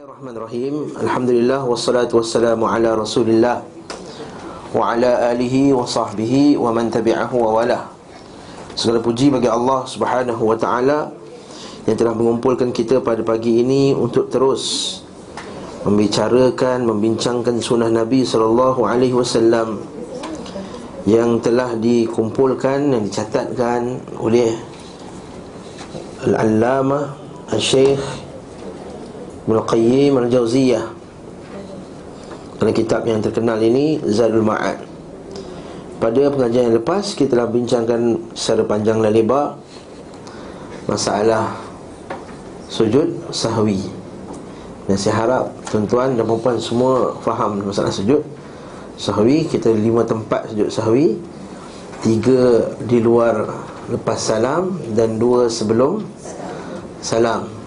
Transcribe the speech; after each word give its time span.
Bismillahirrahmanirrahim. 0.00 0.96
Alhamdulillah 0.96 1.60
Wassalatu 1.68 2.24
wassalamu 2.24 2.64
ala 2.64 2.96
rasulillah 2.96 3.60
Wa 4.72 4.96
ala 4.96 5.28
alihi 5.28 5.76
wa 5.76 5.84
sahbihi 5.84 6.56
Wa 6.56 6.72
man 6.72 6.88
tabi'ahu 6.88 7.36
wa 7.36 7.60
wala. 7.60 7.84
Segala 8.72 9.04
puji 9.04 9.28
bagi 9.28 9.44
Allah 9.52 9.84
subhanahu 9.84 10.40
wa 10.40 10.56
ta'ala 10.56 11.12
Yang 11.84 12.00
telah 12.00 12.16
mengumpulkan 12.16 12.72
kita 12.72 13.04
pada 13.04 13.20
pagi 13.20 13.60
ini 13.60 13.92
Untuk 13.92 14.32
terus 14.32 15.04
Membicarakan, 15.84 16.88
membincangkan 16.88 17.60
sunnah 17.60 17.92
Nabi 17.92 18.24
Sallallahu 18.24 18.80
alaihi 18.88 19.12
wasallam 19.12 19.84
Yang 21.04 21.44
telah 21.44 21.76
dikumpulkan 21.76 22.88
Yang 22.96 23.02
dicatatkan 23.12 24.00
oleh 24.16 24.56
Al-Allamah 26.24 27.20
Al-Syeikh 27.52 28.29
Ibn 29.50 29.66
Qayyim 29.66 30.14
Al-Jawziyah. 30.14 30.86
Dalam 32.62 32.70
kitab 32.70 33.02
yang 33.02 33.18
terkenal 33.18 33.58
ini 33.58 33.98
Zadul 34.06 34.46
Ma'ad. 34.46 34.78
Pada 35.98 36.30
pengajian 36.30 36.70
yang 36.70 36.78
lepas 36.78 37.18
Kita 37.18 37.34
telah 37.34 37.50
bincangkan 37.50 38.30
secara 38.32 38.62
panjang 38.62 39.02
dan 39.02 39.10
lebar 39.10 39.58
Masalah 40.86 41.58
Sujud 42.70 43.10
sahwi. 43.34 43.82
Dan 44.86 44.94
saya 44.94 45.26
harap 45.26 45.50
Tuan-tuan 45.66 46.14
dan 46.14 46.30
perempuan 46.30 46.62
semua 46.62 47.18
Faham 47.18 47.58
masalah 47.66 47.90
sujud 47.90 48.22
Sahwi. 48.94 49.50
Kita 49.50 49.74
lima 49.74 50.06
tempat 50.06 50.54
sujud 50.54 50.70
sahwi. 50.70 51.18
Tiga 52.06 52.70
di 52.86 53.02
luar 53.02 53.50
Lepas 53.90 54.30
salam 54.30 54.78
Dan 54.94 55.18
dua 55.18 55.50
sebelum 55.50 56.06
Salam 57.02 57.59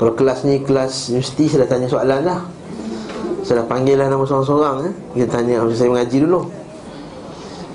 kalau 0.00 0.16
kelas 0.16 0.48
ni 0.48 0.64
kelas 0.64 1.12
universiti 1.12 1.44
saya 1.52 1.68
dah 1.68 1.76
tanya 1.76 1.84
soalan 1.84 2.24
dah 2.24 2.40
Saya 3.44 3.60
dah 3.60 3.66
panggil 3.68 4.00
lah 4.00 4.08
nama 4.08 4.24
seorang-seorang 4.24 4.88
eh. 4.88 4.94
Kita 5.12 5.28
tanya 5.28 5.60
saya 5.76 5.92
mengaji 5.92 6.24
dulu 6.24 6.40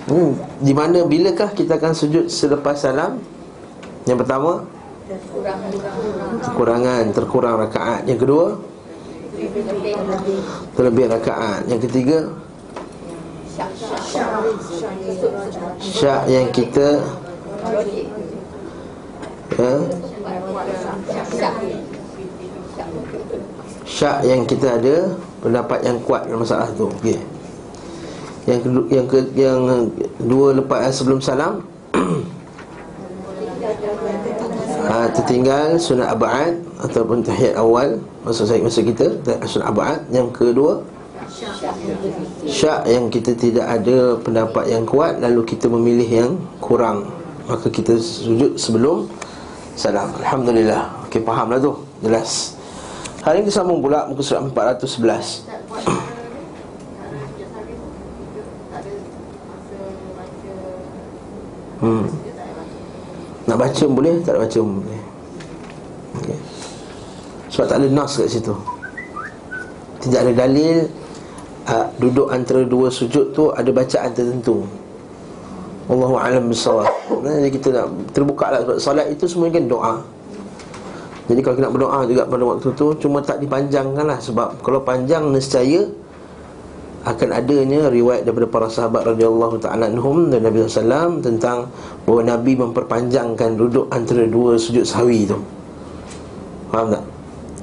hmm. 0.10 0.32
Di 0.66 0.74
mana 0.74 1.06
bilakah 1.06 1.54
kita 1.54 1.78
akan 1.78 1.94
sujud 1.94 2.26
selepas 2.26 2.82
salam 2.82 3.22
Yang 4.10 4.26
pertama 4.26 4.66
Kekurangan 6.50 7.14
Terkurang 7.14 7.62
rakaat 7.62 8.10
Yang 8.10 8.20
kedua 8.26 8.58
Terlebih 10.74 11.06
rakaat 11.06 11.62
Yang 11.70 11.82
ketiga 11.86 12.18
Syak 15.78 16.26
yang 16.26 16.50
kita 16.50 17.06
Ya 19.62 19.78
syak 23.86 24.26
yang 24.26 24.44
kita 24.44 24.82
ada 24.82 25.14
pendapat 25.40 25.80
yang 25.86 25.98
kuat 26.02 26.26
dalam 26.26 26.42
masalah 26.42 26.68
tu. 26.74 26.90
Okey. 27.00 27.22
Yang 28.46 28.60
kedua 28.66 28.86
yang 28.94 29.06
ke, 29.10 29.20
yang 29.34 29.60
dua 30.22 30.54
lepas 30.54 30.94
sebelum 30.94 31.18
salam 31.18 31.66
ha, 34.86 35.10
tertinggal 35.18 35.82
sunat 35.82 36.14
abad 36.14 36.54
ataupun 36.86 37.26
tahiyat 37.26 37.58
awal 37.58 37.98
masa 38.22 38.46
saya 38.46 38.62
masa 38.62 38.86
kita 38.86 39.18
sunat 39.46 39.68
abad. 39.70 40.00
Yang 40.10 40.30
kedua 40.34 40.82
syak 42.46 42.86
yang 42.90 43.10
kita 43.10 43.34
tidak 43.38 43.66
ada 43.66 44.18
pendapat 44.22 44.66
yang 44.70 44.86
kuat 44.86 45.22
lalu 45.22 45.42
kita 45.46 45.70
memilih 45.70 46.10
yang 46.10 46.32
kurang. 46.62 47.10
Maka 47.46 47.70
kita 47.70 47.98
sujud 48.02 48.58
sebelum 48.58 49.06
salam. 49.78 50.10
Alhamdulillah. 50.22 51.06
Okey 51.10 51.22
fahamlah 51.22 51.62
tu. 51.62 51.78
Jelas 52.02 52.58
Hari 53.26 53.42
ini 53.42 53.50
disambung 53.50 53.82
pula 53.82 54.06
muka 54.06 54.22
surat 54.22 54.46
411 54.54 55.50
Hmm. 61.76 62.08
Nak 63.46 63.58
baca 63.60 63.86
boleh, 63.86 64.24
tak 64.24 64.40
baca 64.40 64.60
boleh. 64.64 65.02
Okay. 66.18 66.38
Sebab 67.52 67.66
tak 67.68 67.78
ada 67.84 67.88
nas 67.92 68.16
kat 68.16 68.32
situ. 68.32 68.56
Tidak 70.02 70.20
ada 70.22 70.34
dalil 70.34 70.88
uh, 71.68 71.86
Duduk 71.98 72.30
antara 72.30 72.62
dua 72.62 72.94
sujud 72.94 73.34
tu 73.34 73.50
Ada 73.52 73.70
bacaan 73.74 74.10
tertentu. 74.14 74.70
Allahu'alam 75.90 76.50
bisawab 76.50 76.90
Jadi 77.26 77.50
kita 77.54 77.68
nak 77.74 77.88
terbuka 78.14 78.54
lah 78.54 78.60
Sebab 78.66 78.78
salat 78.82 79.06
itu 79.14 79.26
semua 79.30 79.50
kan 79.50 79.66
doa 79.66 80.15
jadi 81.26 81.40
kalau 81.42 81.56
kita 81.58 81.66
nak 81.66 81.74
berdoa 81.74 82.00
juga 82.06 82.24
pada 82.30 82.44
waktu 82.46 82.68
tu 82.78 82.88
Cuma 83.02 83.18
tak 83.26 83.42
dipanjangkan 83.42 84.06
lah 84.06 84.20
Sebab 84.22 84.62
kalau 84.62 84.86
panjang 84.86 85.26
nescaya 85.34 85.90
Akan 87.02 87.34
adanya 87.34 87.90
riwayat 87.90 88.30
daripada 88.30 88.46
para 88.50 88.68
sahabat 88.70 89.10
radhiyallahu 89.10 89.58
ta'ala 89.58 89.90
anhum 89.90 90.30
Dan 90.30 90.46
Nabi 90.46 90.62
SAW 90.70 91.26
Tentang 91.26 91.66
bahawa 92.06 92.38
Nabi 92.38 92.54
memperpanjangkan 92.62 93.58
duduk 93.58 93.90
antara 93.90 94.30
dua 94.30 94.62
sujud 94.62 94.86
sahwi 94.86 95.26
tu. 95.26 95.38
Faham 96.70 96.94
tak? 96.94 97.04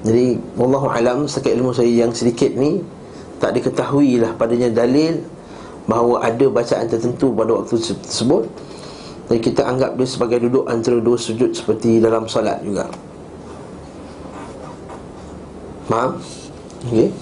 Jadi 0.03 0.35
Wallahu 0.59 0.91
alam 0.91 1.31
Sekat 1.31 1.55
ilmu 1.55 1.71
saya 1.71 1.87
yang 1.87 2.11
sedikit 2.11 2.51
ni 2.59 2.83
Tak 3.39 3.55
diketahui 3.55 4.19
lah 4.19 4.35
padanya 4.35 4.75
dalil 4.75 5.23
Bahawa 5.87 6.27
ada 6.27 6.47
bacaan 6.51 6.87
tertentu 6.87 7.35
pada 7.35 7.59
waktu 7.59 7.75
tersebut. 7.79 8.47
Dan 9.27 9.39
kita 9.39 9.67
anggap 9.67 9.95
dia 9.99 10.07
sebagai 10.07 10.51
duduk 10.51 10.67
antara 10.67 10.99
dua 10.99 11.15
sujud 11.15 11.55
Seperti 11.55 12.03
dalam 12.03 12.27
salat 12.27 12.59
juga 12.67 12.91
Faham? 15.93 16.17
Okey. 16.89 17.13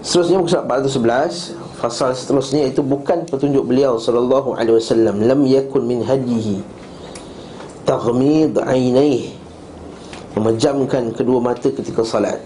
Seterusnya 0.00 0.38
muka 0.38 0.50
surat 0.54 0.64
411 0.70 1.58
Fasal 1.82 2.14
seterusnya 2.14 2.70
itu 2.70 2.80
bukan 2.86 3.26
petunjuk 3.26 3.66
beliau 3.66 3.98
Sallallahu 3.98 4.54
alaihi 4.54 4.78
wasallam 4.78 5.26
Lam 5.26 5.42
yakun 5.42 5.82
min 5.90 6.06
hadihi. 6.06 6.62
Taghmid 7.82 8.54
ainaih 8.62 9.34
Memejamkan 10.38 11.10
kedua 11.10 11.42
mata 11.42 11.66
ketika 11.66 12.06
salat. 12.06 12.38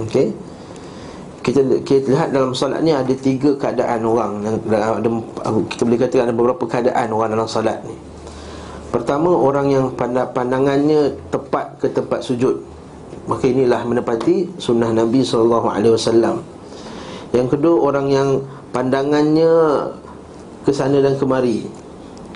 Okey. 0.00 0.32
Kita, 1.44 1.60
kita 1.84 2.08
lihat 2.08 2.32
dalam 2.32 2.56
salat 2.56 2.80
ni 2.80 2.88
ada 2.88 3.12
tiga 3.12 3.52
keadaan 3.60 4.00
orang. 4.08 4.40
Ada, 4.72 5.08
Kita 5.68 5.82
boleh 5.84 6.00
katakan 6.00 6.32
ada 6.32 6.34
beberapa 6.34 6.64
keadaan 6.64 7.12
orang 7.12 7.36
dalam 7.36 7.44
salat 7.44 7.84
ni. 7.84 7.92
Pertama 8.88 9.28
orang 9.28 9.68
yang 9.68 9.84
pandangannya 10.32 11.12
tepat 11.28 11.76
ke 11.76 11.92
tempat 11.92 12.24
sujud 12.24 12.71
Maka 13.28 13.44
inilah 13.46 13.86
menepati 13.86 14.58
sunnah 14.58 14.90
Nabi 14.90 15.22
SAW 15.22 16.42
Yang 17.30 17.48
kedua 17.54 17.76
orang 17.78 18.06
yang 18.10 18.28
pandangannya 18.74 19.52
ke 20.66 20.72
sana 20.74 20.98
dan 20.98 21.14
kemari 21.18 21.66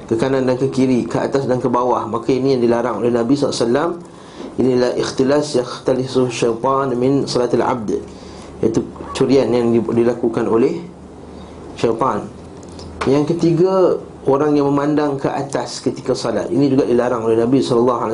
Ke 0.07 0.15
kanan 0.15 0.47
dan 0.47 0.55
ke 0.55 0.71
kiri, 0.71 1.07
ke 1.07 1.19
atas 1.19 1.51
dan 1.51 1.59
ke 1.59 1.67
bawah 1.67 2.07
Maka 2.07 2.31
ini 2.31 2.55
yang 2.55 2.63
dilarang 2.63 3.03
oleh 3.03 3.11
Nabi 3.11 3.35
SAW 3.35 3.99
Inilah 4.57 4.97
ikhtilas 4.97 5.59
yakhtalisu 5.59 6.31
syaitan 6.31 6.95
min 6.95 7.27
salatil 7.27 7.67
abd 7.67 7.99
Iaitu 8.65 8.81
curian 9.13 9.53
yang 9.53 9.69
dilakukan 9.85 10.49
oleh 10.49 10.81
syaitan. 11.77 12.25
Yang 13.05 13.37
ketiga 13.37 14.01
Orang 14.27 14.59
yang 14.59 14.67
memandang 14.67 15.15
ke 15.23 15.31
atas 15.31 15.79
ketika 15.79 16.11
salat. 16.11 16.51
Ini 16.51 16.67
juga 16.67 16.83
dilarang 16.83 17.31
oleh 17.31 17.39
Nabi 17.39 17.63
SAW 17.63 18.11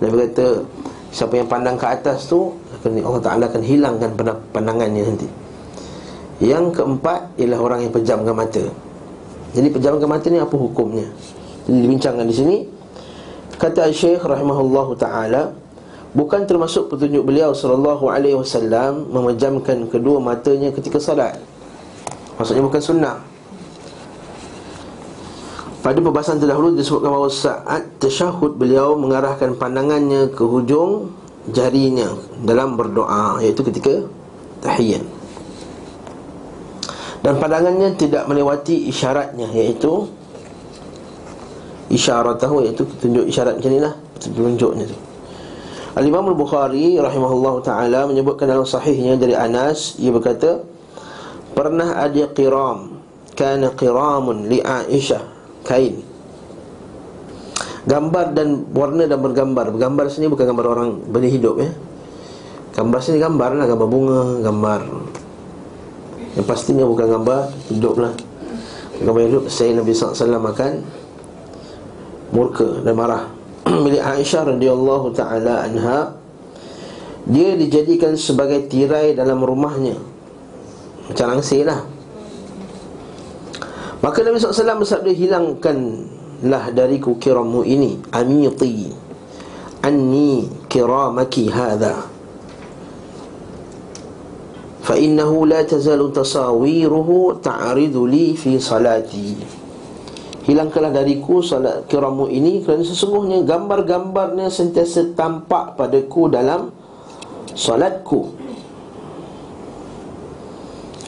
Nabi 0.00 0.14
kata 0.16 0.64
Siapa 1.14 1.38
yang 1.38 1.46
pandang 1.46 1.78
ke 1.78 1.86
atas 1.86 2.26
tu 2.26 2.58
Allah 2.82 3.22
Ta'ala 3.22 3.46
akan 3.46 3.62
hilangkan 3.62 4.18
pandangannya 4.50 5.02
nanti. 5.06 5.28
Yang 6.42 6.82
keempat 6.82 7.38
Ialah 7.38 7.58
orang 7.62 7.80
yang 7.86 7.94
pejamkan 7.94 8.34
mata. 8.34 8.66
Jadi 9.54 9.70
pejamkan 9.70 10.10
mata 10.10 10.26
ni 10.26 10.42
apa 10.42 10.50
hukumnya? 10.58 11.06
Jadi 11.70 11.78
dibincangkan 11.86 12.26
di 12.26 12.34
sini. 12.34 12.56
Kata 13.54 13.86
Syekh 13.94 14.26
rahimahullah 14.26 14.88
ta'ala 14.98 15.42
Bukan 16.10 16.42
termasuk 16.50 16.90
petunjuk 16.90 17.22
beliau 17.22 17.54
Sallallahu 17.54 18.10
alaihi 18.10 18.34
wasallam 18.34 19.06
Memejamkan 19.14 19.86
kedua 19.86 20.18
matanya 20.18 20.74
ketika 20.74 20.98
salat. 20.98 21.38
Maksudnya 22.34 22.66
bukan 22.66 22.82
sunnah 22.82 23.33
pada 25.84 26.00
pembahasan 26.00 26.40
terdahulu 26.40 26.80
disebutkan 26.80 27.12
bahawa 27.12 27.28
saat 27.28 28.00
tasyahud 28.00 28.56
beliau 28.56 28.96
mengarahkan 28.96 29.52
pandangannya 29.60 30.32
ke 30.32 30.40
hujung 30.40 31.12
jarinya 31.52 32.08
dalam 32.40 32.80
berdoa 32.80 33.44
iaitu 33.44 33.60
ketika 33.68 34.08
tahiyat. 34.64 35.04
Dan 37.20 37.36
pandangannya 37.36 38.00
tidak 38.00 38.24
melewati 38.24 38.88
isyaratnya 38.88 39.52
iaitu 39.52 40.08
isyarat 41.92 42.40
tahu 42.40 42.64
iaitu 42.64 42.88
tunjuk 43.04 43.28
isyarat 43.28 43.60
macam 43.60 43.68
inilah 43.76 43.94
tunjuknya 44.24 44.88
tu. 44.88 44.96
Al-Imam 46.00 46.32
Al-Bukhari 46.32 46.96
rahimahullahu 46.96 47.60
taala 47.60 48.08
menyebutkan 48.08 48.48
dalam 48.48 48.64
sahihnya 48.64 49.20
dari 49.20 49.36
Anas 49.36 50.00
ia 50.00 50.08
berkata 50.08 50.64
pernah 51.52 52.00
ada 52.00 52.24
qiram 52.32 53.04
kana 53.36 53.68
qiramun 53.76 54.48
li 54.48 54.64
Aisyah 54.64 55.33
kain. 55.64 56.04
Gambar 57.84 58.32
dan 58.32 58.64
warna 58.72 59.04
dan 59.04 59.20
bergambar. 59.20 59.68
Bergambar 59.68 60.08
sini 60.08 60.28
bukan 60.28 60.48
gambar 60.48 60.66
orang 60.72 60.88
benda 61.04 61.28
hidup 61.28 61.60
ya. 61.60 61.72
Gambar 62.74 62.98
sini 62.98 63.22
gambar 63.22 63.54
lah 63.54 63.66
Gambar 63.70 63.86
bunga 63.86 64.20
Gambar. 64.40 64.80
Yang 66.34 66.46
pastinya 66.48 66.82
bukan 66.88 67.06
gambar 67.06 67.40
Hidup 67.70 67.94
lah. 68.00 68.12
Gambar 68.98 69.22
hidup 69.30 69.42
Saya 69.46 69.78
Nabi 69.78 69.92
SAW 69.94 70.40
makan 70.40 70.72
Murka 72.34 72.82
dan 72.82 72.94
marah. 72.98 73.30
Milik 73.84 74.02
Aisyah 74.02 74.56
radhiyallahu 74.56 75.12
ta'ala 75.14 75.68
anha 75.68 76.18
Dia 77.30 77.54
dijadikan 77.54 78.16
sebagai 78.16 78.64
tirai 78.66 79.12
dalam 79.12 79.44
rumahnya. 79.44 79.94
Macam 81.04 81.36
langsir 81.36 81.68
lah 81.68 81.93
Maka 84.04 84.20
Nabi 84.20 84.36
SAW 84.36 84.84
bersabda 84.84 85.16
Hilangkanlah 85.16 86.76
dariku 86.76 87.16
kiramu 87.16 87.64
ini 87.64 87.96
Amiti 88.12 88.92
Anni 89.80 90.44
kiramaki 90.68 91.48
hadha 91.48 92.04
Fa'innahu 94.84 95.48
la 95.48 95.64
tazalu 95.64 96.12
tasawiruhu 96.12 97.40
Ta'aridu 97.40 98.04
li 98.04 98.36
fi 98.36 98.60
salati 98.60 99.40
Hilangkanlah 100.44 100.92
dariku 100.92 101.40
salat 101.40 101.88
kiramu 101.88 102.28
ini 102.28 102.60
Kerana 102.60 102.84
sesungguhnya 102.84 103.40
gambar-gambarnya 103.48 104.52
Sentiasa 104.52 105.16
tampak 105.16 105.80
padaku 105.80 106.28
dalam 106.28 106.68
Salatku 107.56 108.36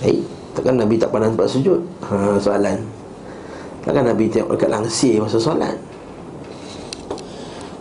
hey 0.00 0.35
takkan 0.56 0.80
Nabi 0.80 0.96
tak 0.96 1.12
pernah 1.12 1.28
tempat 1.28 1.48
sujud? 1.52 1.80
Ha, 2.08 2.40
soalan 2.40 2.80
Takkan 3.86 4.02
Nabi 4.02 4.26
tengok 4.26 4.58
dekat 4.58 4.70
langsir 4.72 5.14
masa 5.22 5.38
solat? 5.38 5.76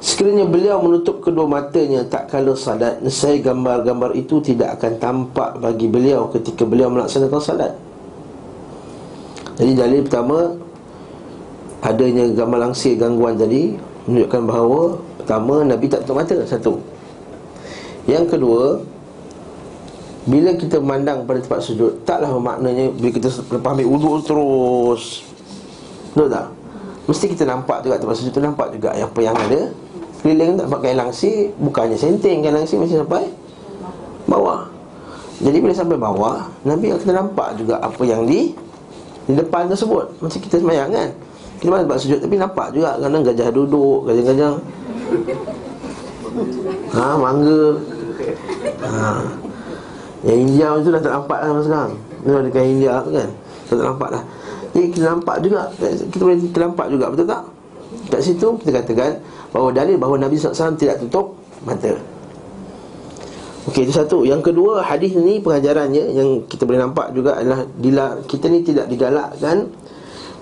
Sekiranya 0.06 0.46
beliau 0.46 0.78
menutup 0.78 1.18
kedua 1.18 1.50
matanya 1.50 2.06
tak 2.06 2.30
kala 2.30 2.54
salat 2.54 3.02
Nesai 3.02 3.42
gambar-gambar 3.42 4.14
itu 4.14 4.38
tidak 4.38 4.78
akan 4.78 5.02
tampak 5.02 5.58
bagi 5.58 5.90
beliau 5.90 6.30
ketika 6.30 6.62
beliau 6.62 6.94
melaksanakan 6.94 7.42
salat 7.42 7.74
Jadi 9.58 9.72
dalil 9.74 10.06
pertama 10.06 10.54
Adanya 11.82 12.30
gambar 12.38 12.70
langsir 12.70 12.94
gangguan 13.02 13.34
tadi 13.34 13.74
Menunjukkan 14.06 14.42
bahawa 14.46 14.82
Pertama, 15.26 15.66
Nabi 15.66 15.90
tak 15.90 16.06
tutup 16.06 16.22
mata, 16.22 16.38
satu 16.46 16.78
Yang 18.06 18.38
kedua 18.38 18.78
Bila 20.26 20.58
kita 20.58 20.82
memandang 20.82 21.22
pada 21.30 21.38
tempat 21.38 21.62
sujud 21.62 22.02
Taklah 22.02 22.34
maknanya 22.42 22.90
Bila 22.98 23.14
kita 23.14 23.30
lepas 23.30 23.72
ambil 23.78 23.88
uduk 23.88 24.26
terus. 24.26 25.22
Betul 26.18 26.28
tak? 26.34 26.46
Mesti 27.06 27.26
kita 27.30 27.44
nampak 27.46 27.86
juga 27.86 28.02
tempat 28.02 28.16
sujud 28.18 28.34
tu 28.34 28.42
Nampak 28.42 28.74
juga 28.74 28.98
apa 28.98 29.20
yang 29.22 29.38
ada. 29.38 29.70
Keliling 30.26 30.58
tak 30.58 30.68
pakai 30.74 30.98
langsir 30.98 31.54
Bukannya 31.62 31.94
senting 31.94 32.42
kan 32.42 32.58
langsir 32.58 32.82
Mesti 32.82 32.98
sampai 32.98 33.30
bawah. 34.26 34.66
Jadi 35.46 35.58
bila 35.62 35.74
sampai 35.78 35.98
bawah 36.02 36.50
Nabi 36.66 36.90
akan 36.90 37.14
nampak 37.14 37.62
juga 37.62 37.78
apa 37.78 38.02
yang 38.02 38.26
di 38.26 38.58
Di 39.30 39.38
depan 39.38 39.70
tersebut. 39.70 40.10
Macam 40.18 40.40
kita 40.42 40.58
semayang 40.58 40.90
kan? 40.90 41.14
Kita 41.62 41.70
mana 41.70 41.86
tempat 41.86 42.02
sujud 42.02 42.18
Tapi 42.18 42.36
nampak 42.42 42.74
juga 42.74 42.98
Kadang 42.98 43.22
gajah 43.22 43.50
duduk 43.54 44.10
Gajah-gajah 44.10 44.54
Ha, 46.96 47.16
mangga. 47.20 47.78
Ha 48.82 49.45
Yang 50.26 50.40
India 50.42 50.68
tu 50.82 50.90
dah 50.90 51.02
tak 51.06 51.14
nampak 51.14 51.40
lah 51.46 51.62
sekarang. 51.62 51.94
Dia 52.26 52.42
dekat 52.42 52.64
India 52.66 52.94
tu 53.06 53.10
kan. 53.14 53.30
Dah 53.70 53.76
tak 53.78 53.86
nampak 53.86 54.10
dah. 54.10 54.24
Jadi 54.76 54.88
kita 54.92 55.06
nampak 55.08 55.36
juga 55.40 55.72
Kita 56.12 56.20
boleh 56.20 56.38
nampak 56.52 56.86
juga 56.92 57.06
Betul 57.08 57.28
tak? 57.32 57.44
Kat 58.12 58.22
situ 58.22 58.48
kita 58.60 58.84
katakan 58.84 59.24
bahawa 59.56 59.72
dalil 59.72 59.96
bahawa 59.96 60.20
Nabi 60.20 60.36
SAW 60.36 60.76
tidak 60.76 61.00
tutup 61.00 61.40
mata. 61.64 61.96
Okey, 63.66 63.88
itu 63.88 63.96
satu. 63.96 64.28
Yang 64.28 64.52
kedua, 64.52 64.84
hadis 64.84 65.16
ini 65.16 65.40
pengajarannya 65.40 66.12
Yang 66.12 66.30
kita 66.52 66.68
boleh 66.68 66.82
nampak 66.82 67.16
juga 67.16 67.40
adalah 67.40 67.66
Kita 68.28 68.46
ni 68.52 68.62
tidak 68.62 68.92
digalakkan 68.92 69.72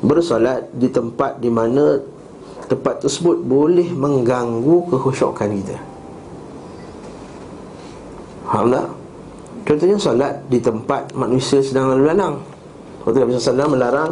Bersolat 0.03 0.67
di 0.75 0.91
tempat 0.91 1.39
di 1.39 1.47
mana 1.47 2.01
Tempat 2.67 3.05
tersebut 3.05 3.43
boleh 3.43 3.91
mengganggu 3.91 4.87
kekhusyukan 4.87 5.51
kita. 5.51 5.77
Tak? 8.47 9.02
Contohnya 9.63 9.95
solat 9.95 10.43
di 10.51 10.59
tempat 10.59 11.15
manusia 11.15 11.63
sedang 11.63 11.91
lalu 11.95 12.11
lalang. 12.11 12.35
Waktu 13.03 13.17
Nabi 13.19 13.35
SAW 13.35 13.71
melarang 13.75 14.11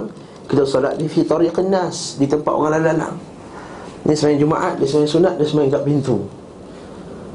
Kita 0.52 0.68
solat 0.68 1.00
di 1.00 1.08
fitariqin 1.08 1.72
nas 1.72 2.20
Di 2.20 2.28
tempat 2.28 2.52
orang 2.52 2.76
lalu 2.76 2.86
lalang 2.92 3.16
Ni 4.02 4.18
semayang 4.18 4.50
Jumaat, 4.50 4.82
dia 4.82 4.90
semayang 4.90 5.12
sunat, 5.14 5.34
dia 5.38 5.46
semayang 5.46 5.78
kat 5.78 5.84
pintu. 5.86 6.26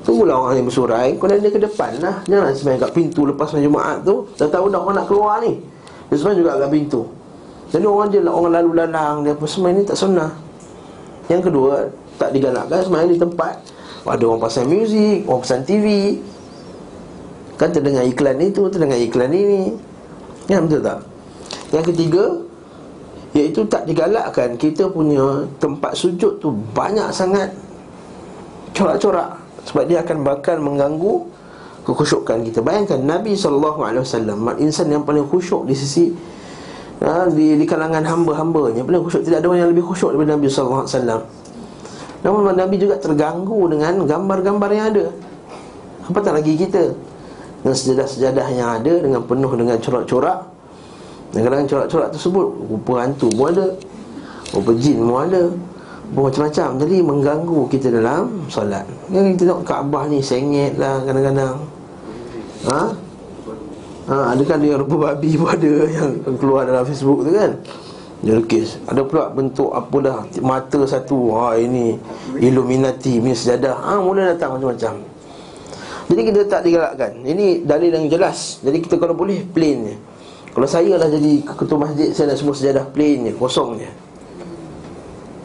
Tunggulah 0.03 0.35
orang 0.35 0.59
yang 0.59 0.67
bersurai 0.67 1.15
Kau 1.15 1.31
dia 1.31 1.39
ke 1.39 1.63
depan 1.63 1.95
lah. 2.03 2.27
Jangan 2.27 2.53
semayang 2.59 2.81
kat 2.83 2.93
pintu 2.93 3.23
lepas 3.23 3.47
semayang 3.49 3.71
Jumaat 3.71 3.97
tu. 4.03 4.27
Dah 4.35 4.49
tahu 4.51 4.67
dah 4.67 4.83
orang 4.83 4.99
nak 4.99 5.07
keluar 5.07 5.39
ni. 5.47 5.63
Dia 6.11 6.17
semayang 6.19 6.39
juga 6.43 6.59
kat 6.59 6.71
pintu. 6.75 7.07
Jadi 7.71 7.87
orang 7.87 8.09
je 8.11 8.19
lah, 8.23 8.33
orang 8.35 8.53
lalu 8.63 8.71
lalang 8.79 9.17
Dia 9.23 9.33
apa 9.39 9.45
semayang 9.47 9.77
ni 9.79 9.83
tak 9.87 9.99
sunnah. 9.99 10.31
Yang 11.31 11.43
kedua, 11.51 11.75
tak 12.19 12.31
digalakkan 12.35 12.79
semayang 12.83 13.11
di 13.15 13.19
tempat. 13.19 13.55
Ada 14.07 14.23
orang 14.27 14.43
pasang 14.43 14.67
muzik, 14.67 15.27
orang 15.27 15.43
pasang 15.43 15.63
TV 15.63 16.19
Kan 17.57 17.73
terdengar 17.73 18.05
iklan 18.05 18.37
itu, 18.41 18.69
terdengar 18.69 19.01
iklan 19.01 19.33
ini. 19.33 19.77
Ya 20.47 20.61
betul 20.61 20.85
tak? 20.85 21.01
Yang 21.73 21.85
ketiga, 21.93 22.25
Iaitu 23.37 23.69
tak 23.69 23.85
digalakkan 23.85 24.57
kita 24.57 24.89
punya 24.89 25.45
tempat 25.61 25.93
sujud 25.93 26.41
tu 26.41 26.57
banyak 26.73 27.13
sangat. 27.13 27.53
Corak-corak. 28.73 29.37
Sebab 29.69 29.85
dia 29.85 30.01
akan 30.01 30.25
bakal 30.25 30.57
mengganggu 30.65 31.21
kekhusyukan 31.85 32.41
kita. 32.49 32.65
Bayangkan 32.65 32.97
Nabi 33.05 33.37
SAW 33.37 33.77
Insan 34.57 34.89
yang 34.89 35.05
paling 35.05 35.29
khusyuk 35.29 35.69
di 35.69 35.77
sisi 35.77 36.17
ha, 37.05 37.29
di, 37.29 37.61
di 37.61 37.67
kalangan 37.69 38.01
hamba-hambanya 38.03 38.87
Paling 38.87 39.05
khusyuk, 39.05 39.23
tidak 39.27 39.45
ada 39.45 39.47
orang 39.53 39.61
yang 39.67 39.71
lebih 39.77 39.85
khusyuk 39.85 40.17
daripada 40.17 40.31
Nabi 40.39 40.47
SAW 40.49 41.21
Namun 42.25 42.41
Nabi 42.57 42.77
juga 42.81 42.97
terganggu 42.97 43.69
dengan 43.69 44.01
gambar-gambar 44.07 44.71
yang 44.73 44.87
ada. 44.97 45.05
Apa 46.09 46.19
tak 46.25 46.41
lagi 46.41 46.57
kita 46.57 46.95
Dengan 47.67 47.83
sejadah-sejadah 47.83 48.47
yang 48.55 48.71
ada 48.79 48.95
Dengan 49.03 49.27
penuh 49.27 49.51
dengan 49.59 49.75
corak-corak. 49.83 50.39
Dan 51.35 51.43
kadang-kadang 51.43 51.67
corak-corak 51.67 52.09
tersebut 52.15 52.47
Rupa 52.71 52.93
hantu 53.03 53.27
pun 53.35 53.47
ada 53.51 53.67
Rupa 54.55 54.71
jin 54.79 55.03
pun 55.03 55.19
ada 55.19 55.43
Macam-macam. 56.15 56.69
Jadi 56.79 56.97
mengganggu 57.03 57.61
kita 57.67 57.91
dalam 57.91 58.47
solat. 58.47 58.87
Yang 59.11 59.35
kita 59.35 59.43
tengok 59.51 59.67
Kaabah 59.67 60.07
ni 60.07 60.23
sengit 60.23 60.79
lah 60.79 61.03
kadang-kadang. 61.03 61.59
Ha? 62.71 62.81
Ha, 64.07 64.15
adakah 64.39 64.57
dia 64.63 64.79
rupa 64.79 65.11
babi 65.11 65.35
pun 65.35 65.51
ada 65.51 65.75
Yang 65.91 66.39
keluar 66.39 66.71
dalam 66.71 66.87
Facebook 66.87 67.27
tu 67.27 67.35
kan? 67.35 67.59
Dia 68.23 68.39
lukis. 68.39 68.79
Ada 68.87 69.03
pula 69.03 69.27
bentuk 69.35 69.75
apa 69.75 69.97
dah 69.99 70.19
Mata 70.39 70.87
satu. 70.87 71.35
Ha 71.35 71.59
ini 71.59 71.99
Illuminati 72.39 73.19
Ini 73.19 73.35
sejadah. 73.35 73.75
Ha 73.75 73.99
mula 73.99 74.31
datang 74.31 74.55
macam-macam 74.55 75.16
Jadi 76.07 76.21
kita 76.23 76.41
tak 76.47 76.63
digalakkan. 76.63 77.13
Ini 77.27 77.67
dalil 77.67 77.91
yang 77.91 78.07
jelas. 78.07 78.63
Jadi 78.63 78.79
kita 78.79 78.95
kalau 78.99 79.15
boleh 79.19 79.43
plain 79.43 79.79
je. 79.91 79.97
Kalau 80.57 80.65
saya 80.65 80.97
lah 80.97 81.13
jadi 81.13 81.45
ketua 81.45 81.85
masjid 81.85 82.17
Saya 82.17 82.33
nak 82.33 82.41
semua 82.41 82.57
sejadah 82.57 82.89
plain 82.89 83.29
je, 83.29 83.33
kosong 83.37 83.77
je. 83.77 83.91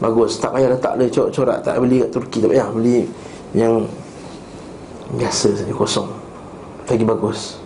Bagus, 0.00 0.40
tak 0.40 0.56
payah 0.56 0.72
letak 0.72 0.98
le 0.98 1.06
corak-corak 1.12 1.62
Tak 1.62 1.78
beli 1.78 2.02
kat 2.02 2.10
Turki, 2.10 2.42
tak 2.42 2.50
payah 2.50 2.66
beli 2.72 3.06
Yang 3.52 3.92
Biasa 5.12 5.52
saja, 5.52 5.74
kosong. 5.76 6.08
Lagi 6.88 7.04
bagus. 7.04 7.60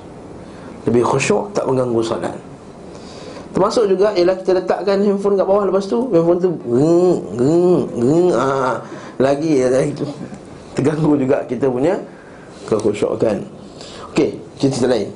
Lebih 0.91 1.07
khusyuk, 1.07 1.55
tak 1.55 1.63
mengganggu 1.71 2.03
solat. 2.03 2.35
Termasuk 3.55 3.87
juga 3.87 4.11
ialah 4.19 4.37
kita 4.43 4.53
letakkan 4.59 4.99
handphone 5.01 5.39
kat 5.39 5.47
bawah 5.47 5.65
lepas 5.65 5.87
tu 5.87 6.11
Handphone 6.11 6.41
tu 6.43 6.51
geng, 6.61 7.15
geng, 7.41 7.79
geng 7.89 8.29
ah, 8.37 8.85
Lagi 9.17 9.65
ya, 9.65 9.73
itu 9.81 10.05
Terganggu 10.77 11.17
juga 11.17 11.47
kita 11.49 11.71
punya 11.73 11.97
Kekhusyukan 12.67 13.47
Okey, 14.17 14.41
cerita 14.57 14.89
lain. 14.89 15.13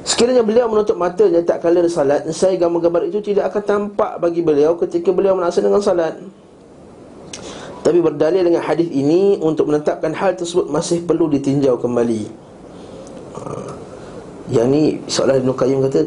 Sekiranya 0.00 0.40
beliau 0.40 0.64
menutup 0.64 0.96
matanya 0.96 1.44
tak 1.44 1.60
kala 1.60 1.84
salat 1.92 2.24
Saya 2.32 2.56
gambar-gambar 2.56 3.04
itu 3.12 3.20
tidak 3.20 3.52
akan 3.52 3.62
tampak 3.68 4.16
bagi 4.16 4.40
beliau 4.40 4.72
ketika 4.80 5.12
beliau 5.12 5.36
melaksanakan 5.36 5.82
salat. 5.84 6.16
Tapi 7.84 8.00
berdalil 8.00 8.48
dengan 8.48 8.64
hadis 8.64 8.88
ini 8.88 9.36
Untuk 9.44 9.68
menetapkan 9.68 10.16
hal 10.16 10.40
tersebut 10.40 10.72
masih 10.72 11.04
perlu 11.04 11.28
ditinjau 11.28 11.76
kembali. 11.76 12.32
Uh, 13.36 13.70
Yang 14.48 14.66
ni 14.72 14.82
seolah 15.04 15.36
Ibn 15.36 15.50
Qayyim 15.52 15.78
kata 15.84 16.00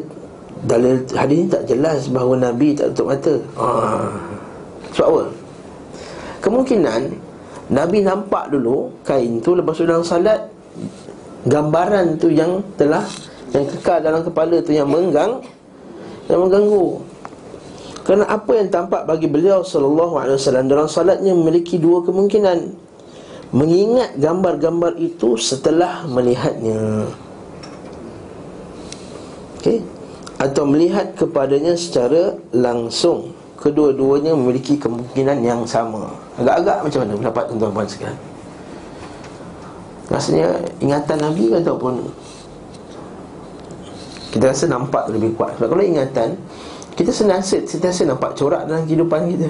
Dalil 0.64 1.04
hadis 1.14 1.36
ini 1.44 1.48
tak 1.52 1.64
jelas 1.68 2.08
bahawa 2.08 2.50
Nabi 2.50 2.74
tak 2.74 2.96
tutup 2.96 3.14
mata. 3.14 3.34
Uh, 3.60 4.10
Sebab 4.96 5.08
apa? 5.12 5.24
Kemungkinan 6.40 7.02
Nabi 7.70 8.00
nampak 8.02 8.50
dulu 8.50 8.92
kain 9.06 9.38
tu 9.44 9.54
lepas 9.54 9.76
dalam 9.80 10.04
salat 10.04 10.50
Gambaran 11.44 12.16
tu 12.16 12.32
yang 12.32 12.64
telah 12.80 13.04
yang 13.52 13.68
kekal 13.68 14.00
dalam 14.00 14.22
kepala 14.24 14.64
tu 14.64 14.72
yang 14.72 14.88
menggang 14.88 15.44
Yang 16.32 16.40
mengganggu. 16.40 16.88
Kerana 18.04 18.26
apa 18.32 18.52
yang 18.56 18.68
tampak 18.72 19.04
bagi 19.04 19.28
beliau 19.28 19.64
Sallallahu 19.64 20.16
alaihi 20.20 20.40
wasallam 20.40 20.72
Dalam 20.72 20.88
salatnya 20.88 21.36
memiliki 21.36 21.76
dua 21.76 22.00
kemungkinan. 22.08 22.80
Mengingat 23.54 24.18
gambar-gambar 24.18 24.98
itu 24.98 25.38
setelah 25.38 26.08
melihatnya. 26.10 27.06
Okey? 29.62 29.84
Atau 30.42 30.64
melihat 30.66 31.14
kepadanya 31.14 31.78
secara 31.78 32.34
langsung. 32.50 33.36
Kedua-duanya 33.62 34.34
memiliki 34.34 34.76
kemungkinan 34.82 35.46
yang 35.46 35.62
sama. 35.70 36.10
Agak-agak 36.42 36.78
macam 36.82 37.00
mana 37.06 37.14
pendapat 37.20 37.44
tuan-tuan 37.52 37.88
sekalian 37.88 38.33
Rasanya 40.14 40.62
ingatan 40.78 41.18
Nabi 41.18 41.50
ke 41.50 41.58
ataupun? 41.58 42.06
Kita 44.30 44.54
rasa 44.54 44.70
nampak 44.70 45.10
lebih 45.10 45.34
kuat. 45.34 45.58
Sebab 45.58 45.74
kalau 45.74 45.82
ingatan 45.86 46.38
Kita 46.94 47.10
senasa, 47.10 47.58
senasa 47.66 48.06
nampak 48.06 48.38
corak 48.38 48.70
dalam 48.70 48.86
kehidupan 48.86 49.26
kita. 49.34 49.50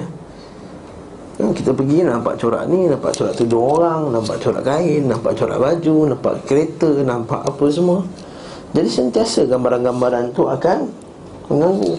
Hmm, 1.36 1.52
kita 1.52 1.76
pergi 1.76 2.00
nampak 2.06 2.40
corak 2.40 2.64
ni 2.72 2.88
Nampak 2.88 3.12
corak 3.12 3.34
tudung 3.36 3.64
orang 3.76 4.08
Nampak 4.08 4.38
corak 4.38 4.62
kain 4.64 5.02
Nampak 5.04 5.34
corak 5.36 5.58
baju 5.60 5.96
Nampak 6.14 6.34
kereta 6.48 6.88
Nampak 7.04 7.44
apa 7.44 7.64
semua. 7.68 8.00
Jadi 8.72 8.88
sentiasa 8.88 9.44
gambaran-gambaran 9.44 10.32
tu 10.32 10.48
akan 10.48 10.88
Mengganggu. 11.52 11.92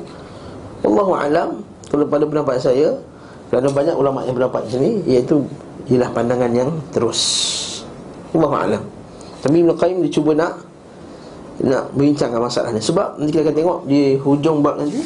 Alam 0.86 1.62
Kalau 1.92 2.06
pada 2.10 2.24
pendapat 2.26 2.58
saya 2.64 2.96
Kerana 3.54 3.70
banyak 3.70 3.94
ulama 3.94 4.26
yang 4.26 4.34
berdapat 4.40 4.66
macam 4.66 4.80
ni 4.82 5.04
Iaitu 5.06 5.44
Ialah 5.92 6.10
pandangan 6.16 6.52
yang 6.56 6.70
terus 6.90 7.22
Alam. 8.44 8.84
Tapi 9.40 9.56
Ibn 9.62 9.72
Qayyim 9.78 9.98
dia 10.04 10.12
cuba 10.12 10.32
nak 10.34 10.54
Nak 11.62 11.94
berbincangkan 11.96 12.42
masalah 12.42 12.74
ni 12.74 12.82
Sebab 12.84 13.22
nanti 13.22 13.32
kita 13.32 13.48
akan 13.48 13.56
tengok 13.56 13.80
Di 13.88 14.18
hujung 14.20 14.60
bab 14.60 14.82
nanti 14.82 15.06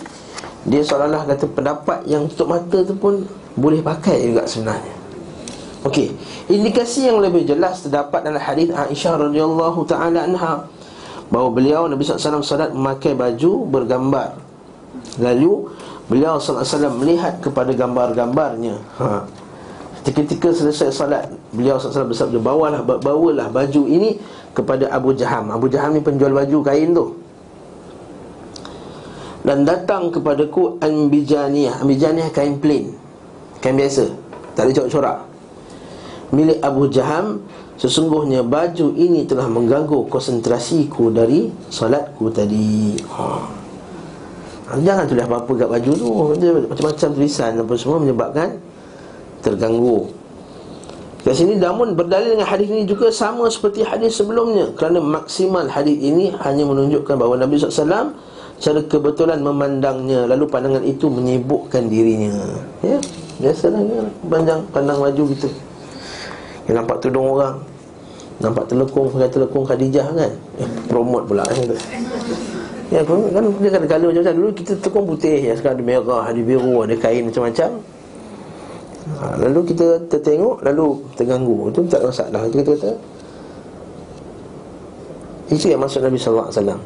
Dia 0.66 0.82
seolah-olah 0.82 1.28
kata 1.28 1.46
pendapat 1.52 2.00
yang 2.08 2.26
tutup 2.32 2.56
mata 2.56 2.80
tu 2.82 2.96
pun 2.96 3.28
boleh 3.60 3.84
pakai 3.84 4.32
juga 4.32 4.48
sebenarnya. 4.48 4.96
Okey, 5.84 6.12
indikasi 6.52 7.08
yang 7.08 7.24
lebih 7.24 7.48
jelas 7.48 7.84
terdapat 7.84 8.24
dalam 8.24 8.40
hadis 8.40 8.68
Aisyah 8.68 9.16
radhiyallahu 9.28 9.80
taala 9.88 10.28
anha 10.28 10.68
bahawa 11.32 11.50
beliau 11.56 11.88
Nabi 11.88 12.04
SAW 12.04 12.44
salat 12.44 12.76
memakai 12.76 13.16
baju 13.16 13.64
bergambar. 13.64 14.36
Lalu 15.24 15.72
beliau 16.12 16.36
SAW 16.40 16.68
melihat 17.00 17.40
kepada 17.40 17.72
gambar-gambarnya. 17.72 18.76
Ha. 19.00 19.24
Ketika 20.00 20.56
selesai 20.56 20.96
salat, 20.96 21.28
beliau 21.52 21.76
SAW 21.76 22.10
bersabda 22.10 22.40
bawalah 22.40 22.82
bawalah 22.82 23.52
baju 23.52 23.84
ini 23.86 24.18
kepada 24.56 24.88
Abu 24.90 25.12
Jaham. 25.14 25.52
Abu 25.52 25.68
Jaham 25.68 25.94
ni 25.96 26.02
penjual 26.02 26.32
baju 26.32 26.58
kain 26.64 26.96
tu. 26.96 27.20
Dan 29.40 29.64
datang 29.64 30.12
kepadaku 30.12 30.78
Ambijaniyah 30.84 31.80
Ambijaniyah 31.80 32.30
kain 32.36 32.60
plain 32.60 32.92
Kain 33.64 33.80
biasa 33.80 34.12
Tak 34.56 34.68
ada 34.68 34.72
corak-corak 34.76 35.18
Milik 36.36 36.60
Abu 36.60 36.92
Jaham 36.92 37.40
Sesungguhnya 37.80 38.44
baju 38.44 38.92
ini 39.00 39.24
telah 39.24 39.48
mengganggu 39.48 40.12
konsentrasiku 40.12 41.08
dari 41.08 41.48
salatku 41.72 42.28
tadi 42.28 43.00
ha. 43.16 43.48
Jangan 44.76 45.08
tulis 45.08 45.24
apa-apa 45.24 45.52
kat 45.56 45.70
baju 45.72 45.92
tu 45.96 46.08
Macam-macam 46.68 47.10
tulisan 47.16 47.52
apa 47.64 47.74
semua 47.80 47.98
menyebabkan 48.04 48.60
Terganggu. 49.46 50.10
Kat 51.20 51.36
sini 51.36 51.60
namun 51.60 52.00
berdalil 52.00 52.40
dengan 52.40 52.48
hadis 52.48 52.72
ini 52.72 52.88
juga 52.88 53.12
sama 53.12 53.52
seperti 53.52 53.84
hadis 53.84 54.16
sebelumnya. 54.16 54.72
Kerana 54.80 55.04
maksimal 55.04 55.68
hadis 55.68 56.00
ini 56.00 56.32
hanya 56.42 56.64
menunjukkan 56.64 57.16
bahawa 57.20 57.36
Nabi 57.44 57.60
SAW 57.60 58.16
Secara 58.60 58.84
kebetulan 58.92 59.40
memandangnya 59.40 60.28
Lalu 60.28 60.44
pandangan 60.52 60.84
itu 60.84 61.08
menyibukkan 61.08 61.88
dirinya. 61.88 62.36
Ya 62.84 63.00
Biasalah 63.40 63.80
kan 63.80 64.08
Panjang 64.28 64.60
pandang 64.76 65.00
baju 65.00 65.24
kita 65.32 65.48
Yang 66.68 66.76
nampak 66.84 66.98
tudung 67.00 67.28
orang 67.36 67.56
Nampak 68.40 68.68
telekung 68.68 69.08
Pakai 69.12 69.32
telekung 69.32 69.64
Khadijah 69.64 70.08
kan? 70.12 70.32
Eh, 70.60 70.68
Promote 70.92 71.24
pula. 71.28 71.44
Kan 71.48 71.72
Ya 72.90 73.06
kan, 73.06 73.22
kan 73.30 73.46
dia 73.62 73.70
kan 73.70 73.86
kalau 73.86 74.10
macam 74.10 74.34
dulu 74.34 74.50
kita 74.50 74.74
tekung 74.82 75.06
putih 75.06 75.38
ya 75.46 75.54
sekarang 75.54 75.78
ada 75.78 75.86
merah, 75.86 76.24
ada 76.26 76.42
biru, 76.42 76.82
ada 76.82 76.98
kain 76.98 77.30
macam-macam. 77.30 77.70
Ha, 79.10 79.42
lalu 79.42 79.74
kita 79.74 80.06
tertengok 80.06 80.62
lalu 80.62 81.02
terganggu. 81.18 81.74
Itu 81.74 81.82
tak 81.90 82.06
masalah. 82.06 82.46
Itu 82.46 82.62
kita 82.62 82.72
kata 82.78 82.92
itu 85.50 85.66
yang 85.74 85.82
maksud 85.82 86.06
Nabi 86.06 86.22
wasallam. 86.22 86.80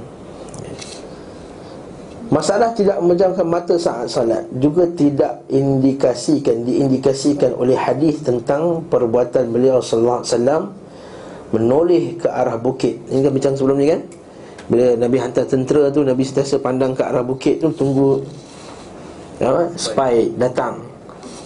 Masalah 2.31 2.71
tidak 2.73 2.97
memejamkan 2.97 3.45
mata 3.45 3.77
saat 3.77 4.09
salat 4.09 4.41
Juga 4.57 4.89
tidak 4.89 5.45
indikasikan 5.53 6.65
Diindikasikan 6.65 7.53
oleh 7.53 7.77
hadis 7.77 8.25
tentang 8.25 8.81
Perbuatan 8.89 9.53
beliau 9.53 9.83
wasallam 9.83 10.73
Menoleh 11.53 12.17
ke 12.17 12.25
arah 12.25 12.57
bukit 12.57 13.05
Ini 13.11 13.21
kan 13.21 13.31
bincang 13.37 13.53
sebelum 13.53 13.77
ni 13.77 13.85
kan 13.85 14.01
Bila 14.65 14.97
Nabi 14.97 15.17
hantar 15.21 15.45
tentera 15.45 15.93
tu 15.93 16.01
Nabi 16.01 16.25
sentiasa 16.25 16.57
pandang 16.57 16.97
ke 16.97 17.05
arah 17.05 17.21
bukit 17.21 17.61
tu 17.61 17.69
Tunggu 17.69 18.25
ya, 19.37 19.69
Spy 19.77 20.33
datang 20.33 20.82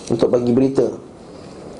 Untuk 0.07 0.31
bagi 0.31 0.51
berita 0.55 0.87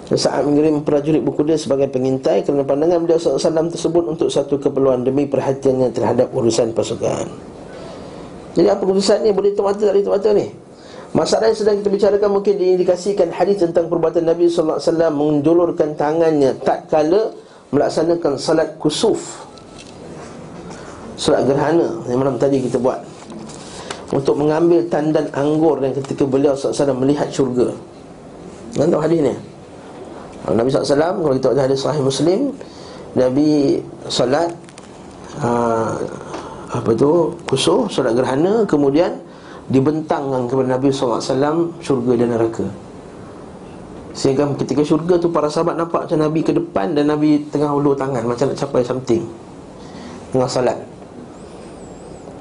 saat 0.08 0.40
mengirim 0.48 0.88
prajurit 0.88 1.20
berkuda 1.20 1.60
sebagai 1.60 1.92
pengintai 1.92 2.40
Kerana 2.40 2.64
pandangan 2.64 3.04
beliau 3.04 3.20
SAW 3.20 3.68
tersebut 3.68 4.08
Untuk 4.08 4.32
satu 4.32 4.56
keperluan 4.56 5.04
demi 5.04 5.28
perhatiannya 5.28 5.92
terhadap 5.92 6.32
urusan 6.32 6.72
pasukan 6.72 7.28
jadi 8.58 8.74
apa 8.74 8.82
keputusan 8.88 9.22
ni 9.22 9.30
boleh 9.36 9.54
mata 9.54 9.78
tak 9.78 9.94
boleh 9.94 10.08
mata 10.08 10.30
ni 10.34 10.48
Masalah 11.16 11.48
yang 11.48 11.58
sedang 11.58 11.80
kita 11.80 11.90
bicarakan 11.90 12.30
mungkin 12.36 12.54
diindikasikan 12.60 13.32
hadis 13.32 13.64
tentang 13.64 13.88
perbuatan 13.88 14.28
Nabi 14.28 14.52
wasallam 14.52 15.16
menjulurkan 15.16 15.96
tangannya 15.96 16.52
tak 16.68 16.92
kala 16.92 17.32
melaksanakan 17.72 18.36
salat 18.36 18.76
kusuf. 18.76 19.48
Salat 21.16 21.48
gerhana 21.48 22.04
yang 22.12 22.20
malam 22.20 22.36
tadi 22.36 22.60
kita 22.60 22.76
buat. 22.78 23.00
Untuk 24.12 24.36
mengambil 24.36 24.84
tandan 24.92 25.32
anggur 25.32 25.80
dan 25.80 25.96
ketika 25.96 26.28
beliau 26.28 26.60
wasallam 26.60 27.00
melihat 27.00 27.32
syurga. 27.32 27.72
Kan 28.78 28.94
tahu 28.94 29.02
hadis 29.02 29.20
ni? 29.26 29.34
Nabi 30.48 30.70
wasallam 30.72 31.14
kalau 31.20 31.36
kita 31.36 31.48
ada 31.58 31.62
hadis 31.68 31.82
sahih 31.84 32.00
Muslim, 32.00 32.56
Nabi 33.18 33.82
salat 34.08 34.54
uh, 35.42 35.98
apa 36.72 36.92
tu 36.96 37.36
kusur 37.50 37.90
solat 37.92 38.16
gerhana 38.16 38.64
kemudian 38.64 39.18
dibentangkan 39.68 40.48
kepada 40.48 40.80
Nabi 40.80 40.88
SAW 40.94 41.76
syurga 41.84 42.14
dan 42.16 42.30
neraka. 42.38 42.64
Sehingga 44.16 44.48
ketika 44.56 44.86
syurga 44.88 45.20
tu 45.20 45.28
para 45.34 45.52
sahabat 45.52 45.76
nampak 45.76 46.08
macam 46.08 46.20
Nabi 46.24 46.40
ke 46.46 46.56
depan 46.56 46.96
dan 46.96 47.12
Nabi 47.12 47.44
tengah 47.52 47.76
ulur 47.76 47.98
tangan 48.00 48.24
macam 48.24 48.48
nak 48.48 48.58
capai 48.62 48.86
something. 48.88 49.28
Tengah 50.32 50.48
salat 50.48 50.80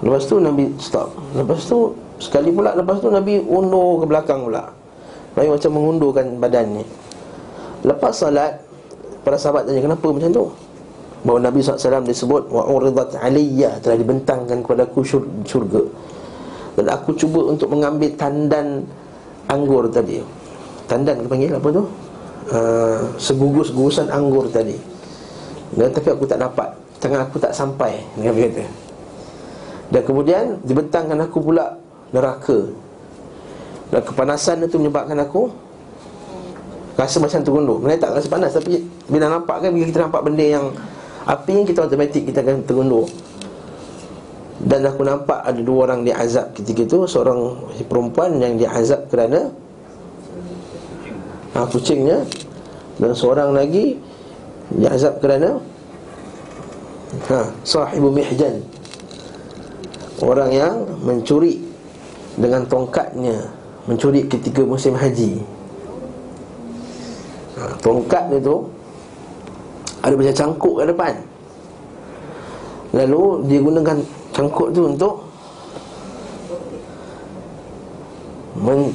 lepas 0.04 0.22
tu 0.28 0.38
Nabi 0.38 0.70
stop. 0.78 1.10
Lepas 1.34 1.66
tu 1.66 1.96
sekali 2.22 2.54
pula 2.54 2.76
lepas 2.76 3.02
tu 3.02 3.10
Nabi 3.10 3.42
undur 3.42 4.04
ke 4.04 4.06
belakang 4.06 4.46
pula 4.46 4.85
Nabi 5.36 5.52
macam 5.52 5.70
mengundurkan 5.76 6.40
badannya 6.40 6.84
lepas 7.86 8.12
salat 8.16 8.58
para 9.26 9.34
sahabat 9.34 9.66
tanya 9.66 9.82
kenapa? 9.82 10.06
Macam 10.06 10.30
tu? 10.30 10.46
Bahawa 11.26 11.50
Nabi 11.50 11.58
SAW 11.58 12.06
disebut 12.06 12.46
wa 12.54 12.62
uridat 12.70 13.18
aliyya 13.18 13.82
telah 13.82 13.98
dibentangkan 13.98 14.62
kepada 14.62 14.86
aku 14.86 15.02
syurga. 15.42 15.82
Dan 16.78 16.86
aku 16.86 17.10
cuba 17.18 17.50
untuk 17.50 17.74
mengambil 17.74 18.14
tandan 18.14 18.86
anggur 19.50 19.90
tadi. 19.90 20.22
Tandan 20.86 21.18
kita 21.18 21.26
panggil 21.26 21.58
apa 21.58 21.68
tu? 21.74 21.82
Uh, 22.46 23.00
segugus-gugusan 23.18 24.06
anggur 24.14 24.46
tadi. 24.46 24.78
Dan 25.74 25.90
tapi 25.90 26.14
aku 26.14 26.30
tak 26.30 26.38
dapat. 26.38 26.70
Tangan 27.02 27.26
aku 27.26 27.42
tak 27.42 27.50
sampai 27.50 27.98
Nabi 28.22 28.46
kata. 28.46 28.64
Dan 29.90 30.02
kemudian 30.06 30.62
dibentangkan 30.62 31.18
aku 31.26 31.42
pula 31.42 31.74
neraka 32.14 32.70
dan 33.86 34.02
kepanasan 34.02 34.66
itu 34.66 34.76
menyebabkan 34.82 35.18
aku 35.22 35.46
rasa 36.96 37.20
macam 37.22 37.40
tergundur 37.44 37.78
Mereka 37.78 38.08
tak 38.08 38.10
rasa 38.18 38.28
panas 38.32 38.50
tapi 38.56 38.82
bila 39.06 39.30
nampak 39.30 39.62
kan 39.62 39.70
bila 39.70 39.84
kita 39.86 40.00
nampak 40.08 40.22
benda 40.26 40.44
yang 40.44 40.66
Api 41.26 41.52
yang 41.62 41.66
kita 41.68 41.86
automatik 41.86 42.22
kita 42.26 42.40
akan 42.42 42.64
tergundur 42.66 43.06
Dan 44.58 44.80
aku 44.88 45.04
nampak 45.04 45.44
ada 45.44 45.60
dua 45.60 45.90
orang 45.90 46.02
diazab 46.02 46.50
ketika 46.56 46.82
itu 46.88 46.98
Seorang 47.06 47.38
perempuan 47.86 48.40
yang 48.40 48.56
diazab 48.58 49.06
kerana 49.12 49.52
ha, 51.54 51.68
Kucingnya. 51.68 52.24
Dan 52.96 53.12
seorang 53.12 53.52
lagi 53.52 54.00
Diazab 54.72 55.22
kerana 55.22 55.62
ha, 57.30 57.38
Sahibu 57.62 58.10
mihjan. 58.10 58.64
Orang 60.24 60.50
yang 60.50 60.88
mencuri 61.04 61.60
Dengan 62.34 62.64
tongkatnya 62.66 63.55
Mencuri 63.86 64.26
ketika 64.26 64.66
musim 64.66 64.98
haji. 64.98 65.38
Ha, 67.56 67.70
Tongkat 67.78 68.34
itu 68.34 68.66
ada 70.02 70.14
macam 70.14 70.34
cangkuk 70.34 70.74
kat 70.82 70.86
depan. 70.90 71.14
Lalu 72.94 73.22
dia 73.46 73.58
gunakan 73.62 73.98
cangkuk 74.34 74.68
tu 74.74 74.90
untuk 74.90 75.14
men, 78.58 78.90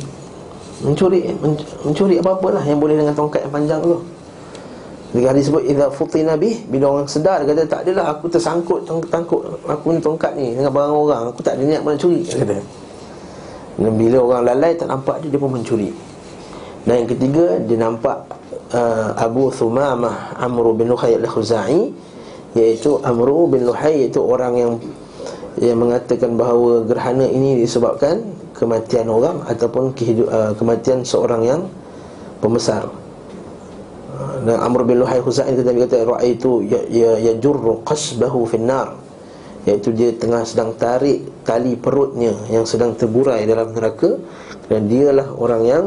Mencuri 0.83 1.31
men, 1.39 1.55
Mencuri 1.87 2.15
apa-apa 2.19 2.59
lah 2.59 2.63
yang 2.67 2.79
boleh 2.83 2.99
dengan 2.99 3.15
tongkat 3.15 3.47
yang 3.47 3.53
panjang 3.53 3.79
tu. 3.79 3.95
Jadi 5.11 5.25
hadis 5.27 5.43
sebut 5.51 5.63
Iza 5.67 5.91
futina 5.91 6.39
bih 6.39 6.63
Bila 6.71 6.87
orang 6.87 7.03
sedar 7.03 7.43
Dia 7.43 7.51
kata 7.51 7.67
tak 7.67 7.83
adalah 7.83 8.15
Aku 8.15 8.31
tersangkut 8.31 8.87
Tangkut 9.11 9.43
Aku 9.67 9.91
ni 9.91 9.99
tongkat 9.99 10.39
ni 10.39 10.55
Dengan 10.55 10.71
barang 10.71 10.95
orang. 10.95 11.23
Aku 11.35 11.43
tak 11.43 11.59
ada 11.59 11.67
niat 11.67 11.83
nak 11.83 11.99
curi 11.99 12.23
Dia 12.23 12.47
kata 12.47 12.80
Dan 13.79 13.95
bila 13.95 14.17
orang 14.19 14.43
lalai 14.51 14.75
Tak 14.75 14.87
nampak 14.91 15.23
dia 15.23 15.29
Dia 15.31 15.39
pun 15.39 15.51
mencuri. 15.53 15.91
Dan 16.83 17.05
yang 17.05 17.09
ketiga 17.09 17.45
Dia 17.63 17.77
nampak 17.79 18.17
uh, 18.73 19.15
Abu 19.15 19.51
Thumamah 19.53 20.35
Amru 20.39 20.75
bin 20.75 20.91
Luhay 20.91 21.15
al-Khuzai 21.15 21.91
Iaitu 22.57 22.99
Amru 23.05 23.47
bin 23.47 23.63
Luhay 23.63 24.07
Iaitu 24.07 24.19
orang 24.19 24.53
yang 24.57 24.71
Yang 25.59 25.77
mengatakan 25.77 26.35
bahawa 26.35 26.83
Gerhana 26.87 27.27
ini 27.27 27.61
disebabkan 27.63 28.23
Kematian 28.57 29.07
orang 29.07 29.45
Ataupun 29.47 29.95
kehidup, 29.95 30.27
uh, 30.27 30.51
kematian 30.57 31.05
seorang 31.07 31.41
yang 31.47 31.61
Pembesar. 32.41 32.89
Dan 34.41 34.57
Amr 34.57 34.81
bin 34.85 34.97
Luhai 35.01 35.21
Husain 35.21 35.53
kata 35.53 35.69
kata 35.69 35.97
raaitu 36.17 36.65
ya 36.65 36.81
ya 36.89 37.11
yajurru 37.31 37.85
qasbahu 37.85 38.49
fin 38.49 38.65
nar 38.65 38.97
iaitu 39.65 39.93
dia 39.93 40.09
tengah 40.17 40.41
sedang 40.41 40.73
tarik 40.73 41.21
tali 41.45 41.77
perutnya 41.77 42.33
yang 42.49 42.65
sedang 42.65 42.97
terburai 42.97 43.45
dalam 43.45 43.73
neraka 43.77 44.17
dan 44.65 44.89
dialah 44.89 45.29
orang 45.37 45.63
yang 45.65 45.85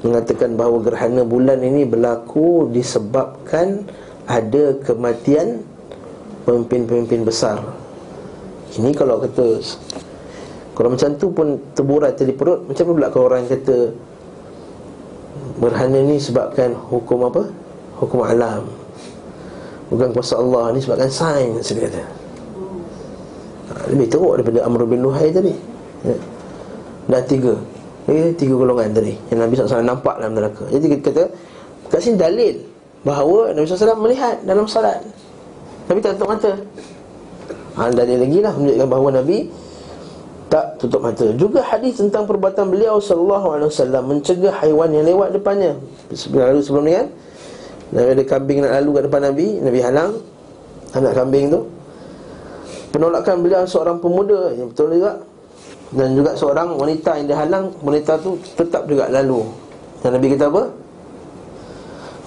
mengatakan 0.00 0.56
bahawa 0.56 0.80
gerhana 0.80 1.22
bulan 1.26 1.60
ini 1.60 1.84
berlaku 1.84 2.72
disebabkan 2.72 3.84
ada 4.24 4.76
kematian 4.80 5.60
pemimpin-pemimpin 6.48 7.26
besar. 7.26 7.60
Ini 8.76 8.92
kalau 8.92 9.20
kata 9.20 9.60
kalau 10.76 10.92
macam 10.92 11.10
tu 11.16 11.32
pun 11.32 11.56
terburai 11.72 12.12
tali 12.12 12.36
perut 12.36 12.68
macam 12.68 12.84
mana 12.92 12.96
pula 12.96 13.08
kalau 13.08 13.24
orang 13.32 13.48
kata 13.48 13.76
gerhana 15.56 15.98
ni 16.04 16.16
sebabkan 16.20 16.76
hukum 16.76 17.32
apa? 17.32 17.48
hukum 17.96 18.20
alam 18.28 18.68
Bukan 19.88 20.12
kuasa 20.12 20.36
Allah 20.36 20.76
ni 20.76 20.84
sebabkan 20.84 21.08
sains 21.08 21.72
dia 21.72 21.88
kata 21.88 22.25
Lebih 23.86 24.06
teruk 24.10 24.32
daripada 24.40 24.66
Amr 24.66 24.82
bin 24.86 25.00
Luhai 25.02 25.30
tadi. 25.30 25.54
Ya. 26.02 26.16
Dah 27.06 27.22
tiga. 27.22 27.54
Ini 28.06 28.34
tiga 28.34 28.54
golongan 28.54 28.90
tadi. 28.94 29.14
Yang 29.30 29.38
Nabi 29.38 29.52
SAW 29.54 29.82
nampak 29.82 30.14
dalam 30.18 30.34
neraka. 30.34 30.64
Jadi 30.70 30.86
kita 30.98 31.02
kata 31.10 31.24
Kat 31.86 32.00
sini 32.02 32.18
dalil 32.18 32.54
Bahawa 33.06 33.54
Nabi 33.54 33.66
SAW 33.66 33.98
melihat 34.02 34.42
dalam 34.42 34.66
salat. 34.66 34.98
Tapi 35.86 35.98
tak 36.02 36.18
tutup 36.18 36.34
mata. 36.34 36.52
Ha, 37.78 37.92
Dalil 37.94 38.18
lagi 38.18 38.38
lah 38.42 38.52
Menunjukkan 38.58 38.88
bahawa 38.90 39.08
Nabi 39.22 39.38
tak 40.46 40.78
tutup 40.78 41.02
mata. 41.02 41.26
Juga 41.34 41.62
hadis 41.62 41.98
tentang 41.98 42.26
perbuatan 42.26 42.70
beliau 42.70 43.02
Sallallahu 43.02 43.46
alaihi 43.58 43.68
wasallam 43.70 44.02
Mencegah 44.06 44.54
haiwan 44.62 44.94
yang 44.94 45.06
lewat 45.06 45.34
depannya. 45.34 45.74
Sebelum, 46.14 46.62
sebelum 46.62 46.84
ni 46.86 46.94
kan? 46.94 47.06
Nabi 47.94 48.08
ada 48.18 48.24
kambing 48.26 48.58
nak 48.66 48.72
lalu 48.82 48.90
kat 48.98 49.02
depan 49.10 49.20
Nabi 49.30 49.46
Nabi 49.62 49.78
halang. 49.82 50.12
Anak 50.94 51.12
kambing 51.18 51.50
tu 51.50 51.60
Penolakan 52.96 53.44
beliau 53.44 53.68
seorang 53.68 54.00
pemuda 54.00 54.56
Yang 54.56 54.72
betul 54.72 54.88
juga 54.96 55.12
Dan 55.92 56.16
juga 56.16 56.32
seorang 56.32 56.80
wanita 56.80 57.20
yang 57.20 57.28
dihalang 57.28 57.68
Wanita 57.84 58.16
tu 58.24 58.40
tetap 58.56 58.88
juga 58.88 59.12
lalu 59.12 59.44
Dan 60.00 60.16
Nabi 60.16 60.32
kata 60.32 60.48
apa? 60.48 60.64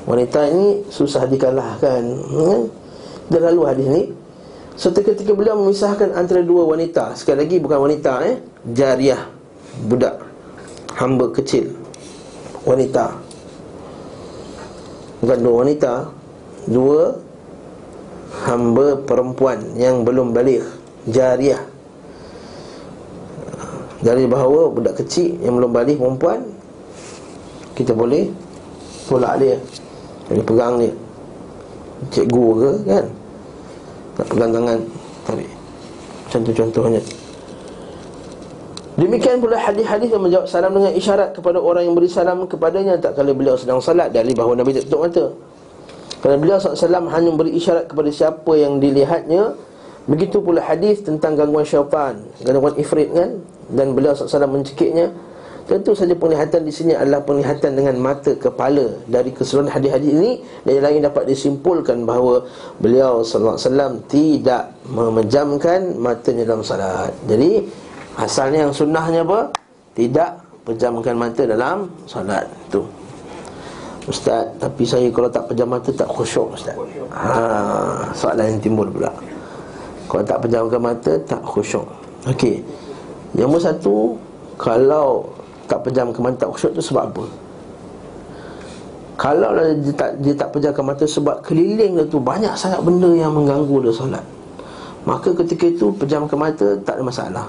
Wanita 0.06 0.40
ini 0.46 0.86
susah 0.94 1.26
dikalahkan 1.26 2.02
hmm? 2.06 2.62
Dia 3.34 3.42
lalu 3.50 3.62
hadis 3.66 3.88
ni 3.90 4.04
So 4.78 4.94
ketika 4.94 5.34
beliau 5.34 5.58
memisahkan 5.58 6.14
antara 6.14 6.46
dua 6.46 6.70
wanita 6.70 7.18
Sekali 7.18 7.50
lagi 7.50 7.58
bukan 7.58 7.90
wanita 7.90 8.30
eh 8.30 8.38
Jariah 8.70 9.26
Budak 9.90 10.22
Hamba 11.02 11.34
kecil 11.34 11.74
Wanita 12.62 13.18
Bukan 15.26 15.38
dua 15.42 15.54
wanita 15.66 15.94
Dua 16.70 17.29
Hamba 18.30 18.98
perempuan 19.04 19.58
yang 19.76 20.06
belum 20.06 20.32
balik 20.32 20.62
Jariah. 21.10 21.62
Dari 24.00 24.24
bahawa 24.30 24.72
budak 24.72 25.02
kecil 25.04 25.36
yang 25.44 25.60
belum 25.60 25.76
balik 25.76 26.00
perempuan 26.00 26.40
Kita 27.76 27.92
boleh 27.92 28.32
Tolak 29.12 29.44
dia 29.44 29.60
Boleh 30.32 30.44
pegang 30.48 30.74
dia. 30.80 30.94
Cikgu 32.08 32.46
ke 32.56 32.72
kan? 32.88 33.06
Nak 34.16 34.28
pegang 34.32 34.52
tangan 34.56 34.80
Tarik. 35.28 35.50
Contoh-contohnya. 36.30 37.02
Demikian 39.00 39.40
pula 39.40 39.56
hadis-hadis 39.56 40.12
yang 40.12 40.24
menjawab 40.26 40.48
salam 40.50 40.72
dengan 40.76 40.92
isyarat 40.92 41.32
kepada 41.32 41.58
orang 41.62 41.88
yang 41.88 41.96
beri 41.96 42.12
salam 42.12 42.44
kepadanya. 42.46 43.00
Tak 43.00 43.16
kala 43.16 43.32
beliau 43.32 43.56
sedang 43.56 43.80
salat 43.80 44.12
dari 44.12 44.36
bahawa 44.36 44.60
Nabi 44.60 44.76
tutup 44.76 45.08
mata. 45.08 45.32
Kerana 46.20 46.38
beliau 46.40 46.58
SAW 46.60 47.08
hanya 47.10 47.32
beri 47.32 47.56
isyarat 47.56 47.88
kepada 47.88 48.10
siapa 48.12 48.52
yang 48.60 48.78
dilihatnya 48.84 49.56
Begitu 50.10 50.42
pula 50.42 50.60
hadis 50.64 51.06
tentang 51.06 51.38
gangguan 51.40 51.64
syaitan 51.64 52.20
Gangguan 52.44 52.76
ifrit 52.76 53.10
kan? 53.14 53.40
Dan 53.70 53.94
beliau 53.94 54.18
SAW 54.18 54.50
mencekiknya. 54.50 55.14
Tentu 55.70 55.94
saja 55.94 56.18
penglihatan 56.18 56.66
di 56.66 56.74
sini 56.74 56.98
adalah 56.98 57.22
penglihatan 57.22 57.78
dengan 57.78 57.94
mata 58.02 58.34
kepala. 58.34 58.98
Dari 59.06 59.30
keseluruhan 59.30 59.70
hadis-hadis 59.70 60.10
ini 60.10 60.32
Dan 60.66 60.82
yang 60.82 60.86
lain 60.90 61.06
dapat 61.06 61.30
disimpulkan 61.30 62.10
bahawa 62.10 62.42
Beliau 62.82 63.22
SAW 63.22 64.02
tidak 64.10 64.74
memejamkan 64.90 65.94
matanya 66.02 66.50
dalam 66.50 66.66
salat. 66.66 67.14
Jadi 67.30 67.70
Asalnya 68.20 68.68
yang 68.68 68.76
sunnahnya 68.76 69.24
apa? 69.24 69.56
Tidak 69.96 70.30
pejamkan 70.68 71.16
mata 71.16 71.48
dalam 71.48 71.88
solat 72.04 72.44
tu. 72.68 72.84
Ustaz, 74.10 74.50
tapi 74.58 74.90
saya 74.90 75.06
kalau 75.14 75.30
tak 75.30 75.46
pejam 75.46 75.70
mata 75.70 75.94
tak 75.94 76.10
khusyuk 76.10 76.58
Ustaz. 76.58 76.74
Ha, 77.14 78.10
soalan 78.18 78.58
yang 78.58 78.62
timbul 78.62 78.90
pula. 78.90 79.14
Kalau 80.10 80.26
tak 80.26 80.42
pejamkan 80.42 80.82
mata 80.82 81.14
tak 81.30 81.46
khusyuk. 81.46 81.86
Okey. 82.26 82.66
Yang 83.38 83.46
nombor 83.46 83.62
satu, 83.62 83.96
kalau 84.58 85.30
tak 85.70 85.86
pejamkan 85.86 86.22
mata 86.26 86.42
tak 86.42 86.50
khusyuk 86.58 86.74
tu 86.74 86.82
sebab 86.82 87.14
apa? 87.14 87.24
Kalau 89.20 89.54
dia 89.54 89.94
tak, 89.94 90.18
dia 90.18 90.34
tak 90.34 90.50
pejamkan 90.58 90.84
mata 90.90 91.06
sebab 91.06 91.46
keliling 91.46 92.02
dia 92.02 92.06
tu 92.10 92.18
banyak 92.18 92.56
sangat 92.58 92.82
benda 92.82 93.14
yang 93.14 93.30
mengganggu 93.30 93.86
dia 93.86 93.94
solat. 93.94 94.26
Maka 95.06 95.38
ketika 95.46 95.70
itu 95.70 95.94
pejamkan 95.94 96.40
mata 96.40 96.82
tak 96.82 96.98
ada 96.98 97.04
masalah. 97.06 97.48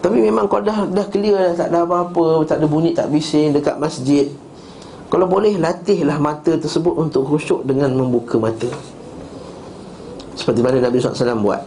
Tapi 0.00 0.24
memang 0.24 0.48
kau 0.48 0.62
dah 0.62 0.88
dah 0.88 1.06
clear 1.10 1.52
dah 1.52 1.54
tak 1.58 1.68
ada 1.74 1.84
apa-apa, 1.84 2.46
tak 2.48 2.62
ada 2.62 2.66
bunyi 2.70 2.96
tak 2.96 3.12
bising 3.12 3.52
dekat 3.52 3.76
masjid. 3.76 4.30
Kalau 5.08 5.24
boleh 5.24 5.56
latihlah 5.56 6.20
mata 6.20 6.52
tersebut 6.60 6.92
untuk 6.92 7.24
khusyuk 7.24 7.64
dengan 7.64 7.96
membuka 7.96 8.36
mata. 8.36 8.68
Seperti 10.36 10.60
mana 10.60 10.84
Nabi 10.84 11.00
SAW 11.00 11.40
buat. 11.40 11.62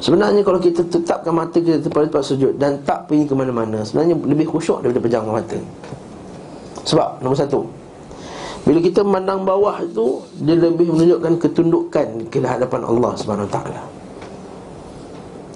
Sebenarnya 0.00 0.40
kalau 0.40 0.56
kita 0.56 0.80
tetapkan 0.86 1.34
mata 1.34 1.60
kita 1.60 1.84
pada 1.92 2.08
tempat 2.08 2.24
sujud 2.24 2.56
dan 2.56 2.80
tak 2.88 3.04
pergi 3.10 3.28
ke 3.28 3.34
mana-mana, 3.36 3.84
sebenarnya 3.84 4.16
lebih 4.16 4.48
khusyuk 4.48 4.80
daripada 4.80 5.04
pejamkan 5.04 5.34
mata. 5.44 5.58
Sebab 6.88 7.20
nombor 7.20 7.36
satu, 7.36 7.60
bila 8.64 8.80
kita 8.80 9.04
memandang 9.04 9.44
bawah 9.44 9.76
itu 9.84 10.24
dia 10.40 10.56
lebih 10.56 10.88
menunjukkan 10.88 11.32
ketundukan 11.36 12.06
ke 12.32 12.38
hadapan 12.40 12.80
Allah. 12.86 13.12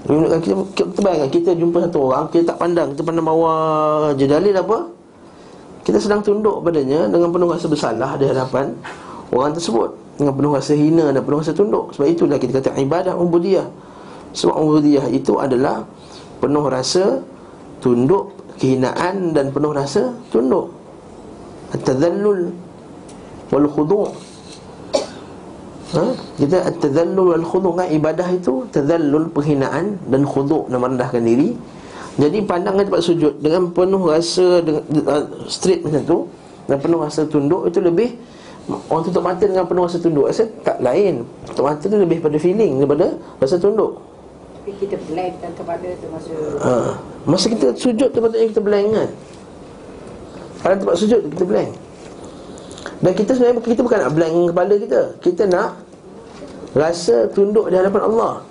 Kita, 0.05 0.37
kita, 0.37 0.55
kita 0.77 1.01
bayangkan 1.01 1.31
kita 1.33 1.51
jumpa 1.57 1.89
satu 1.89 2.13
orang 2.13 2.29
Kita 2.29 2.53
tak 2.53 2.61
pandang, 2.61 2.93
kita 2.93 3.09
pandang 3.09 3.25
bawah 3.25 4.13
je 4.13 4.29
Dalil 4.29 4.53
apa? 4.53 4.94
Kita 5.85 6.01
sedang 6.01 6.25
tunduk 6.25 6.65
padanya 6.65 7.07
Dengan 7.07 7.29
penuh 7.29 7.49
rasa 7.53 7.69
bersalah 7.69 8.17
di 8.17 8.25
hadapan 8.25 8.73
Orang 9.31 9.53
tersebut. 9.53 9.93
Dengan 10.17 10.33
penuh 10.33 10.53
rasa 10.55 10.73
hina 10.79 11.11
dan 11.11 11.21
penuh 11.21 11.39
rasa 11.43 11.53
tunduk. 11.53 11.93
Sebab 11.93 12.07
itulah 12.07 12.39
kita 12.39 12.63
kata 12.63 12.79
ibadah 12.79 13.19
ubudiyah. 13.19 13.67
Sebab 14.33 14.55
ubudiyah 14.57 15.07
itu 15.11 15.37
adalah 15.39 15.87
Penuh 16.39 16.67
rasa 16.67 17.23
tunduk 17.83 18.35
Kehinaan 18.55 19.35
dan 19.35 19.51
penuh 19.51 19.75
rasa 19.75 20.15
tunduk. 20.31 20.71
At-tadhallul 21.75 22.55
Wal 23.51 23.67
khudu' 23.69 24.09
ha? 25.95 26.05
Kita 26.35 26.59
tazallul 26.81 27.39
wal 27.39 27.47
khudu' 27.47 27.73
kan? 27.79 27.87
Ibadah 27.87 28.29
itu 28.35 28.67
Tazallul 28.75 29.31
penghinaan 29.31 30.01
dan 30.11 30.23
khudu' 30.27 30.67
merendahkan 30.73 31.23
diri 31.23 31.55
Jadi 32.15 32.39
pandangan 32.47 32.87
tempat 32.87 33.03
sujud. 33.03 33.43
Dengan 33.43 33.71
penuh 33.75 34.03
rasa 34.07 34.63
dengan, 34.63 34.83
uh, 35.07 35.25
Straight 35.51 35.83
macam 35.83 36.03
tu 36.07 36.19
Dan 36.71 36.77
penuh 36.79 37.01
rasa 37.03 37.27
tunduk 37.27 37.67
Itu 37.67 37.83
lebih 37.83 38.15
Orang 38.89 39.05
tutup 39.05 39.21
mata 39.21 39.45
dengan 39.45 39.69
penuh 39.69 39.85
rasa 39.85 40.01
tunduk. 40.01 40.25
Rasa 40.25 40.49
tak 40.65 40.81
lain. 40.81 41.21
Tutup 41.53 41.69
mata 41.69 41.85
tu 41.85 42.01
lebih 42.01 42.25
pada 42.25 42.41
feeling 42.41 42.81
Daripada 42.81 43.21
rasa 43.37 43.61
tunduk. 43.61 44.01
Tapi 44.57 44.73
kita 44.81 44.97
blank 45.05 45.33
kan 45.45 45.53
kepada 45.53 45.89
tu 46.01 46.07
masa 46.09 46.35
ha. 46.65 46.73
Masa 47.29 47.53
kita 47.53 47.77
sujud 47.77 48.09
tu 48.09 48.19
patutnya 48.25 48.49
kita 48.49 48.65
blank 48.65 48.87
kan? 48.97 49.09
Pada 50.65 50.75
tempat 50.81 50.97
sujud 50.97 51.21
kita 51.29 51.45
blank 51.45 51.71
dan 53.05 53.13
kita 53.13 53.37
sebenarnya 53.37 53.61
kita 53.61 53.81
bukan 53.85 53.99
nak 54.01 54.13
blank 54.17 54.35
kepala 54.49 54.75
kita. 54.81 55.01
Kita 55.21 55.43
nak 55.45 55.71
Rasa 56.75 57.31
tunduk 57.31 57.71
di 57.71 57.79
hadapan 57.79 58.03
Allah. 58.03 58.43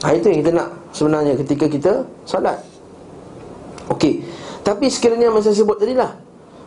Ha, 0.00 0.16
Itu 0.16 0.32
yang 0.32 0.40
kita 0.40 0.56
nak 0.56 0.72
Sebenarnya 0.90 1.38
ketika 1.38 1.70
kita 1.70 1.92
salat 2.26 2.58
Okey. 3.90 4.22
Tapi 4.62 4.86
sekiranya 4.86 5.32
macam 5.32 5.50
saya 5.50 5.56
sebut 5.56 5.78
tadi 5.78 5.94
lah. 5.98 6.14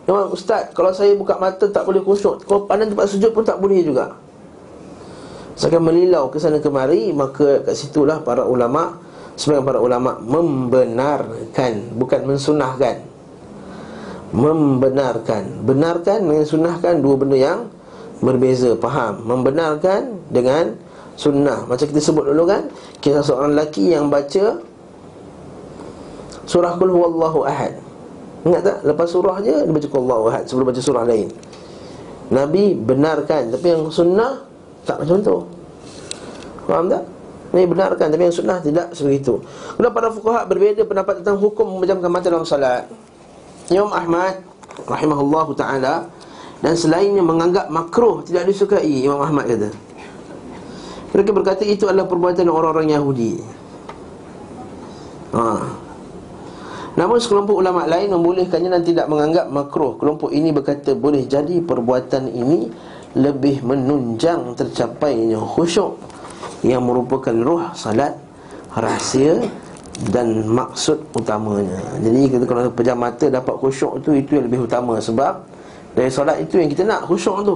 Memang 0.03 0.35
ustaz 0.35 0.71
Kalau 0.75 0.91
saya 0.91 1.15
buka 1.15 1.39
mata 1.39 1.67
tak 1.71 1.87
boleh 1.87 2.03
khusyuk 2.03 2.43
Kalau 2.43 2.67
pandang 2.67 2.91
tempat 2.91 3.07
sujud 3.07 3.31
pun 3.31 3.43
tak 3.47 3.59
boleh 3.59 3.79
juga. 3.83 4.15
Saya 5.55 5.79
melilau 5.79 6.27
ke 6.33 6.41
sana 6.41 6.59
kemari 6.59 7.15
Maka 7.15 7.63
kat 7.63 7.75
situlah 7.77 8.19
para 8.19 8.43
ulama' 8.43 8.99
Sebagian 9.39 9.63
para 9.63 9.79
ulama' 9.79 10.19
membenarkan 10.19 11.95
Bukan 11.95 12.21
mensunahkan. 12.27 12.95
Membenarkan. 14.33 15.63
Benarkan 15.63 16.19
dengan 16.27 16.45
sunahkan 16.47 16.99
Dua 16.99 17.15
benda 17.15 17.37
yang 17.39 17.59
berbeza. 18.23 18.75
Faham? 18.79 19.23
Membenarkan 19.27 20.31
dengan 20.31 20.79
sunnah. 21.19 21.67
Macam 21.67 21.85
kita 21.85 22.01
sebut 22.01 22.25
dulu 22.25 22.47
kan 22.47 22.71
Kisah 23.03 23.19
seorang 23.19 23.51
lelaki 23.51 23.91
yang 23.91 24.07
baca 24.07 24.63
Surah 26.47 26.79
Qul 26.79 26.87
Huwallahu 26.87 27.43
Ahad. 27.43 27.75
Ingat 28.47 28.61
tak? 28.63 28.77
Lepas 28.87 29.11
surah 29.11 29.43
je 29.43 29.51
Dia 29.51 29.73
baca 29.75 29.87
Qul 29.91 30.07
Ahad 30.07 30.43
Sebelum 30.47 30.71
baca 30.71 30.79
surah 30.79 31.03
lain. 31.03 31.27
Nabi 32.31 32.71
benarkan 32.79 33.51
Tapi 33.51 33.65
yang 33.67 33.91
sunnah 33.91 34.47
Tak 34.87 35.03
macam 35.03 35.19
tu. 35.19 35.37
Faham 36.63 36.87
tak? 36.87 37.03
Nabi 37.51 37.65
benarkan 37.67 38.07
Tapi 38.07 38.23
yang 38.23 38.35
sunnah 38.35 38.63
tidak 38.63 38.95
sebegitu 38.95 39.43
Kemudian 39.75 39.91
para 39.91 40.07
fukaha 40.07 40.47
berbeza 40.47 40.87
pendapat 40.87 41.19
tentang 41.19 41.43
hukum 41.43 41.75
Memejamkan 41.75 42.07
mata 42.07 42.31
dalam 42.31 42.47
salat. 42.47 42.87
Imam 43.67 43.91
Ahmad 43.91 44.39
Rahimahullah 44.87 45.47
Ta'ala 45.59 45.93
Dan 46.63 46.73
selainnya 46.79 47.19
menganggap 47.19 47.67
makruh 47.67 48.23
Tidak 48.23 48.47
disukai 48.47 49.03
Imam 49.03 49.19
Ahmad 49.19 49.43
kata 49.43 49.92
Mereka 51.13 51.29
berkata 51.29 51.63
itu 51.63 51.85
adalah 51.85 52.09
perbuatan 52.09 52.49
orang-orang 52.49 52.89
Yahudi 52.97 53.37
Haa 55.33 55.83
Namun 56.93 57.17
sekelompok 57.17 57.57
ulama 57.57 57.89
lain 57.89 58.13
membolehkannya 58.13 58.69
dan 58.69 58.83
tidak 58.85 59.09
menganggap 59.09 59.49
makruh. 59.49 59.97
Kelompok 59.97 60.29
ini 60.29 60.53
berkata 60.53 60.93
boleh 60.93 61.25
jadi 61.25 61.57
perbuatan 61.65 62.29
ini 62.29 62.69
lebih 63.17 63.65
menunjang 63.65 64.53
tercapainya 64.53 65.41
khusyuk 65.41 65.97
yang 66.61 66.85
merupakan 66.85 67.33
roh 67.33 67.65
salat 67.73 68.13
rahsia 68.77 69.41
dan 70.13 70.45
maksud 70.49 71.01
utamanya. 71.13 71.81
Jadi 72.01 72.29
kita 72.29 72.45
kalau 72.49 72.69
pejam 72.73 72.97
mata 72.97 73.25
dapat 73.29 73.57
khusyuk 73.57 74.01
tu 74.01 74.13
itu 74.13 74.37
yang 74.37 74.45
lebih 74.49 74.65
utama 74.65 74.97
sebab 74.97 75.45
dari 75.93 76.09
solat 76.09 76.41
itu 76.41 76.57
yang 76.57 76.69
kita 76.69 76.85
nak 76.85 77.05
khusyuk 77.05 77.41
tu. 77.45 77.55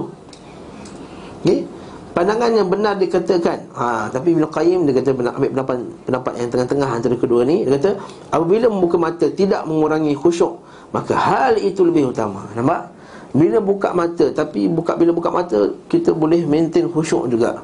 Okey? 1.42 1.77
Pandangan 2.16 2.50
yang 2.50 2.68
benar 2.72 2.96
dikatakan. 2.96 3.68
Ha, 3.76 4.08
Tapi 4.10 4.34
Ibn 4.34 4.48
Qayyim 4.48 4.88
dia 4.88 4.94
kata 4.96 5.12
Ambil 5.12 5.50
pendapat, 5.52 5.76
pendapat 6.08 6.32
yang 6.40 6.48
tengah-tengah 6.50 6.88
antara 6.88 7.14
kedua 7.14 7.44
ni 7.44 7.62
Dia 7.68 7.76
kata 7.78 7.90
Apabila 8.32 8.66
membuka 8.72 8.96
mata 8.96 9.26
tidak 9.28 9.62
mengurangi 9.68 10.16
khusyuk 10.16 10.58
Maka 10.90 11.12
hal 11.14 11.60
itu 11.60 11.84
lebih 11.84 12.10
utama. 12.10 12.48
Nampak? 12.56 12.90
Bila 13.36 13.60
buka 13.60 13.92
mata 13.92 14.26
Tapi 14.32 14.66
buka 14.66 14.96
bila 14.96 15.12
buka 15.12 15.28
mata 15.28 15.68
Kita 15.86 16.16
boleh 16.16 16.42
maintain 16.48 16.88
khusyuk 16.88 17.28
juga. 17.28 17.60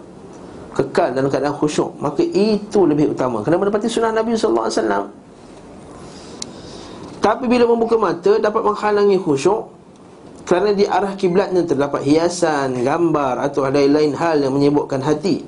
Kekal 0.74 1.16
dalam 1.16 1.32
keadaan 1.32 1.56
khusyuk 1.56 1.96
Maka 1.98 2.22
itu 2.22 2.84
lebih 2.84 3.16
utama. 3.16 3.40
Kerana 3.40 3.58
mendapati 3.58 3.88
sunnah 3.88 4.12
Nabi 4.12 4.36
SAW 4.36 4.70
Tapi 7.18 7.44
bila 7.48 7.64
membuka 7.64 7.96
mata 7.96 8.36
Dapat 8.38 8.60
menghalangi 8.60 9.18
khusyuk 9.18 9.74
kerana 10.44 10.76
di 10.76 10.84
arah 10.84 11.16
kiblatnya 11.16 11.64
terdapat 11.64 12.04
hiasan, 12.04 12.84
gambar 12.84 13.40
atau 13.48 13.64
lain-lain 13.64 14.12
hal 14.12 14.44
yang 14.44 14.52
menyebutkan 14.52 15.00
hati 15.00 15.40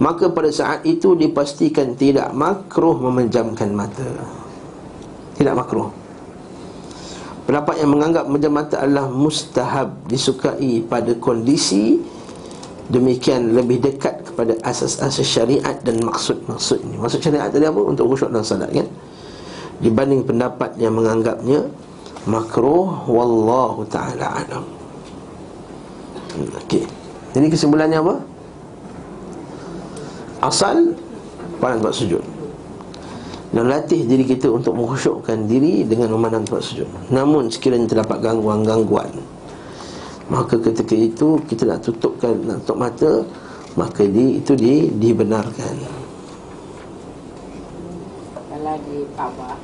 Maka 0.00 0.32
pada 0.32 0.48
saat 0.48 0.80
itu 0.88 1.12
dipastikan 1.12 1.92
tidak 1.92 2.32
makruh 2.32 2.96
memejamkan 2.96 3.68
mata 3.76 4.08
Tidak 5.36 5.52
makruh 5.52 5.92
Pendapat 7.44 7.84
yang 7.84 7.92
menganggap 7.92 8.24
memejam 8.24 8.52
mata 8.56 8.80
adalah 8.80 9.12
mustahab 9.12 9.92
Disukai 10.08 10.80
pada 10.88 11.12
kondisi 11.20 12.00
Demikian 12.88 13.52
lebih 13.52 13.84
dekat 13.84 14.24
kepada 14.24 14.56
asas-asas 14.64 15.24
syariat 15.24 15.76
dan 15.84 16.00
maksud-maksud 16.00 16.80
ini 16.80 16.96
Maksud 16.96 17.20
syariat 17.20 17.52
tadi 17.52 17.68
apa? 17.68 17.80
Untuk 17.80 18.08
khusyuk 18.08 18.32
dan 18.32 18.40
salat 18.40 18.72
kan? 18.72 18.88
Dibanding 19.84 20.24
pendapat 20.24 20.80
yang 20.80 20.96
menganggapnya 20.96 21.68
makruh 22.24 23.04
wallahu 23.08 23.84
taala 23.88 24.44
alam. 24.44 24.64
Okey. 26.64 26.84
Jadi 27.34 27.46
kesimpulannya 27.50 27.98
apa? 28.00 28.14
Asal 30.44 30.94
pandang 31.58 31.80
tempat 31.84 31.94
sujud. 31.96 32.24
Dan 33.54 33.70
latih 33.70 34.02
diri 34.02 34.26
kita 34.26 34.50
untuk 34.50 34.74
mengkhusyukkan 34.74 35.46
diri 35.46 35.86
dengan 35.86 36.10
memandang 36.10 36.42
tempat 36.42 36.62
sujud. 36.66 36.90
Namun 37.14 37.54
sekiranya 37.54 37.86
terdapat 37.86 38.18
gangguan-gangguan, 38.18 39.14
maka 40.26 40.58
ketika 40.58 40.94
itu 40.98 41.38
kita 41.46 41.62
nak 41.70 41.86
tutupkan 41.86 42.34
nak 42.42 42.66
tutup 42.66 42.82
mata, 42.82 43.12
maka 43.78 44.02
di, 44.02 44.42
itu 44.42 44.58
di, 44.58 44.90
dibenarkan. 44.90 45.74
Kalau 48.50 48.74
di 48.90 49.06
Kaabah 49.14 49.54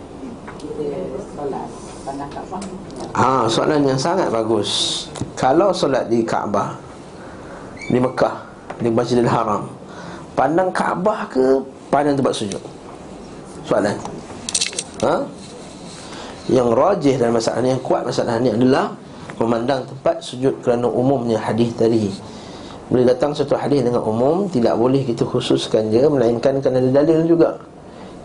kita 0.55 0.87
solat. 1.35 1.90
Ha, 3.15 3.45
soalan 3.51 3.85
yang 3.85 4.01
sangat 4.01 4.33
bagus. 4.33 5.05
Kalau 5.37 5.75
solat 5.75 6.09
di 6.09 6.25
Kaabah 6.25 6.77
di 7.91 7.99
Mekah, 7.99 8.35
di 8.79 8.89
Masjidil 8.89 9.29
Haram, 9.29 9.67
pandang 10.39 10.71
Kaabah 10.71 11.27
ke 11.29 11.45
pandang 11.91 12.17
tempat 12.17 12.35
sujud? 12.37 12.63
Soalan. 13.67 13.97
Ha? 15.05 15.15
Yang 16.51 16.69
rajih 16.75 17.15
dan 17.19 17.31
masalah 17.31 17.63
yang 17.63 17.83
kuat 17.83 18.03
masalah 18.03 18.41
ini 18.43 18.55
adalah 18.55 18.95
memandang 19.39 19.87
tempat 19.87 20.23
sujud 20.23 20.59
kerana 20.65 20.91
umumnya 20.91 21.39
hadis 21.39 21.71
tadi. 21.77 22.11
Boleh 22.91 23.07
datang 23.07 23.31
satu 23.31 23.55
hadis 23.55 23.87
dengan 23.87 24.03
umum 24.03 24.51
Tidak 24.51 24.75
boleh 24.75 25.07
kita 25.07 25.23
khususkan 25.23 25.95
je 25.95 26.11
Melainkan 26.11 26.59
kerana 26.59 26.83
ada 26.83 26.91
dalil 26.91 27.23
juga 27.23 27.55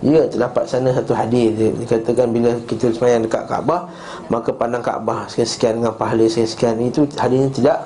Ya 0.06 0.22
terdapat 0.30 0.70
sana 0.70 0.94
satu 0.94 1.18
hadis. 1.18 1.50
Dia 1.58 1.74
Dikatakan 1.74 2.30
bila 2.30 2.54
kita 2.70 2.94
semayang 2.94 3.26
dekat 3.26 3.50
Kaabah 3.50 3.90
Maka 4.30 4.54
pandang 4.54 4.86
Kaabah 4.86 5.26
sekian-sekian 5.26 5.82
dengan 5.82 5.98
pahala 5.98 6.30
sekian-sekian. 6.30 6.78
Itu 6.86 7.10
hadisnya 7.18 7.50
tidak 7.50 7.78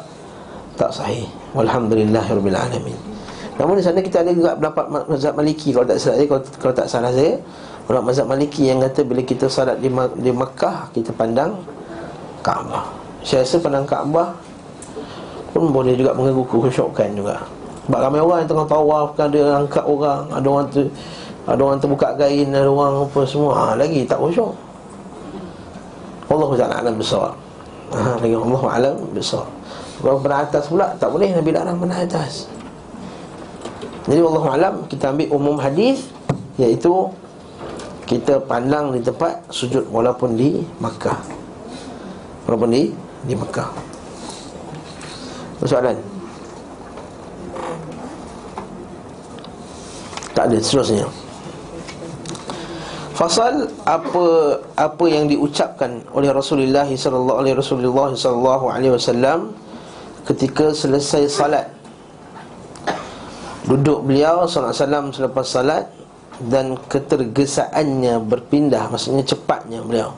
Tak 0.75 0.91
sahih. 0.91 1.23
Walhamdulillahirrabbilalamin 1.55 2.99
Namun 3.55 3.79
di 3.79 3.83
sana 3.83 4.03
kita 4.03 4.19
ada 4.19 4.35
juga 4.35 4.59
pendapat 4.59 4.85
mazhab 5.07 5.33
maliki. 5.39 5.71
Kalau 5.71 5.87
tak 5.87 5.99
salah 5.99 6.15
saya, 6.19 6.27
kalau, 6.27 6.43
kalau 6.59 6.73
tak 6.75 6.87
salah 6.91 7.11
saya 7.15 7.33
Orang 7.87 8.03
mazhab 8.03 8.27
maliki 8.27 8.67
yang 8.67 8.83
kata 8.83 9.01
bila 9.07 9.21
kita 9.23 9.47
salat 9.47 9.79
di, 9.79 9.87
di 10.19 10.31
Mekah 10.35 10.91
Kita 10.91 11.15
pandang 11.15 11.55
Kaabah. 12.43 12.83
Saya 13.23 13.47
rasa 13.47 13.63
pandang 13.63 13.87
Kaabah 13.87 14.35
pun 15.49 15.73
boleh 15.73 15.97
juga 15.97 16.13
mengganggu 16.13 16.45
kekhusyukan 16.45 17.09
juga. 17.17 17.35
Sebab 17.89 17.99
ramai 18.05 18.21
orang 18.21 18.45
yang 18.45 18.49
tengah 18.53 18.67
tawaf 18.69 19.07
kan 19.17 19.33
ada 19.33 19.41
angkat 19.65 19.81
orang 19.81 20.21
ada 20.29 20.47
orang 20.47 20.65
tu 20.69 20.81
ada 21.49 21.61
orang 21.65 21.81
terbuka 21.81 22.13
kain 22.13 22.53
ada 22.53 22.69
orang 22.69 23.09
apa 23.09 23.21
semua. 23.25 23.51
Ha, 23.57 23.63
lagi 23.73 24.05
tak 24.05 24.21
khusyuk 24.21 24.53
Allah 26.29 26.49
Taala 26.53 26.75
alam 26.85 26.95
besar 27.01 27.33
ha, 27.89 27.99
lagi 28.21 28.35
Allah 28.37 28.63
alam 28.69 28.95
besar 29.17 29.45
kalau 29.99 30.21
pernah 30.21 30.45
atas 30.45 30.69
pula 30.69 30.93
tak 31.01 31.09
boleh 31.09 31.33
Nabi 31.33 31.49
larang 31.49 31.81
pernah 31.81 31.97
atas 31.97 32.45
jadi 34.05 34.21
Allah 34.25 34.45
alam 34.45 34.75
kita 34.85 35.13
ambil 35.13 35.27
umum 35.33 35.55
hadis 35.57 36.09
iaitu 36.57 37.09
kita 38.09 38.41
pandang 38.41 38.89
di 38.97 39.05
tempat 39.05 39.37
sujud 39.53 39.85
walaupun 39.93 40.33
di 40.33 40.65
Makkah. 40.81 41.21
Walaupun 42.49 42.73
di 42.73 42.89
di 43.29 43.37
Makkah. 43.37 43.69
Soalan 45.61 45.93
Tak 50.33 50.47
ada 50.47 50.57
seterusnya 50.57 51.05
Fasal 53.19 53.67
apa 53.83 54.55
apa 54.79 55.05
yang 55.11 55.27
diucapkan 55.27 55.99
oleh 56.15 56.31
Rasulullah 56.31 56.87
sallallahu 56.87 57.43
alaihi 57.43 57.57
Rasulullah 57.59 58.15
sallallahu 58.15 58.71
alaihi 58.71 58.95
wasallam 58.95 59.51
ketika 60.23 60.71
selesai 60.71 61.27
salat. 61.27 61.67
Duduk 63.67 64.07
beliau 64.07 64.47
sallallahu 64.47 64.71
wasallam 64.71 65.05
selepas 65.11 65.45
salat 65.51 65.91
dan 66.47 66.79
ketergesaannya 66.87 68.23
berpindah 68.23 68.87
maksudnya 68.87 69.27
cepatnya 69.27 69.83
beliau. 69.83 70.15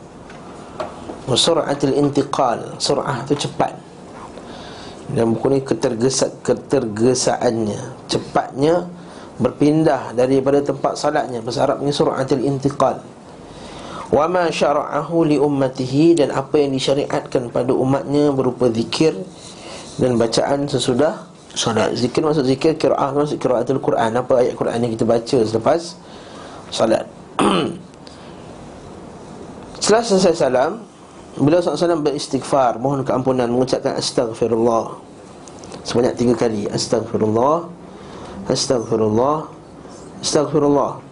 Sur'atul 1.25 1.97
intiqal, 1.97 2.77
sur'ah 2.77 3.25
itu 3.25 3.49
cepat. 3.49 3.73
Dan 5.09 5.33
buku 5.33 5.57
ni 5.57 5.59
ketergesa, 5.65 6.29
ketergesaannya 6.45 7.81
Cepatnya 8.05 8.85
berpindah 9.41 10.13
daripada 10.13 10.61
tempat 10.61 10.93
salatnya 10.95 11.41
Bahasa 11.41 11.65
Arab 11.65 11.81
ni 11.81 11.89
suratul 11.89 12.45
intiqal. 12.45 13.01
Wa 14.13 14.29
ma 14.29 14.51
syara'ahu 14.51 15.23
li 15.23 15.39
ummatihi 15.39 16.19
Dan 16.19 16.35
apa 16.35 16.59
yang 16.59 16.75
disyariatkan 16.75 17.47
pada 17.47 17.71
umatnya 17.71 18.27
Berupa 18.35 18.67
zikir 18.67 19.15
Dan 19.97 20.21
bacaan 20.21 20.69
sesudah 20.69 21.25
salat. 21.57 21.97
Zikir 21.97 22.23
maksud 22.23 22.47
zikir, 22.47 22.77
kira'ah 22.79 23.11
maksud 23.11 23.41
kira'atul 23.41 23.81
Quran. 23.83 24.15
Apa 24.15 24.45
ayat 24.45 24.55
Quran 24.55 24.77
yang 24.87 24.93
kita 24.93 25.03
baca 25.03 25.37
selepas 25.43 25.81
salat? 26.71 27.03
Setelah 29.81 30.03
selesai 30.05 30.37
salam 30.37 30.87
Beliau 31.31 31.63
SAW 31.63 32.03
beristighfar. 32.03 32.75
Mohon 32.77 33.07
keampunan 33.07 33.47
Mengucapkan 33.47 33.95
astaghfirullah. 33.95 35.11
Sebanyak 35.81 36.13
tiga 36.13 36.33
kali 36.37 36.69
Astaghfirullah 36.69 37.80
Astaghfirullah 38.51 39.47
Astaghfirullah 40.19 41.11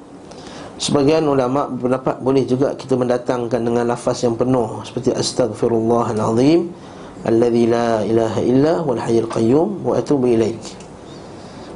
Sebagian 0.79 1.27
ulama 1.27 1.67
berpendapat 1.67 2.23
boleh 2.23 2.47
juga 2.47 2.71
kita 2.71 2.95
mendatangkan 2.95 3.59
dengan 3.59 3.83
lafaz 3.83 4.23
yang 4.23 4.39
penuh 4.39 4.79
seperti 4.87 5.11
astaghfirullahalazim 5.11 6.71
alladzi 7.27 7.67
la 7.67 7.99
ilaha 8.07 8.39
illa 8.39 8.73
wal 8.87 8.95
hayyul 8.95 9.27
qayyum 9.27 9.67
wa 9.83 9.99
atubu 9.99 10.31
ilaik. 10.31 10.63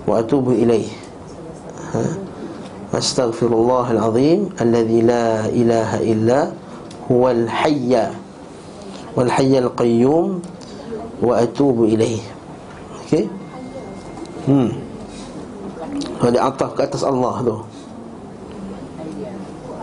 Wa 0.08 0.24
atubu 0.24 0.56
ilaih. 0.56 0.88
Ha? 1.92 2.04
Astaghfirullahalazim 2.96 4.56
alladzi 4.56 5.00
la 5.04 5.52
ilaha 5.52 6.00
illa 6.00 6.40
huwal 7.12 7.44
hayya 7.44 8.16
wal 9.20 9.28
hayyul 9.28 9.68
qayyum 9.76 10.40
wa 11.20 11.44
atubu 11.44 11.92
ilaih. 11.92 12.24
Okey? 13.04 13.28
Hmm. 14.48 14.83
Ada 16.24 16.40
ataf 16.48 16.72
ke 16.72 16.82
atas 16.88 17.04
Allah 17.04 17.36
tu. 17.44 17.58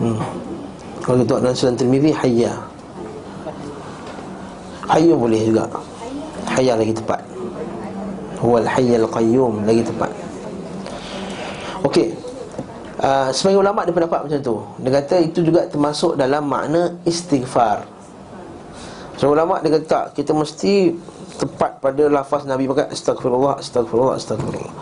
Hmm. 0.01 0.17
Kalau 1.05 1.17
kita 1.21 1.37
dalam 1.37 1.53
Sunan 1.53 1.77
Tirmizi 1.77 2.09
hayya. 2.09 2.53
Hayya 4.89 5.13
boleh 5.13 5.41
juga. 5.45 5.69
Hayya 6.49 6.73
lagi 6.73 6.93
tepat. 6.97 7.21
Huwal 8.41 8.65
hayyul 8.65 9.05
qayyum 9.05 9.53
lagi 9.69 9.85
tepat. 9.85 10.09
Okey. 11.85 12.17
Uh, 13.01 13.29
sebagai 13.33 13.61
ulama 13.61 13.85
dia 13.85 13.93
pendapat 13.93 14.19
macam 14.25 14.39
tu. 14.41 14.57
Dia 14.81 14.91
kata 15.01 15.15
itu 15.21 15.39
juga 15.45 15.65
termasuk 15.69 16.17
dalam 16.17 16.45
makna 16.49 16.97
istighfar. 17.05 17.85
So 19.21 19.29
ulama 19.29 19.61
dia 19.61 19.77
kata 19.77 19.85
tak, 19.85 20.05
kita 20.17 20.33
mesti 20.33 20.97
tepat 21.37 21.77
pada 21.81 22.09
lafaz 22.09 22.45
Nabi 22.45 22.65
pakai 22.65 22.93
astagfirullah, 22.93 23.61
astagfirullah, 23.61 24.17
astagfirullah. 24.17 24.73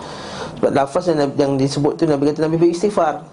Sebab 0.59 0.75
lafaz 0.75 1.07
yang, 1.07 1.31
yang 1.39 1.55
disebut 1.55 1.95
tu 1.95 2.03
Nabi 2.03 2.35
kata 2.35 2.43
Nabi 2.43 2.59
beristighfar. 2.59 3.23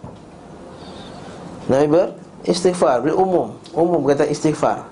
Nabi 1.66 1.86
beristighfar 1.90 3.02
Beri 3.02 3.18
umum. 3.18 3.50
Umum 3.74 4.06
kata 4.06 4.30
istighfar. 4.30 4.86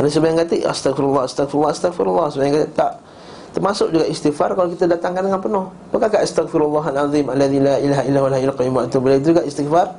Ada 0.00 0.08
sebenarnya 0.08 0.48
kata 0.48 0.72
Astagfirullah, 0.72 1.28
astagfirullah, 1.28 1.70
astagfirullah 1.76 2.26
Sebenarnya 2.32 2.52
kata 2.56 2.68
tak. 2.72 2.92
Termasuk 3.52 3.92
juga 3.92 4.08
istighfar 4.08 4.56
Kalau 4.56 4.72
kita 4.72 4.88
datangkan 4.88 5.28
dengan 5.28 5.44
penuh. 5.44 5.68
Maka 5.92 6.08
kata 6.08 6.24
astagfirullahaladzim 6.24 7.28
Alladhi 7.28 7.60
la 7.60 7.76
ilaha 7.76 8.02
illa 8.08 8.20
wa 8.24 8.30
la 8.32 8.38
ilaha 8.40 8.56
qayyum 8.56 8.76
Itu 8.88 8.98
boleh 9.04 9.20
juga 9.20 9.44
istighfar? 9.44 9.92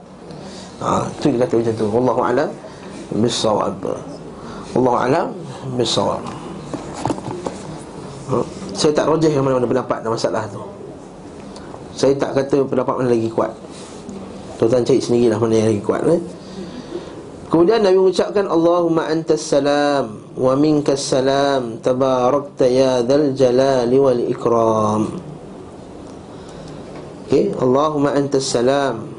Ha, 0.81 1.05
Itu 1.05 1.29
dia 1.29 1.45
kata 1.45 1.53
macam 1.61 1.73
tu. 1.77 1.85
Wallahu'alam 1.85 2.49
Bisawab 3.21 3.77
Wallahu'alam 4.73 5.27
Bisawab 5.77 6.25
ha? 8.33 8.41
Saya 8.73 8.89
tak 8.97 9.05
rojah 9.05 9.29
yang 9.29 9.45
mana-mana 9.45 9.69
pendapat 9.69 10.01
dalam 10.01 10.17
masalah 10.17 10.49
tu 10.49 10.72
Saya 11.93 12.17
tak 12.17 12.34
kata 12.34 12.65
pendapat 12.65 12.93
mana 12.99 13.10
lagi 13.13 13.29
kuat. 13.29 13.53
Tuan-tuan 14.58 14.86
cari 14.86 15.01
sendirilah 15.01 15.38
mana 15.38 15.53
yang 15.58 15.69
lagi 15.73 15.84
kuat 15.84 16.01
eh? 16.10 16.21
Kemudian 17.53 17.86
Nabi 17.86 18.01
mengucapkan 18.01 18.49
Allahumma 18.49 19.06
antas 19.13 19.45
salam 19.45 20.25
Wa 20.34 20.58
minkas 20.58 21.06
salam 21.06 21.77
Tabarakta 21.77 22.65
ya 22.65 23.06
dhal 23.06 23.38
jalali 23.38 23.97
wal 24.01 24.21
ikram. 24.25 25.21
Okay 27.29 27.53
Allahumma 27.62 28.17
antas 28.17 28.49
salam. 28.49 29.10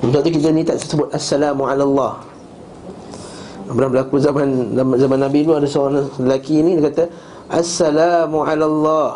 Untuk 0.00 0.24
kita 0.24 0.48
ni 0.52 0.64
tak 0.64 0.80
sebut 0.80 1.12
Assalamu 1.12 1.68
ala 1.68 1.84
Allah 1.84 2.12
Pernah 3.66 3.88
berlaku 3.90 4.22
zaman 4.22 4.78
zaman 4.78 5.18
Nabi 5.18 5.42
dulu 5.42 5.58
ada 5.58 5.66
seorang 5.66 6.06
lelaki 6.22 6.62
ni 6.62 6.78
dia 6.78 6.86
kata 6.86 7.04
Assalamu 7.50 8.46
ala 8.46 8.64
Allah 8.66 9.10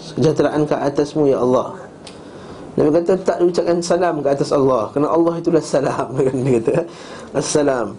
Sejahteraan 0.00 0.64
ke 0.64 0.74
atasmu 0.74 1.28
ya 1.28 1.38
Allah. 1.44 1.76
Nabi 2.74 2.88
kata 2.98 3.20
tak 3.20 3.36
diucapkan 3.44 3.78
salam 3.84 4.24
ke 4.24 4.28
atas 4.32 4.50
Allah 4.50 4.90
Kerana 4.90 5.12
Allah 5.12 5.34
itulah 5.38 5.62
salam. 5.62 6.08
Dia 6.46 6.56
kata 6.58 6.74
Assalam. 7.36 7.94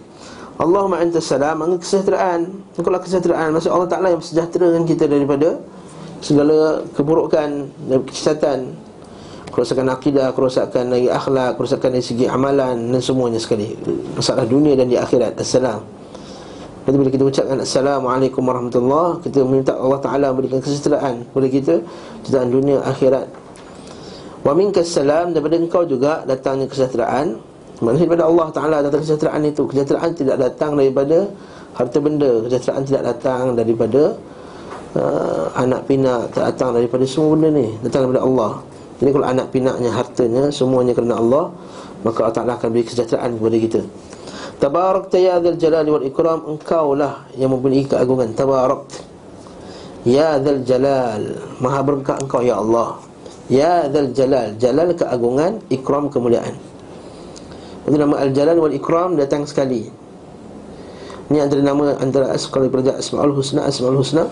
Allahumma 0.60 0.98
anta 1.00 1.22
salam. 1.22 1.56
Angin 1.62 1.78
kesejahteraan 1.78 2.40
Engkau 2.76 2.90
lah 2.90 3.00
kesejahteraan. 3.00 3.48
Maksud 3.54 3.70
Allah 3.70 3.88
Ta'ala 3.88 4.08
yang 4.12 4.20
sejahterakan 4.20 4.82
kita 4.84 5.06
daripada 5.06 5.62
Segala 6.20 6.82
keburukan 6.92 7.70
Dan 7.86 7.98
kesihatan 8.04 8.58
Kerosakan 9.52 9.92
akidah 9.92 10.32
Kerosakan 10.32 10.96
dari 10.96 11.12
akhlak 11.12 11.60
Kerosakan 11.60 11.92
dari 11.92 12.04
segi 12.04 12.24
amalan 12.24 12.88
Dan 12.88 13.00
semuanya 13.04 13.36
sekali. 13.36 13.76
Masalah 14.16 14.48
dunia 14.48 14.72
dan 14.72 14.88
di 14.88 14.96
akhirat. 14.96 15.36
Assalam. 15.36 15.84
Jadi 16.88 16.96
bila 16.96 17.10
kita 17.12 17.24
ucapkan 17.28 17.58
Assalamualaikum 17.60 18.42
warahmatullahi 18.42 19.20
Kita 19.22 19.44
minta 19.44 19.76
Allah 19.76 20.00
Ta'ala 20.00 20.28
berikan 20.32 20.58
kesejahteraan 20.58 21.28
Kepada 21.30 21.48
kita 21.52 21.74
Kesejahteraan 22.24 22.50
dunia 22.50 22.78
akhirat. 22.82 23.26
Wa 24.42 24.52
minkas 24.56 24.88
salam 24.88 25.36
Daripada 25.36 25.60
engkau 25.60 25.84
juga 25.84 26.24
datangnya 26.24 26.66
kesejahteraan 26.66 27.36
Maksudnya 27.78 28.08
daripada 28.08 28.24
Allah 28.26 28.48
Ta'ala 28.56 28.76
datang 28.82 29.04
kesejahteraan 29.04 29.42
itu 29.46 29.62
Kesejahteraan 29.68 30.10
tidak 30.16 30.36
datang 30.40 30.80
daripada 30.80 31.28
Harta 31.76 31.98
benda. 32.00 32.30
Kesejahteraan 32.48 32.82
tidak 32.88 33.02
datang 33.04 33.44
daripada 33.54 34.02
uh, 34.98 35.44
Anak 35.54 35.86
pinak 35.86 36.34
Tak 36.34 36.56
datang 36.56 36.74
daripada 36.74 37.04
semua 37.06 37.38
benda 37.38 37.48
ni. 37.52 37.68
Datang 37.86 38.08
daripada 38.08 38.24
Allah 38.26 38.52
Jadi 39.02 39.10
kalau 39.10 39.26
anak 39.26 39.50
pinaknya 39.50 39.90
Hartanya 39.90 40.54
Semuanya 40.54 40.94
kerana 40.94 41.18
Allah 41.18 41.50
Maka 42.06 42.18
Allah 42.22 42.34
Ta'ala 42.34 42.52
akan 42.58 42.68
beri 42.70 42.86
kesejahteraan 42.86 43.38
kepada 43.38 43.58
kita. 43.58 43.80
Tabarak 44.58 45.10
ya 45.14 45.42
dzal 45.42 45.58
jalali 45.58 45.90
wal 45.90 46.06
ikram 46.06 46.40
engkaulah 46.54 47.26
yang 47.34 47.50
mempunyai 47.50 47.82
keagungan. 47.86 48.34
Tabarak. 48.34 48.86
Ya 50.02 50.38
dzal 50.38 50.62
jalal 50.66 51.38
maha 51.62 51.80
berkah 51.82 52.18
engkau 52.18 52.42
ya 52.42 52.58
Allah. 52.58 52.98
Ya 53.50 53.86
dzal 53.90 54.14
jalal 54.14 54.54
jalal 54.58 54.94
keagungan 54.94 55.62
ikram 55.70 56.10
kemuliaan. 56.10 56.54
Itu 57.86 57.98
nama 57.98 58.22
al 58.22 58.30
jalal 58.30 58.58
wal 58.58 58.74
ikram 58.74 59.18
datang 59.18 59.46
sekali. 59.46 59.90
Ini 61.30 61.38
antara 61.38 61.62
nama 61.62 61.98
antara 62.02 62.34
kalau 62.34 62.66
dipelajari 62.66 62.98
asmaul 62.98 63.34
husna 63.34 63.66
asmaul 63.66 63.98
husna 63.98 64.26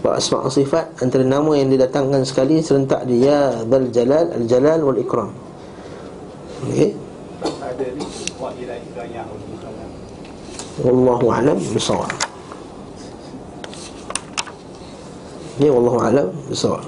wa 0.00 0.16
asma' 0.16 0.48
sifat 0.48 0.96
antara 1.04 1.24
nama 1.24 1.52
yang 1.56 1.68
didatangkan 1.68 2.24
sekali 2.24 2.64
serentak 2.64 3.04
dia 3.04 3.60
ya 3.60 3.68
dzal 3.68 3.86
jalal 3.92 4.26
al 4.32 4.44
jalal 4.48 4.80
wal 4.80 4.98
ikram 5.00 5.30
Okey 6.68 6.96
ada 7.40 7.86
ni 7.96 8.04
wa 8.36 8.52
yang 9.08 9.28
Wallahu 10.80 11.28
a'lam 11.28 11.58
bisawab. 11.76 12.08
Ya 15.60 15.68
wallahu 15.68 16.00
a'lam 16.00 16.28
bisawab. 16.48 16.84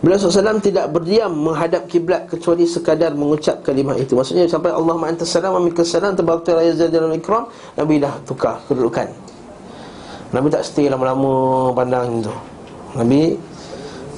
Beliau 0.00 0.20
SAW 0.20 0.60
tidak 0.60 0.92
berdiam 0.92 1.32
menghadap 1.32 1.88
kiblat 1.88 2.28
kecuali 2.28 2.68
sekadar 2.68 3.16
mengucap 3.16 3.64
kalimah 3.64 3.96
itu. 3.96 4.16
Maksudnya 4.16 4.48
sampai 4.48 4.72
Allah 4.72 4.94
ma'antas 4.96 5.28
salam 5.28 5.56
wa 5.56 5.60
minkas 5.60 5.88
salam 5.88 6.16
tabarakta 6.16 6.52
raya 6.56 6.72
dalam 6.76 7.12
ikram, 7.16 7.48
Nabi 7.76 8.00
dah 8.00 8.14
tukar 8.24 8.60
kedudukan. 8.68 9.08
Nabi 10.34 10.46
tak 10.50 10.66
stay 10.66 10.90
lama-lama 10.90 11.70
pandang 11.70 12.22
itu. 12.22 12.34
Nabi 12.98 13.38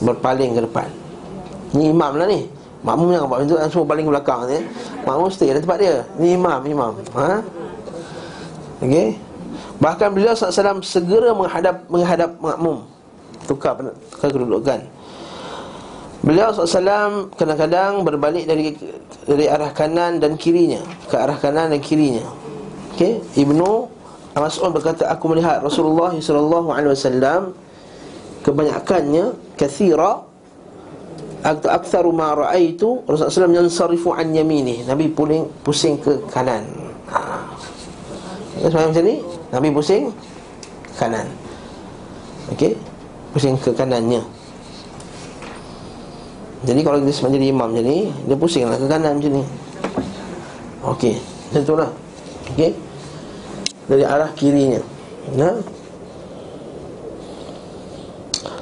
berpaling 0.01 0.57
ke 0.57 0.61
depan. 0.64 0.88
Ni 1.77 1.92
imam 1.92 2.16
lah 2.16 2.27
ni. 2.31 2.49
Makmum 2.79 3.11
yang 3.11 3.27
buat 3.27 3.42
itu 3.42 3.59
semua 3.68 3.90
paling 3.90 4.07
ke 4.07 4.12
belakang 4.14 4.40
ni. 4.47 4.59
Makmum 5.05 5.29
stay 5.29 5.51
di 5.53 5.61
tempat 5.61 5.79
dia. 5.83 5.97
Ni 6.16 6.38
imam, 6.38 6.61
imam. 6.64 6.92
Ha? 7.18 7.42
Okey. 8.81 9.18
Bahkan 9.79 10.09
beliau 10.11 10.35
SAW 10.35 10.83
segera 10.83 11.31
menghadap 11.35 11.87
menghadap 11.90 12.31
makmum. 12.38 12.87
Tukar 13.47 13.79
tukar 14.11 14.29
kedudukan. 14.31 14.81
Beliau 16.23 16.51
SAW 16.51 17.31
kadang-kadang 17.38 18.03
berbalik 18.03 18.44
dari 18.47 18.75
dari 19.27 19.47
arah 19.47 19.71
kanan 19.71 20.18
dan 20.18 20.35
kirinya 20.35 20.83
ke 21.07 21.14
arah 21.14 21.38
kanan 21.38 21.71
dan 21.71 21.81
kirinya. 21.83 22.27
Okey, 22.94 23.23
Ibnu 23.38 23.98
Mas'ud 24.38 24.70
berkata 24.70 25.09
aku 25.11 25.35
melihat 25.35 25.62
Rasulullah 25.64 26.12
sallallahu 26.14 26.68
alaihi 26.70 26.92
wasallam 26.92 27.57
kebanyakannya 28.42 29.35
kathira 29.59 30.22
atau 31.42 31.68
aktsaru 31.70 32.11
ma 32.11 32.35
raaitu 32.35 33.03
Rasulullah 33.07 33.31
SAW 33.31 33.57
yansarifu 33.62 34.11
an 34.11 34.35
yamini. 34.35 34.83
Nabi 34.85 35.07
pusing 35.11 35.46
pusing 35.62 35.94
ke 35.98 36.18
kanan. 36.31 36.66
Ha. 37.14 37.40
Semayang 38.59 38.90
macam 38.90 39.05
ni? 39.07 39.16
Nabi 39.55 39.68
pusing 39.70 40.11
Kanan. 40.98 41.31
Okey? 42.51 42.74
Pusing 43.31 43.55
ke 43.55 43.70
kanannya. 43.70 44.18
Jadi 46.66 46.81
kalau 46.83 46.98
semayang 47.07 47.38
jadi 47.38 47.46
imam 47.55 47.70
macam 47.70 47.87
ni 47.87 48.11
Dia 48.27 48.35
pusinglah 48.35 48.74
ke 48.74 48.87
kanan 48.90 49.22
macam 49.22 49.31
ni. 49.31 49.44
Okey 50.83 51.14
Macam 51.55 51.62
tu 51.62 51.74
lah. 51.79 51.90
Okey 52.51 52.88
Dari 53.88 54.05
arah 54.05 54.31
kirinya 54.37 54.81
Nah 55.35 55.57
ha? 55.57 55.61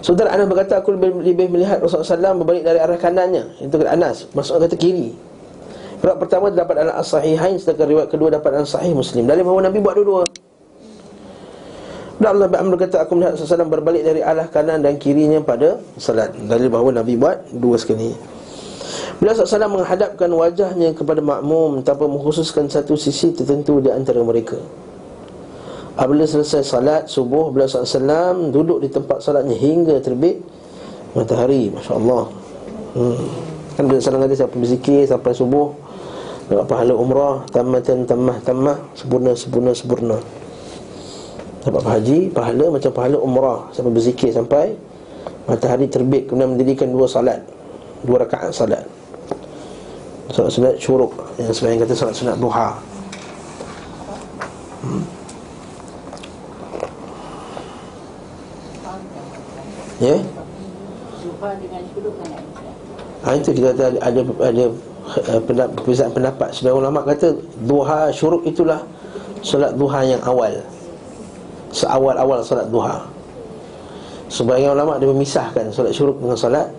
Saudara 0.00 0.32
Anas 0.38 0.46
berkata 0.46 0.78
Aku 0.78 0.94
lebih, 0.94 1.18
lebih 1.18 1.50
melihat 1.50 1.82
Rasulullah 1.82 2.32
SAW 2.32 2.40
berbalik 2.46 2.62
dari 2.62 2.78
arah 2.78 2.94
kanannya 2.94 3.58
Itu 3.58 3.74
kata 3.74 3.90
Anas 3.90 4.30
Maksudnya 4.32 4.70
kata 4.70 4.78
kiri 4.78 5.26
Riwayat 5.96 6.18
pertama 6.20 6.52
dapat 6.52 6.74
dalam 6.76 6.94
As-Sahihain 6.94 7.56
sedangkan 7.56 7.86
riwayat 7.88 8.08
kedua 8.12 8.28
dapat 8.28 8.50
dalam 8.52 8.68
Sahih 8.68 8.92
Muslim. 8.92 9.24
Dari 9.24 9.40
bahawa 9.40 9.64
Nabi 9.64 9.78
buat 9.80 9.94
dua-dua. 9.96 10.24
Dan 12.16 12.28
Allah 12.32 12.48
bin 12.48 12.72
berkata 12.72 13.04
aku 13.04 13.12
melihat 13.16 13.36
Rasulullah 13.36 13.68
berbalik 13.68 14.02
dari 14.04 14.20
arah 14.24 14.48
kanan 14.48 14.80
dan 14.80 14.96
kirinya 14.96 15.40
pada 15.40 15.80
salat. 16.00 16.32
Dari 16.36 16.68
bahawa 16.68 17.00
Nabi 17.00 17.16
buat 17.16 17.48
dua 17.52 17.76
sekali. 17.80 18.12
Bila 19.16 19.32
SAW 19.32 19.80
menghadapkan 19.80 20.28
wajahnya 20.28 20.92
kepada 20.92 21.24
makmum 21.24 21.80
tanpa 21.80 22.04
mengkhususkan 22.04 22.68
satu 22.68 22.94
sisi 22.94 23.32
tertentu 23.32 23.80
di 23.80 23.88
antara 23.88 24.20
mereka. 24.20 24.60
Apabila 25.96 26.28
selesai 26.28 26.60
salat 26.60 27.08
subuh, 27.08 27.48
beliau 27.48 27.64
SAW 27.64 28.52
duduk 28.52 28.84
di 28.84 28.88
tempat 28.92 29.24
salatnya 29.24 29.56
hingga 29.56 29.96
terbit 30.04 30.44
matahari. 31.16 31.72
Masya 31.72 31.92
Allah. 31.96 32.28
Hmm. 32.92 33.24
Kan 33.80 33.88
bila 33.88 33.96
SAW 33.96 34.20
kata 34.28 34.36
siapa 34.36 34.56
berzikir 34.60 35.08
sampai 35.08 35.32
subuh, 35.32 35.72
dapat 36.52 36.68
pahala 36.68 36.92
umrah, 36.92 37.48
tamatan 37.48 38.04
tamah 38.04 38.36
tamah, 38.44 38.76
sempurna 38.92 39.32
sempurna 39.32 39.72
sempurna. 39.72 40.18
Dapat 41.64 41.82
haji, 41.82 42.18
pahala 42.28 42.76
macam 42.76 42.92
pahala 42.92 43.16
umrah 43.16 43.72
sampai 43.72 43.90
berzikir 43.96 44.30
sampai 44.36 44.76
matahari 45.48 45.88
terbit 45.88 46.28
kemudian 46.28 46.52
mendirikan 46.52 46.92
dua 46.92 47.08
salat. 47.08 47.40
Dua 48.04 48.20
rakaat 48.20 48.52
salat. 48.52 48.84
Salat 50.36 50.50
sunat 50.50 50.74
syuruk 50.76 51.14
Yang 51.38 51.62
sebenarnya 51.62 51.86
kata 51.86 51.94
salat 51.94 52.14
sunat 52.18 52.36
duha 52.36 52.74
hmm. 54.84 55.15
Ya 60.02 60.16
kan 60.16 60.24
Ha, 63.26 63.34
itu 63.34 63.50
kita 63.58 63.74
ada 63.74 63.98
ada, 63.98 64.20
ada 64.22 64.64
uh, 64.70 65.40
pendapat, 65.42 65.74
perbezaan 65.82 66.14
pendapat 66.14 66.54
Sebenarnya 66.54 66.78
ulama 66.78 67.02
kata 67.02 67.34
duha 67.66 68.06
syuruk 68.14 68.46
itulah 68.46 68.86
solat 69.42 69.74
duha 69.74 70.06
yang 70.06 70.22
awal. 70.22 70.54
Seawal-awal 71.74 72.46
solat 72.46 72.70
duha. 72.70 73.02
Sebagian 74.30 74.78
ulama 74.78 75.02
dia 75.02 75.10
memisahkan 75.10 75.74
solat 75.74 75.90
syuruk 75.90 76.22
dengan 76.22 76.38
solat 76.38 76.70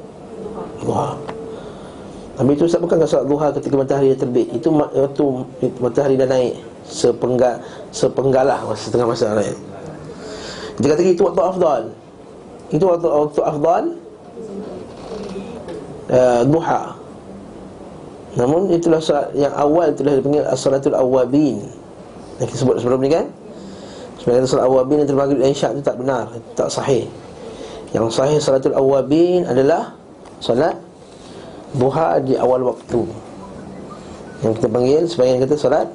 duha. 0.80 1.20
Tapi 2.38 2.50
itu 2.54 2.64
sebab 2.70 2.82
bukan 2.88 2.98
solat 3.04 3.28
duha 3.28 3.48
ketika 3.52 3.76
matahari 3.76 4.08
dah 4.16 4.20
terbit. 4.24 4.48
Itu 4.56 4.72
waktu 4.72 5.26
matahari 5.84 6.16
dah 6.16 6.28
naik 6.32 6.54
sepenggal 6.88 7.60
sepenggalah 7.92 8.64
masa 8.64 8.82
setengah 8.88 9.08
masa 9.12 9.36
naik. 9.36 9.58
Dia 10.80 10.96
kata 10.96 11.02
itu 11.04 11.24
waktu 11.28 11.42
afdal. 11.44 11.84
Itu 12.74 12.84
waktu 12.88 13.08
waktu 13.08 13.42
afdal 13.44 13.84
uh, 16.12 16.42
duha. 16.48 16.82
Namun 18.38 18.70
itulah 18.70 19.02
solat 19.02 19.34
yang 19.34 19.54
awal 19.58 19.90
itulah 19.90 20.14
dipanggil 20.14 20.46
as-salatul 20.46 20.94
awabin. 20.94 21.64
Yang 22.38 22.48
kita 22.54 22.60
sebut 22.62 22.76
sebelum 22.84 23.02
ni 23.02 23.10
kan? 23.10 23.26
Sebenarnya 24.22 24.46
solat 24.46 24.66
awabin 24.70 25.02
yang 25.02 25.10
terbagi 25.10 25.34
dan 25.42 25.50
isyak 25.50 25.72
itu 25.74 25.82
tak 25.82 25.98
benar, 25.98 26.30
tak 26.54 26.70
sahih. 26.70 27.10
Yang 27.96 28.20
sahih 28.20 28.38
salatul 28.44 28.76
awabin 28.76 29.48
adalah 29.48 29.96
solat 30.44 30.76
Duha 31.76 32.20
di 32.24 32.36
awal 32.40 32.64
waktu 32.64 33.04
Yang 34.44 34.54
kita 34.60 34.68
panggil 34.72 35.02
Sebagian 35.08 35.38
kata 35.44 35.56
solat 35.60 35.88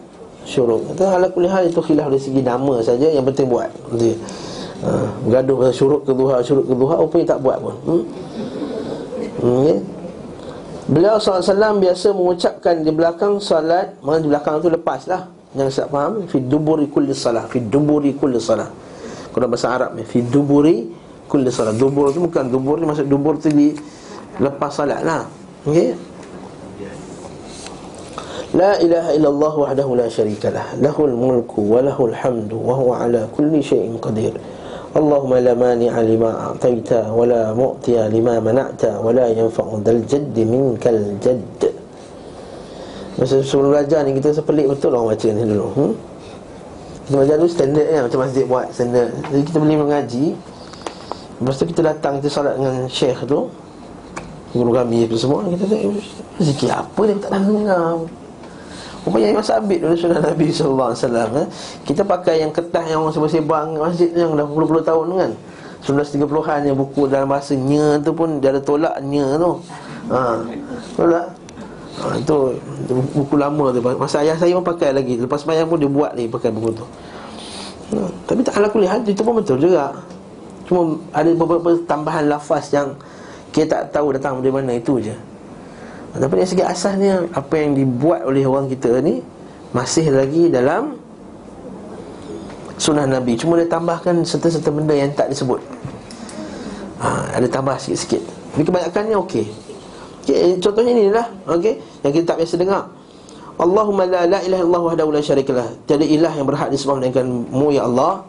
Syuruk 0.45 0.85
Kata 0.93 1.17
ala 1.17 1.29
kulihal 1.33 1.69
itu 1.69 1.81
khilaf 1.81 2.13
dari 2.13 2.21
segi 2.21 2.41
nama 2.45 2.81
saja 2.85 3.09
Yang 3.09 3.25
penting 3.33 3.47
buat 3.49 3.71
Jadi, 3.93 4.11
ha, 4.83 4.91
Bergaduh 5.25 5.57
pasal 5.63 5.75
syuruk 5.75 6.03
ke 6.05 6.13
duha 6.13 6.37
Syuruk 6.43 6.67
ke 6.69 6.75
duha 6.75 6.95
Rupanya 6.99 7.27
tak 7.35 7.39
buat 7.41 7.57
pun 7.63 7.75
hmm? 7.87 8.03
Hmm, 9.43 9.57
okay? 9.63 9.79
Beliau 10.91 11.17
SAW 11.23 11.79
biasa 11.79 12.07
mengucapkan 12.11 12.75
Di 12.83 12.91
belakang 12.91 13.39
solat 13.39 13.97
Mana 14.03 14.19
di 14.19 14.29
belakang 14.29 14.59
tu 14.59 14.69
lepas 14.69 15.07
lah 15.07 15.31
Yang 15.55 15.79
saya 15.79 15.87
faham 15.89 16.27
Fi 16.27 16.43
duburi 16.43 16.91
kulli 16.91 17.15
salah 17.15 17.47
Fi 17.47 17.63
duburi 17.63 18.13
kulli 18.19 18.43
salah 18.43 18.69
Kalau 19.31 19.47
bahasa 19.47 19.71
Arab 19.71 19.95
Fi 20.03 20.19
duburi 20.27 20.91
kulli 21.31 21.49
salah 21.55 21.73
Dubur 21.73 22.11
tu 22.11 22.27
bukan 22.27 22.51
Dubur 22.51 22.77
ni 22.77 22.85
maksud 22.85 23.07
dubur 23.07 23.39
tu 23.39 23.49
di 23.49 23.73
Lepas 24.43 24.75
salat 24.75 25.01
lah 25.07 25.23
Okey. 25.63 25.95
La 28.53 28.77
ilaha 28.83 29.11
illallah 29.17 29.55
wahdahu 29.55 29.97
la 29.97 30.07
syarika 30.11 30.51
lah. 30.51 30.75
Lahul 30.77 31.15
mulku 31.15 31.73
wa 31.73 31.81
lahul 31.81 32.13
hamdu 32.13 32.59
wa 32.59 32.75
huwa 32.77 32.95
ala 33.07 33.25
kulli 33.33 33.63
syai'in 33.65 33.97
qadir. 33.97 34.35
Mani'a 34.93 36.01
lima 36.05 36.53
a'taita 36.53 37.09
wa 37.09 37.25
la 37.25 37.57
mu'tiya 37.57 38.13
lima 38.13 38.37
mana'ta 38.41 39.01
wa 39.01 39.09
la 39.09 39.33
yanfa'u 39.33 39.81
dal 39.81 40.05
jadd 40.05 40.37
minkal 40.37 41.17
jadd. 41.17 41.61
Masa 43.17 43.41
sebelum 43.41 43.73
belajar 43.73 44.05
ni 44.05 44.17
kita 44.21 44.37
sepelik 44.37 44.69
betul 44.69 44.93
orang 44.93 45.17
baca 45.17 45.29
ni 45.33 45.43
dulu. 45.49 45.69
Hmm? 45.73 45.93
Kita 47.09 47.15
belajar 47.17 47.37
dulu 47.41 47.51
standard 47.51 47.89
ya 47.89 48.01
macam 48.05 48.19
masjid 48.21 48.45
buat 48.45 48.67
standard. 48.73 49.11
Jadi 49.33 49.43
kita 49.49 49.57
boleh 49.61 49.79
mengaji. 49.81 50.25
Lepas 51.41 51.55
tu 51.57 51.65
kita 51.67 51.81
datang 51.83 52.13
kita 52.21 52.29
solat 52.29 52.55
dengan 52.61 52.85
syekh 52.87 53.25
tu 53.25 53.49
guru 54.53 54.73
kami 54.77 55.09
itu 55.09 55.17
semua 55.17 55.41
kita 55.49 55.65
tengok 55.65 55.97
zikir 56.37 56.69
apa 56.69 57.01
dia 57.09 57.17
tak 57.25 57.41
dengar 57.41 58.05
Rupanya 59.03 59.35
Imam 59.35 59.43
Sabit 59.43 59.83
dulu 59.83 59.99
sunnah 59.99 60.23
Nabi 60.23 60.55
SAW 60.55 60.95
eh? 61.35 61.47
Kita 61.83 62.07
pakai 62.07 62.47
yang 62.47 62.55
ketah 62.55 62.87
yang 62.87 63.03
orang 63.03 63.15
sebang-sebang 63.15 63.75
masjid 63.75 64.15
yang 64.15 64.39
dah 64.39 64.47
puluh-puluh 64.47 64.83
tahun 64.87 65.07
kan 65.19 65.31
1930-an 65.83 66.61
yang 66.71 66.79
buku 66.79 67.11
dalam 67.11 67.27
bahasa 67.27 67.59
nya 67.59 67.99
tu 67.99 68.15
pun 68.15 68.39
dia 68.39 68.55
ada 68.55 68.63
tolak 68.63 68.95
nya 69.03 69.35
tu 69.35 69.59
ha. 70.15 70.39
Betul 70.95 71.09
tak? 71.11 71.27
Ha, 71.93 72.05
itu, 72.17 72.37
itu 72.57 72.93
buku 73.19 73.35
lama 73.35 73.75
tu 73.75 73.83
Masa 73.83 74.23
ayah 74.23 74.39
saya 74.39 74.55
pun 74.55 74.65
pakai 74.65 74.95
lagi 74.95 75.19
Lepas 75.19 75.43
semayang 75.43 75.67
pun 75.67 75.83
dia 75.83 75.91
buat 75.91 76.15
lagi 76.15 76.31
pakai 76.31 76.55
buku 76.55 76.71
tu 76.71 76.87
ha. 77.99 78.07
Tapi 78.31 78.41
tak 78.47 78.63
ala 78.63 78.71
kulihat 78.71 79.03
itu 79.03 79.23
pun 79.27 79.35
betul 79.43 79.59
juga 79.59 79.91
Cuma 80.71 80.95
ada 81.11 81.27
beberapa 81.35 81.75
tambahan 81.91 82.31
lafaz 82.31 82.71
yang 82.71 82.95
kita 83.51 83.91
tak 83.91 83.99
tahu 83.99 84.15
datang 84.15 84.41
dari 84.41 84.55
mana 84.55 84.79
itu 84.79 85.03
je 85.03 85.32
Tapi 86.13 86.33
dari 86.37 86.49
segi 86.49 86.61
asasnya 86.61 87.25
Apa 87.33 87.57
yang 87.57 87.73
dibuat 87.73 88.29
oleh 88.29 88.45
orang 88.45 88.69
kita 88.69 89.01
ni 89.01 89.25
Masih 89.73 90.13
lagi 90.13 90.53
dalam 90.53 91.01
Sunnah 92.83 93.07
Nabi. 93.07 93.39
Cuma 93.39 93.55
dia 93.55 93.71
tambahkan 93.71 94.27
serta-serta 94.27 94.75
benda 94.75 94.91
yang 94.91 95.15
tak 95.15 95.31
disebut. 95.31 95.63
Ha, 96.99 97.39
Ada 97.39 97.47
tambah 97.47 97.79
sikit-sikit. 97.79 98.19
Tapi 98.59 98.63
kebanyakannya 98.67 99.17
okey. 99.23 99.47
Okay, 100.27 100.59
Contohnya 100.59 100.91
ni 100.91 101.07
lah 101.07 101.31
okay, 101.47 101.79
Yang 102.03 102.13
kita 102.19 102.35
tak 102.35 102.37
biasa 102.43 102.55
dengar. 102.59 102.91
Allahumma 103.55 104.03
la 104.11 104.27
la 104.27 104.43
ilaha 104.43 104.67
illallah 104.67 104.83
wahdahu 104.83 105.15
la 105.15 105.23
syarikalah 105.23 105.69
Tiada 105.87 106.03
ilah 106.03 106.33
yang 106.35 106.49
berhak 106.49 106.75
disembah 106.75 106.99
melainkan 106.99 107.27
mu 107.31 107.71
ya 107.71 107.87
Allah. 107.87 108.27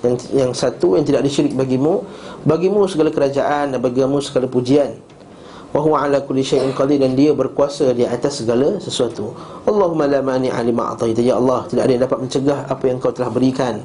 Yang 0.00 0.14
yang 0.32 0.50
satu 0.56 0.96
yang 0.96 1.04
tidak 1.04 1.20
disyirik 1.28 1.52
bagimu. 1.52 2.00
Bagimu 2.48 2.88
segala 2.88 3.12
kerajaan 3.12 3.76
dan 3.76 3.78
bagimu 3.84 4.16
segala 4.24 4.48
pujian 4.48 4.96
wa 5.70 5.80
huwa 5.80 6.02
ala 6.02 6.18
kulli 6.22 6.42
syai'in 6.42 6.74
qadir 6.74 6.98
dan 6.98 7.14
dia 7.14 7.30
berkuasa 7.30 7.94
di 7.94 8.02
atas 8.02 8.42
segala 8.42 8.78
sesuatu. 8.82 9.30
Allahumma 9.66 10.10
la 10.10 10.18
mani'a 10.18 10.58
lima 10.66 10.90
ataita. 10.94 11.22
Ya 11.22 11.38
Allah 11.38 11.62
tidak 11.70 11.86
ada 11.86 11.92
yang 11.94 12.02
dapat 12.02 12.18
mencegah 12.26 12.58
apa 12.66 12.84
yang 12.90 12.96
kau 12.98 13.14
telah 13.14 13.30
berikan. 13.30 13.78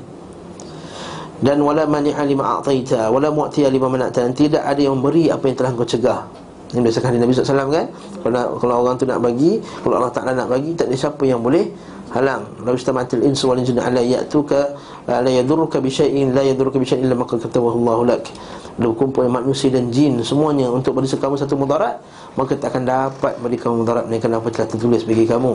Dan 1.46 1.62
wala 1.62 1.86
mani'a 1.86 2.26
lima 2.26 2.58
ataita 2.64 3.14
wala 3.14 3.30
mu'tiya 3.30 3.70
lima 3.70 3.86
mana'ta. 3.86 4.26
Tidak 4.34 4.66
ada 4.66 4.82
yang 4.82 4.98
memberi 4.98 5.30
apa 5.30 5.46
yang 5.46 5.58
telah 5.58 5.72
kau 5.78 5.86
cegah. 5.86 6.26
Ini 6.74 6.82
biasakan 6.82 7.22
Nabi 7.22 7.32
SAW 7.32 7.70
kan? 7.72 7.86
Kalau, 8.26 8.58
kalau 8.58 8.76
orang 8.84 8.98
tu 8.98 9.06
nak 9.06 9.22
bagi 9.22 9.62
Kalau 9.86 10.02
Allah 10.02 10.12
Ta'ala 10.12 10.34
nak 10.34 10.50
bagi 10.50 10.74
Tak 10.74 10.90
ada 10.90 10.98
siapa 10.98 11.24
yang 11.24 11.40
boleh 11.40 11.70
halang. 12.12 12.48
La 12.64 12.72
istamatil 12.72 13.22
insu 13.28 13.52
wal 13.52 13.60
jinnu 13.60 13.84
ala 13.84 14.00
ya'tuka 14.00 14.74
la 15.06 15.30
yadurruka 15.30 15.78
bi 15.78 15.94
syai'in 15.94 16.34
la 16.34 16.42
yadurruka 16.42 16.82
bi 16.82 16.86
syai'in 16.86 17.06
illa 17.06 17.16
ma 17.18 17.30
katabahu 17.30 17.78
Allah 17.86 18.18
lak. 18.18 18.30
Lu 18.76 18.92
kumpul 18.92 19.32
manusia 19.32 19.72
dan 19.72 19.88
jin 19.88 20.20
semuanya 20.20 20.68
untuk 20.68 21.00
beri 21.00 21.08
kamu 21.08 21.40
satu 21.40 21.56
mudarat 21.56 22.04
maka 22.36 22.60
tak 22.60 22.76
akan 22.76 22.84
dapat 22.84 23.34
beri 23.40 23.56
kamu 23.56 23.88
mudarat 23.88 24.04
melainkan 24.04 24.36
apa 24.36 24.52
telah 24.52 24.68
tertulis 24.68 25.08
bagi 25.08 25.24
kamu. 25.24 25.54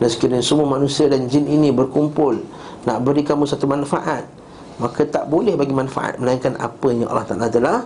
Dan 0.00 0.08
sekiranya 0.08 0.42
semua 0.42 0.66
manusia 0.66 1.06
dan 1.06 1.28
jin 1.30 1.46
ini 1.46 1.70
berkumpul 1.70 2.40
nak 2.88 2.98
beri 3.04 3.22
kamu 3.22 3.44
satu 3.44 3.68
manfaat 3.68 4.24
maka 4.80 5.04
tak 5.04 5.28
boleh 5.28 5.52
bagi 5.60 5.76
manfaat 5.76 6.16
melainkan 6.16 6.56
apa 6.56 6.88
yang 6.88 7.04
Allah 7.12 7.28
Taala 7.28 7.52
telah 7.52 7.78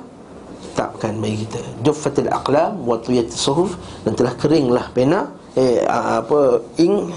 tetapkan 0.63 1.19
bagi 1.19 1.43
kita. 1.43 1.61
Juffatil 1.83 2.31
aqlam 2.31 2.87
wa 2.87 2.95
tuyatis 3.03 3.35
suhuf 3.35 3.75
dan 4.07 4.15
telah 4.15 4.35
keringlah 4.39 4.95
pena 4.95 5.31
eh 5.59 5.83
apa 5.91 6.63
ing 6.79 7.11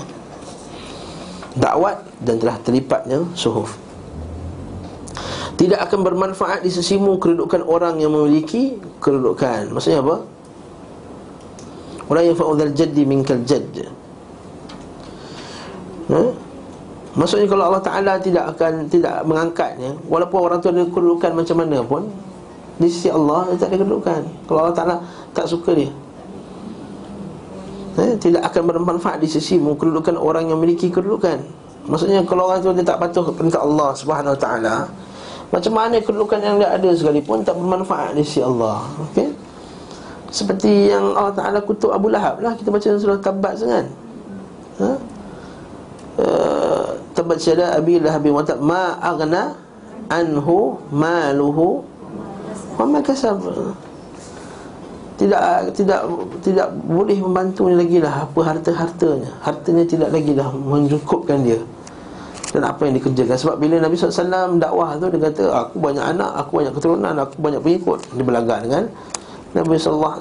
dakwat 1.57 2.01
dan 2.21 2.41
telah 2.41 2.57
terlipatnya 2.61 3.25
suhuf. 3.37 3.77
Tidak 5.57 5.77
akan 5.77 6.05
bermanfaat 6.05 6.61
di 6.61 6.69
sisimu 6.69 7.17
kedudukan 7.17 7.65
orang 7.65 7.97
yang 7.97 8.13
memiliki 8.13 8.77
kedudukan. 9.01 9.73
Maksudnya 9.73 10.05
apa? 10.05 10.21
Orang 12.07 12.23
yang 12.23 12.37
fa'udhal 12.37 12.73
jaddi 12.77 13.03
minkal 13.03 13.41
jadd. 13.41 13.89
Ha? 16.07 16.21
maksudnya 17.17 17.49
kalau 17.49 17.67
Allah 17.67 17.83
Ta'ala 17.83 18.13
tidak 18.21 18.55
akan 18.55 18.87
tidak 18.87 19.25
mengangkatnya 19.27 19.97
walaupun 20.07 20.39
orang 20.39 20.63
tu 20.63 20.71
ada 20.71 20.87
kedudukan 20.87 21.35
macam 21.35 21.55
mana 21.59 21.83
pun 21.83 22.07
di 22.77 22.87
sisi 22.87 23.09
Allah 23.09 23.51
dia 23.51 23.57
tak 23.57 23.73
ada 23.73 23.77
kedudukan. 23.81 24.21
Kalau 24.45 24.59
Allah 24.61 24.77
Ta'ala 24.77 24.95
tak 25.33 25.49
suka 25.49 25.73
dia. 25.73 25.89
Eh, 27.97 28.13
Tidak 28.21 28.45
akan 28.45 28.63
bermanfaat 28.69 29.17
di 29.17 29.25
sisi 29.25 29.57
kedudukan 29.57 30.13
orang 30.21 30.45
yang 30.45 30.61
memiliki 30.61 30.93
kedudukan 30.93 31.41
Maksudnya 31.87 32.19
kalau 32.27 32.51
orang 32.51 32.59
tu 32.59 32.75
dia 32.75 32.83
tak 32.83 32.99
patuh 32.99 33.31
perintah 33.31 33.63
Allah 33.63 33.95
Subhanahu 33.95 34.35
Wa 34.35 34.39
Taala, 34.39 34.75
macam 35.47 35.71
mana 35.71 35.95
kedudukan 36.03 36.39
yang 36.43 36.55
dia 36.59 36.75
ada 36.75 36.89
sekalipun 36.91 37.47
tak 37.47 37.55
bermanfaat 37.55 38.19
di 38.19 38.23
sisi 38.27 38.43
Allah. 38.43 38.83
Okey? 39.07 39.31
Seperti 40.27 40.91
yang 40.91 41.15
Allah 41.15 41.31
Taala 41.31 41.59
kutuk 41.63 41.95
Abu 41.95 42.11
Lahab 42.11 42.43
lah 42.43 42.51
kita 42.59 42.67
baca 42.67 42.87
surah 42.99 43.19
Tabat 43.23 43.55
kan. 43.63 43.85
Ha? 44.83 44.89
Uh, 46.17 46.87
tabat 47.15 47.39
syada 47.39 47.73
Abi 47.79 48.03
Lahab 48.03 48.27
wa 48.27 48.43
ma 48.59 48.83
aghna 48.99 49.55
anhu 50.11 50.75
maluhu 50.91 51.85
wa 52.75 52.85
ma 52.85 52.99
kasab 52.99 53.39
tidak 55.17 55.73
tidak 55.73 56.05
tidak 56.45 56.69
boleh 56.85 57.17
membantu 57.17 57.65
lagi 57.73 57.97
lah 57.97 58.29
apa 58.29 58.39
harta-hartanya 58.53 59.33
hartanya 59.41 59.83
tidak 59.89 60.13
lagi 60.13 60.37
dah 60.37 60.53
mencukupkan 60.53 61.41
dia 61.41 61.57
dan 62.51 62.63
apa 62.63 62.87
yang 62.87 62.95
dikerjakan? 62.95 63.35
Sebab 63.35 63.55
bila 63.59 63.75
Nabi 63.83 63.99
SAW 63.99 64.55
dakwah 64.55 64.95
tu 64.95 65.11
dia 65.11 65.19
kata 65.29 65.43
aku 65.51 65.75
banyak 65.83 66.03
anak 66.03 66.31
aku 66.35 66.51
banyak 66.63 66.73
keturunan 66.73 67.13
aku 67.19 67.35
banyak 67.43 67.61
pengikut. 67.61 67.99
Dia 68.15 68.23
berlagak 68.23 68.59
dengan 68.63 68.83
Nabi 69.55 69.79
SAW 69.79 70.19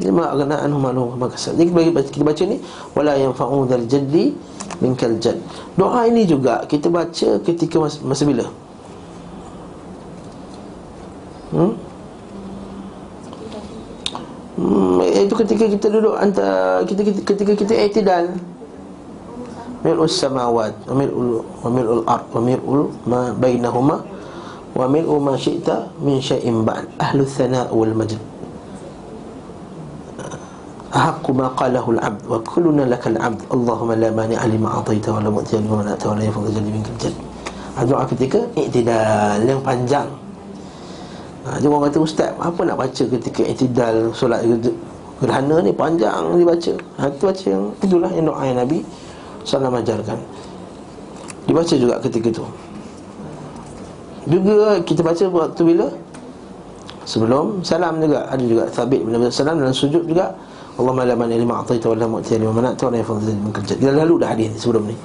dia 0.00 0.10
ma'agna 0.10 0.64
anhu 0.64 0.78
malu 0.80 1.04
jadi 1.14 1.62
kita 1.62 1.92
baca, 1.92 2.08
kita 2.08 2.44
ni 2.48 2.56
wala 2.96 3.14
yanfa'u 3.14 3.68
dhal 3.68 3.84
jaddi 3.84 4.32
minkal 4.80 5.12
jad 5.20 5.36
doa 5.76 6.08
ini 6.08 6.24
juga 6.24 6.64
kita 6.64 6.88
baca 6.88 7.28
ketika 7.44 7.76
masa, 7.78 7.98
masa 8.02 8.22
bila? 8.24 8.46
Hmm? 11.52 11.72
Hmm, 14.52 15.00
itu 15.04 15.34
ketika 15.36 15.64
kita 15.68 15.86
duduk 15.92 16.16
antara 16.16 16.80
kita, 16.88 17.00
kita 17.04 17.20
ketika 17.24 17.52
kita 17.56 17.72
i'tidal 17.76 18.24
mil'us 19.85 20.13
samawat 20.17 20.73
wa 20.89 20.93
mil'ul 20.97 21.41
wa 21.43 21.69
mil'ul 21.69 22.03
ard 22.07 22.25
wa 22.33 22.41
mil'ul 22.41 22.81
ma 23.05 23.21
bainahuma 23.35 24.01
wa 24.73 24.85
mil'u 24.89 25.15
ma 25.21 25.33
syi'ta 25.37 25.89
min 26.01 26.17
syai'in 26.21 26.65
ba'd 26.65 26.85
ahlu 26.97 27.23
thana' 27.25 27.69
wal 27.71 27.93
majd 27.93 28.17
أحق 30.87 31.29
ما 31.35 31.51
قاله 31.53 31.83
العبد 31.83 32.21
وكلنا 32.31 32.83
لك 32.87 33.03
العبد 33.11 33.41
اللهم 33.53 33.89
لا 34.01 34.09
مانع 34.17 34.39
لما 34.39 34.69
أعطيت 34.81 35.05
ولا 35.11 35.29
مؤتي 35.29 35.59
لما 35.59 35.83
منعت 35.83 35.99
ولا 36.07 36.23
ينفع 36.23 36.41
الجل 36.41 36.63
منك 36.63 36.87
الجد 36.95 37.15
doa 37.85 38.07
ketika 38.09 38.41
i'tidal 38.57 39.37
yang 39.45 39.61
panjang 39.61 40.09
Ha, 41.47 41.63
dia 41.63 41.71
orang 41.71 41.87
kata 41.87 42.03
ustaz, 42.03 42.35
apa 42.43 42.59
nak 42.67 42.75
baca 42.75 43.03
ketika 43.07 43.39
i'tidal 43.39 44.11
solat 44.11 44.43
gerhana 45.23 45.63
ni 45.63 45.71
panjang 45.71 46.35
dibaca. 46.35 46.73
Ha 46.99 47.07
itu 47.07 47.23
baca 47.23 47.45
yang 47.47 47.65
itulah 47.79 48.11
yang 48.11 48.25
doa 48.27 48.43
yang 48.43 48.59
Nabi 48.59 48.83
sallallahu 49.42 49.82
ajarkan. 49.82 50.18
Dibaca 51.46 51.74
juga 51.74 51.94
ketika 52.02 52.28
itu. 52.30 52.44
Juga 54.30 54.78
kita 54.86 55.02
baca 55.02 55.24
waktu 55.26 55.62
bila 55.66 55.86
sebelum 57.02 57.66
salam 57.66 57.98
juga 57.98 58.30
ada 58.30 58.44
juga 58.46 58.70
sabit 58.70 59.02
Nabi 59.02 59.26
sallam 59.34 59.58
dalam 59.58 59.74
sujud 59.74 60.06
juga 60.06 60.30
Allahumma 60.78 61.04
la 61.04 61.18
mani 61.18 61.36
lima 61.36 61.60
a'taita 61.60 61.90
wa 61.90 61.96
la 61.98 62.06
mu'tiya 62.08 62.38
lima 62.40 62.54
mana'ta 62.54 62.88
wa 62.88 62.90
la 62.94 62.98
yafdhil 63.02 63.36
min 63.36 63.52
kerja. 63.52 63.74
Dia 63.76 63.90
lalu 63.92 64.14
dah 64.22 64.28
hadis 64.32 64.54
sebelum 64.56 64.88
ni. 64.88 64.96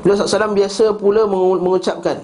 Beliau 0.00 0.24
sallam 0.24 0.54
biasa 0.54 0.94
pula 0.94 1.26
mengucapkan 1.26 2.22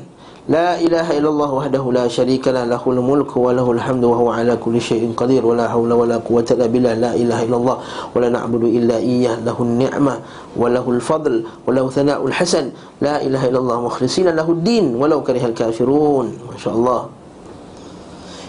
La 0.51 0.75
ilaha 0.75 1.15
illallah 1.15 1.51
wahdahu 1.55 1.95
la 1.95 2.11
syarika 2.11 2.51
lah 2.51 2.67
lahul 2.67 2.99
mulku 2.99 3.39
wa 3.39 3.55
lahul 3.55 3.79
hamdu 3.79 4.11
wa 4.11 4.17
huwa 4.19 4.43
ala 4.43 4.59
kulli 4.59 4.83
syai'in 4.83 5.15
qadir 5.15 5.39
wa 5.39 5.55
la 5.55 5.71
hawla 5.71 5.95
wa 5.95 6.03
la 6.03 6.19
quwwata 6.19 6.59
illa 6.59 6.67
billah 6.67 6.99
la 6.99 7.13
ilaha 7.15 7.47
illallah 7.47 7.77
wa 8.11 8.19
la 8.19 8.27
na'budu 8.27 8.67
illa 8.67 8.99
iyyah 8.99 9.39
lahun 9.47 9.79
ni'mah 9.79 10.19
wa 10.59 10.67
lahul 10.67 10.99
fadl 10.99 11.47
wa 11.47 11.71
lahu 11.71 11.95
thana'ul 11.95 12.35
hasan. 12.35 12.75
La 12.99 13.23
ilaha 13.23 13.55
illallah 13.55 13.79
mukhlishina 13.87 14.35
lahud 14.35 14.67
din 14.67 14.99
walau 14.99 15.23
karihal 15.23 15.55
kafirun. 15.55 16.35
Masyaallah. 16.51 17.07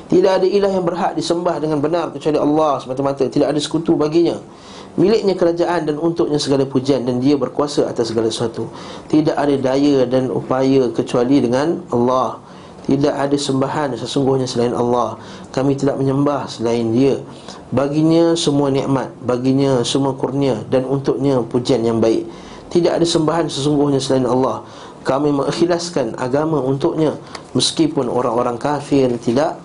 Tidak 0.09 0.31
ada 0.33 0.47
ilah 0.49 0.73
yang 0.73 0.89
berhak 0.89 1.13
disembah 1.13 1.61
dengan 1.61 1.77
benar 1.77 2.09
kecuali 2.09 2.41
Allah 2.41 2.81
semata-mata. 2.81 3.29
Tidak 3.29 3.45
ada 3.45 3.59
sekutu 3.61 3.93
baginya. 3.93 4.41
Miliknya 4.93 5.33
kerajaan 5.33 5.89
dan 5.89 5.97
untuknya 5.97 6.37
segala 6.37 6.69
pujian 6.69 7.01
Dan 7.01 7.17
dia 7.17 7.33
berkuasa 7.33 7.89
atas 7.89 8.13
segala 8.13 8.29
sesuatu. 8.29 8.69
Tidak 9.09 9.33
ada 9.33 9.55
daya 9.57 10.05
dan 10.05 10.29
upaya 10.29 10.89
kecuali 10.93 11.41
dengan 11.41 11.81
Allah. 11.89 12.37
Tidak 12.83 13.09
ada 13.09 13.33
sembahan 13.33 13.95
sesungguhnya 13.97 14.45
selain 14.45 14.75
Allah. 14.75 15.17
Kami 15.49 15.73
tidak 15.73 15.97
menyembah 15.97 16.45
selain 16.45 16.93
dia. 16.93 17.17
Baginya 17.73 18.37
semua 18.37 18.69
nikmat 18.69 19.09
Baginya 19.25 19.81
semua 19.81 20.13
kurnia 20.13 20.61
Dan 20.69 20.85
untuknya 20.85 21.41
pujian 21.41 21.81
yang 21.81 21.97
baik. 21.97 22.29
Tidak 22.69 22.93
ada 22.93 23.05
sembahan 23.07 23.49
sesungguhnya 23.49 23.97
selain 23.97 24.29
Allah. 24.29 24.61
Kami 25.01 25.33
mengikhlaskan 25.33 26.21
agama 26.21 26.61
untuknya. 26.61 27.17
Meskipun 27.57 28.05
orang-orang 28.11 28.61
kafir 28.61 29.09
tidak 29.17 29.57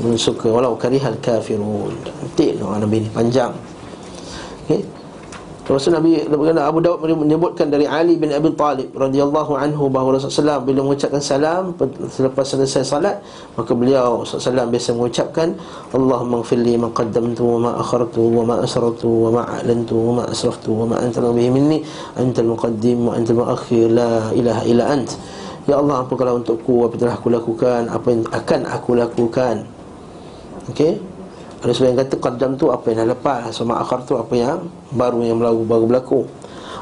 Mensuka 0.00 0.48
Walau 0.48 0.78
karihal 0.80 1.20
kafirun. 1.20 1.92
Nanti 2.00 2.56
doa 2.56 2.80
Nabi 2.80 3.06
ni 3.06 3.10
panjang 3.12 3.52
Okay. 4.72 5.02
Rasul 5.62 5.94
Nabi 5.94 6.18
Abu 6.58 6.82
Dawud 6.82 7.06
menyebutkan 7.22 7.70
dari 7.70 7.86
Ali 7.86 8.18
bin 8.18 8.34
Abi 8.34 8.50
Talib 8.58 8.90
radhiyallahu 8.98 9.54
anhu 9.54 9.86
bahawa 9.86 10.18
Rasulullah 10.18 10.58
SAW 10.58 10.66
bila 10.66 10.82
mengucapkan 10.82 11.22
salam 11.22 11.70
selepas 12.10 12.42
selesai 12.42 12.82
salat 12.82 13.22
maka 13.54 13.70
beliau 13.70 14.26
SAW 14.26 14.66
biasa 14.66 14.90
mengucapkan 14.98 15.54
Allahumma 15.94 16.42
ighfirli 16.42 16.74
ma 16.82 16.90
qaddamtu 16.90 17.46
wa 17.46 17.58
ma 17.62 17.70
akhartu 17.78 18.22
wa 18.26 18.42
ma 18.42 18.54
asrartu 18.58 19.06
wa 19.06 19.30
ma 19.38 19.42
a'lantu 19.54 19.94
wa 19.94 20.12
ma 20.18 20.22
asraftu 20.26 20.70
wa 20.74 20.84
ma 20.90 20.96
anta 20.98 21.22
bihi 21.22 21.50
minni 21.54 21.78
antal 22.18 22.58
muqaddim 22.58 22.98
wa 23.06 23.14
antal 23.14 23.38
muakhir 23.46 23.86
la 23.86 24.34
ilaha 24.34 24.62
illa 24.66 24.84
ant. 24.90 25.14
Ya 25.70 25.78
Allah 25.78 26.02
ampunilah 26.02 26.42
untukku 26.42 26.90
apa 26.90 26.98
yang 26.98 27.02
telah 27.06 27.14
aku 27.22 27.28
lakukan 27.30 27.80
apa 27.86 28.06
yang 28.10 28.22
akan 28.34 28.60
aku 28.66 28.90
lakukan. 28.98 29.62
Okey 30.74 31.11
ada 31.62 31.70
sebagian 31.70 31.94
kata 32.02 32.14
Qadam 32.18 32.58
tu 32.58 32.74
apa 32.74 32.90
yang 32.90 33.06
dah 33.06 33.08
lepas? 33.14 33.54
Sama 33.54 33.78
akhar 33.78 34.02
tu 34.02 34.18
apa 34.18 34.34
yang 34.34 34.66
baru 34.90 35.22
yang 35.22 35.38
berlaku, 35.38 35.62
baru 35.62 35.84
berlaku? 35.86 36.20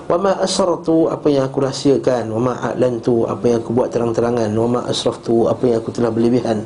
Wa 0.09 0.17
ma 0.17 0.33
asar 0.41 0.73
tu 0.81 1.05
apa 1.05 1.29
yang 1.29 1.45
aku 1.45 1.61
rahsiakan? 1.61 2.33
Wa 2.33 2.41
ma 2.41 2.53
a'lan 2.57 2.97
tu 3.05 3.29
apa 3.29 3.45
yang 3.45 3.61
aku 3.61 3.77
buat 3.77 3.93
terang-terangan? 3.93 4.49
Wa 4.57 4.67
ma 4.67 4.81
asraf 4.89 5.21
tu 5.21 5.45
apa 5.53 5.69
yang 5.69 5.85
aku 5.85 5.93
telah 5.93 6.09
berlebihan? 6.09 6.65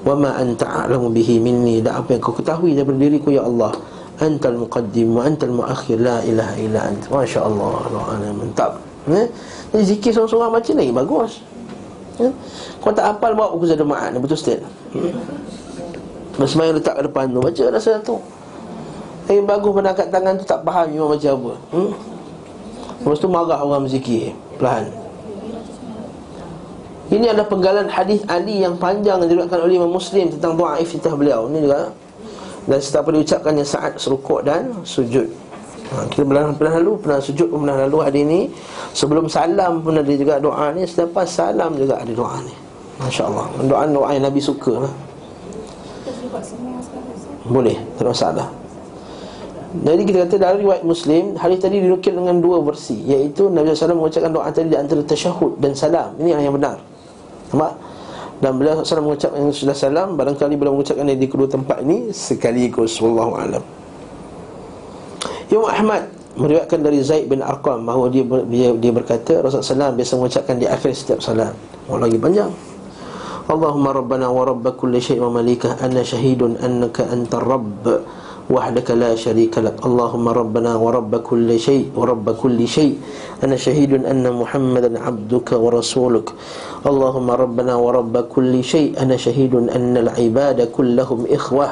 Wa 0.00 0.16
ma 0.16 0.32
anta 0.40 0.64
a'lamu 0.64 1.12
bihi 1.12 1.44
minni? 1.44 1.84
Dan 1.84 2.00
apa 2.00 2.16
yang 2.16 2.24
kau 2.24 2.32
ketahui 2.32 2.72
daripada 2.72 2.96
diriku 2.96 3.28
ya 3.28 3.44
Allah. 3.44 3.76
Antal 4.16 4.56
muqaddim 4.56 5.12
wa 5.12 5.22
antal 5.28 5.52
muakhir 5.52 6.00
La 6.00 6.24
ilaha 6.24 6.56
illa 6.56 6.80
ant. 6.88 7.04
Masya 7.04 7.40
Allah 7.44 7.74
Doa 7.92 8.16
mantap. 8.32 8.80
Eh? 9.12 9.28
Jadi 9.76 9.84
zikir 9.92 10.10
seorang-seorang 10.16 10.56
macam 10.56 10.72
lagi 10.80 10.92
bagus. 10.96 11.32
Eh? 12.16 12.32
Kau 12.80 12.96
tak 12.96 13.12
hafal 13.12 13.36
bawa 13.36 13.56
buku 13.56 13.68
zadu 13.68 13.84
ma'at 13.84 14.16
Betul 14.16 14.40
Ustaz? 14.40 14.60
hmm? 14.96 15.61
Sembahyang 16.36 16.80
letak 16.80 16.94
ke 16.96 17.02
depan 17.04 17.28
tu. 17.28 17.40
Baca 17.44 17.64
rasa 17.68 17.92
tu. 18.00 18.16
Tapi 19.22 19.38
bagus 19.46 19.70
pada 19.70 19.88
angkat 19.94 20.08
tangan 20.10 20.34
tu 20.34 20.44
Tak 20.44 20.60
faham 20.66 20.86
imam 20.90 21.08
baca 21.08 21.28
apa. 21.30 21.52
Hmm? 21.70 21.90
Lepas 23.02 23.18
tu 23.18 23.28
marah 23.30 23.58
orang 23.62 23.86
berzikir. 23.86 24.34
Perlahan 24.58 24.90
Ini 27.12 27.32
adalah 27.32 27.48
penggalan 27.48 27.86
hadis 27.88 28.20
Ali 28.28 28.62
yang 28.62 28.76
panjang 28.76 29.22
Yang 29.22 29.28
diriwayatkan 29.34 29.60
oleh 29.62 29.74
Imam 29.78 29.92
Muslim 29.92 30.26
Tentang 30.32 30.58
doa 30.58 30.76
iftitah 30.80 31.14
beliau. 31.14 31.46
Ini 31.48 31.58
juga. 31.64 31.80
Dan 32.62 32.78
setiap 32.78 33.10
diucapkannya 33.10 33.66
saat 33.66 33.98
serukuk 33.98 34.46
dan 34.46 34.70
sujud. 34.86 35.26
Ha, 35.92 36.06
Kita 36.08 36.22
pernah, 36.22 36.54
pernah 36.54 36.74
lalu 36.78 36.92
Pernah 37.02 37.18
sujud 37.18 37.46
pun 37.50 37.66
pernah 37.66 37.78
lalu 37.86 37.98
hari 38.02 38.20
ini. 38.22 38.40
Sebelum 38.94 39.26
salam 39.26 39.82
pun 39.82 39.98
ada 39.98 40.12
juga 40.12 40.38
doa 40.38 40.70
ni. 40.74 40.86
Selepas 40.86 41.26
salam 41.26 41.74
juga 41.74 41.98
ada 41.98 42.12
doa 42.14 42.38
ni. 42.42 42.54
Masya 43.02 43.22
Allah. 43.26 43.46
Doa-doa 43.66 44.08
yang 44.14 44.24
Nabi 44.30 44.40
suka. 44.42 44.86
lah 44.86 44.94
boleh, 47.46 47.74
tak 47.98 48.06
masalah 48.06 48.48
Jadi 49.72 50.02
kita 50.04 50.28
kata 50.28 50.34
dalam 50.36 50.58
riwayat 50.60 50.84
Muslim 50.84 51.32
Hadis 51.34 51.58
tadi 51.58 51.80
dinukil 51.80 52.12
dengan 52.12 52.38
dua 52.38 52.60
versi 52.60 53.02
Iaitu 53.08 53.48
Nabi 53.48 53.72
SAW 53.72 53.98
mengucapkan 53.98 54.30
doa 54.30 54.52
tadi 54.52 54.68
di 54.68 54.78
antara 54.78 55.00
tasyahud 55.00 55.56
dan 55.58 55.72
salam. 55.72 56.12
Ini 56.20 56.36
yang 56.38 56.54
benar. 56.54 56.76
Nampak? 57.50 57.72
Dan 58.42 58.58
beliau 58.58 58.84
SAW 58.84 59.06
mengucapkan 59.06 59.48
sudah 59.48 59.72
salam 59.72 60.14
Barangkali 60.14 60.54
beliau 60.60 60.76
mengucapkan 60.76 61.08
di 61.08 61.26
kedua 61.26 61.48
tempat 61.48 61.80
ini 61.82 62.12
Sekaligus. 62.12 63.00
Wallahu'alam 63.00 63.64
Imam 65.52 65.68
Ahmad 65.68 66.02
meriwayatkan 66.36 66.80
dari 66.80 67.04
Zaid 67.04 67.28
bin 67.28 67.44
Arqam 67.44 67.84
bahawa 67.84 68.08
dia, 68.08 68.24
dia, 68.48 68.72
dia 68.72 68.92
berkata 68.92 69.44
Rasulullah 69.44 69.92
SAW 69.92 69.96
biasa 69.96 70.12
mengucapkan 70.16 70.56
di 70.56 70.64
akhir 70.64 70.90
setiap 70.96 71.20
salam 71.20 71.52
Oh 71.92 72.00
lagi 72.00 72.16
panjang 72.16 72.48
اللهم 73.52 73.84
ربنا 73.88 74.26
ورب 74.28 74.64
كل 74.80 74.94
شيء 75.02 75.20
ومليكه 75.20 75.84
أنا 75.84 76.02
شهيد 76.02 76.42
أنك 76.42 76.96
أنت 77.00 77.32
الرب 77.34 77.84
وحدك 78.50 78.90
لا 78.96 79.12
شريك 79.14 79.58
لك. 79.58 79.76
اللهم 79.84 80.26
ربنا 80.28 80.72
ورب 80.76 81.12
كل 81.20 81.60
شيء 81.60 81.92
ورب 81.96 82.26
كل 82.42 82.58
شيء. 82.68 82.96
أنا 83.44 83.56
شهيد 83.56 83.92
أن 84.08 84.24
محمدا 84.24 84.90
عبدك 84.96 85.52
ورسولك. 85.52 86.28
اللهم 86.86 87.28
ربنا 87.30 87.74
ورب 87.76 88.14
كل 88.32 88.64
شيء 88.64 88.96
أنا 88.96 89.16
شهيد 89.20 89.54
أن 89.54 89.96
العباد 89.96 90.72
كلهم 90.72 91.20
إخوة. 91.28 91.68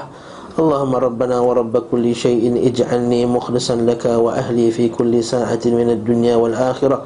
اللهم 0.60 0.94
ربنا 0.96 1.40
ورب 1.40 1.74
كل 1.88 2.14
شيء 2.14 2.44
اجعلني 2.68 3.20
مخلصا 3.26 3.76
لك 3.88 4.04
وأهلي 4.04 4.70
في 4.70 4.92
كل 4.92 5.24
ساعة 5.24 5.64
من 5.64 5.88
الدنيا 5.96 6.36
والآخرة. 6.36 6.98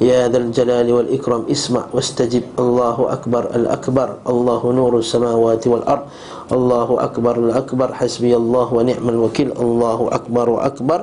يا 0.00 0.32
ذا 0.32 0.38
الجلال 0.38 0.88
والإكرام 0.92 1.52
اسمع 1.52 1.92
واستجب 1.92 2.42
الله 2.58 2.96
أكبر 3.12 3.42
الأكبر 3.54 4.08
الله 4.28 4.62
نور 4.72 4.92
السماوات 4.98 5.66
والأرض 5.66 6.04
الله 6.52 6.88
أكبر 7.04 7.34
الأكبر 7.36 7.88
حسبي 7.94 8.32
الله 8.36 8.66
ونعم 8.74 9.06
الوكيل 9.08 9.52
الله 9.60 9.98
أكبر 10.12 10.46
وأكبر 10.50 10.98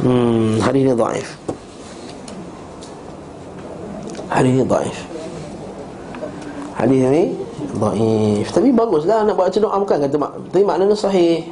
hmm, 0.00 0.64
hari 0.64 0.78
ini 0.88 0.92
ضعيف 0.96 1.28
hari 4.32 4.48
ini 4.56 4.62
ضعيف 4.64 4.98
hari 6.80 6.96
ini 7.04 7.24
Dhaif 7.76 8.52
Tapi 8.52 8.68
baguslah 8.72 9.24
nak 9.24 9.36
buat 9.36 9.52
macam 9.52 9.62
doa 9.64 9.76
bukan 9.80 9.98
kata 10.08 10.16
mak 10.16 10.32
Tapi 10.52 10.64
maknanya 10.64 10.96
sahih 10.96 11.48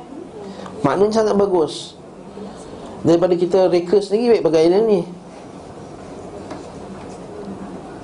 Maknanya 0.85 1.25
sangat 1.25 1.37
bagus 1.37 1.97
Daripada 3.05 3.37
kita 3.37 3.69
reka 3.69 4.01
sendiri 4.01 4.41
baik 4.41 4.45
pakai 4.49 4.69
ini 4.69 4.79
ni 4.85 5.01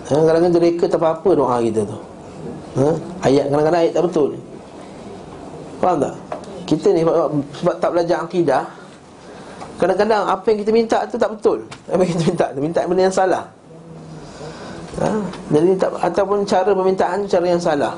Kadang-kadang 0.06 0.42
kita 0.54 0.60
reka 0.62 0.86
tak 0.86 1.00
apa-apa 1.02 1.30
doa 1.34 1.58
kita 1.66 1.82
tu. 1.82 1.98
Ha? 2.78 2.88
Ayat 3.26 3.50
kadang-kadang 3.50 3.82
ayat 3.82 3.94
tak 3.98 4.04
betul. 4.06 4.30
Faham 5.82 5.98
tak? 5.98 6.16
Kita 6.66 6.88
ni 6.94 7.02
sebab, 7.06 7.76
tak 7.78 7.90
belajar 7.94 8.18
akidah 8.26 8.64
Kadang-kadang 9.76 10.24
apa 10.24 10.46
yang 10.48 10.60
kita 10.64 10.72
minta 10.72 10.98
tu 11.04 11.20
tak 11.20 11.36
betul. 11.36 11.60
Apa 11.92 12.00
yang 12.00 12.12
kita 12.16 12.24
minta 12.32 12.46
tu? 12.56 12.60
Minta 12.64 12.80
benda 12.88 13.02
yang 13.12 13.16
salah. 13.16 13.44
Ha? 15.04 15.10
Jadi 15.52 15.70
tak, 15.76 15.92
ataupun 16.00 16.48
cara 16.48 16.72
permintaan 16.72 17.28
cara 17.28 17.46
yang 17.46 17.60
salah. 17.60 17.94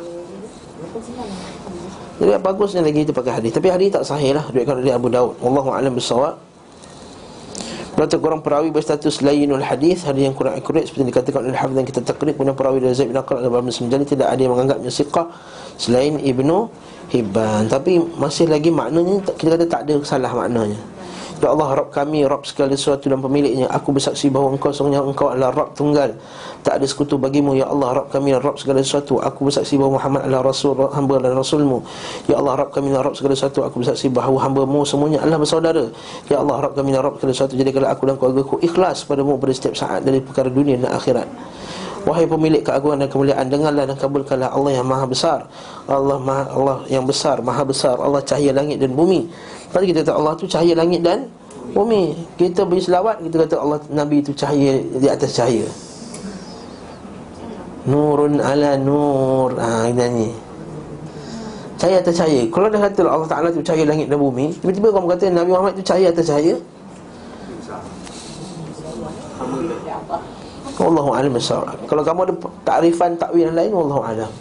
Jadi 2.17 2.33
bagusnya 2.41 2.81
lagi 2.81 3.05
kita 3.05 3.13
pakai 3.13 3.33
hadis. 3.37 3.51
Tapi 3.53 3.67
hadis 3.69 3.93
tak 3.93 4.03
sahih 4.09 4.33
lah. 4.33 4.45
Duitkan 4.49 4.81
dari 4.81 4.89
Abu 4.89 5.13
Daud. 5.13 5.37
Wallahu 5.37 5.69
a'lam 5.69 5.93
bisawab 5.93 6.46
Berarti 7.97 8.21
kurang 8.21 8.45
perawi 8.45 8.69
berstatus 8.69 9.25
layinul 9.25 9.65
hadis 9.65 10.05
Hadis 10.05 10.29
yang 10.29 10.37
kurang 10.37 10.53
akurat 10.53 10.85
Seperti 10.85 11.09
dikatakan 11.09 11.49
oleh 11.49 11.57
Hafidh 11.57 11.81
dan 11.81 11.85
kita 11.89 11.99
takrib 12.05 12.37
Kemudian 12.37 12.53
perawi 12.53 12.77
dari 12.77 12.93
Zaid 12.93 13.09
bin 13.09 13.17
Aqra 13.17 13.41
Dalam 13.41 13.73
Semjani 13.73 14.05
Tidak 14.05 14.29
ada 14.29 14.37
yang 14.37 14.53
menganggapnya 14.53 14.93
siqah 14.93 15.25
Selain 15.81 16.21
Ibnu 16.21 16.69
Hibban. 17.09 17.65
Tapi 17.65 17.97
masih 18.21 18.53
lagi 18.53 18.69
maknanya 18.69 19.25
Kita 19.33 19.57
kata 19.57 19.65
tak 19.65 19.81
ada 19.89 19.97
salah 20.05 20.29
maknanya 20.29 20.77
Ya 21.37 21.53
Allah 21.53 21.69
Rabb 21.77 21.93
kami 21.93 22.25
Rabb 22.25 22.49
segala 22.49 22.73
sesuatu 22.73 23.05
dan 23.13 23.21
pemiliknya. 23.21 23.69
Aku 23.69 23.93
bersaksi 23.93 24.25
bahawa 24.33 24.57
engkau 24.57 24.73
Sungguhnya 24.73 25.05
engkau 25.05 25.29
adalah 25.29 25.53
Rabb 25.53 25.77
tunggal. 25.77 26.17
Tak 26.65 26.81
ada 26.81 26.85
sekutu 26.89 27.21
bagimu 27.21 27.53
Ya 27.53 27.69
Allah 27.69 28.01
Rabb 28.01 28.09
kami 28.09 28.33
Rabb 28.33 28.57
segala 28.57 28.81
sesuatu. 28.81 29.21
Aku 29.21 29.45
bersaksi 29.45 29.77
bahawa 29.77 30.01
Muhammad 30.01 30.21
adalah 30.25 30.41
Rasul 30.49 30.73
Hamba 30.89 31.15
dan 31.21 31.37
Rasulmu. 31.37 31.85
Ya 32.25 32.41
Allah 32.41 32.65
Rabb 32.65 32.73
kami 32.73 32.89
Rabb 32.89 33.13
segala 33.13 33.37
sesuatu. 33.37 33.61
Aku 33.69 33.85
bersaksi 33.85 34.09
bahawa 34.09 34.37
hambamu 34.49 34.81
semuanya 34.81 35.21
adalah 35.21 35.37
bersaudara. 35.37 35.85
Ya 36.25 36.41
Allah 36.41 36.57
Rabb 36.57 36.73
kami 36.73 36.89
Rabb 36.97 37.21
segala 37.21 37.33
sesuatu. 37.37 37.53
Jadi 37.53 37.69
kalau 37.69 37.87
aku 37.93 38.01
dan 38.09 38.15
keluarga 38.17 38.41
ku 38.41 38.55
ikhlas 38.57 39.05
padamu 39.05 39.37
pada 39.37 39.53
setiap 39.53 39.77
saat 39.77 40.01
Dari 40.01 40.17
perkara 40.25 40.49
dunia 40.49 40.81
dan 40.81 40.89
akhirat. 40.97 41.29
Wahai 42.07 42.23
pemilik 42.23 42.63
keagungan 42.63 43.03
dan 43.03 43.09
kemuliaan 43.11 43.45
Dengarlah 43.51 43.83
dan 43.83 43.97
kabulkanlah. 43.99 44.49
Allah 44.49 44.71
yang 44.79 44.87
maha 44.87 45.05
besar. 45.05 45.39
Allah 45.85 46.17
maha, 46.17 46.43
Allah 46.49 46.77
yang 46.89 47.05
besar 47.05 47.43
Maha 47.45 47.61
besar. 47.67 47.99
Allah 47.99 48.23
cahaya 48.25 48.55
langit 48.55 48.81
dan 48.81 48.95
bumi 48.95 49.27
Lepas 49.67 49.83
kita 49.83 49.99
kata 49.99 50.13
Allah 50.15 50.33
tu 50.39 50.47
cahaya 50.47 50.73
langit 50.79 51.03
dan 51.03 51.27
bumi. 51.75 52.15
Kita 52.39 52.63
beri 52.63 52.79
selawat 52.79 53.19
Kita 53.19 53.43
kata 53.43 53.55
Allah 53.59 53.79
Nabi 53.91 54.23
itu 54.23 54.31
cahaya 54.31 54.79
di 54.79 55.07
atas 55.11 55.35
cahaya. 55.35 55.67
Nurun 57.83 58.39
ala 58.39 58.79
nur. 58.79 59.59
Haa 59.59 59.91
nyanyi. 59.91 60.31
Cahaya 61.75 61.99
atas 61.99 62.15
cahaya. 62.15 62.47
Kalau 62.47 62.67
dah 62.71 62.79
kata 62.79 62.99
Allah 63.03 63.27
Ta'ala 63.27 63.47
itu 63.51 63.59
cahaya 63.61 63.83
langit 63.83 64.07
dan 64.07 64.17
bumi 64.17 64.55
Tiba-tiba 64.63 64.87
kamu 64.95 65.07
kata 65.11 65.23
Nabi 65.35 65.49
Muhammad 65.51 65.73
itu 65.75 65.83
cahaya 65.83 66.07
atas 66.15 66.25
cahaya. 66.31 66.55
Wallahu 70.77 71.09
alam 71.11 71.33
Kalau 71.89 72.03
kamu 72.05 72.19
ada 72.23 72.33
takrifan 72.61 73.11
takwil 73.19 73.51
lain 73.51 73.71
Wallahu 73.75 74.01
alam. 74.01 74.31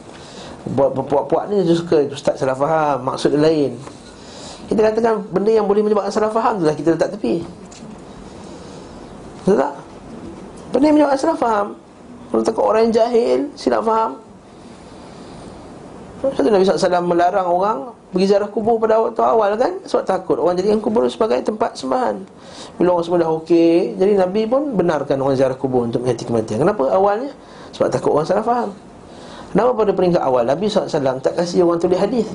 Buat 0.67 0.99
puak-puak 0.99 1.51
ni 1.51 1.63
dia 1.63 1.79
suka 1.79 2.11
Ustaz 2.11 2.43
salah 2.43 2.59
faham 2.59 3.07
Maksud 3.07 3.39
lain 3.39 3.79
kita 4.67 4.81
katakan 4.83 5.23
benda 5.31 5.51
yang 5.55 5.67
boleh 5.71 5.83
menyebabkan 5.87 6.11
salah 6.11 6.33
faham 6.35 6.59
itulah 6.59 6.75
kita 6.75 6.89
letak 6.99 7.11
tepi. 7.15 7.47
Betul 9.47 9.57
tak? 9.63 9.73
Benda 10.75 10.85
yang 10.91 10.97
menyebabkan 10.99 11.21
salah 11.23 11.39
faham. 11.39 11.67
Kalau 12.27 12.43
takut 12.43 12.65
orang 12.67 12.91
yang 12.91 12.95
jahil 12.95 13.39
silap 13.55 13.87
faham. 13.87 14.19
Satu 16.27 16.49
Nabi 16.51 16.67
SAW 16.67 17.07
melarang 17.07 17.47
orang 17.47 17.79
Pergi 18.07 18.33
ziarah 18.33 18.49
kubur 18.49 18.81
pada 18.81 18.97
waktu 18.97 19.21
awal 19.21 19.59
kan? 19.61 19.77
Sebab 19.85 20.03
takut 20.09 20.41
orang 20.41 20.57
jadikan 20.57 20.81
kubur 20.81 21.05
sebagai 21.11 21.37
tempat 21.45 21.77
sembahan. 21.77 22.17
Bila 22.81 22.97
orang 22.97 23.05
semua 23.05 23.19
dah 23.21 23.31
okey 23.45 23.99
Jadi 24.01 24.17
Nabi 24.17 24.49
pun 24.49 24.73
benarkan 24.73 25.21
orang 25.21 25.37
ziarah 25.37 25.59
kubur 25.59 25.85
Untuk 25.85 26.01
menghati 26.01 26.25
kematian. 26.25 26.65
Kenapa? 26.65 26.87
Awalnya? 26.97 27.35
Sebab 27.77 27.93
takut 27.93 28.17
orang 28.17 28.25
salah 28.25 28.47
faham. 28.47 28.71
Kenapa 29.53 29.71
pada 29.77 29.93
peringkat 29.93 30.23
awal 30.25 30.43
Nabi 30.49 30.65
SAW 30.71 31.21
tak 31.21 31.35
kasih 31.37 31.69
orang 31.69 31.77
tulis 31.77 32.01
hadis 32.01 32.29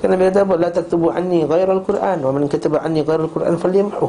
Kerana 0.00 0.16
kata 0.16 0.48
apa? 0.48 0.54
La 0.56 0.70
taktubu 0.72 1.12
anni 1.12 1.44
ghairal 1.44 1.84
Quran. 1.84 2.18
Wa 2.24 2.32
man 2.32 2.48
kataba 2.48 2.80
anni 2.80 3.04
ghairal 3.04 3.28
Quran 3.28 3.54
falyamhu. 3.60 4.08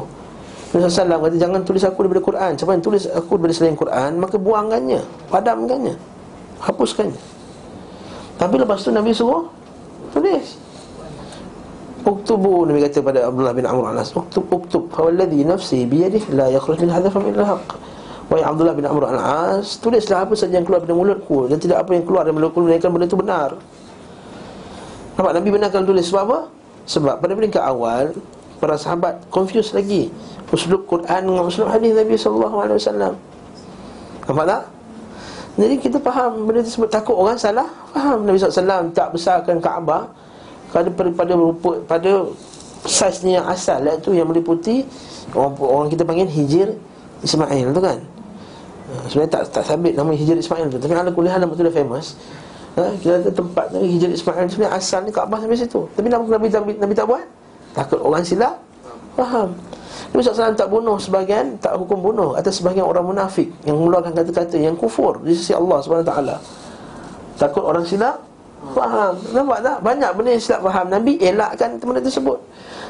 Nabi 0.72 0.88
SAW 0.88 1.20
kata 1.20 1.36
jangan 1.36 1.60
tulis 1.68 1.84
aku 1.84 1.98
daripada 2.08 2.22
Quran. 2.24 2.52
Siapa 2.56 2.72
yang 2.72 2.84
tulis 2.84 3.04
aku 3.12 3.36
daripada 3.36 3.52
selain 3.52 3.76
Quran 3.76 4.10
Maka 4.16 4.36
buangkannya 4.40 5.00
Padamkannya 5.28 5.94
Hapuskannya. 6.64 7.20
Tapi 8.40 8.54
lepas 8.56 8.80
tu 8.80 8.88
Nabi 8.88 9.12
suruh 9.12 9.52
Tulis. 10.16 10.56
Uktubu 12.02 12.64
Nabi 12.64 12.88
kata 12.88 13.04
pada 13.04 13.28
Abdullah 13.28 13.52
bin 13.52 13.68
Amr 13.68 13.92
al-As. 13.92 14.16
Uktub, 14.16 14.48
uktub 14.48 14.88
Fawalladhi 14.96 15.44
nafsi 15.44 15.84
biyadih 15.84 16.32
La 16.32 16.48
yakhruj 16.48 16.80
min 16.80 16.88
hadha 16.88 17.12
min 17.20 17.36
al-haq 17.36 17.76
Wahai 18.32 18.42
Abdullah 18.48 18.72
bin 18.72 18.88
Amr 18.88 19.12
al-As 19.12 19.76
Tulislah 19.76 20.24
apa 20.24 20.32
saja 20.32 20.56
yang 20.56 20.64
keluar 20.64 20.80
dari 20.80 20.96
mulutku 20.96 21.52
Dan 21.52 21.60
tidak 21.60 21.84
apa 21.84 21.92
yang 21.92 22.08
keluar 22.08 22.24
dari 22.24 22.32
mulutku 22.32 22.64
Mereka 22.64 22.88
benda 22.88 23.04
itu 23.04 23.18
benar 23.20 23.60
Nampak 25.16 25.32
Nabi 25.36 25.48
benarkan 25.52 25.82
tulis 25.84 26.04
sebab 26.08 26.22
apa? 26.28 26.38
Sebab 26.88 27.14
pada 27.20 27.32
peringkat 27.36 27.62
awal 27.62 28.16
Para 28.58 28.74
sahabat 28.78 29.22
confused 29.28 29.74
lagi 29.74 30.08
Uslub 30.52 30.84
Quran 30.84 31.20
dengan 31.28 31.48
uslub 31.48 31.68
hadis 31.68 31.96
Nabi 31.96 32.14
SAW 32.14 33.16
Nampak 34.28 34.44
tak? 34.46 34.62
Jadi 35.52 35.74
kita 35.76 35.96
faham 36.00 36.48
benda 36.48 36.64
tersebut 36.64 36.88
takut 36.88 37.16
orang 37.16 37.36
salah 37.36 37.68
Faham 37.92 38.24
Nabi 38.24 38.40
SAW 38.40 38.92
tak 38.96 39.12
besarkan 39.12 39.60
Kaabah 39.60 40.08
pada 40.72 40.88
pada 40.88 41.32
rupa 41.36 41.76
pada 41.84 42.24
saiznya 42.88 43.38
yang 43.38 43.46
asal 43.46 43.78
iaitu 43.84 44.16
yang 44.16 44.26
meliputi 44.26 44.82
orang, 45.36 45.52
orang 45.60 45.88
kita 45.92 46.02
panggil 46.02 46.26
Hijir 46.26 46.68
Ismail 47.22 47.70
tu 47.70 47.80
kan. 47.84 47.98
Sebenarnya 49.06 49.30
tak 49.30 49.42
tak 49.52 49.64
sabit 49.68 49.94
nama 49.94 50.10
Hijir 50.16 50.34
Ismail 50.34 50.72
tu 50.72 50.80
tapi 50.80 50.96
ala 50.96 51.12
kuliah 51.12 51.36
nama 51.36 51.52
tu 51.52 51.62
dah 51.62 51.70
famous 51.70 52.16
ha, 52.78 52.82
Kita 52.96 53.14
ada 53.20 53.30
tempat 53.32 53.66
Nabi 53.72 53.86
Hijrah 53.96 54.12
Ismail 54.12 54.46
Sebenarnya 54.48 54.72
asal 54.76 55.00
ni 55.04 55.10
Kaabah 55.10 55.38
sampai 55.42 55.58
situ. 55.58 55.80
Tapi 55.96 56.06
Nabi, 56.08 56.24
Nabi, 56.28 56.46
Nabi, 56.48 56.72
Nabi 56.78 56.94
tak 56.96 57.06
buat. 57.08 57.24
Takut 57.72 58.00
orang 58.00 58.24
silap 58.24 58.60
Faham. 59.12 59.52
Nabi 60.12 60.20
SAW 60.24 60.56
tak 60.56 60.68
bunuh 60.72 60.96
sebagian 60.96 61.56
Tak 61.60 61.76
hukum 61.76 62.00
bunuh. 62.00 62.36
Atas 62.36 62.60
sebagian 62.60 62.84
orang 62.84 63.04
munafik 63.04 63.48
Yang 63.64 63.76
mengeluarkan 63.76 64.12
kata-kata 64.16 64.56
Yang 64.56 64.76
kufur 64.80 65.20
Di 65.20 65.32
sisi 65.36 65.52
Allah 65.52 65.80
SWT 65.80 66.12
Takut 67.40 67.64
orang 67.64 67.84
silap 67.84 68.20
Faham. 68.70 69.18
Nampak 69.34 69.58
tak? 69.58 69.76
Banyak 69.82 70.10
benda 70.14 70.30
yang 70.38 70.42
silap 70.46 70.62
faham. 70.62 70.86
Nabi 70.86 71.18
elakkan 71.18 71.82
benda 71.82 71.98
tersebut. 71.98 72.38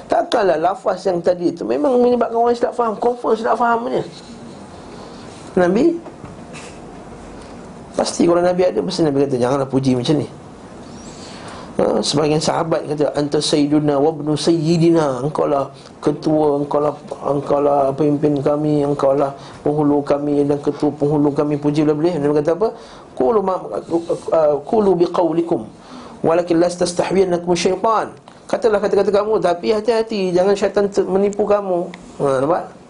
Takkanlah 0.04 0.60
lafaz 0.60 1.08
yang 1.08 1.24
tadi 1.24 1.48
itu 1.48 1.64
Memang 1.64 1.96
menyebabkan 1.96 2.36
orang 2.36 2.52
silap 2.52 2.76
faham. 2.76 2.92
Confirm 3.00 3.32
silap 3.32 3.56
fahamnya 3.56 4.04
Nabi 5.56 6.00
Pasti 7.92 8.24
kalau 8.24 8.40
Nabi 8.40 8.64
ada 8.64 8.80
Pasti 8.80 9.04
Nabi 9.04 9.28
kata 9.28 9.36
Janganlah 9.36 9.68
puji 9.68 9.92
macam 9.92 10.16
ni. 10.16 10.28
Ha, 11.72 12.04
Sebagian 12.04 12.40
sahabat 12.40 12.84
kata 12.88 13.16
Anta 13.16 13.40
sayyiduna 13.40 13.96
wabnu 13.96 14.36
sayyidina. 14.36 15.24
Engkau 15.24 15.48
lah 15.48 15.72
ketua 16.00 16.60
Engkau 16.60 16.80
lah, 16.80 16.92
engkau 17.24 17.60
lah 17.60 17.92
pemimpin 17.92 18.40
kami 18.40 18.84
Engkau 18.84 19.16
lah 19.16 19.32
penghulu 19.64 20.04
kami 20.04 20.44
Dan 20.44 20.60
ketua 20.60 20.92
penghulu 20.92 21.32
kami 21.32 21.56
Puji 21.60 21.84
boleh 21.84 22.16
Nabi 22.16 22.32
kata 22.40 22.56
apa? 22.56 22.68
Kulu, 23.12 23.40
ma, 23.44 23.60
uh, 23.60 24.56
kulu 24.64 24.96
biqawlikum 25.04 25.68
Walakin 26.22 26.62
las 26.62 26.78
tastahwiyannakum 26.78 27.52
syaitan. 27.58 28.14
Katalah 28.46 28.78
kata-kata 28.78 29.10
kamu 29.10 29.42
Tapi 29.42 29.74
hati-hati 29.74 30.30
Jangan 30.32 30.54
syaitan 30.56 30.86
menipu 31.08 31.44
kamu. 31.44 31.92
Ha, 32.20 32.40
Nampak? 32.40 32.82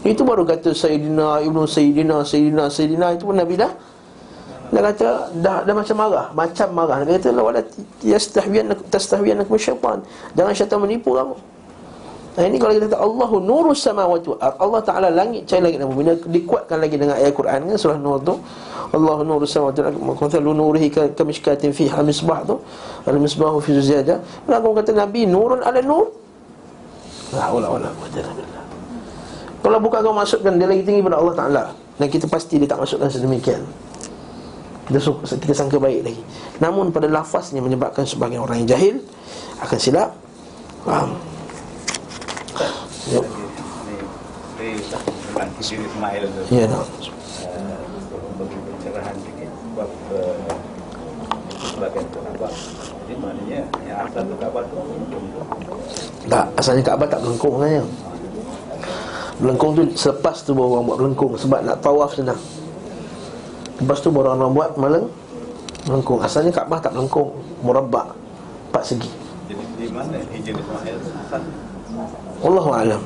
Itu 0.00 0.24
baru 0.24 0.48
kata 0.48 0.72
Sayyidina, 0.72 1.44
Ibnu 1.44 1.68
Sayyidina, 1.68 2.24
Sayyidina, 2.24 2.72
Sayyidina. 2.72 3.06
Itu 3.20 3.28
pun 3.28 3.36
Nabi 3.36 3.60
dah 3.60 3.68
dia 4.70 4.80
kata 4.86 5.34
dah 5.42 5.66
dah 5.66 5.74
macam 5.74 5.96
marah, 5.98 6.26
macam 6.30 6.68
marah. 6.70 6.98
Dia 7.02 7.18
kata 7.18 7.28
la 7.34 7.42
wala 7.42 7.60
yastahwiyan 8.06 8.70
tastahwiyan 8.86 9.42
syaitan. 9.58 9.98
Jangan 10.38 10.52
syaitan 10.54 10.78
menipu 10.78 11.18
kamu. 11.18 11.34
Nah, 12.30 12.46
ini 12.46 12.62
kalau 12.62 12.72
kita 12.78 12.86
kata 12.86 12.98
Allahu 13.02 13.36
nurus 13.42 13.82
samawati. 13.82 14.38
Allah 14.38 14.80
Taala 14.86 15.08
langit 15.10 15.50
cahaya 15.50 15.66
langit 15.66 15.82
dan 15.82 15.90
bumi. 15.90 16.14
Dikuatkan 16.22 16.78
lagi 16.78 16.94
dengan 16.94 17.18
ayat 17.18 17.34
Quran 17.34 17.66
kan 17.66 17.74
surah 17.74 17.98
Nur 17.98 18.22
tu. 18.22 18.38
Allahu 18.94 19.26
nurus 19.26 19.50
samawati. 19.50 19.82
Maka 19.98 20.38
lu 20.38 20.54
nurihi 20.54 20.86
ka 20.94 21.10
fiha 21.58 22.00
misbah 22.06 22.46
tu. 22.46 22.62
Al 23.10 23.18
misbahu 23.18 23.58
fi 23.58 23.74
zujaja. 23.74 24.22
Lalu 24.46 24.54
aku 24.54 24.74
kata 24.86 24.90
Nabi 24.94 25.26
nurun 25.26 25.66
ala 25.66 25.82
nur. 25.82 26.14
La 27.34 27.50
haula 27.50 27.74
wala 27.74 27.90
quwwata 27.90 28.18
illa 28.22 28.32
billah. 28.38 28.64
Kalau 29.60 29.78
bukan 29.82 29.98
kau 30.00 30.14
masukkan 30.14 30.52
dia 30.54 30.66
lagi 30.70 30.82
tinggi 30.86 31.02
pada 31.02 31.18
Allah 31.18 31.34
Taala 31.34 31.64
dan 31.98 32.06
kita 32.06 32.30
pasti 32.30 32.56
dia 32.56 32.70
tak 32.70 32.78
masukkan 32.78 33.10
sedemikian. 33.10 33.89
Kita, 34.90 34.98
kita 35.38 35.54
sangka 35.54 35.78
baik 35.78 36.02
lagi. 36.02 36.22
Namun 36.58 36.90
pada 36.90 37.06
lafaznya 37.06 37.62
menyebabkan 37.62 38.02
sebagian 38.02 38.42
orang 38.42 38.66
yang 38.66 38.74
jahil 38.74 38.94
Akan 39.62 39.78
silap. 39.78 40.18
Faham? 40.82 41.14
Yep. 43.14 43.24
Ya, 46.50 46.66
Untung 54.90 55.24
tu 55.30 55.40
Tak, 56.26 56.44
asalnya 56.58 56.82
Kaabah 56.82 57.06
tak 57.06 57.20
melengkung 57.22 57.54
sebenarnya. 57.62 57.82
Melengkung 59.38 59.70
tu 59.78 59.82
selepas 59.94 60.36
tu 60.42 60.50
baru 60.52 60.76
orang 60.76 60.84
buat 60.90 60.98
melengkung 60.98 61.32
Sebab 61.38 61.62
nak 61.62 61.78
tawaf 61.78 62.18
senang 62.18 62.40
Lepas 63.80 63.98
tu 64.04 64.12
baru 64.12 64.36
orang 64.36 64.52
buat 64.52 64.76
meleng 64.76 65.08
Melengkung. 65.88 66.20
Asalnya 66.20 66.52
Kaabah 66.52 66.76
tak 66.76 66.92
melengkung 66.92 67.32
Murabbak 67.64 68.12
Empat 68.68 68.84
segi. 68.84 69.08
Jadi 69.48 69.64
di 69.80 69.88
mana 69.88 70.20
Hijri 70.28 70.52
Ismail 70.52 70.96
tu 71.00 71.08
Asal 71.16 71.40
Wallahu'alam 72.44 73.00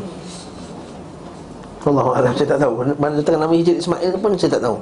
Wallahu'alam 1.86 2.32
Saya 2.34 2.48
tak 2.50 2.60
tahu. 2.66 2.72
Mana 2.98 3.12
datang 3.22 3.38
nama 3.38 3.54
Hijri 3.54 3.78
Ismail 3.78 4.10
pun 4.18 4.34
saya 4.34 4.58
tak 4.58 4.62
tahu. 4.66 4.76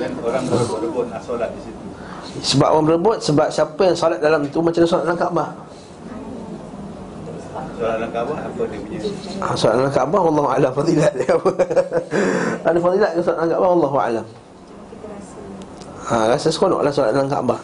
Dan 0.00 0.10
orang 0.24 0.44
berebut-rebut 0.48 1.04
Nak 1.12 1.20
solat 1.20 1.52
di 1.52 1.60
situ. 1.68 1.84
Sebab 2.56 2.68
orang 2.72 2.86
berebut 2.88 3.16
Sebab 3.20 3.48
siapa 3.52 3.80
yang 3.84 3.96
solat 3.96 4.18
dalam 4.24 4.40
tu 4.48 4.64
Macam 4.64 4.80
solat 4.88 5.04
dalam 5.04 5.20
Kaabah? 5.20 5.48
Solat 7.76 7.94
dalam 8.00 8.10
Kaabah 8.16 8.36
Apa 8.40 8.62
dia 8.72 8.78
punya? 8.80 8.98
Ha, 9.44 9.46
Solat 9.52 9.74
dalam 9.84 9.92
Kaabah 9.92 10.20
Wallahu'alam 10.32 10.70
Fadilat 10.72 11.12
dia 11.12 11.28
apa? 11.36 11.50
Ada 12.72 12.78
fadilat 12.80 13.10
ke 13.12 13.20
solat 13.20 13.36
dalam 13.36 13.50
Kaabah? 13.52 13.68
Wallahu'alam 13.76 14.45
ha, 16.10 16.30
Rasa 16.30 16.48
seronok 16.48 16.80
lah 16.82 16.92
solat 16.94 17.12
dalam 17.14 17.26
Kaabah. 17.26 17.60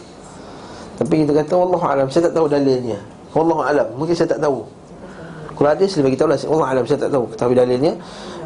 Tapi 0.98 1.24
kita 1.24 1.32
kata 1.42 1.54
Wallahu'alam 1.56 2.06
Saya 2.10 2.30
tak 2.30 2.34
tahu 2.36 2.46
dalilnya. 2.50 2.98
Wallahu'alam 3.32 3.88
Mungkin 3.96 4.14
saya 4.14 4.28
tak 4.34 4.40
tahu. 4.42 4.66
Kalau 5.52 5.68
ada 5.68 5.84
saya 5.86 6.02
bagi 6.02 6.18
tahu 6.18 6.28
lah. 6.30 6.38
Wallahu'alam 6.38 6.84
Saya 6.86 6.98
tak 7.06 7.10
tahu 7.14 7.24
Ketahui 7.32 7.56
dalilnya. 7.56 7.92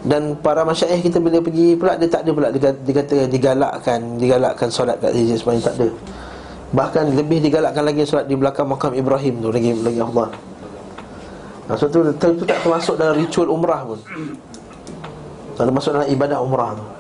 Dan 0.07 0.39
para 0.39 0.63
masyaih 0.63 1.01
kita 1.03 1.19
bila 1.19 1.41
pergi 1.43 1.75
pula 1.75 1.99
Dia 1.99 2.09
tak 2.09 2.23
ada 2.29 2.31
pula. 2.31 2.49
Dia, 2.53 2.71
dia 2.73 2.95
kata 2.95 3.17
digalakkan 3.27 3.99
Digalakkan 4.21 4.69
solat 4.71 5.01
kat 5.01 5.17
Hijaz 5.17 5.43
Ismail 5.43 5.61
Tak 5.65 5.75
ada. 5.81 5.89
Bahkan 6.67 7.05
lebih 7.17 7.39
digalakkan 7.43 7.83
lagi 7.87 8.07
solat 8.07 8.27
di 8.29 8.37
belakang 8.37 8.69
makam 8.69 8.93
Ibrahim 8.93 9.43
tu 9.43 9.49
Lagi 9.51 9.71
lagi 9.81 10.01
Allah. 10.01 10.29
Maksud 11.67 11.89
tu, 11.91 11.99
tu, 12.15 12.27
tu 12.39 12.45
tak 12.47 12.63
termasuk 12.63 12.95
dalam 12.95 13.19
ritual 13.19 13.51
umrah 13.51 13.83
pun. 13.83 13.99
Tak 15.59 15.67
termasuk 15.67 15.99
dalam 15.99 16.07
ibadah 16.07 16.39
umrah 16.39 16.79
tu 16.79 16.96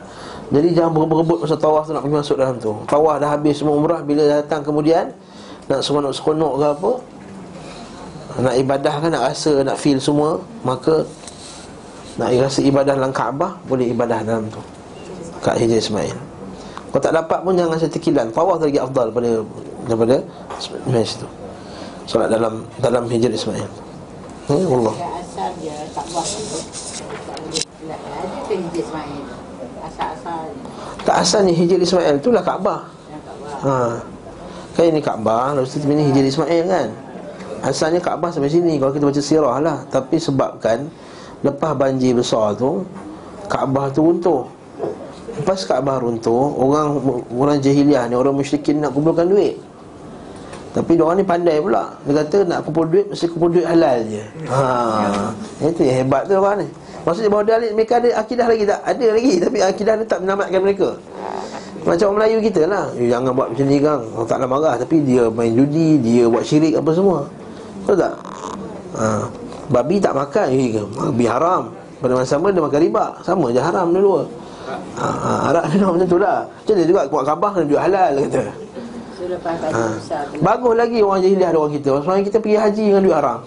Jadi 0.47 0.79
jangan 0.79 0.95
berebut-berebut 0.95 1.43
masa 1.43 1.59
tawaf 1.59 1.91
tu 1.91 1.93
nak 1.95 2.07
pergi 2.07 2.17
masuk 2.23 2.37
dalam 2.39 2.55
tu 2.63 2.71
Tawaf 2.87 3.19
dah 3.19 3.35
habis 3.35 3.59
semua 3.59 3.75
umrah 3.75 3.99
Bila 4.07 4.23
datang 4.31 4.63
kemudian 4.63 5.11
Nak 5.67 5.83
seronok-seronok 5.83 6.53
ke 6.55 6.67
apa 6.71 6.91
Nak 8.47 8.55
ibadah 8.63 8.95
kan 9.03 9.11
nak 9.11 9.27
rasa, 9.27 9.67
nak 9.67 9.75
feel 9.75 9.99
semua 9.99 10.39
Maka 10.63 11.03
Nak 12.23 12.31
rasa 12.39 12.63
ibadah 12.63 12.95
dalam 12.95 13.11
Kaabah 13.11 13.59
Boleh 13.67 13.91
ibadah 13.91 14.23
dalam 14.23 14.47
tu 14.47 14.63
Kat 15.43 15.59
Hijaz 15.59 15.91
Ismail 15.91 16.15
Kalau 16.95 17.03
tak 17.03 17.19
dapat 17.19 17.43
pun 17.43 17.59
jangan 17.59 17.75
rasa 17.75 17.91
tekilan 17.91 18.31
Tawaf 18.31 18.63
lagi 18.63 18.79
afdal 18.79 19.11
daripada 19.11 19.43
Daripada 19.91 20.23
Mes 20.87 21.11
tu 21.19 21.27
Solat 22.07 22.31
dalam 22.31 22.63
dalam 22.79 23.11
Hijaz 23.11 23.35
Ismail 23.35 23.67
Hmm, 24.47 24.63
Allah. 24.63 24.95
Asal 24.95 25.59
dia 25.59 25.75
tak 25.91 26.07
buat. 26.15 26.23
Ada 26.23 26.39
ke 28.47 28.55
Hijri 28.55 28.79
Ismail? 28.79 29.36
Asal-asal 29.97 30.45
Tak 31.09 31.17
asalnya 31.25 31.53
Hijr 31.57 31.81
Ismail 31.81 32.21
itulah 32.21 32.45
Kaabah. 32.45 32.85
tak 32.85 33.35
buat. 33.41 33.65
Ha. 33.65 33.77
Kan 34.77 34.85
ini 34.93 35.01
Kaabah, 35.01 35.57
lepas 35.57 35.73
tu 35.73 35.89
ini 35.89 36.13
Hijr 36.13 36.25
Ismail 36.29 36.65
kan. 36.69 36.89
Asalnya 37.65 38.01
Kaabah 38.05 38.29
sampai 38.29 38.53
sini 38.53 38.77
kalau 38.77 38.93
kita 38.93 39.09
baca 39.09 39.23
sirah 39.25 39.57
lah. 39.57 39.79
Tapi 39.89 40.21
sebabkan 40.21 40.85
lepas 41.41 41.73
banjir 41.73 42.13
besar 42.13 42.53
tu 42.61 42.85
Kaabah 43.49 43.89
tu 43.95 44.05
runtuh. 44.05 44.45
Lepas 45.41 45.65
Kaabah 45.65 46.05
runtuh, 46.05 46.53
orang 46.61 47.01
orang 47.33 47.57
jahiliah 47.61 48.05
ni, 48.09 48.17
orang 48.17 48.37
musyrikin 48.37 48.85
nak 48.85 48.93
kumpulkan 48.93 49.25
duit. 49.25 49.57
Tapi 50.77 50.93
orang 51.01 51.17
ni 51.17 51.25
pandai 51.25 51.57
pula 51.57 51.89
Dia 52.05 52.21
kata 52.21 52.45
nak 52.45 52.61
kumpul 52.69 52.85
duit 52.93 53.09
Mesti 53.09 53.33
kumpul 53.33 53.49
duit 53.49 53.65
halal 53.65 54.05
je 54.13 54.21
ha. 54.53 55.33
Itu 55.65 55.81
yang 55.81 56.05
hebat 56.05 56.29
tu 56.29 56.37
orang 56.37 56.61
ni 56.61 56.69
Maksudnya 57.07 57.31
bahawa 57.31 57.45
dia, 57.47 57.71
mereka 57.71 58.03
ada 58.03 58.09
akidah 58.19 58.47
lagi 58.51 58.65
tak? 58.67 58.81
Ada 58.83 59.07
lagi 59.15 59.33
Tapi 59.39 59.59
akidah 59.63 59.93
ni 59.95 60.05
tak 60.11 60.19
menamatkan 60.27 60.59
mereka. 60.59 60.89
Macam 61.87 62.07
orang 62.11 62.17
Melayu 62.19 62.39
kita 62.43 62.63
lah. 62.67 62.85
Eh, 62.99 63.07
Jangan 63.07 63.31
buat 63.31 63.49
macam 63.55 63.67
ni 63.71 63.79
kan 63.79 63.99
Orang 64.11 64.27
tak 64.27 64.39
nak 64.43 64.49
marah 64.51 64.75
Tapi 64.75 64.97
dia 65.07 65.23
main 65.31 65.55
judi 65.55 66.03
Dia 66.03 66.27
buat 66.27 66.43
syirik 66.43 66.75
apa 66.75 66.91
semua. 66.91 67.19
Betul 67.87 67.97
tak? 68.03 68.15
Ha. 68.99 69.07
Babi 69.71 69.97
tak 70.03 70.19
makan 70.19 70.47
eh, 70.51 70.83
Babi 70.83 71.27
haram. 71.31 71.63
Pada 72.03 72.13
masa 72.19 72.37
sama 72.37 72.51
dia 72.51 72.59
makan 72.59 72.81
riba. 72.83 73.05
Sama 73.23 73.47
je 73.55 73.63
haram 73.63 73.87
dua. 73.95 74.27
Ha, 74.99 75.07
ha, 75.07 75.31
Arab 75.55 75.63
ni 75.71 75.79
macam 75.79 76.09
tu 76.11 76.19
lah. 76.19 76.43
Macam 76.43 76.75
dia 76.75 76.87
juga 76.91 77.01
Kuat 77.07 77.23
kabah 77.23 77.51
kena 77.55 77.65
duit 77.71 77.83
halal 77.87 78.11
kata. 78.27 78.43
Ha. 79.71 79.83
Bagus 80.43 80.75
lagi 80.75 80.99
orang 81.07 81.21
jahiliah 81.23 81.49
ada 81.55 81.59
orang 81.63 81.75
kita. 81.79 81.91
Sebab 82.03 82.15
kita 82.27 82.39
pergi 82.43 82.59
haji 82.59 82.85
dengan 82.91 83.03
duit 83.07 83.17
haram. 83.17 83.39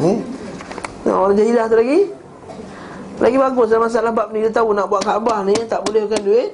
Eh? 0.00 0.39
Nah, 1.00 1.14
orang 1.16 1.34
jahiliah 1.36 1.66
tu 1.68 1.76
lagi? 1.80 2.00
Lagi 3.20 3.36
bagus 3.36 3.66
dalam 3.68 3.84
masalah 3.88 4.12
bab 4.12 4.28
ni. 4.32 4.44
Dia 4.44 4.52
tahu 4.52 4.72
nak 4.72 4.88
buat 4.88 5.04
Kaabah 5.04 5.44
ni 5.44 5.56
Tak 5.68 5.84
boleh 5.84 6.08
bukan 6.08 6.22
duit. 6.24 6.50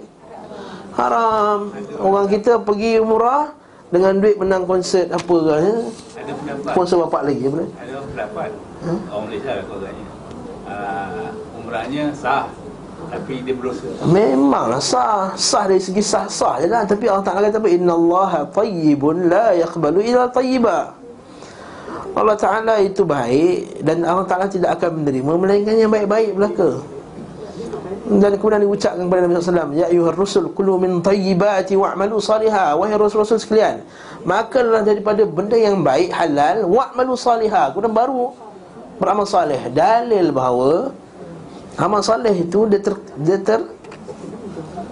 Haram. 0.99 1.59
Orang 2.03 2.26
kita 2.26 2.59
pergi 2.62 2.99
umrah 2.99 3.55
Dengan 3.90 4.18
duit 4.18 4.34
menang 4.38 4.66
konsert 4.66 5.11
apa 5.14 5.36
kan 5.47 5.62
ya? 5.62 5.76
Ada 6.18 6.32
pendapat. 6.34 6.72
Sponsor 6.74 6.97
bapak 7.07 7.22
lagi 7.30 7.44
apa? 7.47 7.62
Ada 7.62 7.97
pendapat. 8.03 8.51
Hmm? 8.82 9.01
Orang 9.11 9.24
Malaysia 9.30 9.53
lah 9.55 9.64
uh, 10.66 11.59
Umrahnya 11.62 12.05
sah 12.11 12.47
Tapi 13.07 13.34
dia 13.47 13.55
berdosa. 13.55 13.86
Memanglah 14.03 14.82
sah. 14.82 15.38
Sah 15.38 15.70
dari 15.70 15.78
segi 15.78 16.03
sah-sah 16.03 16.59
je 16.62 16.66
lah. 16.66 16.82
Tapi 16.82 17.07
Allah 17.07 17.22
Ta'ala 17.22 17.47
kata 17.47 17.62
apa? 17.62 17.68
Inna 17.70 17.94
Allah 17.94 18.47
tayyibun 18.51 19.30
la 19.30 19.55
yakbalu 19.55 20.03
illa 20.03 20.26
tayyiba 20.26 21.05
Allah 22.16 22.36
Ta'ala 22.36 22.80
itu 22.80 23.04
baik 23.04 23.84
Dan 23.84 24.02
Allah 24.08 24.24
Ta'ala 24.24 24.48
tidak 24.48 24.80
akan 24.80 25.04
menerima 25.04 25.32
Melainkan 25.36 25.76
yang 25.76 25.92
baik-baik 25.92 26.32
belaka 26.32 26.80
Dan 28.08 28.32
kemudian 28.40 28.64
diucapkan 28.64 29.04
kepada 29.04 29.20
Nabi 29.28 29.32
SAW 29.36 29.76
Ya 29.76 29.86
ayuhar 29.92 30.16
rusul 30.16 30.48
Kulu 30.56 30.80
min 30.80 31.04
tayyibati 31.04 31.76
wa'malu 31.76 32.16
saliha 32.16 32.72
Wahai 32.72 32.96
rasul-rasul 32.96 33.36
sekalian 33.36 33.84
Makanlah 34.24 34.80
daripada 34.80 35.28
benda 35.28 35.60
yang 35.60 35.84
baik 35.84 36.08
halal 36.10 36.64
Wa'malu 36.64 37.12
saliha 37.20 37.76
Kemudian 37.76 37.92
baru 37.92 38.32
beramal 38.96 39.28
salih 39.28 39.60
Dalil 39.76 40.32
bahawa 40.32 40.96
Amal 41.76 42.00
saleh 42.00 42.32
itu 42.32 42.64
dia, 42.72 42.80
ter, 42.80 42.96
dia 43.20 43.36
ter, 43.36 43.60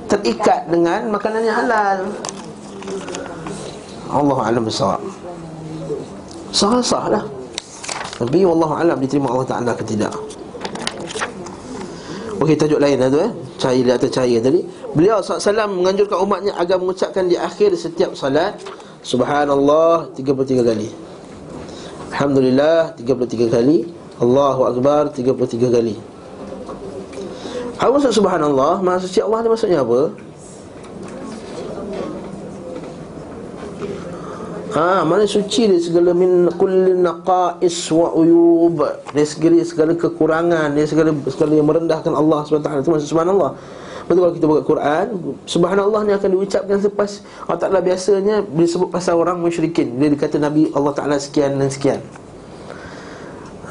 terikat 0.05 0.68
dengan 0.68 1.09
makanan 1.09 1.41
yang 1.41 1.57
halal. 1.64 1.99
Allah 4.12 4.39
alam 4.45 4.64
besar. 4.68 5.01
Sah-sah 6.55 7.11
lah. 7.11 7.25
Tapi 8.15 8.47
Allah 8.47 8.71
alam 8.79 8.97
diterima 9.03 9.27
Allah 9.35 9.49
Taala 9.51 9.73
ke 9.75 9.83
tidak. 9.83 10.15
Okey 12.39 12.55
tajuk 12.55 12.79
lain 12.79 13.03
lah 13.03 13.11
tu 13.11 13.19
eh. 13.19 13.31
Cahaya 13.59 13.83
di 13.83 13.91
atas 13.91 14.11
cahaya 14.15 14.39
tadi. 14.39 14.63
Beliau 14.95 15.19
SAW 15.19 15.67
menganjurkan 15.67 16.23
umatnya 16.23 16.53
agar 16.55 16.79
mengucapkan 16.79 17.27
di 17.27 17.35
akhir 17.35 17.75
setiap 17.75 18.15
salat 18.15 18.55
Subhanallah 19.05 20.17
33 20.17 20.65
kali. 20.65 20.89
Alhamdulillah 22.15 22.97
33 22.97 23.53
kali. 23.53 23.85
Allahu 24.23 24.65
Akbar 24.71 25.13
33 25.13 25.69
kali. 25.69 25.99
Apa 27.77 27.91
maksud 27.91 28.17
subhanallah? 28.17 28.81
Maksud 28.81 29.11
Allah 29.27 29.45
ni 29.45 29.49
maksudnya 29.51 29.83
apa? 29.85 30.09
Ha, 34.75 35.07
mana 35.07 35.22
suci 35.22 35.70
dia 35.70 35.79
segala 35.79 36.11
min 36.11 36.51
kulli 36.59 36.99
naqais 36.99 37.79
wa 37.95 38.11
uyub. 38.11 38.83
Dia 39.14 39.22
segala 39.22 39.62
segala 39.62 39.93
kekurangan, 39.95 40.75
dia 40.75 40.83
segala 40.83 41.14
segala 41.31 41.55
yang 41.55 41.70
merendahkan 41.70 42.11
Allah 42.11 42.43
SWT. 42.43 42.83
Itu 42.83 42.91
maksud 42.91 43.07
subhanallah. 43.07 43.55
Betul 44.11 44.20
kalau 44.20 44.35
kita 44.35 44.47
buka 44.51 44.62
Quran, 44.66 45.07
subhanallah 45.47 46.01
ni 46.05 46.12
akan 46.12 46.29
diucapkan 46.37 46.77
selepas 46.77 47.25
Allah 47.49 47.61
Taala 47.62 47.79
biasanya 47.81 48.43
disebut 48.51 48.91
pasal 48.91 49.14
orang 49.14 49.39
musyrikin. 49.39 49.95
Dia 49.97 50.11
dikata 50.11 50.43
Nabi 50.43 50.68
Allah 50.75 50.93
Taala 50.93 51.16
sekian 51.22 51.55
dan 51.55 51.70
sekian. 51.70 52.03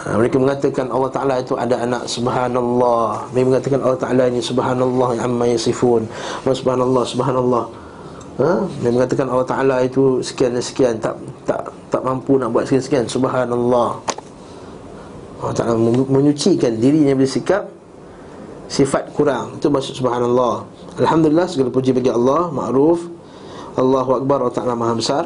ha, 0.04 0.16
Mereka 0.16 0.40
mengatakan 0.40 0.88
Allah 0.88 1.12
Ta'ala 1.12 1.34
itu 1.40 1.56
ada 1.56 1.80
anak 1.80 2.12
Subhanallah 2.12 3.32
Mereka 3.32 3.46
mengatakan 3.48 3.80
Allah 3.80 4.00
Ta'ala 4.00 4.24
ini 4.28 4.44
Subhanallah 4.44 5.10
amma 5.24 5.48
yasifun 5.48 6.10
Subhanallah, 6.44 7.04
Subhanallah 7.08 7.83
ha? 8.40 8.66
Mereka 8.82 8.94
mengatakan 8.94 9.28
Allah 9.30 9.48
Ta'ala 9.48 9.76
itu 9.86 10.24
sekian 10.26 10.58
dan 10.58 10.64
sekian 10.64 10.94
Tak 10.98 11.14
tak 11.46 11.62
tak 11.94 12.02
mampu 12.02 12.40
nak 12.42 12.50
buat 12.50 12.66
sekian-sekian 12.66 13.06
Subhanallah. 13.06 13.90
Allah 15.44 15.56
Ta'ala 15.58 15.76
menyucikan 16.08 16.80
dirinya 16.80 17.14
bersikap 17.14 17.70
Sifat 18.72 19.14
kurang. 19.14 19.62
Itu 19.62 19.70
maksud 19.70 19.94
Subhanallah. 20.02 20.66
Alhamdulillah 20.98 21.46
segala 21.46 21.70
puji 21.70 21.94
bagi 21.94 22.10
Allah 22.10 22.50
Ma'ruf. 22.50 23.06
Allahu 23.78 24.18
Akbar 24.18 24.42
Allah 24.42 24.56
Ta'ala 24.56 24.74
Maha 24.74 24.98
Besar. 24.98 25.24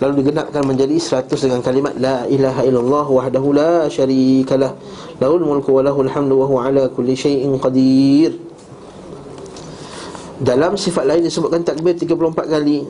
Lalu 0.00 0.24
digenapkan 0.24 0.60
menjadi 0.60 0.96
100 1.00 1.28
dengan 1.40 1.60
kalimat 1.64 1.96
La 1.96 2.28
ilaha 2.28 2.60
illallah 2.68 3.06
wahdahu 3.08 3.56
la 3.56 3.88
syarikalah 3.88 4.76
Lahul 5.16 5.40
mulku 5.40 5.72
wa 5.72 5.80
lahul 5.80 6.04
hamdu 6.04 6.36
wa 6.36 6.44
huwa 6.44 6.68
ala 6.68 6.84
kulli 6.92 7.16
syai'in 7.16 7.56
qadir 7.56 8.36
Dalam 10.36 10.76
sifat 10.76 11.08
lain 11.08 11.24
disebutkan 11.24 11.64
takbir 11.64 11.96
34 11.96 12.12
kali. 12.44 12.84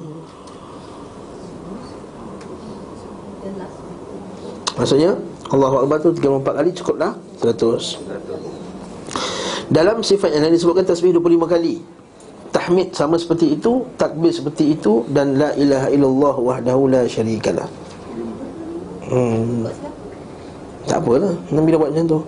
Maksudnya 4.76 5.16
Allahu 5.54 5.86
Akbar 5.86 6.02
tu 6.02 6.10
34 6.12 6.42
kali 6.42 6.70
cukuplah 6.76 7.16
100 7.40 9.72
Dalam 9.72 10.02
sifat 10.02 10.36
yang 10.36 10.44
lain 10.46 10.54
disebutkan 10.58 10.84
tasbih 10.84 11.16
25 11.16 11.46
kali. 11.46 11.80
Tahmid 12.50 12.90
sama 12.96 13.20
seperti 13.20 13.52
itu 13.54 13.86
takbir 13.94 14.34
seperti 14.34 14.74
itu 14.74 15.04
dan 15.12 15.38
la 15.38 15.54
ilaha 15.54 15.88
illallah 15.92 16.36
wahdahu 16.40 16.88
la 16.90 17.06
syarikalah. 17.06 17.68
Hmm. 19.06 19.70
tak 20.86 20.98
apalah. 20.98 21.34
Nabi 21.54 21.70
dah 21.70 21.78
buat 21.78 21.90
macam 21.94 22.06
tu. 22.10 22.18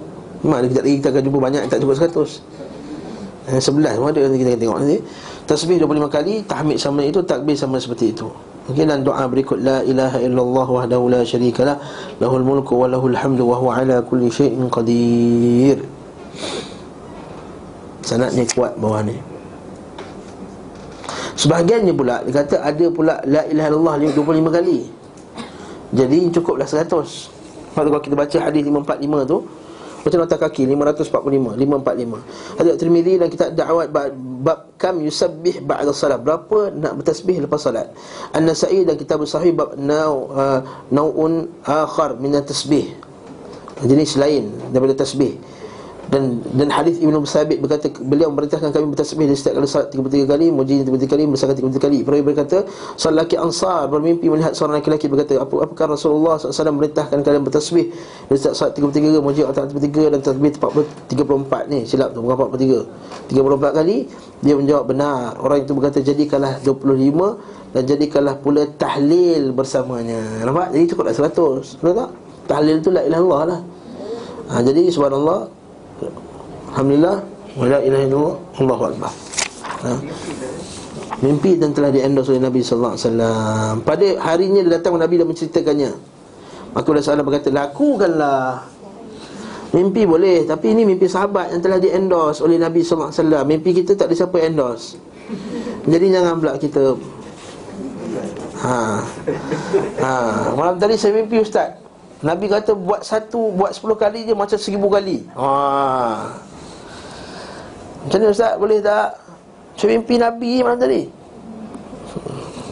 Mak 0.47 0.71
kita 0.71 0.81
kita 0.87 1.11
akan 1.11 1.23
jumpa 1.27 1.39
banyak 1.43 1.63
tak 1.67 1.83
cukup 1.83 1.99
100 1.99 2.39
eh, 3.49 3.61
Sebelas 3.61 3.97
semua 3.97 4.13
ada 4.13 4.21
kita 4.21 4.51
akan 4.53 4.61
tengok 4.61 4.79
nanti. 4.85 4.99
Tasbih 5.49 5.77
25 5.81 6.13
kali 6.13 6.35
Tahmid 6.45 6.77
sama 6.77 7.01
itu 7.03 7.21
Takbir 7.25 7.57
sama 7.57 7.81
seperti 7.81 8.13
itu. 8.13 8.29
Okay, 8.69 8.85
dan 8.85 9.01
doa 9.01 9.25
berikut 9.25 9.65
La 9.65 9.81
ilaha 9.81 10.21
illallah 10.21 10.69
wahdahu 10.69 11.09
la 11.09 11.25
syarikalah 11.25 11.81
Lahul 12.21 12.45
mulku 12.45 12.77
wa 12.77 12.85
lahul 12.85 13.17
hamdu 13.17 13.49
Wa 13.49 13.57
huwa 13.57 13.81
ala 13.81 14.05
kulli 14.05 14.29
syai'in 14.29 14.69
qadir. 14.69 15.81
Sanatnya 18.05 18.45
kuat 18.53 18.77
bawah 18.77 19.01
ni. 19.05 19.17
Sebahagiannya 21.41 21.97
pula 21.97 22.21
Dia 22.29 22.45
kata 22.45 22.61
ada 22.61 22.87
pula 22.93 23.25
La 23.25 23.49
ilaha 23.49 23.69
illallah 23.73 23.95
25 24.13 24.57
kali. 24.61 24.79
Jadi 25.97 26.19
cukuplah 26.37 26.69
100 26.69 26.85
Kalau 27.73 27.89
kita 28.05 28.13
baca 28.13 28.37
hadis 28.37 28.61
545 28.69 29.33
tu 29.33 29.39
Baca 30.09 30.17
nota 30.25 30.41
kaki 30.41 30.65
545 30.65 31.61
545 31.61 32.57
Hadis 32.57 32.73
Tirmizi 32.81 33.15
dan 33.21 33.29
kita 33.29 33.53
da'wat 33.53 33.93
Bab 33.93 34.73
kam 34.81 35.05
yusabbih 35.05 35.61
ba'da 35.69 35.93
salat. 35.93 36.25
Berapa 36.25 36.73
nak 36.73 36.97
bertasbih 36.97 37.45
lepas 37.45 37.61
salat? 37.61 37.93
An-Nasai 38.33 38.89
dan 38.89 38.97
kita 38.97 39.21
bersahih 39.21 39.53
Bab 39.53 39.77
nau, 39.77 40.33
uh, 40.33 40.65
nau'un 40.89 41.53
akhar 41.69 42.17
Minat 42.17 42.49
tasbih 42.49 42.97
Jenis 43.85 44.17
lain 44.17 44.49
daripada 44.73 45.05
tasbih 45.05 45.37
dan 46.09 46.41
dan 46.57 46.73
hadis 46.73 46.97
Ibnu 47.05 47.21
Sabit 47.29 47.61
berkata 47.61 47.93
beliau 48.01 48.33
memerintahkan 48.33 48.73
kami 48.73 48.97
bertasbih 48.97 49.29
di 49.29 49.37
setiap 49.37 49.61
kali 49.61 49.69
salat 49.69 49.93
33 49.93 50.25
kali 50.25 50.47
muji 50.49 50.81
33 50.81 51.05
kali 51.05 51.23
bersakat 51.29 51.61
33 51.61 51.85
kali. 51.85 51.99
Perawi 52.01 52.23
berkata 52.25 52.65
salaki 52.97 53.37
ansar 53.37 53.93
bermimpi 53.93 54.33
melihat 54.33 54.57
seorang 54.57 54.81
lelaki 54.81 55.05
berkata 55.05 55.37
apa 55.37 55.69
apakah 55.69 55.93
Rasulullah 55.93 56.41
SAW 56.41 56.73
memerintahkan 56.81 57.21
kalian 57.21 57.45
bertasbih 57.45 57.93
di 58.25 58.37
setiap 58.41 58.57
salat 58.57 58.73
33 58.81 59.21
muji 59.21 59.45
atau 59.45 59.69
33 59.69 60.13
dan 60.17 60.21
tasbih 60.25 60.51
34 60.57 61.73
ni 61.77 61.85
silap 61.85 62.17
tu 62.17 62.25
bukan 62.25 62.57
43 62.57 63.29
34 63.29 63.79
kali? 63.85 63.97
Dia 64.41 64.55
menjawab 64.57 64.85
benar. 64.89 65.37
Orang 65.45 65.61
itu 65.61 65.77
berkata 65.77 66.01
jadikanlah 66.01 66.57
25 66.65 67.77
dan 67.77 67.83
jadikanlah 67.85 68.35
pula 68.41 68.65
tahlil 68.81 69.53
bersamanya. 69.53 70.41
Nampak? 70.41 70.73
Jadi 70.73 70.85
cukuplah 70.89 71.13
100 71.13 71.85
betul 71.85 71.93
tak? 71.93 72.11
Tahlil 72.49 72.81
tu 72.81 72.89
la 72.89 73.05
ilaha 73.05 73.21
illallah 73.21 73.43
lah. 73.45 73.61
Ha, 74.49 74.65
jadi 74.65 74.89
subhanallah 74.89 75.58
Alhamdulillah. 76.73 77.17
Wala 77.59 77.79
ilaha 77.83 78.03
illallah. 78.07 78.37
Allahu 78.63 78.83
Akbar. 78.95 79.13
Ha? 79.83 79.93
Mimpi 81.19 81.59
dan 81.59 81.75
telah 81.75 81.91
diendos 81.91 82.31
oleh 82.31 82.39
Nabi 82.39 82.63
SAW 82.63 82.95
Pada 83.83 84.07
harinya 84.23 84.63
dia 84.63 84.79
datang 84.79 84.95
Nabi 84.95 85.19
dan 85.19 85.27
menceritakannya. 85.27 85.91
Maka 86.75 86.87
Rasulullah 86.95 87.23
SAW 87.23 87.27
berkata 87.27 87.49
Lakukanlah. 87.51 88.63
Mimpi 89.69 90.09
boleh 90.09 90.49
Tapi 90.49 90.73
ini 90.73 90.89
mimpi 90.89 91.11
sahabat 91.11 91.53
yang 91.53 91.61
telah 91.61 91.79
diendos 91.83 92.39
oleh 92.41 92.57
Nabi 92.57 92.87
SAW 92.87 93.13
Mimpi 93.43 93.75
kita 93.75 93.99
tak 93.99 94.11
ada 94.11 94.15
siapa 94.15 94.39
endorse. 94.47 94.95
Jadi 95.89 96.07
jangan 96.15 96.39
pula 96.39 96.55
kita 96.57 96.95
Ha. 98.59 98.99
Ha. 100.03 100.13
Malam 100.59 100.83
tadi 100.83 100.99
saya 100.99 101.15
mimpi 101.15 101.39
ustaz 101.39 101.79
Nabi 102.19 102.51
kata 102.51 102.75
buat 102.75 103.07
satu, 103.07 103.55
buat 103.55 103.71
sepuluh 103.71 103.95
kali 103.95 104.27
je 104.27 104.35
macam 104.35 104.59
seribu 104.59 104.91
kali. 104.91 105.23
Haa 105.39 106.35
Macam 108.03 108.19
ni 108.19 108.27
Ustaz, 108.27 108.59
boleh 108.59 108.83
tak? 108.83 109.15
Saya 109.79 109.95
mimpi 109.95 110.19
Nabi 110.19 110.51
malam 110.67 110.79
tadi? 110.83 111.03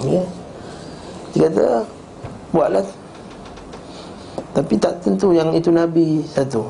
Ya. 0.03 0.23
Dia 1.31 1.41
kata, 1.47 1.67
buatlah. 2.51 2.87
Tapi 4.57 4.75
tak 4.83 4.99
tentu 5.05 5.31
yang 5.31 5.55
itu 5.55 5.71
Nabi 5.71 6.27
satu. 6.27 6.67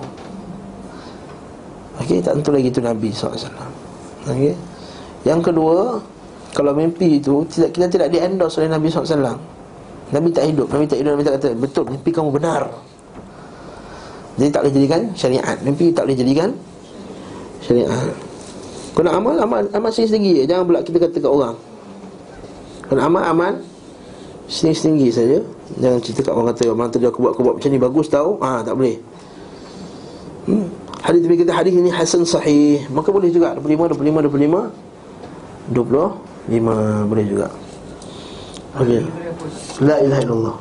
Okey, 2.03 2.21
tak 2.21 2.37
tentu 2.41 2.53
lagi 2.53 2.69
itu 2.69 2.81
Nabi 2.85 3.09
SAW 3.09 3.49
Okey. 4.29 4.53
Yang 5.25 5.41
kedua 5.49 5.97
Kalau 6.53 6.73
mimpi 6.77 7.21
itu, 7.21 7.45
tidak 7.49 7.73
kita 7.73 7.87
tidak 7.89 8.09
di-endorse 8.13 8.61
oleh 8.61 8.73
Nabi 8.73 8.89
SAW 8.93 9.56
Nabi 10.15 10.31
tak 10.31 10.47
hidup 10.47 10.71
Nabi 10.71 10.87
tak 10.87 11.03
hidup 11.03 11.19
Nabi 11.19 11.25
tak 11.27 11.35
kata 11.43 11.49
Betul 11.59 11.85
mimpi 11.91 12.11
kamu 12.15 12.31
benar. 12.31 12.71
Jadi 14.37 14.51
tak 14.53 14.61
boleh 14.63 14.75
jadikan 14.77 15.01
syariat. 15.17 15.57
Mimpi 15.65 15.91
tak 15.91 16.07
boleh 16.07 16.19
jadikan 16.19 16.49
syariat. 17.65 18.13
Kau 18.95 19.03
nak 19.03 19.19
amal 19.19 19.35
Amal, 19.43 19.67
amal 19.75 19.91
sendiri-sendiri 19.91 20.47
Jangan 20.47 20.65
pula 20.65 20.81
kita 20.87 20.99
kata 21.03 21.17
kat 21.19 21.31
orang. 21.31 21.55
Kau 22.87 22.95
nak 22.95 23.07
amal 23.11 23.23
Amal 23.27 23.53
Sendiri-sendiri 24.47 25.11
saja. 25.11 25.39
Jangan 25.83 25.99
cerita 25.99 26.21
kat 26.23 26.33
orang 26.39 26.47
kata 26.55 26.63
Orang 26.71 26.91
tadi 26.95 27.05
aku 27.11 27.19
buat, 27.27 27.33
aku 27.35 27.43
buat 27.43 27.55
macam 27.59 27.71
ni 27.75 27.81
Bagus 27.83 28.07
tau. 28.07 28.39
Ah 28.39 28.63
Tak 28.63 28.79
boleh. 28.79 28.97
Hmm. 30.47 30.71
Hadis 31.03 31.23
Nabi 31.27 31.35
kata 31.43 31.51
hadis 31.51 31.75
ini 31.75 31.91
Hasan 31.91 32.23
sahih. 32.23 32.87
Maka 32.95 33.11
boleh 33.11 33.35
juga. 33.35 33.59
25, 33.59 33.99
25, 33.99 34.31
25 34.31 35.75
25 35.75 37.11
Boleh 37.11 37.27
juga. 37.27 37.51
Okey 38.79 39.26
La 39.83 39.97
ilaha 40.01 40.21
illallah. 40.23 40.57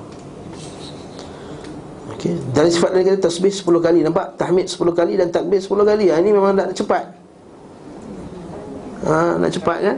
Okey, 2.16 2.34
dari 2.54 2.70
sifat 2.70 2.90
lain 2.94 3.06
kita 3.06 3.30
tasbih 3.30 3.54
10 3.54 3.82
kali. 3.82 4.00
Nampak? 4.06 4.38
Tahmid 4.38 4.66
10 4.70 4.94
kali 4.94 5.14
dan 5.18 5.28
takbir 5.30 5.62
10 5.62 5.86
kali. 5.86 6.06
Ha, 6.10 6.22
Ini 6.22 6.30
memang 6.34 6.54
nak 6.54 6.74
cepat. 6.74 7.06
Ha, 9.06 9.38
Nak 9.38 9.52
cepat 9.54 9.78
kan? 9.82 9.98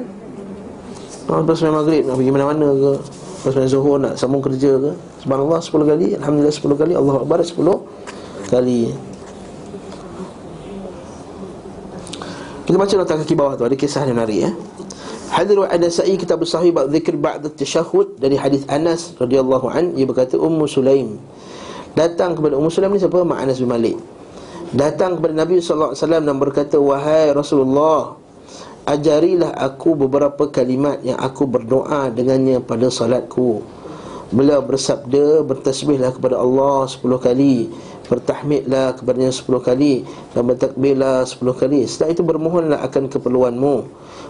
Oh, 1.28 1.44
lepas 1.44 1.60
main 1.60 1.76
maghrib 1.76 2.08
nak 2.08 2.16
pergi 2.16 2.32
mana-mana 2.32 2.68
ke? 2.72 2.94
Lepas 3.04 3.54
main 3.60 3.68
zuhur 3.68 4.00
nak 4.00 4.16
sambung 4.16 4.40
kerja 4.40 4.80
ke? 4.80 4.92
Subhanallah 5.24 5.60
10 5.60 5.84
kali. 5.84 6.08
Alhamdulillah 6.16 6.56
10 6.56 6.82
kali. 6.82 6.94
Allah 6.96 7.16
Akbar 7.20 7.40
10 7.44 7.56
kali. 8.48 8.82
Kita 12.68 12.76
baca 12.76 12.94
nota 13.00 13.14
kaki 13.20 13.36
bawah 13.36 13.54
tu. 13.56 13.64
Ada 13.64 13.76
kisah 13.76 14.04
yang 14.08 14.20
menarik 14.20 14.40
ya 14.48 14.52
Hadir 15.28 15.60
wa 15.60 15.68
Anasai 15.68 16.16
kita 16.16 16.40
bersahih 16.40 16.72
bab 16.72 16.88
zikr 16.88 17.20
ba'da 17.20 17.52
tashahhud 17.52 18.16
dari 18.16 18.40
hadis 18.40 18.64
Anas 18.72 19.12
radhiyallahu 19.20 19.68
an 19.68 19.92
ia 20.00 20.08
berkata 20.08 20.40
Ummu 20.40 20.64
Sulaim. 20.72 21.20
Datang 22.00 22.40
kepada 22.40 22.56
Ummu 22.56 22.72
Sulaim 22.72 22.96
ni 22.96 23.04
siapa? 23.04 23.28
Mak 23.28 23.40
Anas 23.44 23.60
bin 23.60 23.68
Malik. 23.68 24.00
Datang 24.72 25.20
kepada 25.20 25.36
Nabi 25.36 25.60
sallallahu 25.60 25.92
alaihi 25.92 26.04
wasallam 26.04 26.24
dan 26.24 26.36
berkata 26.40 26.76
wahai 26.80 27.36
Rasulullah 27.36 28.16
ajarilah 28.88 29.52
aku 29.52 30.00
beberapa 30.00 30.48
kalimat 30.48 31.04
yang 31.04 31.20
aku 31.20 31.44
berdoa 31.44 32.08
dengannya 32.08 32.64
pada 32.64 32.88
salatku. 32.88 33.68
Beliau 34.32 34.64
bersabda 34.64 35.44
bertasbihlah 35.44 36.16
kepada 36.16 36.40
Allah 36.40 36.88
10 36.88 37.04
kali 37.20 37.72
bertahmidlah 38.08 38.96
kepadanya 38.96 39.36
10 39.36 39.44
kali 39.60 40.08
dan 40.32 40.48
bertakbirlah 40.48 41.28
10 41.28 41.44
kali. 41.52 41.84
Setelah 41.84 42.16
itu 42.16 42.24
bermohonlah 42.24 42.80
akan 42.80 43.12
keperluanmu 43.12 43.76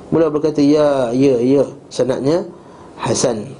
Mula 0.09 0.31
berkata 0.31 0.63
ya 0.63 1.11
ya 1.11 1.39
ya. 1.39 1.65
Sanadnya 1.91 2.47
hasan. 2.99 3.51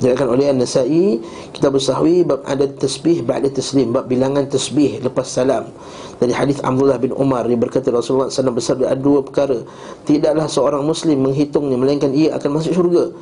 Diriwayatkan 0.00 0.28
oleh 0.32 0.48
An-Nasa'i 0.48 1.20
kita 1.52 1.68
bersahwi 1.68 2.24
bab 2.24 2.40
ada 2.48 2.64
tasbih 2.64 3.20
ba'da 3.20 3.52
taslim 3.52 3.92
bab 3.92 4.08
bilangan 4.08 4.48
tasbih 4.48 4.96
lepas 5.04 5.28
salam. 5.28 5.68
Dari 6.16 6.32
hadis 6.32 6.56
Abdullah 6.64 6.96
bin 6.96 7.12
Umar 7.12 7.44
dia 7.44 7.60
berkata 7.60 7.92
Rasulullah 7.92 8.32
SAW 8.32 8.56
bersabda 8.56 8.96
ada 8.96 9.00
dua 9.00 9.20
perkara. 9.20 9.60
Tidaklah 10.08 10.48
seorang 10.48 10.88
muslim 10.88 11.20
menghitungnya 11.20 11.76
melainkan 11.76 12.16
ia 12.16 12.32
akan 12.32 12.48
masuk 12.56 12.72
syurga 12.72 13.12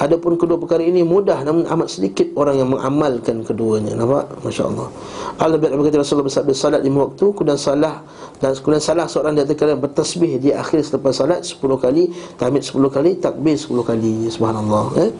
Adapun 0.00 0.40
kedua 0.40 0.56
perkara 0.56 0.80
ini 0.80 1.04
mudah 1.04 1.44
namun 1.44 1.68
amat 1.68 2.00
sedikit 2.00 2.24
orang 2.32 2.56
yang 2.56 2.68
mengamalkan 2.72 3.44
keduanya. 3.44 3.92
Nampak? 3.92 4.40
Masya-Allah. 4.40 4.88
Allah 5.36 5.56
berkata 5.60 6.00
Rasulullah 6.00 6.32
bersabda 6.32 6.52
salat 6.56 6.80
lima 6.80 7.04
waktu 7.04 7.28
kemudian 7.36 7.60
salah 7.60 8.00
dan 8.40 8.56
kemudian 8.56 8.80
salah 8.80 9.04
seorang 9.04 9.36
di 9.36 9.44
antara 9.44 9.58
kalian 9.68 9.78
bertasbih 9.84 10.40
di 10.40 10.50
akhir 10.50 10.80
selepas 10.80 11.12
salat 11.12 11.44
10 11.44 11.60
kali, 11.76 12.08
tahmid 12.40 12.64
10 12.64 12.88
kali, 12.88 13.10
takbir 13.20 13.52
10 13.52 13.84
kali. 13.84 14.32
Subhanallah. 14.32 14.86
Eh? 14.96 15.10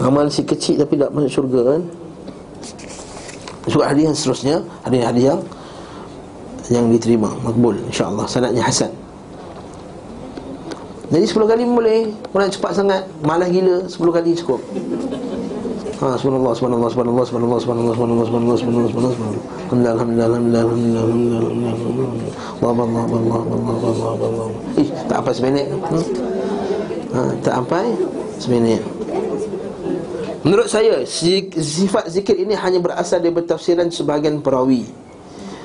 Amal 0.00 0.32
si 0.32 0.40
kecil 0.40 0.80
tapi 0.80 0.96
tak 0.96 1.12
masuk 1.12 1.28
syurga 1.28 1.76
kan? 1.76 1.80
Juga 3.68 3.84
hadis 3.92 4.02
yang 4.08 4.16
seterusnya, 4.16 4.56
hadis-hadis 4.88 5.24
yang 5.28 5.40
yang 6.70 6.86
diterima, 6.88 7.28
makbul 7.44 7.76
insya-Allah. 7.92 8.24
Sanadnya 8.24 8.64
hasan. 8.64 8.88
Jadi 11.10 11.24
10 11.26 11.50
kali 11.50 11.62
boleh 11.66 12.00
Orang 12.30 12.54
cepat 12.54 12.70
sangat 12.78 13.02
Malas 13.26 13.50
gila 13.50 13.82
10 13.90 13.98
kali 13.98 14.30
cukup 14.38 14.62
Ha, 16.00 16.16
subhanallah, 16.16 16.56
subhanallah, 16.56 16.88
subhanallah, 16.88 17.24
subhanallah, 17.28 17.60
subhanallah, 17.60 17.92
subhanallah, 17.92 18.24
subhanallah, 18.24 18.56
subhanallah, 18.56 18.88
subhanallah, 18.88 19.12
subhanallah. 19.12 19.42
Alhamdulillah, 19.68 19.92
alhamdulillah, 19.92 20.28
alhamdulillah, 20.32 20.64
alhamdulillah, 20.64 21.04
alhamdulillah, 21.04 21.74
alhamdulillah, 21.76 22.08
alhamdulillah. 22.08 22.40
Allah, 22.64 22.72
Allah, 22.80 23.04
Allah, 23.04 23.40
Allah, 23.44 23.74
Allah, 23.84 24.08
Allah, 24.08 24.28
Allah. 24.32 24.80
Ih, 24.80 24.88
tak 25.12 25.16
apa 25.20 25.30
seminit. 25.36 25.66
Hmm? 25.68 26.04
Ha, 27.12 27.20
tak 27.44 27.54
sampai 27.60 27.84
seminit. 28.40 28.80
Menurut 30.40 30.68
saya, 30.72 31.04
sifat 31.04 32.08
zikir 32.08 32.32
ini 32.32 32.56
hanya 32.56 32.80
berasal 32.80 33.20
dari 33.20 33.36
tafsiran 33.44 33.92
sebahagian 33.92 34.40
perawi. 34.40 34.88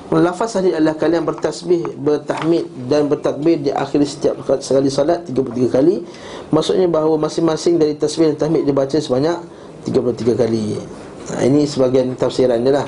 Lafaz 0.06 0.54
tadi 0.54 0.70
adalah 0.70 0.94
kalian 0.94 1.26
bertasbih, 1.26 1.98
bertahmid 1.98 2.86
dan 2.86 3.10
bertakbir 3.10 3.58
di 3.58 3.74
akhir 3.74 4.06
setiap 4.06 4.38
sekali 4.62 4.86
salat 4.86 5.26
33 5.26 5.66
kali. 5.66 6.06
Maksudnya 6.54 6.86
bahawa 6.86 7.26
masing-masing 7.26 7.74
dari 7.74 7.98
tasbih 7.98 8.30
dan 8.30 8.46
tahmid 8.46 8.62
dibaca 8.62 8.94
sebanyak 8.94 9.34
33 9.82 10.38
kali. 10.38 10.78
Nah, 11.26 11.42
ini 11.42 11.66
sebagian 11.66 12.14
tafsiran 12.14 12.62
dia 12.62 12.78
lah. 12.78 12.86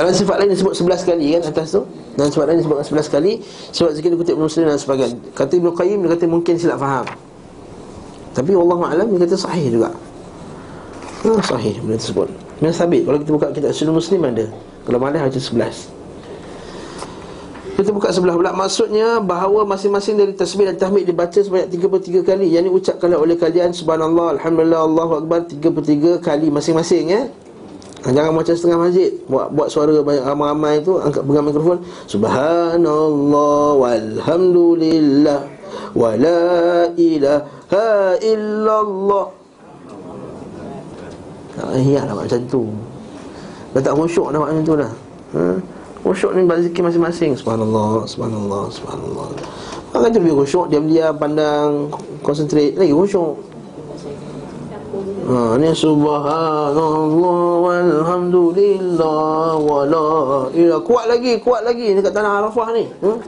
Dalam 0.00 0.16
sifat 0.16 0.40
lain 0.40 0.56
disebut 0.56 0.72
11 0.72 1.04
kali 1.04 1.36
kan 1.36 1.42
atas 1.44 1.76
tu? 1.76 1.84
Dan 2.16 2.32
sifat 2.32 2.48
lain 2.48 2.64
disebut 2.64 2.80
11 2.88 3.12
kali 3.12 3.32
Sebab 3.76 3.90
zikir 3.92 4.08
dikutip 4.16 4.32
Muslim 4.32 4.72
dan 4.72 4.80
sebagainya. 4.80 5.20
Kata 5.36 5.52
Ibn 5.60 5.76
Qayyim 5.76 5.98
dia 6.00 6.16
kata 6.16 6.24
mungkin 6.24 6.56
silap 6.56 6.80
faham. 6.80 7.04
Tapi 8.32 8.56
Allah 8.56 8.96
Alam 8.96 9.12
dia 9.12 9.28
kata 9.28 9.36
sahih 9.36 9.68
juga. 9.68 9.92
Ha, 11.20 11.36
Sahih 11.44 11.76
benda 11.84 12.00
tersebut. 12.00 12.32
Memang 12.64 12.72
sabit. 12.72 13.04
Kalau 13.04 13.18
kita 13.20 13.30
buka 13.36 13.46
kitab 13.52 13.76
Sunnah 13.76 13.92
Muslim 13.92 14.24
ada. 14.24 14.48
Kalau 14.88 14.96
malah 14.96 15.28
ada 15.28 15.36
11 15.36 16.00
kita 17.76 17.96
buka 17.96 18.12
sebelah 18.12 18.36
pula. 18.36 18.52
Maksudnya 18.52 19.24
bahawa 19.24 19.64
masing-masing 19.64 20.16
dari 20.20 20.32
tasbih 20.36 20.68
dan 20.68 20.76
tahmid 20.76 21.08
Dibaca 21.08 21.40
sebanyak 21.40 21.68
33 21.80 22.28
kali. 22.28 22.52
Yang 22.52 22.62
ini 22.68 22.70
ucapkanlah 22.76 23.16
oleh 23.20 23.36
kalian 23.40 23.72
Subhanallah, 23.72 24.36
Alhamdulillah, 24.36 24.84
Allahu 24.84 25.12
Akbar 25.24 25.48
33 25.48 26.20
kali 26.20 26.52
masing-masing 26.52 27.04
ya 27.08 27.22
Jangan 28.00 28.32
macam 28.32 28.54
setengah 28.56 28.78
masjid. 28.80 29.10
Buat 29.28 29.52
buat 29.52 29.68
suara 29.68 30.00
banyak 30.00 30.24
ramai-ramai 30.24 30.80
tu 30.80 30.96
Angkat 30.96 31.20
pegang 31.20 31.44
mikrofon. 31.44 31.78
Subhanallah 32.08 33.76
Walhamdulillah 33.76 35.40
Wa 35.92 36.10
la 36.16 36.88
ilaha 36.96 38.16
illallah. 38.22 39.26
Tak 41.60 41.66
payah 41.76 42.02
lah 42.08 42.14
macam 42.14 42.40
tu. 42.48 42.62
Dah 43.76 43.82
tak 43.84 43.94
khusyuk 43.98 44.32
dah 44.32 44.38
macam 44.40 44.62
tu 44.64 44.74
dah. 44.78 44.92
Ha? 45.36 45.42
Khusyuk 46.00 46.32
ni 46.32 46.48
berzikir 46.48 46.80
masing-masing. 46.80 47.36
Subhanallah 47.36 48.08
Subhanallah 48.08 48.72
Subhanallah. 48.72 49.28
Maka 49.90 50.06
tu 50.08 50.22
lebih 50.22 50.38
khusyuk 50.38 50.70
Diam-diam 50.70 51.18
pandang 51.18 51.90
Konsentrate 52.22 52.78
Lagi 52.78 52.94
khusyuk 52.94 53.49
Ha 55.30 55.54
ni 55.62 55.70
subhanallah 55.70 57.38
walhamdulillah 57.62 59.54
wala 59.62 60.50
ila 60.50 60.76
kuat 60.82 61.06
lagi 61.06 61.38
kuat 61.38 61.62
lagi 61.62 61.94
dekat 61.94 62.10
tanah 62.10 62.42
Arafah 62.42 62.74
ni. 62.74 62.90
Hmm? 62.98 63.18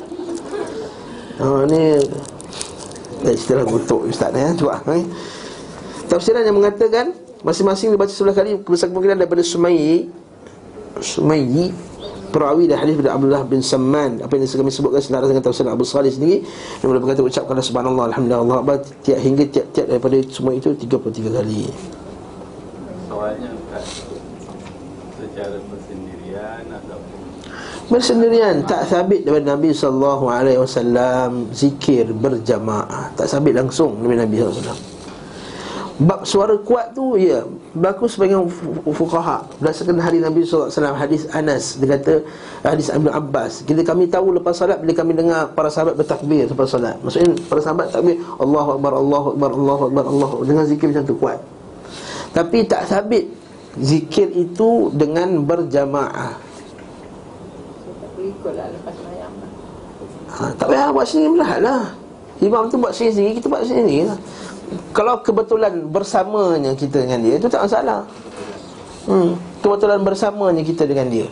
Ha 1.38 1.62
ni 1.70 2.02
Dah 3.22 3.30
istilah 3.30 3.62
kutuk 3.62 4.10
Ustaz 4.10 4.34
ya, 4.34 4.50
cuba 4.58 4.82
ha? 4.82 4.98
Tafsiran 6.10 6.42
yang 6.42 6.58
mengatakan 6.58 7.14
Masing-masing 7.46 7.94
dibaca 7.94 8.10
sebelah 8.10 8.34
kali 8.34 8.58
Besar 8.66 8.90
kemungkinan 8.90 9.22
daripada 9.22 9.46
Sumayi 9.46 10.10
Sumayi 10.98 11.70
perawi 12.32 12.64
dari 12.64 12.80
hadis 12.80 12.96
dari 12.96 13.12
Abdullah 13.12 13.44
bin 13.44 13.60
Samman. 13.60 14.24
Apa 14.24 14.40
yang 14.40 14.48
kami 14.48 14.72
sebutkan 14.72 15.04
selaras 15.04 15.28
dengan 15.28 15.44
tafsir 15.44 15.68
Abu 15.68 15.84
Salih 15.84 16.08
sendiri. 16.08 16.40
Yang 16.80 16.88
boleh 16.88 17.00
berkata 17.04 17.20
ucapkanlah 17.20 17.60
subhanallah 17.60 18.04
alhamdulillah 18.08 18.40
Allah 18.40 18.56
Akbar. 18.64 18.76
Tiap 19.04 19.18
hingga 19.20 19.44
tiap-tiap 19.52 19.86
daripada 19.92 20.16
semua 20.32 20.52
itu 20.56 20.72
33 20.72 21.36
kali. 21.36 21.68
Soalnya 23.12 23.50
secara 25.20 25.56
bersendirian 25.68 26.64
ataupun 26.72 27.20
bersendirian 27.92 28.64
tak 28.64 28.88
sabit 28.88 29.28
daripada 29.28 29.52
Nabi 29.52 29.70
sallallahu 29.76 30.24
alaihi 30.32 30.58
wasallam. 30.58 31.52
Zikir 31.52 32.08
berjamaah 32.16 33.12
tak 33.12 33.28
sabit 33.28 33.52
langsung 33.52 34.00
daripada 34.00 34.24
Nabi 34.24 34.40
sallallahu 34.40 34.56
alaihi 34.56 34.72
wasallam 34.72 34.91
Bab 36.02 36.26
suara 36.26 36.58
kuat 36.58 36.98
tu 36.98 37.14
ya 37.14 37.46
berlaku 37.78 38.10
sebagian 38.10 38.50
fuqaha. 38.90 39.46
Berdasarkan 39.62 40.02
hari 40.02 40.18
Nabi 40.18 40.42
SAW 40.42 40.66
hadis 40.98 41.30
Anas 41.30 41.78
dia 41.78 41.94
kata 41.94 42.26
hadis 42.66 42.90
Ibn 42.90 43.06
Abbas 43.12 43.62
kita 43.62 43.86
kami 43.86 44.10
tahu 44.10 44.34
lepas 44.34 44.58
salat 44.58 44.82
bila 44.82 44.98
kami 44.98 45.14
dengar 45.14 45.54
para 45.54 45.70
sahabat 45.70 45.94
bertakbir 45.94 46.50
lepas 46.50 46.74
salat 46.74 46.98
maksudnya 47.06 47.38
para 47.46 47.60
sahabat 47.62 47.94
takbir 47.94 48.18
Allahu 48.40 48.80
akbar 48.80 48.92
Allahu 48.98 49.26
akbar 49.36 49.50
Allahu 49.54 49.82
akbar 49.92 50.04
Allah 50.10 50.30
dengan 50.42 50.64
zikir 50.66 50.86
macam 50.90 51.04
tu 51.06 51.14
kuat. 51.22 51.38
Tapi 52.34 52.58
tak 52.66 52.82
sabit 52.90 53.30
zikir 53.78 54.26
itu 54.34 54.90
dengan 54.96 55.28
berjamaah. 55.46 56.34
Ha, 60.32 60.42
tak 60.56 60.66
payah 60.66 60.88
buat 60.90 61.06
sendiri 61.06 61.36
lah 61.62 61.92
Imam 62.42 62.66
tu 62.66 62.74
buat 62.74 62.90
sendiri, 62.90 63.38
kita 63.38 63.46
buat 63.46 63.62
sendiri 63.62 64.10
lah 64.10 64.18
kalau 64.92 65.20
kebetulan 65.20 65.88
bersamanya 65.88 66.72
kita 66.76 67.04
dengan 67.04 67.20
dia 67.24 67.34
itu 67.40 67.48
tak 67.48 67.64
masalah. 67.64 68.06
Hmm, 69.08 69.34
kebetulan 69.64 70.00
bersamanya 70.02 70.62
kita 70.62 70.86
dengan 70.86 71.06
dia. 71.10 71.26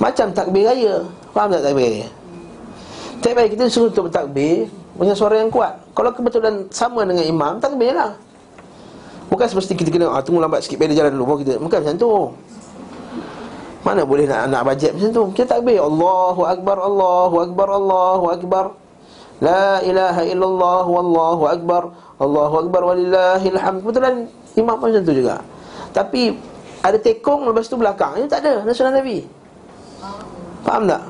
Macam 0.00 0.32
takbir 0.32 0.64
raya. 0.64 1.04
Faham 1.36 1.52
tak 1.52 1.62
takbir 1.66 1.86
raya? 1.86 2.08
Takbir 3.20 3.52
kita 3.52 3.68
suruh 3.68 3.92
untuk 3.92 4.08
bertakbir 4.08 4.72
dengan 4.96 5.16
suara 5.16 5.36
yang 5.36 5.52
kuat. 5.52 5.76
Kalau 5.92 6.10
kebetulan 6.16 6.64
sama 6.72 7.04
dengan 7.04 7.24
imam, 7.28 7.60
takbirlah. 7.60 8.16
Bukan 9.28 9.46
seperti 9.46 9.78
kita 9.78 9.90
kena 9.94 10.10
ah, 10.10 10.24
tunggu 10.24 10.42
lambat 10.42 10.66
sikit 10.66 10.80
pada 10.80 10.96
jalan 10.96 11.12
dulu 11.14 11.38
kita. 11.44 11.54
Bukan 11.60 11.78
macam 11.84 11.96
tu. 12.00 12.12
Mana 13.80 14.04
boleh 14.04 14.28
nak 14.28 14.52
nak 14.52 14.62
bajet 14.66 14.92
macam 14.92 15.10
tu? 15.12 15.24
Kita 15.36 15.56
takbir 15.56 15.80
Allahu 15.80 16.44
akbar 16.44 16.76
Allahu 16.76 17.34
akbar 17.48 17.68
Allahu 17.70 18.24
akbar. 18.28 18.64
La 19.40 19.80
ilaha 19.80 20.20
illallah 20.20 20.84
wallahu 20.84 21.42
akbar 21.48 21.82
Allahu 22.20 22.54
akbar 22.68 22.80
walillahil 22.92 23.56
hamd. 23.56 23.80
Kebetulan 23.80 24.14
imam 24.60 24.76
pun 24.76 24.92
macam 24.92 25.02
tu 25.02 25.14
juga. 25.16 25.40
Tapi 25.96 26.36
ada 26.84 27.00
tekong 27.00 27.48
lepas 27.48 27.64
tu 27.64 27.80
belakang. 27.80 28.20
Ini 28.20 28.28
tak 28.28 28.44
ada 28.44 28.60
Nasional 28.68 29.00
Nabi. 29.00 29.24
Faham 30.60 30.84
tak? 30.84 31.02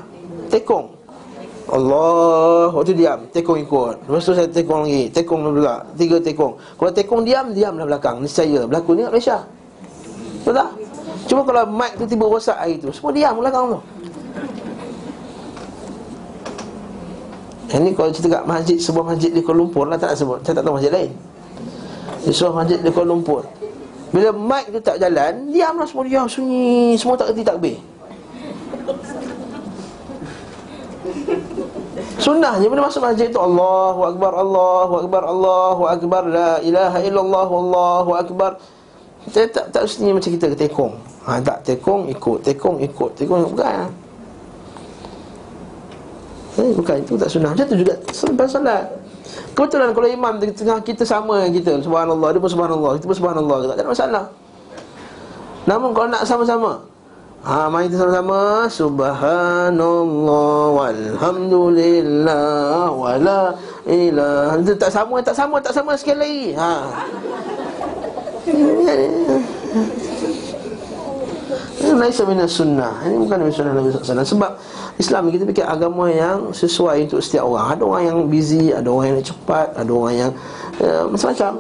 Tekong. 0.55 0.87
Allah 1.71 2.71
Waktu 2.71 2.95
diam. 2.95 3.21
Tekong 3.35 3.59
ikut. 3.67 3.97
Lepas 4.07 4.23
tu 4.23 4.33
saya 4.39 4.47
tekong 4.47 4.87
lagi. 4.87 5.11
Tekong 5.11 5.41
pula 5.51 5.83
Tiga 5.99 6.17
tekong. 6.23 6.55
Kalau 6.79 6.91
tekong 6.95 7.23
diam 7.27 7.51
Diamlah 7.51 7.87
belakang. 7.87 8.23
Niscaya. 8.23 8.63
Berlaku 8.67 8.95
ni 8.95 9.03
kat 9.07 9.11
Malaysia. 9.11 9.39
Betul 10.43 10.55
tak? 10.55 10.71
Cuma 11.27 11.43
kalau 11.47 11.63
mic 11.67 11.95
tu 11.95 12.05
tiba 12.11 12.27
rosak 12.27 12.59
hari 12.59 12.75
tu 12.81 12.91
Semua 12.91 13.15
diam 13.15 13.39
belakang 13.39 13.77
tu 13.77 13.81
Yang 17.71 17.83
ni 17.87 17.91
kalau 17.95 18.11
kat 18.11 18.45
masjid 18.45 18.77
Sebuah 18.83 19.05
masjid 19.15 19.31
di 19.31 19.41
Kuala 19.47 19.63
Lumpur 19.63 19.87
lah 19.87 19.97
tak 19.97 20.15
nak 20.15 20.19
sebut. 20.19 20.39
Saya 20.43 20.59
tak 20.59 20.65
tahu 20.67 20.75
masjid 20.77 20.93
lain. 20.93 21.11
Di 22.27 22.33
sebuah 22.35 22.55
masjid 22.67 22.79
di 22.83 22.91
Kuala 22.91 23.09
Lumpur. 23.15 23.43
Bila 24.11 24.29
mic 24.35 24.65
tu 24.75 24.81
tak 24.83 24.99
jalan 24.99 25.33
Diamlah 25.55 25.87
semua 25.87 26.03
diam 26.03 26.27
sunyi. 26.27 26.99
Semua 26.99 27.15
tak 27.15 27.31
kerti 27.31 27.43
takbir. 27.47 27.79
Sunnahnya 32.21 32.67
bila 32.69 32.91
masuk 32.91 33.01
masjid 33.01 33.33
tu 33.33 33.41
Allahu 33.41 34.01
Akbar 34.05 34.33
Allahu 34.37 34.93
Akbar 35.07 35.23
Allahu 35.25 35.83
Akbar 35.89 36.23
La 36.29 36.61
ilaha 36.61 36.99
illallah 37.01 37.49
Allahu 37.49 38.11
Akbar. 38.13 38.61
Kita 39.31 39.41
tak, 39.53 39.67
tak 39.73 39.85
sunyi 39.85 40.17
macam 40.17 40.33
kita 40.33 40.49
tekong 40.57 40.97
ha, 41.29 41.37
Tak 41.45 41.61
tekong 41.61 42.09
ikut 42.09 42.41
Tekong 42.41 42.81
ikut 42.81 43.11
Tekong 43.21 43.45
ikut. 43.45 43.53
Bukan 43.53 43.85
Eh, 46.59 46.75
bukan 46.75 46.99
itu 46.99 47.15
tak 47.15 47.31
sunnah. 47.31 47.55
Macam 47.55 47.71
tu 47.71 47.79
juga 47.79 47.95
selepas 48.11 48.51
solat. 48.51 48.91
Kebetulan 49.55 49.95
kalau 49.95 50.11
imam 50.11 50.43
di 50.43 50.51
tengah 50.51 50.83
kita 50.83 51.07
sama 51.07 51.47
dengan 51.47 51.55
kita, 51.55 51.79
subhanallah, 51.87 52.35
dia 52.35 52.43
pun 52.43 52.51
subhanallah, 52.51 52.99
kita 52.99 53.07
pun 53.07 53.15
subhanallah. 53.15 53.71
Tak 53.71 53.79
ada 53.79 53.87
masalah. 53.87 54.27
Namun 55.69 55.93
kalau 55.93 56.09
nak 56.09 56.25
sama-sama 56.25 56.81
Ha, 57.41 57.73
mari 57.73 57.89
kita 57.89 58.05
sama-sama 58.05 58.69
Subhanallah 58.69 60.77
Walhamdulillah 60.77 62.93
Wala 62.93 63.57
ilah 63.89 64.61
Itu 64.61 64.77
tak 64.77 64.93
sama, 64.93 65.25
tak 65.25 65.33
sama, 65.33 65.57
tak 65.57 65.73
sama 65.73 65.97
sekali 65.97 66.53
lagi 66.53 66.61
Ha 66.61 66.85
Ini 71.91 71.99
Laisa 71.99 72.23
minas 72.23 72.55
sunnah. 72.55 73.03
Ini 73.03 73.19
bukan 73.19 73.37
dari 73.43 73.51
sunnah 73.51 73.75
Nabi 73.75 73.91
SAW 73.91 74.23
Sebab 74.23 74.51
Islam 75.03 75.27
kita 75.35 75.43
fikir 75.43 75.67
agama 75.67 76.07
yang 76.07 76.55
Sesuai 76.55 77.11
untuk 77.11 77.19
setiap 77.19 77.51
orang. 77.51 77.75
Ada 77.75 77.83
orang 77.83 78.03
yang 78.07 78.19
busy 78.31 78.71
Ada 78.71 78.87
orang 78.87 79.07
yang 79.11 79.19
cepat 79.27 79.75
Ada 79.75 79.91
orang 79.91 80.15
yang 80.15 80.31
uh, 80.79 81.03
Macam-macam. 81.11 81.53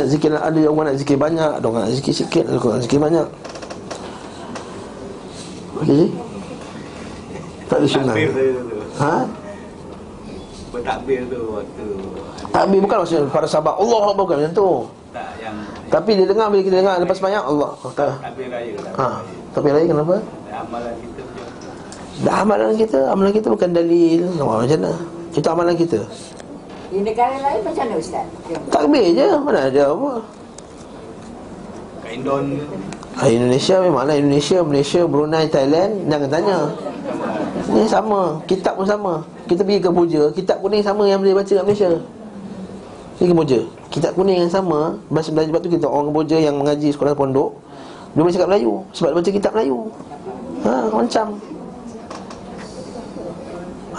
Nak 0.00 0.06
zikir 0.08 0.30
Ada 0.32 0.58
orang 0.64 0.86
nak 0.88 0.96
zikir 0.96 1.16
banyak 1.20 1.50
Ada 1.60 1.66
orang 1.68 1.82
nak 1.84 1.92
zikir 1.92 2.14
sikit 2.16 2.44
Ada 2.48 2.56
orang 2.56 2.72
nak 2.72 2.84
zikir 2.88 3.00
banyak. 3.04 3.26
Okey. 5.78 6.04
Tak 7.68 7.76
ada 7.84 7.86
sunnah. 7.86 8.16
Ha? 8.98 9.14
Bertakbir 10.72 11.20
tu 11.28 11.40
waktu 11.52 11.86
Takbir 12.48 12.80
bukan 12.80 12.96
maksudnya 13.04 13.28
para 13.28 13.46
sahabat 13.46 13.76
Allah 13.76 14.16
bukan 14.16 14.34
macam 14.40 14.52
tu. 14.56 14.70
Tak 15.12 15.28
yang 15.38 15.56
Tapi 15.88 16.10
dia 16.20 16.26
dengar 16.28 16.52
bila 16.52 16.60
kita 16.60 16.76
dengar 16.84 16.94
lepas 17.00 17.16
banyak 17.16 17.42
Allah 17.42 17.70
oh, 17.72 17.92
tak. 17.96 18.12
Raya 18.20 18.28
Takbir 18.28 18.46
Ha. 18.52 19.08
raya 19.08 19.32
Tapi 19.56 19.68
lain 19.72 19.86
kenapa? 19.88 20.14
Amalan 20.52 20.94
kita 21.00 21.22
Dah 22.18 22.42
amalan 22.42 22.74
kita, 22.74 23.00
amalan 23.14 23.30
kita 23.30 23.46
bukan 23.46 23.70
dalil. 23.70 24.20
Macam 24.34 24.58
mana? 24.58 24.90
Itu 25.30 25.48
amalan 25.48 25.74
kita. 25.78 26.00
Di 26.90 26.98
negara 26.98 27.36
lain 27.38 27.60
macam 27.62 27.84
mana 27.86 27.94
Ustaz? 27.94 28.26
Takbir 28.74 29.06
je, 29.14 29.28
mana 29.38 29.60
ada 29.70 29.82
apa. 29.92 30.12
Kat 32.02 32.10
Indon 32.16 32.44
Ah, 33.18 33.26
Indonesia 33.26 33.82
memanglah 33.82 34.14
Indonesia, 34.14 34.62
Malaysia, 34.62 35.02
Brunei, 35.02 35.50
Thailand 35.50 36.06
Jangan 36.06 36.30
tanya 36.30 36.58
Ni 37.66 37.82
sama, 37.90 38.38
kitab 38.46 38.78
pun 38.78 38.86
sama 38.86 39.26
Kita 39.50 39.66
pergi 39.66 39.82
ke 39.82 39.90
Puja, 39.90 40.22
kitab 40.30 40.62
kuning 40.62 40.86
sama 40.86 41.02
yang 41.10 41.18
boleh 41.18 41.34
baca 41.34 41.50
kat 41.50 41.64
Malaysia 41.66 41.98
Pergi 43.18 43.34
ke 43.34 43.34
Puja 43.34 43.60
Kitab 43.90 44.14
kuning 44.14 44.46
yang 44.46 44.52
sama 44.52 44.94
Bahasa 45.10 45.34
belajar 45.34 45.50
sebab 45.50 45.60
tu 45.66 45.70
kita 45.74 45.86
orang 45.90 46.14
Puja 46.14 46.38
yang 46.38 46.54
mengaji 46.54 46.94
sekolah 46.94 47.18
pondok 47.18 47.50
Dia 48.14 48.22
boleh 48.22 48.34
cakap 48.34 48.48
Melayu 48.54 48.72
Sebab 48.94 49.08
dia 49.10 49.18
baca 49.18 49.30
kitab 49.34 49.52
Melayu. 49.58 49.78
Ha, 50.62 50.72
macam. 50.94 51.26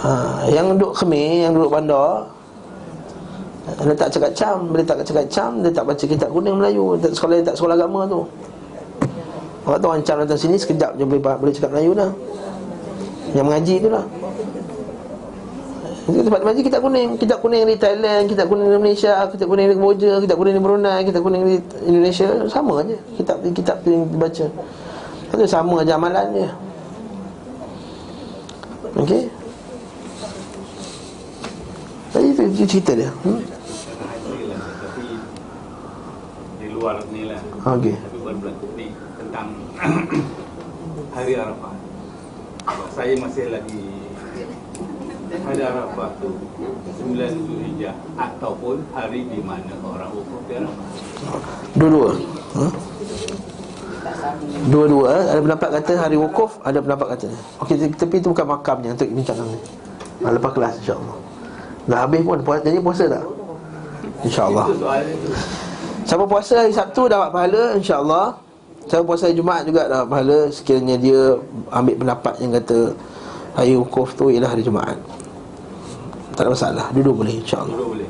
Ha, 0.00 0.10
Yang 0.48 0.66
duduk 0.80 0.92
Khmer, 0.96 1.30
yang 1.44 1.52
duduk 1.52 1.70
bandar 1.70 2.32
dia 3.70 3.94
tak 3.94 4.10
cakap 4.10 4.32
cam 4.34 4.58
Dia 4.74 4.82
tak 4.82 4.98
cakap 5.06 5.26
cam 5.30 5.50
Dia 5.62 5.70
tak 5.70 5.84
baca 5.86 6.04
kitab 6.08 6.28
kuning 6.32 6.56
Melayu 6.58 6.98
tak 6.98 7.12
sekolah, 7.14 7.38
dia 7.38 7.46
tak 7.52 7.56
sekolah 7.60 7.74
agama 7.78 8.00
tu. 8.08 8.20
Orang 9.62 9.78
tu 9.78 9.86
orang 9.86 10.02
cam 10.02 10.16
datang 10.18 10.40
sini 10.40 10.56
Sekejap 10.58 10.98
je 10.98 11.04
boleh, 11.06 11.22
boleh 11.22 11.52
cakap 11.54 11.70
Melayu 11.76 11.94
dah. 11.94 12.10
Yang 13.36 13.46
mengaji 13.46 13.74
tu 13.78 13.88
lah 13.94 14.04
Itu 16.10 16.26
tempat 16.26 16.42
mengaji 16.42 16.62
kitab 16.66 16.80
kuning. 16.82 17.14
Kitab 17.14 17.38
kuning 17.38 17.62
di 17.70 17.78
Thailand 17.78 18.26
Kitab 18.26 18.50
kuning 18.50 18.66
di 18.66 18.78
Malaysia 18.82 19.30
Kitab 19.30 19.46
kuning 19.46 19.70
di 19.70 19.74
Kamboja 19.78 20.12
Kitab 20.18 20.36
kuning 20.42 20.54
di 20.58 20.62
Brunei 20.62 21.00
Kitab 21.06 21.22
kuning 21.22 21.42
di 21.46 21.54
Indonesia. 21.86 22.26
Sama 22.50 22.82
je. 22.82 22.98
Kitab 23.14 23.38
kitab 23.54 23.76
tu 23.86 23.94
yang 23.94 24.10
dibaca. 24.10 24.46
Itu 25.30 25.46
sama 25.46 25.86
je 25.86 25.94
amalan 25.94 26.26
je 26.34 26.50
Okey? 28.90 29.22
Tadi 32.10 32.26
itu, 32.34 32.42
itu 32.50 32.64
cerita 32.66 32.92
dia. 32.98 33.10
Hmm? 33.22 33.38
Di 36.58 36.66
luar 36.74 36.98
ni 37.14 37.30
lah. 37.30 37.38
Okey. 37.78 37.94
Tentang 39.14 39.46
Hari 41.14 41.32
Arafah. 41.38 41.74
Saya 42.90 43.14
masih 43.14 43.54
lagi 43.54 43.89
Hari 45.30 45.62
Arafah 45.62 46.10
tu 46.18 46.28
9 47.06 47.14
Zulhijjah 47.46 47.94
Ataupun 48.18 48.82
hari 48.90 49.30
di 49.30 49.38
mana 49.38 49.70
orang 49.86 50.10
wukuf 50.10 50.42
di 50.50 50.58
Arafah 50.58 50.86
Dua-dua. 51.78 52.10
Ha? 52.58 52.66
Dua-dua 54.66 55.06
eh? 55.14 55.24
Ada 55.30 55.40
pendapat 55.46 55.68
kata 55.78 55.92
hari 56.02 56.16
wukuf 56.18 56.58
Ada 56.66 56.82
pendapat 56.82 57.06
kata. 57.14 57.28
Okey, 57.62 57.94
tapi 57.94 58.14
itu 58.18 58.34
bukan 58.34 58.46
makamnya 58.58 58.90
Untuk 58.98 59.06
bincangkan 59.06 59.46
ni 59.46 59.58
ha, 60.26 60.26
Lepas 60.34 60.50
kelas 60.50 60.74
insyaAllah. 60.82 61.16
Dah 61.86 61.98
habis 62.02 62.20
pun 62.26 62.38
puasa, 62.42 62.60
Jadi 62.66 62.78
puasa 62.82 63.04
tak? 63.06 63.24
InsyaAllah. 64.20 64.66
Siapa 66.04 66.24
puasa 66.26 66.52
hari 66.66 66.72
Sabtu 66.74 67.06
dapat 67.08 67.30
pahala 67.32 67.62
InsyaAllah. 67.78 68.26
Siapa 68.90 69.02
puasa 69.06 69.30
hari 69.30 69.36
Jumaat 69.38 69.62
juga 69.64 69.86
dapat 69.86 70.06
pahala. 70.10 70.38
Sekiranya 70.50 70.96
dia 70.98 71.38
ambil 71.70 71.94
pendapat 71.96 72.34
yang 72.42 72.52
kata 72.58 72.80
Hari 73.50 73.74
wukuf 73.74 74.14
tu 74.14 74.30
ialah 74.30 74.50
hari 74.54 74.62
Jumaat 74.62 74.98
Tak 76.40 76.48
ada 76.48 76.56
masalah. 76.56 76.86
Duduk 76.96 77.20
boleh 77.20 77.36
insyaAllah. 77.36 77.76
Dulu 77.76 77.86
boleh. 77.92 78.08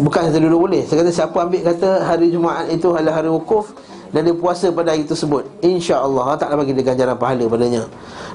Bukan 0.00 0.20
kata 0.24 0.38
dulu 0.40 0.56
boleh. 0.64 0.80
Saya 0.88 1.04
kata 1.04 1.12
siapa 1.12 1.36
ambil 1.44 1.60
kata 1.60 1.88
hari 2.00 2.32
Jumaat 2.32 2.64
itu 2.72 2.88
adalah 2.96 3.20
hari 3.20 3.28
wukuf 3.28 3.76
Dan 4.08 4.24
dia 4.24 4.32
puasa 4.32 4.72
pada 4.72 4.96
hari 4.96 5.04
tersebut. 5.04 5.44
InsyaAllah. 5.60 6.32
Allah 6.32 6.40
Ta'ala 6.40 6.56
bagi 6.56 6.72
dia 6.72 6.80
ganjaran 6.80 7.12
pahala 7.20 7.44
padanya. 7.44 7.84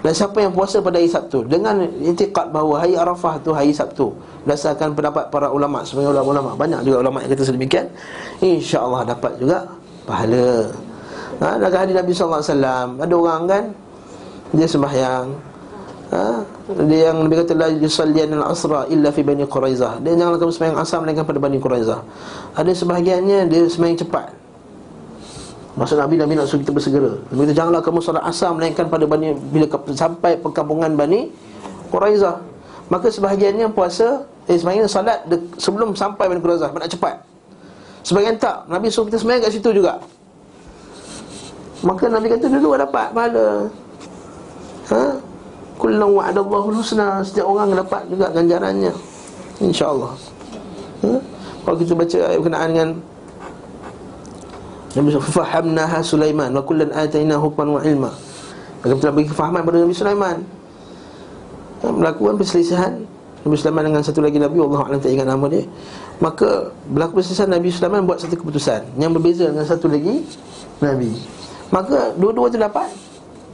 Dan 0.05 0.13
siapa 0.13 0.37
yang 0.37 0.53
puasa 0.53 0.85
pada 0.85 1.01
hari 1.01 1.09
Sabtu? 1.09 1.49
Dengan 1.49 1.81
itikad 1.97 2.53
bahawa 2.53 2.85
hari 2.85 2.93
Arafah 2.93 3.41
tu 3.41 3.57
hari 3.57 3.73
Sabtu. 3.73 4.13
Berdasarkan 4.45 4.93
pendapat 4.93 5.33
para 5.33 5.49
ulama' 5.49 5.81
Sebenarnya 5.81 6.21
ulama-ulama. 6.21 6.53
Banyak 6.53 6.85
juga 6.85 7.09
ulama' 7.09 7.25
yang 7.25 7.33
kata 7.33 7.41
sedemikian. 7.49 7.89
InsyaAllah 8.37 9.01
dapat 9.01 9.33
juga 9.41 9.65
pahala. 10.05 10.69
Ha, 11.41 11.57
Dalam 11.57 11.73
hadis 11.73 11.97
Nabi 11.97 12.11
SAW 12.13 13.01
Ada 13.01 13.15
orang 13.17 13.41
kan 13.49 13.63
Dia 14.53 14.69
sembahyang 14.69 15.52
ha? 16.13 16.45
Dia 16.85 17.11
yang 17.11 17.25
Nabi 17.25 17.35
kata 17.41 17.57
La 17.57 17.67
yusallian 17.73 18.29
al-asra 18.37 18.85
illa 18.87 19.09
fi 19.09 19.25
Bani 19.25 19.43
Quraizah. 19.49 19.99
Dia 20.05 20.13
jangan 20.13 20.37
kamu 20.37 20.51
sembahyang 20.53 20.77
asam 20.79 20.99
Melainkan 21.03 21.25
pada 21.25 21.39
Bani 21.41 21.57
Quraizah. 21.57 21.99
Ada 22.53 22.71
sebahagiannya 22.71 23.49
Dia 23.49 23.65
sembahyang 23.65 23.99
cepat. 24.05 24.27
Maksud 25.73 25.97
Nabi 25.97 26.21
Nabi 26.21 26.37
nak 26.37 26.45
suruh 26.45 26.61
kita 26.61 26.69
bersegera. 26.69 27.17
Nabi 27.33 27.49
kata 27.49 27.53
janganlah 27.57 27.81
kamu 27.81 27.99
salat 27.99 28.23
asam 28.29 28.61
Melainkan 28.61 28.85
pada 28.87 29.05
Bani 29.09 29.33
Bila 29.33 29.65
sampai 29.91 30.37
perkampungan 30.37 30.93
Bani 30.93 31.33
Quraizah. 31.89 32.37
Maka 32.87 33.09
sebahagiannya 33.09 33.73
puasa 33.73 34.29
Eh 34.45 34.59
sebahagiannya 34.59 34.91
salat 34.91 35.19
de, 35.25 35.41
Sebelum 35.57 35.97
sampai 35.97 36.29
Bani 36.29 36.39
Quraizah 36.39 36.69
Nak 36.69 36.93
cepat. 36.93 37.17
Sebahagian 38.05 38.37
tak 38.37 38.69
Nabi 38.69 38.87
suruh 38.93 39.09
kita 39.09 39.17
sembahyang 39.19 39.43
kat 39.49 39.51
situ 39.57 39.69
juga. 39.73 39.97
Maka 41.83 42.07
Nabi 42.07 42.31
kata 42.31 42.47
dulu 42.47 42.79
dapat 42.79 43.11
pahala. 43.11 43.67
Ha? 43.67 43.82
Kullu 45.83 46.15
wa'adallahu 46.15 46.79
husna 46.79 47.19
Setiap 47.19 47.43
orang 47.43 47.75
dapat 47.75 48.07
juga 48.07 48.31
ganjarannya. 48.31 48.95
InsyaAllah. 49.59 50.15
Ha? 51.03 51.11
Kalau 51.67 51.75
kita 51.75 51.91
baca 51.91 52.17
ayat 52.23 52.39
berkenaan 52.39 52.69
dengan 52.71 52.89
Nabi 54.93 55.09
Fahamnaha 55.19 55.99
Sulaiman 55.99 56.55
Wa 56.55 56.63
kullan 56.63 56.87
atayna 56.95 57.35
hukman 57.35 57.75
wa 57.75 57.81
ilma. 57.83 58.11
Maka 58.79 58.95
telah 58.95 59.11
bagi 59.11 59.27
kefahaman 59.27 59.61
pada 59.67 59.77
Nabi 59.83 59.91
Sulaiman. 59.91 60.37
Ha, 61.83 61.85
Melakukan 61.91 62.39
perselisihan 62.39 63.03
Nabi 63.43 63.55
Sulaiman 63.59 63.83
dengan 63.91 64.01
satu 64.07 64.23
lagi 64.23 64.39
Nabi 64.39 64.55
Allah 64.63 64.87
Alam 64.87 64.99
tak 65.03 65.11
ingat 65.11 65.27
nama 65.27 65.45
dia. 65.51 65.67
Maka 66.23 66.71
berlaku 66.87 67.19
perselisihan 67.19 67.51
Nabi 67.51 67.67
Sulaiman 67.75 68.07
buat 68.07 68.23
satu 68.23 68.39
keputusan 68.39 68.95
Yang 68.95 69.11
berbeza 69.19 69.51
dengan 69.51 69.67
satu 69.67 69.91
lagi 69.91 70.23
Nabi. 70.79 71.11
Maka 71.75 72.15
dua-dua 72.15 72.47
tu 72.47 72.55
dapat 72.55 72.87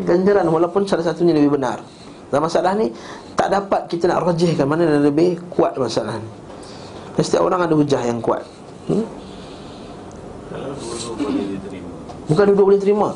ganjaran 0.06 0.46
walaupun 0.46 0.86
salah 0.86 1.10
satunya 1.10 1.34
lebih 1.34 1.58
benar. 1.58 1.82
Dalam 2.30 2.46
masalah 2.46 2.78
ni 2.78 2.94
tak 3.34 3.50
dapat 3.50 3.90
kita 3.90 4.06
nak 4.06 4.22
rajihkan 4.26 4.70
mana 4.70 4.86
yang 4.86 5.06
lebih 5.06 5.42
kuat 5.50 5.74
masalah 5.78 6.18
ni. 6.22 6.30
Dan 7.18 7.22
setiap 7.26 7.44
orang 7.50 7.66
ada 7.66 7.74
hujah 7.74 8.02
yang 8.06 8.22
kuat. 8.22 8.46
Hmm? 8.86 9.06
Bukan 12.30 12.44
dua-dua 12.54 12.66
boleh 12.70 12.82
terima. 12.82 13.10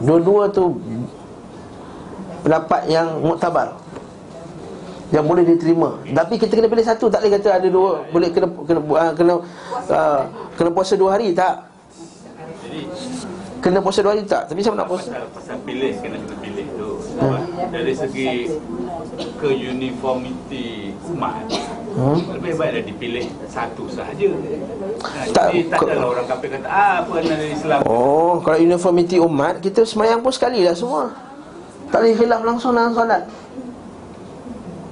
Dua-dua 0.00 0.48
tu 0.48 0.80
pendapat 2.40 2.88
yang 2.88 3.20
muktabar. 3.20 3.76
Yang 5.10 5.24
boleh 5.26 5.44
diterima. 5.44 5.98
Tapi 6.06 6.38
kita 6.38 6.54
kena 6.54 6.70
pilih 6.70 6.86
satu, 6.86 7.10
tak 7.10 7.20
boleh 7.26 7.32
kata 7.36 7.48
ada 7.60 7.68
dua 7.68 8.06
boleh 8.14 8.30
kena 8.30 8.46
kena 8.62 8.80
uh, 8.80 9.12
kena 9.12 9.34
uh, 9.90 10.22
kena 10.54 10.70
puasa 10.70 10.94
dua 10.94 11.18
hari 11.18 11.34
tak? 11.34 11.66
Kena 13.60 13.82
puasa 13.82 14.00
dua 14.00 14.14
hari 14.16 14.22
tak? 14.24 14.48
Tapi 14.48 14.62
siapa 14.62 14.78
nak 14.78 14.88
puasa? 14.88 15.10
pasal, 15.10 15.26
pasal 15.34 15.56
pilih 15.66 15.92
Kena 15.98 16.16
kena 16.16 16.36
pilih 16.38 16.59
Dari 17.70 17.92
segi 17.92 18.48
Keuniformiti 19.36 20.68
umat 21.08 21.44
Hmm? 21.90 22.22
Lebih 22.30 22.54
baik 22.54 22.70
dah 22.70 22.84
dipilih 22.86 23.24
Satu 23.44 23.90
sahaja. 23.90 24.30
Nah, 24.30 25.26
Tak- 25.26 25.50
Jadi 25.50 25.66
tak 25.66 25.82
adalah 25.82 26.06
orang 26.08 26.22
kafir 26.24 26.48
kata 26.48 26.68
Ah 26.70 27.02
apa 27.02 27.14
dari 27.18 27.50
Islam? 27.50 27.82
Oh, 27.82 28.38
kalau 28.38 28.56
uniformity 28.56 29.18
umat 29.18 29.58
Kita 29.58 29.82
semayang 29.82 30.22
pun 30.22 30.30
sekali 30.30 30.62
lah 30.62 30.70
semua. 30.70 31.10
Tak 31.90 31.98
boleh 31.98 32.14
khilaf 32.14 32.46
langsung 32.46 32.70
dalam 32.72 32.94
solat. 32.94 33.26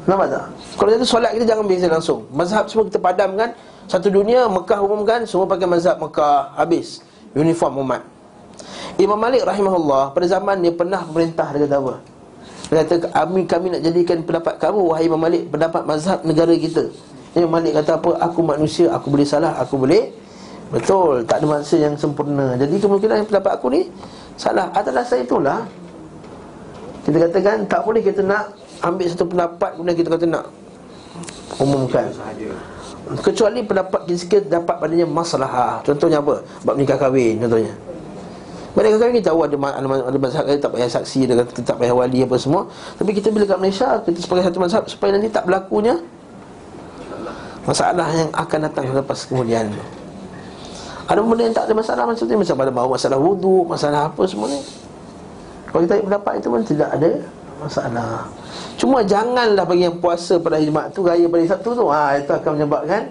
Nampak 0.05 0.27
tak? 0.27 0.45
Kalau 0.75 0.91
itu 0.91 1.07
solat 1.07 1.31
kita 1.31 1.47
jangan 1.47 1.65
beza 1.65 1.87
langsung. 1.87 2.27
Mazhab 2.29 2.67
semua 2.67 2.91
kita 2.91 2.99
padamkan 2.99 3.55
Satu 3.87 4.11
dunia 4.11 4.51
Mekah 4.51 4.83
umumkan 4.83 5.23
Semua 5.23 5.47
pakai 5.47 5.71
mazhab 5.71 6.03
Mekah 6.03 6.51
Habis. 6.59 6.99
Uniform 7.31 7.79
umat. 7.79 8.03
Imam 8.99 9.15
Malik 9.15 9.47
rahimahullah 9.47 10.11
pada 10.11 10.27
zaman 10.27 10.59
dia 10.59 10.75
pernah 10.75 11.07
perintah 11.07 11.47
dia 11.55 11.63
kata 11.63 11.79
apa? 11.79 11.95
Dia 12.69 12.85
kata 12.85 13.09
kami 13.09 13.49
kami 13.49 13.67
nak 13.73 13.81
jadikan 13.81 14.21
pendapat 14.21 14.61
kamu 14.61 14.81
wahai 14.93 15.09
Imam 15.09 15.21
Malik 15.21 15.49
pendapat 15.49 15.83
mazhab 15.89 16.21
negara 16.21 16.53
kita. 16.53 16.85
Imam 17.33 17.49
Malik 17.49 17.73
kata 17.81 17.97
apa? 17.97 18.11
Aku 18.29 18.45
manusia, 18.45 18.93
aku 18.93 19.09
boleh 19.09 19.25
salah, 19.25 19.57
aku 19.57 19.81
boleh 19.81 20.13
betul, 20.69 21.25
tak 21.25 21.41
ada 21.41 21.47
manusia 21.49 21.81
yang 21.81 21.97
sempurna. 21.97 22.61
Jadi 22.61 22.77
kemungkinan 22.77 23.25
pendapat 23.25 23.53
aku 23.57 23.73
ni 23.73 23.89
salah. 24.37 24.69
Atas 24.77 24.93
dasar 24.93 25.17
itulah 25.17 25.65
kita 27.09 27.25
katakan 27.25 27.65
tak 27.65 27.81
boleh 27.89 28.05
kita 28.05 28.21
nak 28.21 28.53
ambil 28.85 29.07
satu 29.09 29.25
pendapat 29.25 29.71
kemudian 29.73 29.97
kita 29.97 30.09
kata 30.13 30.27
nak 30.29 30.45
umumkan. 31.57 32.05
Kecuali 33.25 33.65
pendapat 33.65 34.05
kita 34.05 34.45
dapat 34.45 34.77
padanya 34.77 35.09
masalah 35.09 35.81
Contohnya 35.81 36.21
apa? 36.21 36.45
Bab 36.61 36.77
nikah 36.77 37.01
kahwin 37.01 37.41
contohnya 37.41 37.73
Nikah 38.85 38.99
kahwin 39.03 39.15
kita 39.19 39.35
tahu 39.35 39.41
ada, 39.43 39.57
ada, 39.59 39.87
ada 40.07 40.19
mazhab 40.23 40.45
kata 40.47 40.59
tak 40.63 40.73
payah 40.75 40.91
saksi 40.91 41.21
Dia 41.27 41.35
kata 41.43 41.61
tak 41.67 41.77
payah 41.83 41.95
wali 41.95 42.23
apa 42.23 42.37
semua. 42.39 42.63
Tapi 42.95 43.11
kita 43.11 43.29
bila 43.35 43.45
kat 43.49 43.59
Malaysia 43.59 43.89
Kita 44.07 44.19
sebagai 44.23 44.43
satu 44.47 44.59
mazhab 44.63 44.83
Supaya 44.87 45.11
nanti 45.19 45.29
tak 45.33 45.45
berlakunya 45.49 45.99
Masalah 47.67 48.09
yang 48.15 48.31
akan 48.33 48.59
datang 48.71 48.85
lepas 48.95 49.19
kemudian 49.27 49.67
Ada 51.11 51.19
benda 51.21 51.43
yang 51.45 51.57
tak 51.57 51.65
ada 51.67 51.75
masalah 51.75 52.03
Macam 52.07 52.23
tu 52.23 52.35
Macam 52.39 52.55
pada 52.55 52.71
bawa 52.71 52.89
masalah 52.95 53.19
wudhu 53.19 53.57
Masalah 53.67 54.01
apa 54.09 54.23
semua 54.25 54.47
ni. 54.47 54.61
Kalau 55.69 55.81
kita 55.85 56.01
pendapat 56.01 56.33
itu 56.41 56.49
pun 56.49 56.63
tidak 56.65 56.89
ada 56.97 57.11
masalah. 57.61 58.25
Cuma 58.79 59.03
janganlah 59.03 59.67
bagi 59.67 59.85
yang 59.91 59.99
puasa 59.99 60.39
pada 60.39 60.63
Jumaat 60.63 60.95
tu 60.95 61.03
Raya 61.03 61.27
pada 61.27 61.43
Sabtu 61.51 61.75
tu 61.75 61.85
ha, 61.91 62.15
Itu 62.15 62.31
akan 62.31 62.51
menyebabkan 62.55 63.03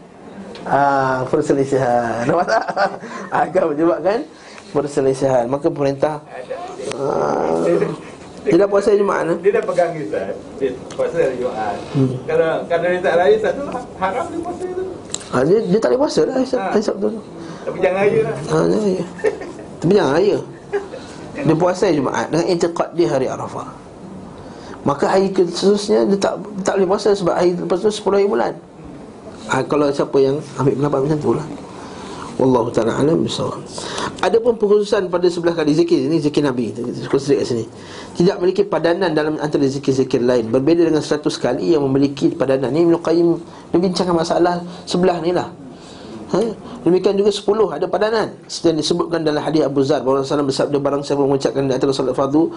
ha, 0.63 0.80
Perselisihan 1.28 2.24
Nampak 2.28 2.47
tak? 2.47 2.65
akan 3.36 3.63
menyebabkan 3.76 4.18
Perselisihan 4.78 5.43
Maka 5.45 5.67
pemerintah 5.67 6.21
ha, 6.93 7.65
Tidak 8.43 8.67
puasa 8.67 8.93
hari 8.93 9.01
Jumaat 9.01 9.25
eh? 9.28 9.38
Dia 9.41 9.51
dah 9.57 9.63
pegang 9.65 9.89
ni 9.91 10.05
Ustaz 10.05 10.38
Dia 10.55 10.69
puasa 10.93 11.17
hari 11.17 11.36
Jumaat. 11.36 11.75
Hmm. 11.91 12.13
Kalau 12.23 12.49
kalau 12.63 12.88
dia 12.88 13.01
tak 13.01 13.15
raya 13.17 13.36
Satu 13.38 13.61
haram 13.97 14.25
dia 14.28 14.39
puasa 14.39 14.65
tu. 14.69 14.84
Ha, 15.28 15.43
dia, 15.43 15.57
dia 15.59 15.78
tak 15.78 15.89
boleh 15.91 15.99
puasa 15.99 16.19
lah 16.23 16.34
hari, 16.38 16.47
Sab- 16.47 16.63
Ha. 16.63 16.80
Sabtu 16.80 17.07
tu. 17.09 17.21
Tapi 17.65 17.78
jangan 17.82 17.99
raya 17.99 18.19
lah. 18.23 18.36
Ha, 18.38 18.55
jangan 18.61 18.80
raya. 18.80 19.03
Tapi 19.78 19.91
jangan 19.91 20.13
raya. 20.13 20.38
Dia 21.38 21.55
puasa 21.55 21.86
Jumaat 21.91 22.25
Dengan 22.30 22.45
intiqad 22.47 22.89
dia 22.93 23.07
hari 23.09 23.28
Arafah. 23.28 23.67
Maka 24.82 25.05
hari 25.09 25.28
seterusnya 25.30 26.05
Dia 26.05 26.17
tak 26.17 26.34
tak 26.63 26.73
boleh 26.78 26.88
puasa 26.88 27.11
Sebab 27.11 27.34
hari 27.34 27.51
lepas 27.53 27.78
tu 27.78 27.89
10 27.89 28.07
hari 28.13 28.25
bulan. 28.25 28.53
Ha, 29.47 29.59
Kalau 29.61 29.89
siapa 29.89 30.15
yang 30.17 30.39
ambil 30.55 30.73
pendapat 30.78 30.99
macam 31.03 31.19
tu 31.19 31.32
lah 31.34 31.47
Wallahu 32.38 32.69
ta'ala 32.69 33.01
alam 33.01 33.25
bisawab 33.25 33.65
Ada 34.21 34.38
pun 34.38 34.53
pengkhususan 34.61 35.09
pada 35.09 35.25
sebelah 35.25 35.57
kali 35.57 35.73
zikir 35.73 36.05
Ini 36.05 36.21
zikir 36.21 36.45
Nabi 36.45 36.69
Khusus 37.09 37.33
kat 37.33 37.49
sini. 37.49 37.65
Tidak 38.13 38.38
memiliki 38.38 38.61
padanan 38.61 39.13
dalam 39.13 39.38
antara 39.41 39.65
zikir-zikir 39.65 40.21
lain. 40.21 40.49
Berbeza 40.49 40.85
dengan 40.85 41.01
100 41.01 41.21
kali 41.38 41.73
yang 41.77 41.85
memiliki 41.85 42.33
padanan. 42.33 42.73
Ini 42.73 42.89
Ibn 42.89 42.97
Qayyim 43.01 43.29
masalah 44.13 44.61
sebelah 44.89 45.21
ni 45.21 45.33
lah. 45.33 45.49
Ha? 46.33 46.41
Demikian 46.81 47.13
juga 47.13 47.29
10 47.29 47.77
ada 47.77 47.85
padanan. 47.85 48.33
Seperti 48.49 48.73
yang 48.73 48.79
disebutkan 48.81 49.19
dalam 49.21 49.41
hadis 49.41 49.61
Abu 49.65 49.85
Zar 49.85 50.01
Bahawa 50.01 50.25
Rasulullah 50.25 50.49
bersabda 50.49 50.77
barang 50.81 51.01
siapa 51.05 51.21
mengucapkan 51.25 51.63
di 51.65 51.73
antara 51.73 51.91
solat 51.93 52.13
fardu 52.17 52.51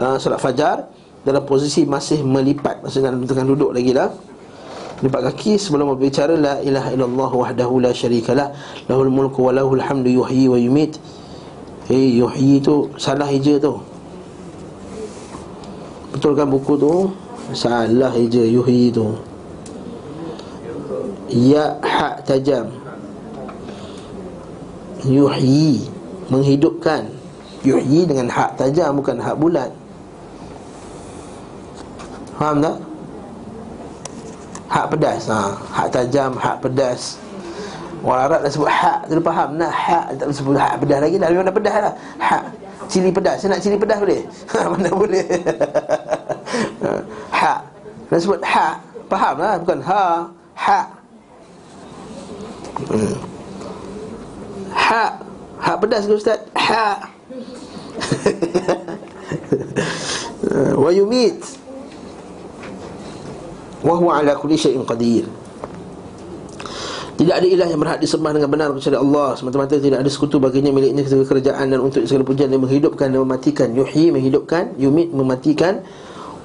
uh, 0.00 0.16
Solat 0.18 0.40
fajar 0.42 0.90
Dalam 1.22 1.46
posisi 1.46 1.86
masih 1.86 2.26
melipat 2.26 2.82
Maksudnya 2.82 3.14
dalam 3.14 3.22
tengah 3.22 3.46
duduk 3.46 3.70
lagi 3.70 3.94
lah 3.94 4.10
Lipat 5.02 5.34
kaki 5.34 5.58
sebelum 5.58 5.98
berbicara 5.98 6.38
La 6.38 6.62
ilaha 6.62 6.94
illallah 6.94 7.30
wahdahu 7.34 7.82
la 7.82 7.90
syarikalah 7.90 8.54
Lahul 8.86 9.10
mulku 9.10 9.50
wa 9.50 9.52
lahul 9.52 9.82
hamdu 9.82 10.06
yuhyi 10.06 10.46
wa 10.46 10.54
yumit. 10.54 10.94
Eh 11.90 12.22
yuhyi 12.22 12.62
tu 12.62 12.86
salah 12.94 13.26
hija 13.26 13.58
tu. 13.58 13.82
Betul 16.14 16.38
kan 16.38 16.46
buku 16.46 16.78
tu? 16.78 17.10
Salah 17.50 18.14
hija 18.14 18.46
yuhyi 18.46 18.94
tu. 18.94 19.18
Ya 21.26 21.82
hak 21.82 22.22
tajam. 22.22 22.70
Yuhyi 25.02 25.82
Menghidupkan. 26.30 27.10
Yuhyi 27.66 28.06
dengan 28.06 28.30
hak 28.30 28.54
tajam 28.54 29.02
bukan 29.02 29.18
hak 29.18 29.34
bulat. 29.34 29.74
Faham 32.38 32.62
tak? 32.62 32.91
Hak 34.72 34.86
pedas 34.88 35.28
ha. 35.28 35.52
Hak 35.52 35.92
tajam, 35.92 36.32
hak 36.40 36.64
pedas. 36.64 37.20
Orang 38.02 38.24
Arab 38.26 38.40
dah 38.42 38.50
sebut 38.50 38.72
hak 38.72 39.06
dia 39.06 39.20
faham. 39.20 39.48
Nah 39.60 39.70
hak 39.70 40.18
Tak 40.18 40.26
boleh 40.26 40.36
sebut 40.40 40.56
hak 40.56 40.80
pedas 40.80 40.98
lagi. 41.04 41.16
Dah 41.20 41.28
Memang 41.28 41.46
dah 41.46 41.54
pedas 41.54 41.74
lah 41.76 41.94
Hak 42.18 42.42
Cili 42.88 43.12
pedas. 43.12 43.36
Saya 43.38 43.54
nak 43.54 43.60
cili 43.62 43.76
pedas 43.78 44.00
boleh? 44.00 44.26
Ha, 44.52 44.58
mana 44.66 44.90
boleh? 44.90 45.26
Ha, 46.82 46.88
Hak 47.30 47.58
Dah 48.08 48.18
sebut 48.18 48.40
hak. 48.42 48.74
Faham 49.12 49.34
lah 49.38 49.54
Bukan 49.60 49.78
ha 49.84 50.26
Hak 50.56 50.86
hmm. 52.90 53.14
Hak 54.72 55.12
Hak 55.60 55.76
pedas 55.84 56.08
ke 56.08 56.12
Ustaz? 56.16 56.40
Hak 56.56 56.98
Wa 60.82 60.90
yumit 60.90 61.61
Wa 63.82 63.94
huwa 63.98 64.22
ala 64.22 64.38
kulli 64.38 64.54
syai'in 64.54 64.86
qadir. 64.86 65.26
Tidak 67.12 67.34
ada 67.38 67.44
ilah 67.46 67.68
yang 67.68 67.78
berhak 67.78 68.00
disembah 68.00 68.32
dengan 68.32 68.48
benar 68.48 68.72
kecuali 68.72 68.98
Allah. 68.98 69.36
Semata-mata 69.36 69.76
tidak 69.76 70.00
ada 70.00 70.10
sekutu 70.10 70.40
baginya 70.40 70.72
miliknya 70.72 71.04
segala 71.04 71.28
kerajaan 71.28 71.66
dan 71.70 71.78
untuk 71.78 72.02
segala 72.08 72.24
pujian. 72.24 72.48
Yang 72.48 72.62
menghidupkan 72.66 73.06
dan 73.12 73.20
mematikan. 73.20 73.68
Yuhyi 73.76 74.10
menghidupkan, 74.10 74.74
yumit 74.80 75.12
mematikan. 75.12 75.84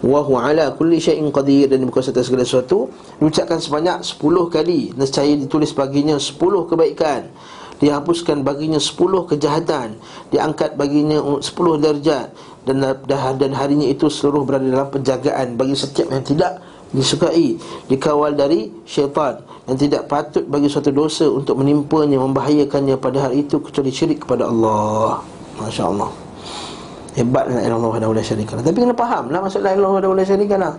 Wa 0.04 0.22
huwa 0.22 0.46
ala 0.52 0.76
kulli 0.76 1.00
syai'in 1.00 1.32
qadir. 1.32 1.72
Dan 1.72 1.88
berkuasa 1.88 2.12
atas 2.12 2.28
segala 2.28 2.44
sesuatu. 2.44 2.92
Diucapkan 3.18 3.58
sebanyak 3.64 4.04
10 4.06 4.54
kali. 4.54 4.92
Nescaya 4.94 5.34
ditulis 5.34 5.72
baginya 5.72 6.20
10 6.20 6.36
kebaikan. 6.68 7.32
Dihapuskan 7.80 8.44
baginya 8.44 8.78
10 8.78 9.30
kejahatan. 9.34 9.98
Diangkat 10.30 10.76
baginya 10.76 11.42
10 11.42 11.48
darjat. 11.80 12.28
Dan, 12.68 12.84
dan 13.08 13.52
harinya 13.56 13.88
itu 13.88 14.12
seluruh 14.12 14.44
berada 14.44 14.68
dalam 14.68 14.92
penjagaan 14.92 15.56
Bagi 15.56 15.72
setiap 15.72 16.12
yang 16.12 16.20
tidak 16.28 16.60
disukai 16.98 17.48
Dikawal 17.88 18.34
dari 18.34 18.74
syaitan 18.84 19.40
Yang 19.70 19.78
tidak 19.88 20.10
patut 20.10 20.44
bagi 20.50 20.68
suatu 20.68 20.90
dosa 20.90 21.30
Untuk 21.30 21.62
menimpanya, 21.62 22.18
membahayakannya 22.20 22.98
pada 22.98 23.30
hari 23.30 23.46
itu 23.46 23.62
Kecuali 23.62 23.94
syirik 23.94 24.26
kepada 24.26 24.50
Allah 24.50 25.22
Masya 25.62 25.84
Allah 25.86 26.10
Hebat 27.18 27.50
la 27.50 27.58
ilaha 27.58 27.66
illallah 27.66 27.92
wahdahu 27.98 28.14
la 28.14 28.22
syarika 28.22 28.54
lah. 28.54 28.62
Tapi 28.62 28.78
kena 28.78 28.94
faham 28.94 29.34
lah 29.34 29.42
maksud 29.42 29.66
la 29.66 29.74
ilaha 29.74 29.98
illallah 29.98 30.22
la 30.22 30.26
syarika 30.30 30.56
lah. 30.62 30.74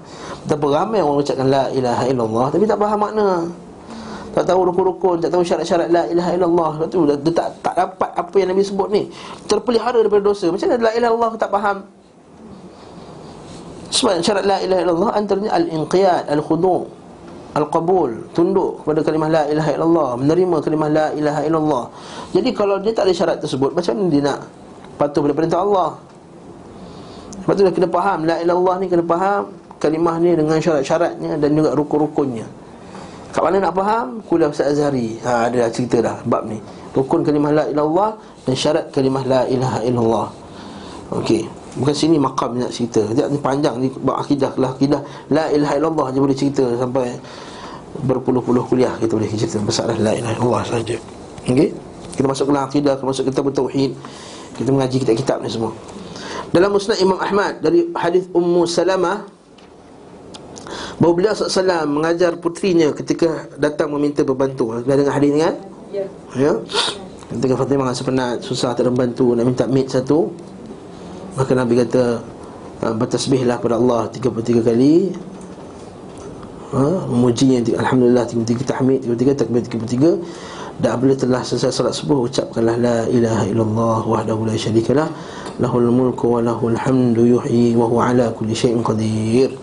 Betapa 0.46 0.66
ramai 0.70 1.02
orang 1.02 1.18
ucapkan 1.18 1.48
la 1.50 1.66
ilaha 1.74 2.04
illallah 2.06 2.46
tapi 2.54 2.62
tak 2.62 2.78
faham 2.78 2.98
makna. 3.02 3.28
Tak 4.30 4.44
tahu 4.46 4.60
rukun-rukun, 4.70 5.18
tak 5.18 5.34
tahu 5.34 5.42
syarat-syarat 5.42 5.90
la 5.90 6.06
ilaha 6.06 6.30
illallah. 6.38 6.70
Lepas 6.78 6.88
tu 6.94 7.00
dia 7.10 7.32
tak 7.34 7.48
tak 7.58 7.74
dapat 7.74 8.10
apa 8.14 8.34
yang 8.38 8.54
Nabi 8.54 8.62
sebut 8.62 8.86
ni. 8.86 9.10
Terpelihara 9.50 9.98
daripada 9.98 10.22
dosa. 10.22 10.46
Macam 10.46 10.66
mana 10.70 10.78
la 10.78 10.92
ilaha 10.94 11.10
illallah 11.10 11.32
tak 11.42 11.50
faham? 11.50 11.76
Sebab 13.89 14.20
syarat 14.20 14.44
la 14.44 14.60
ilaha 14.60 14.81
illallah 14.85 15.10
antaranya 15.16 15.51
al-inqiyad, 15.56 16.28
al-khudu' 16.28 16.85
al-qabul, 17.56 18.12
tunduk 18.36 18.85
kepada 18.85 19.01
kalimah 19.02 19.31
la 19.32 19.43
ilaha 19.48 19.70
illallah, 19.74 20.10
menerima 20.20 20.56
kalimah 20.60 20.89
la 20.93 21.06
ilaha 21.16 21.40
illallah. 21.43 21.85
Jadi 22.36 22.51
kalau 22.52 22.77
dia 22.78 22.93
tak 22.93 23.09
ada 23.09 23.12
syarat 23.16 23.36
tersebut, 23.40 23.73
macam 23.73 23.93
mana 23.97 24.06
dia 24.12 24.23
nak 24.23 24.39
patuh 25.01 25.20
pada 25.24 25.35
perintah 25.35 25.60
Allah? 25.65 25.97
Sebab 27.48 27.65
tu 27.65 27.65
kena 27.81 27.89
faham 27.89 28.28
La 28.28 28.36
ilallah 28.44 28.77
ni 28.77 28.93
kena 28.93 29.01
faham 29.09 29.48
Kalimah 29.81 30.20
ni 30.20 30.36
dengan 30.36 30.60
syarat-syaratnya 30.60 31.40
Dan 31.40 31.56
juga 31.56 31.73
rukun-rukunnya 31.73 32.44
Kat 33.32 33.40
mana 33.40 33.56
nak 33.56 33.73
faham? 33.73 34.20
Kuliah 34.28 34.52
Ustaz 34.52 34.77
Azhari 34.77 35.16
ha, 35.24 35.48
Ada 35.48 35.73
cerita 35.73 36.05
dah 36.05 36.20
Bab 36.28 36.44
ni 36.44 36.60
Rukun 36.93 37.24
kalimah 37.24 37.56
La 37.56 37.65
ilallah 37.73 38.20
Dan 38.44 38.52
syarat 38.52 38.93
kalimah 38.93 39.24
La 39.24 39.40
ilaha 39.48 39.81
illallah 39.81 40.28
Okey 41.24 41.48
Bukan 41.78 41.94
sini 41.94 42.18
makam 42.18 42.59
nak 42.59 42.74
cerita 42.74 43.06
Dia 43.14 43.30
ni 43.30 43.38
panjang 43.38 43.78
ni 43.78 43.88
Bab 44.02 44.18
akidah 44.18 44.52
lah 44.59 44.74
akidah 44.74 45.00
La 45.30 45.46
ilaha 45.55 45.74
illallah 45.78 46.06
je 46.10 46.18
boleh 46.18 46.36
cerita 46.36 46.64
Sampai 46.74 47.14
Berpuluh-puluh 48.02 48.66
kuliah 48.66 48.92
Kita 48.98 49.14
boleh 49.14 49.30
cerita 49.30 49.62
Masalah 49.62 49.94
La 49.96 50.12
ilaha 50.12 50.34
illallah 50.36 50.62
saja 50.66 50.96
Okey 51.46 51.70
Kita 52.18 52.26
masuk 52.26 52.50
ke 52.50 52.52
akidah 52.59 52.92
Kita 52.98 53.06
masuk 53.06 53.24
kitab 53.30 53.46
Tauhid 53.55 53.94
Kita 54.59 54.68
mengaji 54.74 54.96
kitab-kitab 54.98 55.38
ni 55.46 55.50
semua 55.55 55.72
dalam 56.48 56.72
musnad 56.72 56.96
Imam 56.96 57.20
Ahmad 57.20 57.60
dari 57.60 57.92
hadis 57.92 58.24
Ummu 58.32 58.64
Salamah 58.64 59.28
bahawa 60.98 61.12
beliau 61.14 61.32
SAW 61.36 61.86
mengajar 61.86 62.40
putrinya 62.40 62.90
ketika 62.90 63.46
datang 63.60 63.92
meminta 63.94 64.26
berbantu. 64.26 64.74
Anda 64.74 64.98
dengar 64.98 65.14
hadis 65.14 65.30
ni 65.30 65.40
kan? 65.44 65.55
Ya. 65.94 66.06
Ya. 66.34 66.52
Ketika 67.28 67.55
Fatimah 67.60 67.92
rasa 67.92 68.02
penat, 68.02 68.40
susah 68.40 68.72
tak 68.72 68.88
ada 68.88 68.92
bantu 68.92 69.36
nak 69.36 69.44
minta 69.44 69.64
mit 69.68 69.92
satu. 69.92 70.32
Maka 71.39 71.55
Nabi 71.55 71.78
kata 71.78 72.19
ah, 72.82 72.94
bertasbihlah 72.98 73.62
kepada 73.62 73.78
Allah 73.78 74.10
33 74.10 74.59
kali. 74.66 75.15
Ha, 76.69 77.09
memujinya 77.09 77.65
alhamdulillah 77.81 78.28
33 78.28 78.69
tahmid 78.69 79.01
33 79.01 79.40
takbir 79.40 79.65
33 79.65 80.20
Dan 80.85 80.89
apabila 80.93 81.16
telah 81.16 81.40
selesai 81.40 81.73
salat 81.73 81.97
subuh 81.97 82.28
Ucapkanlah 82.28 82.77
La 82.77 83.09
ilaha 83.09 83.48
illallah 83.48 84.05
Wahdahu 84.05 84.44
la 84.44 84.52
syarikalah 84.52 85.09
Lahul 85.65 85.89
mulku 85.89 86.28
wa 86.28 86.44
lahul 86.44 86.77
hamdu 86.77 87.24
yuhyi 87.24 87.73
Wa 87.73 87.89
huwa 87.89 88.12
ala 88.12 88.28
kulli 88.36 88.52
syai'in 88.52 88.85
qadir 88.85 89.56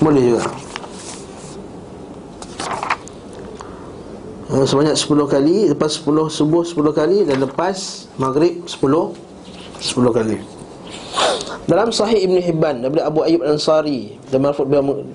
Boleh 0.00 0.22
juga 0.24 0.48
uh, 4.48 4.57
Sebanyak 4.68 5.00
10 5.00 5.32
kali 5.32 5.56
Lepas 5.72 5.96
10 6.04 6.28
subuh 6.28 6.60
10 6.60 6.92
kali 6.92 7.18
Dan 7.24 7.40
lepas 7.40 8.04
maghrib 8.20 8.68
10 8.68 8.76
10 9.80 10.12
kali. 10.12 10.36
Dalam 11.64 11.88
sahih 11.88 12.28
Ibn 12.28 12.36
Hibban 12.36 12.76
Daripada 12.84 13.08
Abu 13.08 13.24
Ayyub 13.24 13.48
Al-Ansari 13.48 14.20
Dan 14.28 14.44
Marfud 14.44 14.68
beliau 14.68 15.08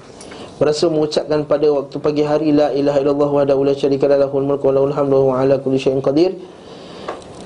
Berasa 0.57 0.89
mengucapkan 0.89 1.45
pada 1.45 1.69
waktu 1.69 1.97
pagi 2.01 2.25
hari 2.25 2.49
La 2.49 2.73
ilaha 2.73 2.97
illallah 2.97 3.29
wa 3.29 3.41
la 3.45 3.73
syarika 3.77 4.09
lahul 4.09 4.45
mulku 4.45 4.69
wa 4.69 4.73
lahul 4.73 4.93
hamdu 4.93 5.17
wa 5.33 5.41
ala 5.41 5.57
kulli 5.61 5.81
syai'in 5.81 6.01
qadir 6.01 6.33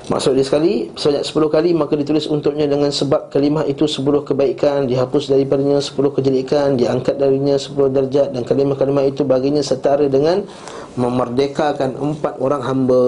Maksud 0.08 0.40
dia 0.40 0.44
sekali 0.44 0.88
Sebanyak 0.96 1.24
10 1.28 1.52
kali 1.52 1.70
Maka 1.76 1.92
ditulis 1.92 2.24
untuknya 2.32 2.64
dengan 2.64 2.88
sebab 2.88 3.28
kalimah 3.28 3.68
itu 3.68 3.84
10 3.84 4.24
kebaikan 4.24 4.88
Dihapus 4.88 5.28
daripadanya 5.28 5.84
10 5.84 6.16
kejelikan 6.16 6.80
Diangkat 6.80 7.20
darinya 7.20 7.60
10 7.60 7.76
darjat 7.92 8.32
Dan 8.32 8.42
kalimah-kalimah 8.48 9.04
itu 9.04 9.28
baginya 9.28 9.60
setara 9.60 10.08
dengan 10.08 10.48
Memerdekakan 10.96 12.00
empat 12.00 12.40
orang 12.40 12.62
hamba. 12.64 13.04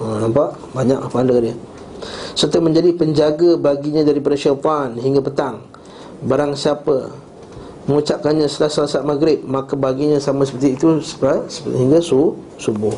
Ha, 0.00 0.04
Nampak? 0.24 0.56
Banyak 0.72 0.98
pahala 1.12 1.36
dia? 1.36 1.54
Serta 2.32 2.64
menjadi 2.64 2.96
penjaga 2.96 3.60
baginya 3.60 4.00
daripada 4.00 4.32
syaitan 4.32 4.96
Hingga 4.96 5.20
petang. 5.20 5.60
Barang 6.24 6.56
siapa 6.56 7.12
Mengucapkannya 7.84 8.48
setelah 8.48 8.88
salat 8.88 9.04
maghrib 9.04 9.44
Maka 9.44 9.76
baginya 9.76 10.16
sama 10.16 10.48
seperti 10.48 10.80
itu 10.80 10.96
Hingga 11.76 12.00
su, 12.00 12.40
subuh. 12.56 12.96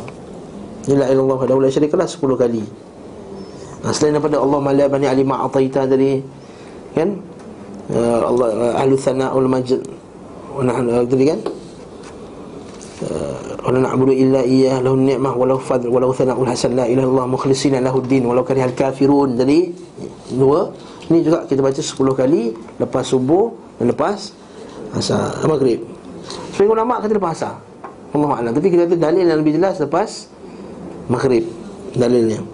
Inilah 0.87 1.11
ilallah 1.11 1.39
wa 1.43 1.59
la 1.59 1.73
syarikalah 1.73 2.07
10 2.07 2.23
kali 2.39 2.94
Selain 3.93 4.17
daripada 4.17 4.41
Allah 4.41 4.59
malia 4.65 4.89
bani 4.89 5.05
alima 5.05 5.45
ataita 5.45 5.85
tadi 5.85 6.25
Kan? 6.97 7.21
Uh, 7.93 8.21
Allah 8.25 8.49
uh, 8.49 8.81
ahlu 8.81 8.97
thana'ul 8.97 9.51
majid. 9.51 9.85
Tadi 11.11 11.25
kan? 11.29 11.41
Wala 13.65 13.81
na'budu 13.81 14.13
illa 14.13 14.41
iya 14.45 14.81
Lahu 14.81 14.97
ni'mah 14.97 15.35
walau 15.35 15.57
fadl 15.57 15.89
Walau 15.89 16.13
thana'ul 16.13 16.47
hasan 16.49 16.77
La 16.77 16.85
ilah 16.85 17.05
Allah 17.05 17.27
mukhlisina 17.29 17.81
lahu 17.81 18.05
din 18.05 18.25
Walau 18.29 18.45
karihal 18.45 18.77
kafirun. 18.77 19.41
Jadi 19.41 19.73
Dua 20.37 20.69
Ini 21.11 21.19
juga 21.21 21.45
kita 21.45 21.61
baca 21.61 21.81
10 21.81 21.93
kali 21.97 22.43
Lepas 22.81 23.05
subuh 23.13 23.53
Dan 23.81 23.93
lepas 23.93 24.33
Asar 24.95 25.43
Maghrib. 25.51 25.83
Sebagai 26.55 26.71
ulama 26.71 27.03
kata 27.03 27.19
lepas 27.19 27.35
asar. 27.35 27.59
Allah 28.15 28.31
Alam. 28.39 28.53
Tapi 28.55 28.71
kita 28.71 28.87
kata 28.87 28.97
dalil 28.97 29.27
yang 29.27 29.41
lebih 29.43 29.59
jelas 29.59 29.81
Lepas 29.83 30.31
Maghrib 31.11 31.45
Dalilnya 31.99 32.54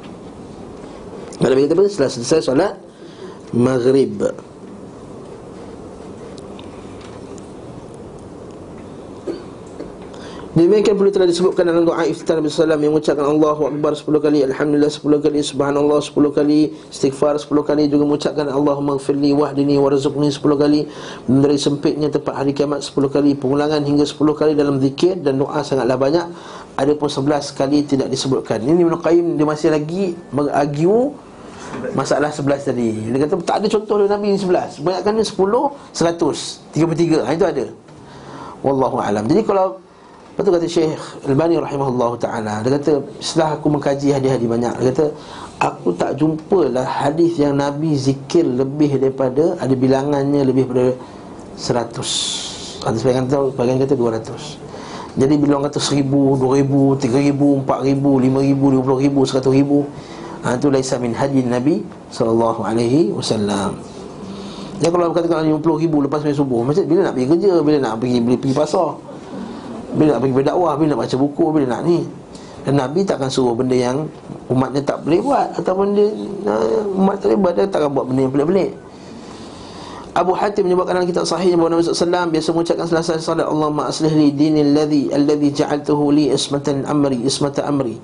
Nabi 1.40 1.64
kata 1.64 1.74
apa? 1.76 1.84
Setelah 1.88 2.12
selesai 2.12 2.40
solat 2.44 2.74
Maghrib 3.56 4.20
Demikian 10.50 10.98
pula 10.98 11.08
telah 11.08 11.30
disebutkan 11.30 11.62
dalam 11.62 11.88
doa 11.88 12.04
iftar 12.04 12.36
Nabi 12.36 12.52
Sallam 12.52 12.82
yang 12.84 12.92
mengucapkan 12.92 13.22
Allahu 13.22 13.70
Akbar 13.70 13.96
10 13.96 14.12
kali 14.20 14.44
Alhamdulillah 14.44 14.92
10 14.92 15.24
kali 15.24 15.38
Subhanallah 15.40 16.02
10 16.04 16.36
kali 16.36 16.74
Istighfar 16.90 17.38
10 17.38 17.48
kali 17.64 17.88
Juga 17.88 18.04
mengucapkan 18.04 18.44
Allahumma 18.50 18.98
gfirli 19.00 19.32
wahdini 19.32 19.80
warzukni 19.80 20.28
10 20.28 20.42
kali 20.42 20.84
Dari 21.24 21.54
sempitnya 21.56 22.12
tempat 22.12 22.34
hari 22.44 22.52
kiamat 22.52 22.84
10 22.84 22.92
kali 23.08 23.38
Pengulangan 23.38 23.80
hingga 23.86 24.04
10 24.04 24.20
kali 24.36 24.52
dalam 24.58 24.82
zikir 24.82 25.16
Dan 25.22 25.40
doa 25.40 25.62
sangatlah 25.64 25.96
banyak 25.96 26.26
Ada 26.76 26.92
pun 26.98 27.08
11 27.08 27.56
kali 27.56 27.86
tidak 27.86 28.10
disebutkan 28.10 28.60
Ini 28.60 28.84
Ibn 28.84 29.00
Qayyim 29.00 29.26
dia 29.38 29.46
masih 29.46 29.70
lagi 29.70 30.18
Mengagiu 30.34 31.14
Masalah 31.94 32.30
11 32.34 32.70
tadi. 32.70 32.88
Dia 33.10 33.18
kata 33.26 33.34
tak 33.46 33.56
ada 33.62 33.66
contoh 33.70 33.94
dari 34.02 34.10
Nabi 34.10 34.26
ni 34.34 34.38
11 34.38 34.82
Banyakkan 34.82 35.12
ni 35.16 35.24
10, 35.24 35.38
100 35.94 36.74
33, 36.74 37.26
ha, 37.26 37.30
itu 37.34 37.46
ada. 37.46 37.64
Wallahu 38.60 38.96
alam. 39.00 39.24
Jadi 39.24 39.42
kalau 39.46 39.78
Lepas 40.30 40.46
tu 40.46 40.52
kata 40.56 40.68
Syekh 40.72 41.02
Al-Bani 41.28 41.60
rahimahullah 41.60 42.16
ta'ala 42.16 42.54
Dia 42.64 42.80
kata 42.80 43.04
setelah 43.20 43.60
aku 43.60 43.66
mengkaji 43.76 44.08
hadis-hadis 44.14 44.48
banyak 44.48 44.72
Dia 44.80 44.88
kata 44.94 45.06
aku 45.60 45.92
tak 45.92 46.16
jumpa 46.16 46.70
lah 46.72 46.86
hadis 46.86 47.36
yang 47.36 47.60
Nabi 47.60 47.92
zikir 47.92 48.48
lebih 48.48 48.96
daripada 48.96 49.60
Ada 49.60 49.74
bilangannya 49.76 50.40
lebih 50.48 50.64
daripada 50.70 50.96
100 51.60 52.88
Ada 52.88 52.96
sebagian 52.96 53.28
kata, 53.28 53.52
sebagian 53.52 53.78
kata 53.84 53.94
200 54.00 55.18
Jadi 55.20 55.34
bila 55.36 55.60
orang 55.60 55.66
kata 55.68 55.80
1000, 55.82 56.08
2000, 56.08 57.04
3000, 57.04 57.66
4000, 57.66 59.20
5000, 59.20 59.28
20000, 59.28 59.44
100000 59.44 60.09
ha, 60.44 60.56
Itu 60.56 60.68
laisa 60.72 60.96
min 61.00 61.12
hadis 61.16 61.44
Nabi 61.44 61.84
Sallallahu 62.10 62.60
alaihi 62.66 63.12
wasallam. 63.14 63.78
Ya 64.80 64.88
kalau 64.88 65.12
katakan 65.12 65.44
50 65.44 65.82
ribu 65.84 66.00
lepas 66.00 66.24
main 66.24 66.32
subuh 66.32 66.64
Macam 66.64 66.80
bila 66.88 67.04
nak 67.04 67.12
pergi 67.12 67.28
kerja? 67.36 67.52
Bila 67.60 67.76
nak 67.84 67.94
pergi 68.00 68.18
beli 68.24 68.36
pergi 68.40 68.56
pasar? 68.56 68.96
Bila 69.92 70.16
nak 70.16 70.20
pergi 70.24 70.34
berdakwah? 70.40 70.72
Bila 70.80 70.86
nak 70.96 71.00
baca 71.04 71.16
buku? 71.20 71.44
Bila 71.52 71.66
nak 71.68 71.82
ni? 71.84 71.98
Dan 72.64 72.74
Nabi 72.80 73.00
takkan 73.04 73.28
suruh 73.28 73.52
benda 73.52 73.76
yang 73.76 74.08
Umatnya 74.48 74.80
tak 74.80 75.04
boleh 75.04 75.20
buat 75.20 75.48
Ataupun 75.60 75.86
dia 75.92 76.08
Umat 76.96 77.20
tak 77.20 77.32
boleh 77.32 77.40
buat 77.44 77.52
Dia 77.56 77.68
takkan 77.68 77.90
buat 77.92 78.04
benda 78.08 78.20
yang 78.24 78.32
pelik-pelik. 78.32 78.70
Abu 80.10 80.34
Hatim 80.34 80.66
menyebutkan 80.66 80.98
dalam 80.98 81.06
kitab 81.06 81.22
sahihnya 81.22 81.54
bahawa 81.54 81.78
Nabi 81.78 81.86
SAW 81.86 82.34
biasa 82.34 82.48
mengucapkan 82.50 82.86
selesai 82.90 83.22
salat 83.22 83.46
Allahumma 83.46 83.86
aslih 83.86 84.10
li 84.10 84.34
dinil 84.34 84.74
ladhi 84.74 85.06
alladhi 85.14 85.54
ja'altuhu 85.54 86.10
li 86.10 86.34
ismatan 86.34 86.82
amri 86.82 87.22
ismata 87.22 87.62
amri 87.62 87.94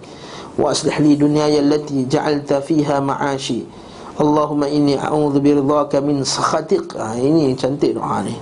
li 0.56 1.12
dunyaya 1.20 1.60
allati 1.60 2.08
ja'alta 2.08 2.64
fiha 2.64 3.00
ma'ashi 3.04 3.84
Allahumma 4.16 4.64
inni 4.72 4.96
a'udhu 4.96 5.44
biridhaka 5.44 6.00
min 6.00 6.24
sakhatik 6.24 6.96
ha, 6.96 7.12
ini 7.20 7.52
cantik 7.52 7.92
doa 7.92 8.24
ni. 8.24 8.32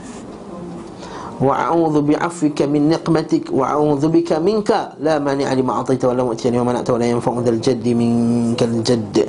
niqmatik 2.79 3.51
wa 3.51 3.75
a'udhu 3.75 4.07
bika 4.07 4.39
minka 4.39 4.95
la 5.03 5.19
mani'a 5.19 5.51
lima 5.59 5.83
ataita 5.83 6.07
wa 6.07 6.15
la 6.15 6.23
mu'tiyani 6.31 6.57
wa 6.63 6.67
mana'ta 6.71 6.95
wa 6.95 6.99
la 7.03 7.07
yanfa'u 7.11 7.43
dhal 7.43 7.59
jaddi 7.59 7.91
minkal 7.91 8.71
jadd 8.87 9.27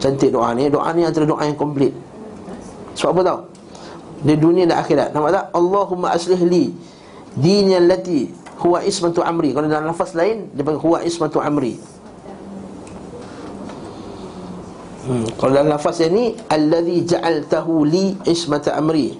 cantik 0.00 0.32
doa 0.32 0.56
ni. 0.56 0.72
doa 0.72 0.88
ni 0.96 1.04
antara 1.04 1.28
doa 1.28 1.44
yang 1.44 1.60
komplit. 1.60 1.92
Sebab 2.96 3.12
apa 3.12 3.20
tau? 3.20 3.38
Di 4.24 4.32
dunia 4.40 4.64
dan 4.64 4.80
akhirat. 4.80 5.12
Nampak 5.12 5.36
tak? 5.36 5.44
Allahumma 5.52 6.16
aslih 6.16 6.40
li 6.40 6.72
dini 7.36 7.76
allati 7.76 8.32
huwa 8.64 8.80
ismatu 8.80 9.20
amri. 9.20 9.52
Kalau 9.52 9.68
dalam 9.68 9.92
lafaz 9.92 10.16
lain 10.16 10.48
dia 10.56 10.64
panggil 10.64 10.80
huwa 10.80 11.04
ismatu 11.04 11.44
amri 11.44 11.76
hmm. 15.06 15.26
kalau 15.38 15.50
dalam 15.54 15.70
lafaz 15.70 16.02
yang 16.02 16.12
ni 16.12 16.24
allazi 16.50 17.06
ja'altahu 17.06 17.74
li 17.86 18.18
ismata 18.26 18.74
amri. 18.74 19.14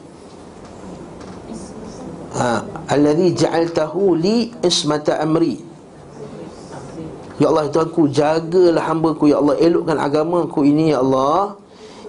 Ha 2.36 2.66
allazi 2.90 3.32
ja'altahu 3.32 4.18
li 4.18 4.50
ismata 4.60 5.22
amri. 5.22 5.62
Ya 7.36 7.52
Allah 7.52 7.68
Tuhanku 7.68 8.08
jagalah 8.08 8.84
hamba-Ku 8.88 9.28
ya 9.28 9.38
Allah. 9.40 9.56
Elokkan 9.60 10.00
agama-Ku 10.00 10.64
ini 10.64 10.92
ya 10.92 11.04
Allah 11.04 11.60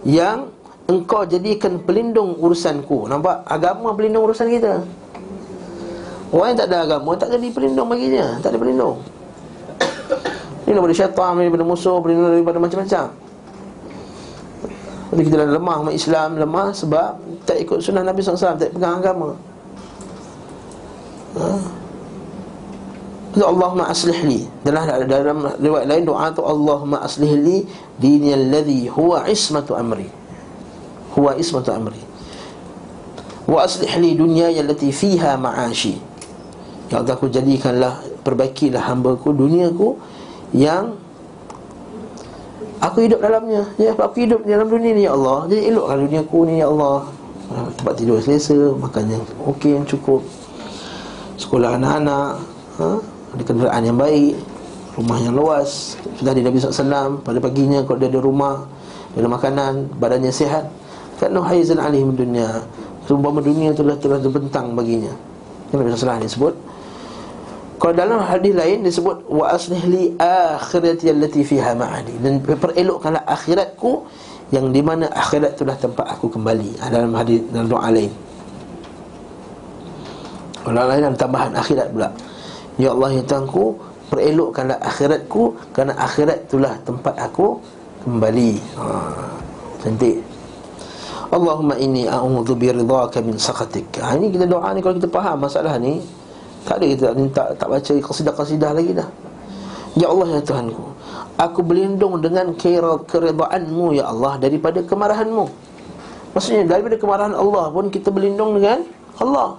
yang 0.08 0.48
engkau 0.88 1.28
jadikan 1.28 1.84
pelindung 1.84 2.40
urusanku 2.40 3.12
Nampak? 3.12 3.44
Agama 3.44 3.92
pelindung 3.92 4.24
urusan 4.24 4.48
kita. 4.48 4.88
Orang 6.32 6.56
yang 6.56 6.60
tak 6.60 6.68
ada 6.72 6.78
agama 6.84 7.16
Tak 7.16 7.32
jadi 7.40 7.48
pelindung 7.56 7.88
baginya 7.88 8.36
Tak 8.44 8.52
ada 8.52 8.60
pelindung. 8.60 9.00
Ini 10.68 10.76
daripada 10.76 10.96
syaitan 10.96 11.32
Daripada 11.40 11.64
musuh 11.64 12.00
daripada 12.04 12.60
macam-macam 12.60 13.27
Jadi 15.18 15.34
kita 15.34 15.42
dah 15.42 15.50
lemah 15.58 15.76
Umat 15.82 15.98
Islam 15.98 16.38
lemah 16.38 16.70
Sebab 16.78 17.42
tak 17.50 17.58
ikut 17.58 17.82
sunnah 17.82 18.06
Nabi 18.06 18.22
SAW 18.22 18.54
Tak 18.54 18.70
pegang 18.70 19.02
agama. 19.02 19.34
Ha? 21.42 21.78
Allahumma 23.46 23.86
aslih 23.94 24.18
li. 24.26 24.42
Dalam, 24.66 24.88
dalam 25.06 25.38
riwayat 25.62 25.86
lain 25.86 26.04
doa 26.10 26.34
tu 26.34 26.42
Allahumma 26.42 27.06
aslih 27.06 27.38
li 27.38 27.58
dini 28.02 28.34
alladhi 28.34 28.90
huwa 28.90 29.30
ismatu 29.30 29.78
amri. 29.78 30.10
Huwa 31.14 31.38
ismatu 31.38 31.70
amri. 31.70 32.02
Wa 33.46 33.70
aslih 33.70 33.94
li 34.02 34.18
dunyaya 34.18 34.66
allati 34.66 34.90
fiha 34.90 35.38
ma'ashi. 35.38 36.02
Ya 36.90 37.04
Allah 37.04 37.14
aku 37.14 37.30
jadikanlah 37.30 38.00
perbaikilah 38.26 38.82
hamba-Ku 38.90 39.36
duniaku 39.36 40.00
yang 40.56 40.96
aku 42.82 42.98
hidup 43.06 43.20
dalamnya. 43.22 43.64
Ya 43.78 43.94
aku 43.94 44.18
hidup 44.24 44.42
dalam 44.46 44.68
dunia 44.70 44.92
ni 44.94 45.04
ya 45.06 45.14
Allah. 45.14 45.46
Jadi 45.50 45.62
elokkan 45.74 45.98
duniaku 46.06 46.40
ni 46.50 46.54
ya 46.62 46.68
Allah. 46.70 46.98
Ah, 47.48 47.68
tempat 47.80 47.94
tidur 47.96 48.20
selesa 48.20 48.76
makan 48.76 49.04
yang 49.08 49.24
okey 49.56 49.80
yang 49.80 49.86
cukup. 49.88 50.20
Sekolah 51.40 51.80
anak-anak 51.80 52.44
ha? 52.82 52.98
ada 53.38 53.44
kenderaan 53.46 53.82
yang 53.86 53.94
baik 53.94 54.34
Rumah 54.98 55.18
yang 55.22 55.38
luas. 55.38 55.94
Sudah 56.18 56.34
di 56.34 56.42
Nabi 56.42 56.58
SAW 56.58 57.22
Pada 57.22 57.38
paginya 57.38 57.86
kalau 57.86 58.02
dia 58.02 58.10
ada 58.10 58.18
rumah 58.18 58.66
Dia 59.14 59.22
ada 59.22 59.30
makanan 59.30 59.94
Badannya 60.02 60.34
sihat. 60.34 60.66
Ka'nu 61.22 61.42
haizan 61.46 61.78
alihim 61.78 62.18
dunia. 62.18 62.66
Sumpama 63.06 63.40
dunia 63.42 63.72
telah 63.74 63.96
telah 63.98 64.18
terbentang 64.18 64.74
baginya. 64.74 65.14
Yang 65.70 65.78
Nabi 65.78 65.90
SAW 65.94 66.20
ni 66.20 66.30
sebut 66.30 66.54
kalau 67.78 67.94
dalam 67.94 68.20
hadis 68.26 68.58
lain 68.58 68.82
disebut 68.82 69.30
wa 69.30 69.54
aslih 69.54 69.82
li 69.86 70.04
akhirati 70.18 71.14
allati 71.14 71.46
fiha 71.46 71.78
ma'adi 71.78 72.18
dan 72.26 72.42
perelokkanlah 72.42 73.22
akhiratku 73.30 74.02
yang 74.50 74.74
di 74.74 74.82
mana 74.82 75.06
akhirat 75.14 75.60
itulah 75.60 75.78
tempat 75.78 76.06
aku 76.08 76.32
kembali 76.32 76.80
ha, 76.82 76.90
dalam 76.90 77.12
hadis 77.14 77.44
dalam 77.54 77.68
doa 77.70 77.90
lain. 77.94 78.12
Kalau 80.64 80.84
lain 80.84 81.02
dalam 81.06 81.20
tambahan 81.20 81.54
akhirat 81.56 81.88
pula. 81.94 82.10
Ya 82.78 82.94
Allah 82.94 83.10
ya 83.14 83.24
Tuhanku, 83.24 83.64
perelokkanlah 84.10 84.78
akhiratku 84.84 85.42
kerana 85.72 85.94
akhirat 86.02 86.38
itulah 86.50 86.74
tempat 86.82 87.14
aku 87.20 87.62
kembali. 88.04 88.52
Ha, 88.80 88.84
cantik. 89.86 90.18
Allahumma 91.28 91.76
inni 91.76 92.08
a'udzu 92.08 92.56
bi 92.56 92.72
ridhaka 92.72 93.20
min 93.20 93.36
sakhatik. 93.36 94.00
Ha, 94.00 94.16
ini 94.16 94.32
kita 94.32 94.48
doa 94.48 94.72
ni 94.72 94.80
kalau 94.80 94.96
kita 94.96 95.12
faham 95.12 95.44
masalah 95.44 95.76
ni, 95.76 96.00
tak 96.68 96.84
ada 96.84 96.86
kita 96.92 97.06
tak, 97.32 97.48
tak 97.56 97.68
baca 97.72 97.92
qasidah-qasidah 98.04 98.72
lagi 98.76 98.92
dah. 98.92 99.08
Ya 99.96 100.12
Allah 100.12 100.28
ya 100.38 100.42
Tuhanku, 100.44 100.84
aku 101.40 101.60
berlindung 101.64 102.20
dengan 102.20 102.52
keredaanmu 103.08 103.96
ya 103.96 104.12
Allah 104.12 104.36
daripada 104.38 104.84
kemarahanmu. 104.84 105.48
Maksudnya 106.36 106.70
daripada 106.70 107.00
kemarahan 107.00 107.34
Allah 107.34 107.72
pun 107.72 107.90
kita 107.90 108.12
berlindung 108.12 108.60
dengan 108.60 108.86
Allah. 109.18 109.58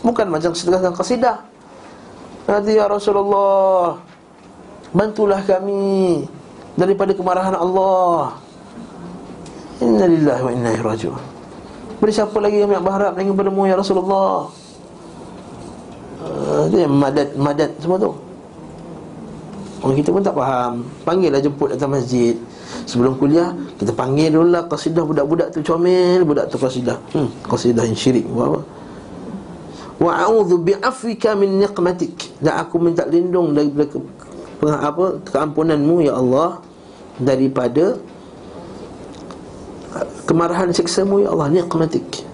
Bukan 0.00 0.26
macam 0.32 0.56
sedekah 0.56 0.90
qasidah. 0.96 1.44
Nanti 2.50 2.74
ya 2.74 2.90
Rasulullah 2.90 4.00
bantulah 4.90 5.38
kami 5.44 6.26
daripada 6.74 7.14
kemarahan 7.14 7.54
Allah. 7.54 8.34
Inna 9.78 10.08
lillahi 10.08 10.42
wa 10.42 10.50
inna 10.50 10.68
ilaihi 10.74 10.82
raji'un. 10.82 11.22
Beri 12.00 12.12
siapa 12.16 12.36
lagi 12.40 12.64
yang 12.64 12.72
berharap 12.80 13.14
dengan 13.14 13.36
padamu 13.36 13.68
ya 13.68 13.76
Rasulullah? 13.76 14.50
Itu 16.68 16.76
yang 16.76 16.94
madat 16.94 17.34
madat 17.34 17.70
semua 17.80 17.96
tu. 17.96 18.12
Orang 19.80 19.96
kita 19.96 20.12
pun 20.12 20.20
tak 20.20 20.36
faham. 20.36 20.84
Panggillah 21.08 21.40
jemput 21.40 21.72
datang 21.72 21.96
masjid. 21.96 22.36
Sebelum 22.84 23.16
kuliah 23.16 23.56
kita 23.80 23.90
panggil 23.96 24.28
dulu 24.30 24.52
lah 24.52 24.68
qasidah 24.68 25.02
budak-budak 25.02 25.50
tu 25.50 25.64
comel, 25.64 26.22
budak 26.22 26.52
tu 26.52 26.60
qasidah. 26.60 27.00
Hmm, 27.16 27.32
qasidah 27.48 27.88
yang 27.88 27.96
syirik 27.96 28.28
buat 28.28 28.46
apa? 28.46 28.60
Wa 30.00 30.12
a'udzu 30.28 30.60
bi'afwika 30.60 31.32
min 31.36 31.64
niqmatik. 31.64 32.40
Dan 32.40 32.60
aku 32.60 32.76
minta 32.76 33.08
lindung 33.08 33.56
daripada 33.56 33.88
ke, 33.88 33.98
apa 34.68 35.04
keampunanmu 35.28 36.04
ya 36.04 36.16
Allah 36.16 36.60
daripada 37.16 38.00
kemarahan 40.28 40.72
siksamu 40.72 41.24
ya 41.24 41.32
Allah 41.32 41.48
niqmatik. 41.52 42.29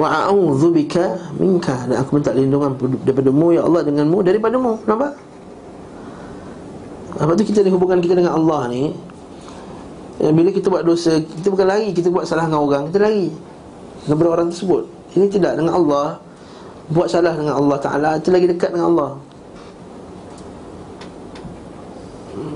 Wa 0.00 0.08
a'udzu 0.08 0.72
bika 0.72 1.28
minka. 1.36 1.84
Dan 1.84 2.00
aku 2.00 2.16
minta 2.16 2.32
lindungan 2.32 2.72
daripada-Mu 3.04 3.46
ya 3.52 3.62
Allah 3.68 3.84
denganmu 3.84 4.18
daripada-Mu. 4.24 4.72
Nampak? 4.88 5.12
Apa 7.20 7.36
tu 7.36 7.44
kita 7.44 7.60
ada 7.60 7.68
hubungan 7.68 8.00
kita 8.00 8.16
dengan 8.16 8.32
Allah 8.32 8.72
ni. 8.72 8.96
Ya, 10.20 10.32
bila 10.32 10.48
kita 10.52 10.72
buat 10.72 10.84
dosa 10.84 11.20
kita 11.20 11.48
bukan 11.48 11.66
lari 11.68 11.92
kita 11.96 12.12
buat 12.12 12.28
salah 12.28 12.48
dengan 12.48 12.60
orang 12.60 12.82
kita 12.88 12.98
lari 13.04 13.28
kepada 14.08 14.28
orang 14.32 14.48
tersebut. 14.48 14.84
Ini 15.16 15.26
tidak 15.28 15.60
dengan 15.60 15.76
Allah 15.76 16.16
buat 16.88 17.08
salah 17.12 17.36
dengan 17.36 17.60
Allah 17.60 17.76
taala 17.80 18.10
itu 18.16 18.32
lagi 18.32 18.48
dekat 18.48 18.72
dengan 18.72 18.88
Allah. 18.96 19.10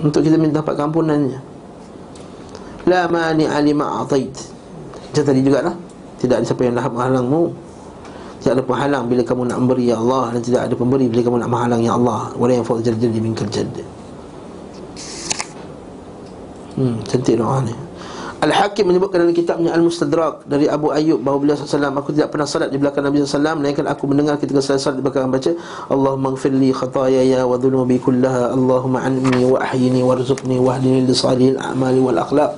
Untuk 0.05 0.21
kita 0.21 0.37
minta 0.37 0.61
dapat 0.61 0.77
kampunannya 0.77 1.41
la 2.85 3.09
mani 3.09 3.49
alima 3.49 4.05
atait. 4.05 4.33
Macam 5.13 5.25
tadi 5.25 5.41
jugalah 5.41 5.77
tidak 6.25 6.41
ada 6.41 6.45
siapa 6.49 6.63
yang 6.65 6.75
nak 6.81 6.89
menghalangmu. 6.89 7.43
Tidak 8.41 8.53
ada 8.57 8.65
penghalang 8.65 9.05
bila 9.09 9.23
kamu 9.25 9.43
nak 9.53 9.59
memberi 9.61 9.85
Ya 9.93 9.97
Allah. 10.01 10.25
Dan 10.33 10.41
tidak 10.41 10.61
ada 10.65 10.75
pemberi 10.77 11.05
bila 11.13 11.21
kamu 11.21 11.37
nak 11.45 11.51
menghalang 11.53 11.81
Ya 11.85 11.93
Allah. 11.97 12.33
Wala 12.41 12.53
yang 12.57 12.65
fa'ul 12.65 12.81
jadi 12.81 13.21
minkal 13.21 13.49
jad 13.53 13.69
Hmm, 16.75 16.99
cantik 17.07 17.39
doa 17.39 17.63
ni. 17.63 17.71
Al-Hakim 18.45 18.85
menyebutkan 18.93 19.25
dalam 19.25 19.33
kitabnya 19.33 19.73
Al-Mustadrak 19.73 20.45
Dari 20.45 20.69
Abu 20.69 20.93
Ayyub 20.93 21.25
bahawa 21.25 21.41
beliau 21.41 21.57
SAW 21.57 21.97
Aku 21.97 22.13
tidak 22.13 22.29
pernah 22.29 22.45
salat 22.45 22.69
di 22.69 22.77
belakang 22.77 23.01
Nabi 23.01 23.25
SAW 23.25 23.57
Melainkan 23.57 23.89
aku 23.89 24.05
mendengar 24.05 24.37
ketika 24.37 24.61
saya 24.61 24.77
salat 24.77 25.01
di 25.01 25.05
belakang 25.09 25.33
baca 25.33 25.57
Allahumma 25.89 26.37
gfirli 26.37 26.69
khatayaya 26.77 27.49
wa 27.49 27.57
dhunubi 27.57 27.97
kullaha 27.97 28.53
Allahumma 28.53 29.01
anmi 29.01 29.49
wa 29.49 29.57
ahyini 29.65 30.05
warzuqni 30.05 30.61
Wahdini 30.61 31.09
li 31.09 31.15
salihil 31.17 31.57
a'mali 31.57 32.05
wal 32.05 32.21
akhlaq 32.21 32.53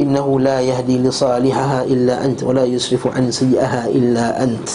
innahu 0.00 0.38
la 0.38 0.62
yahdi 0.62 1.02
li 1.02 1.10
salihaha 1.10 1.84
illa 1.90 2.22
ant 2.22 2.38
wa 2.46 2.52
la 2.54 2.64
yusrifu 2.64 3.10
an 3.10 3.28
sayyi'aha 3.28 3.90
illa 3.90 4.34
ant 4.38 4.66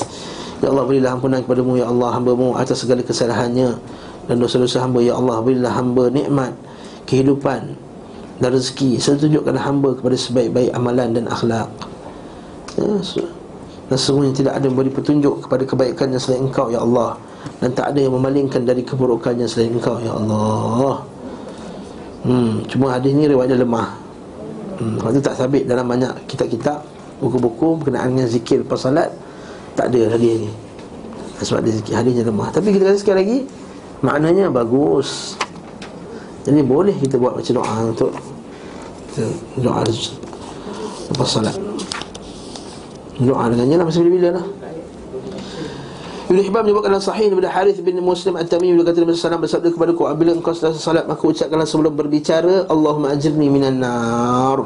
ya 0.64 0.72
Allah 0.72 0.84
berilah 0.88 1.20
ampunan 1.20 1.44
kepadamu 1.44 1.76
ya 1.76 1.92
Allah 1.92 2.10
hamba-Mu 2.16 2.56
atas 2.56 2.88
segala 2.88 3.04
kesalahannya. 3.04 3.76
Dan 4.24 4.40
dosa-dosa 4.40 4.80
hamba 4.80 5.04
ya 5.04 5.20
Allah 5.20 5.44
berilah 5.44 5.76
hamba 5.76 6.08
nikmat 6.08 6.56
kehidupan 7.04 7.76
dan 8.40 8.50
rezeki. 8.56 8.96
Serta 8.96 9.28
tunjukkan 9.28 9.60
hamba 9.60 9.92
kepada 10.00 10.16
sebaik-baik 10.16 10.72
amalan 10.72 11.12
dan 11.12 11.28
akhlak. 11.28 11.68
Ya, 12.80 12.88
dan 13.92 13.98
sesungguhnya 14.00 14.32
tidak 14.32 14.54
ada 14.56 14.66
yang 14.72 14.80
beri 14.80 14.90
petunjuk 14.96 15.44
kepada 15.44 15.68
kebaikannya 15.68 16.16
selain 16.16 16.48
engkau 16.48 16.72
ya 16.72 16.80
Allah. 16.80 17.20
Dan 17.60 17.76
tak 17.76 17.92
ada 17.92 18.00
yang 18.00 18.16
memalingkan 18.16 18.64
dari 18.64 18.88
keburukannya 18.88 19.44
selain 19.44 19.76
engkau 19.76 20.00
ya 20.00 20.16
Allah. 20.16 21.04
Hmm, 22.24 22.64
cuma 22.72 22.96
hadis 22.96 23.12
ni 23.12 23.28
riwayat 23.28 23.52
lemah 23.52 24.03
hmm, 24.84 25.00
Waktu 25.00 25.24
tak 25.24 25.40
sabit 25.40 25.64
dalam 25.64 25.88
banyak 25.88 26.28
kitab-kitab 26.28 26.84
Buku-buku 27.24 27.80
berkenaan 27.80 28.12
dengan 28.12 28.28
zikir 28.28 28.68
lepas 28.68 28.84
salat 28.84 29.10
Tak 29.80 29.88
ada 29.90 30.12
lagi. 30.12 30.44
Ni 30.44 30.52
Sebab 31.40 31.60
dia 31.64 31.74
zikir 31.76 31.94
hadisnya 31.96 32.24
lemah. 32.28 32.52
Tapi 32.52 32.76
kita 32.76 32.92
kata 32.92 33.00
sekali 33.00 33.18
lagi 33.24 33.38
Maknanya 34.04 34.52
bagus. 34.52 35.40
Jadi 36.44 36.60
boleh 36.60 36.92
kita 37.00 37.16
buat 37.16 37.40
macam 37.40 37.54
doa 37.56 37.76
untuk 37.88 38.12
Doa 39.56 39.80
lepas 41.14 41.30
salat. 41.30 41.56
Doa 43.22 43.44
dengannya 43.48 43.80
lah 43.80 43.86
Masa 43.88 44.04
bila-bila 44.04 44.30
lah 44.42 44.46
Ibn 46.34 46.42
Hibban 46.42 46.66
menyebutkan 46.66 46.98
dalam 46.98 47.06
sahih 47.06 47.30
daripada 47.30 47.54
Harith 47.54 47.78
bin 47.86 48.02
Muslim 48.02 48.34
At-Tamimi 48.34 48.82
Dia 48.82 48.90
kata 48.90 49.06
Nabi 49.06 49.14
SAW 49.14 49.38
bersabda 49.46 49.70
kepada 49.70 49.94
ku 49.94 50.10
Apabila 50.10 50.34
engkau 50.34 50.50
selesai 50.50 50.82
salat 50.82 51.06
Maka 51.06 51.22
ucapkanlah 51.30 51.70
sebelum 51.70 51.94
berbicara 51.94 52.66
Allahumma 52.74 53.14
ajirni 53.14 53.54
minan 53.54 53.78
nar 53.78 54.66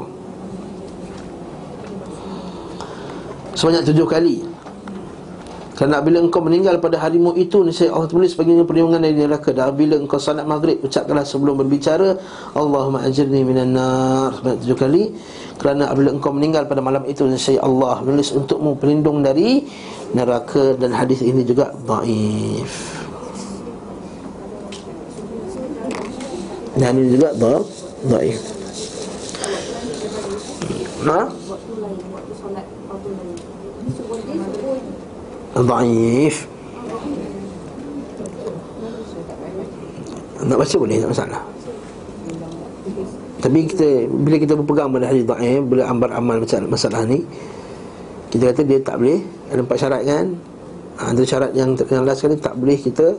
Sebanyak 3.58 3.90
tujuh 3.90 4.06
kali. 4.06 4.46
Kerana 5.74 5.98
bila 6.06 6.22
engkau 6.22 6.46
meninggal 6.46 6.78
pada 6.78 7.02
harimu 7.02 7.34
itu 7.34 7.66
Nisaya 7.66 7.90
Allah 7.90 8.06
tulis 8.06 8.38
baginya 8.38 8.62
perlindungan 8.62 9.02
dari 9.02 9.18
neraka. 9.18 9.50
Dan 9.50 9.74
bila 9.74 9.98
engkau 9.98 10.22
salat 10.22 10.46
maghrib 10.46 10.78
Ucapkanlah 10.86 11.26
sebelum 11.26 11.58
berbicara 11.58 12.16
Allahumma 12.54 13.04
ajirni 13.04 13.42
minan 13.44 13.76
nar. 13.76 14.40
Sebanyak 14.40 14.62
tujuh 14.62 14.78
kali. 14.78 15.04
Kerana 15.58 15.90
apabila 15.90 16.14
engkau 16.14 16.32
meninggal 16.32 16.70
pada 16.70 16.86
malam 16.86 17.02
itu 17.10 17.26
Nisaya 17.26 17.66
Allah 17.66 17.98
menulis 18.06 18.30
untukmu 18.30 18.78
pelindung 18.78 19.26
dari 19.26 19.66
neraka 20.16 20.76
Dan 20.78 20.92
hadis 20.96 21.20
ini 21.24 21.44
juga 21.44 21.74
daif 21.84 22.72
Dan 26.78 26.94
ini 27.02 27.10
juga 27.18 27.34
da, 27.34 27.56
daif 28.06 28.40
Ha? 31.08 31.22
Daif 35.58 36.36
Nak 40.38 40.58
baca 40.64 40.76
boleh, 40.78 41.02
tak 41.02 41.12
masalah. 41.12 41.42
Tapi 43.42 43.60
kita 43.68 43.88
Bila 44.12 44.36
kita 44.38 44.54
berpegang 44.54 44.90
pada 44.94 45.10
hadis 45.10 45.26
daif 45.26 45.62
Bila 45.66 45.90
ambar 45.90 46.14
amal 46.14 46.38
macam 46.44 46.60
masalah 46.70 47.04
ni 47.10 47.26
Kita 48.28 48.44
kata 48.52 48.62
dia 48.68 48.80
tak 48.84 49.00
boleh 49.00 49.20
Ada 49.52 49.62
empat 49.64 49.78
syarat 49.80 50.02
kan? 50.04 50.26
Ha, 50.98 51.02
Antara 51.14 51.28
syarat 51.28 51.52
yang, 51.56 51.70
yang 51.78 52.04
last 52.04 52.20
sekali 52.24 52.36
Tak 52.40 52.56
boleh 52.60 52.78
kita 52.78 53.16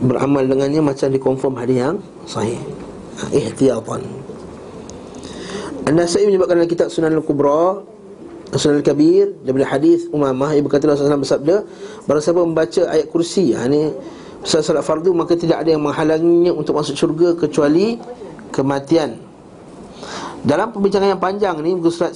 Beramal 0.00 0.48
dengannya 0.48 0.80
macam 0.80 1.12
dikonform 1.12 1.54
hadis 1.60 1.76
yang 1.76 1.96
Sahih. 2.24 2.56
Ha, 3.20 3.28
Ihtiyatan. 3.30 4.00
An-Nasai 5.84 6.24
menyebutkan 6.24 6.56
dalam 6.56 6.70
kitab 6.72 6.88
Sunan 6.88 7.12
Al-Kubra 7.12 7.84
Sunan 8.56 8.80
Al-Kabir 8.80 9.44
daripada 9.44 9.76
hadis 9.76 10.08
Umamah 10.08 10.56
yang 10.56 10.64
berkata 10.64 10.88
Rasulullah 10.88 11.20
bersabda 11.20 11.56
barang 12.08 12.22
siapa 12.22 12.40
membaca 12.40 12.82
ayat 12.88 13.06
kursi 13.10 13.52
ha 13.52 13.66
ni 13.66 13.92
salat 14.44 14.84
fardu 14.84 15.10
maka 15.16 15.34
tidak 15.34 15.64
ada 15.64 15.72
yang 15.74 15.82
menghalanginya 15.82 16.52
untuk 16.52 16.76
masuk 16.76 16.94
syurga 16.94 17.32
kecuali 17.34 17.96
kematian. 18.52 19.16
Dalam 20.44 20.70
perbincangan 20.70 21.16
yang 21.16 21.22
panjang 21.22 21.56
ni 21.64 21.72
muka 21.72 21.90
surat 21.90 22.14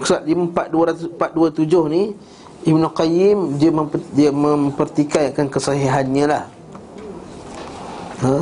surat 0.00 0.24
4227 0.24 1.92
ni 1.92 2.16
Ibn 2.62 2.82
Qayyim 2.94 3.58
dia 3.58 3.70
memper, 3.74 4.00
dia 4.14 4.30
mempertikaikan 4.30 5.50
kesahihannya 5.50 6.24
lah. 6.30 6.44
Ha? 8.22 8.36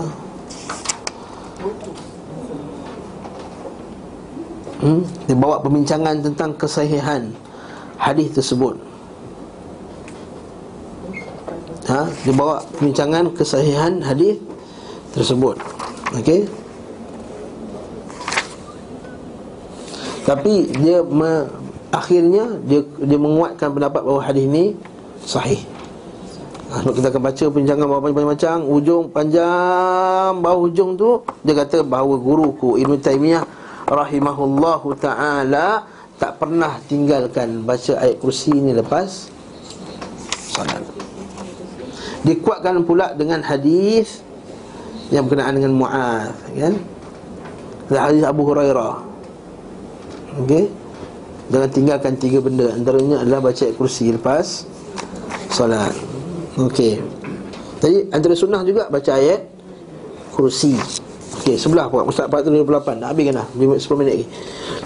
Hmm? 4.81 5.03
Dia 5.25 5.37
bawa 5.37 5.61
pembincangan 5.65 6.21
tentang 6.21 6.53
kesahihan 6.57 7.33
hadis 7.97 8.29
tersebut. 8.37 8.77
Ha? 11.89 12.07
Dia 12.29 12.35
bawa 12.37 12.61
pembincangan 12.77 13.33
kesahihan 13.33 14.05
hadis 14.05 14.37
tersebut. 15.17 15.57
Okey. 16.13 16.60
Tapi 20.31 20.71
dia 20.79 21.03
me, 21.03 21.51
akhirnya 21.91 22.55
dia 22.63 22.87
dia 23.03 23.19
menguatkan 23.19 23.75
pendapat 23.75 23.99
bahawa 24.07 24.23
hadis 24.23 24.47
ini 24.47 24.79
sahih. 25.27 25.59
Ha, 26.71 26.87
kita 26.87 27.11
akan 27.11 27.23
baca 27.27 27.45
perbincangan 27.51 27.83
macam-macam 27.83 28.63
Ujung 28.63 29.11
panjang 29.11 30.39
Bawah 30.39 30.71
hujung 30.71 30.95
tu 30.95 31.19
Dia 31.43 31.59
kata 31.59 31.83
bahawa 31.83 32.15
guruku 32.15 32.79
Ibn 32.79 32.95
Taymiyah 32.95 33.43
Rahimahullahu 33.91 34.95
ta'ala 34.95 35.83
Tak 36.15 36.39
pernah 36.39 36.79
tinggalkan 36.87 37.67
Baca 37.67 37.99
ayat 37.99 38.23
kursi 38.23 38.55
ini 38.55 38.71
lepas 38.71 39.35
Salat. 40.55 40.87
Dikuatkan 42.23 42.87
pula 42.87 43.19
dengan 43.19 43.43
hadis 43.43 44.23
Yang 45.11 45.27
berkenaan 45.27 45.59
dengan 45.59 45.75
Mu'ad 45.75 46.39
Kan? 46.55 46.75
Hadis 47.91 48.23
Abu 48.23 48.47
Hurairah 48.47 49.10
Okey 50.39 50.71
Jangan 51.51 51.71
tinggalkan 51.75 52.15
tiga 52.15 52.39
benda 52.39 52.71
Antaranya 52.71 53.27
adalah 53.27 53.51
baca 53.51 53.63
ayat 53.67 53.75
kursi 53.75 54.15
lepas 54.15 54.69
Salat 55.51 56.11
Okey. 56.59 57.01
Jadi 57.81 57.99
antara 58.13 58.35
sunnah 58.37 58.61
juga 58.67 58.91
baca 58.93 59.11
ayat 59.17 59.47
kursi. 60.35 60.77
Okey, 61.41 61.57
sebelah 61.57 61.89
puak 61.89 62.11
Ustaz 62.11 62.29
428. 62.29 63.01
Dah 63.01 63.09
habis 63.15 63.25
kan 63.31 63.35
dah? 63.41 63.47
10 63.55 64.01
minit 64.03 64.13
lagi. 64.19 64.27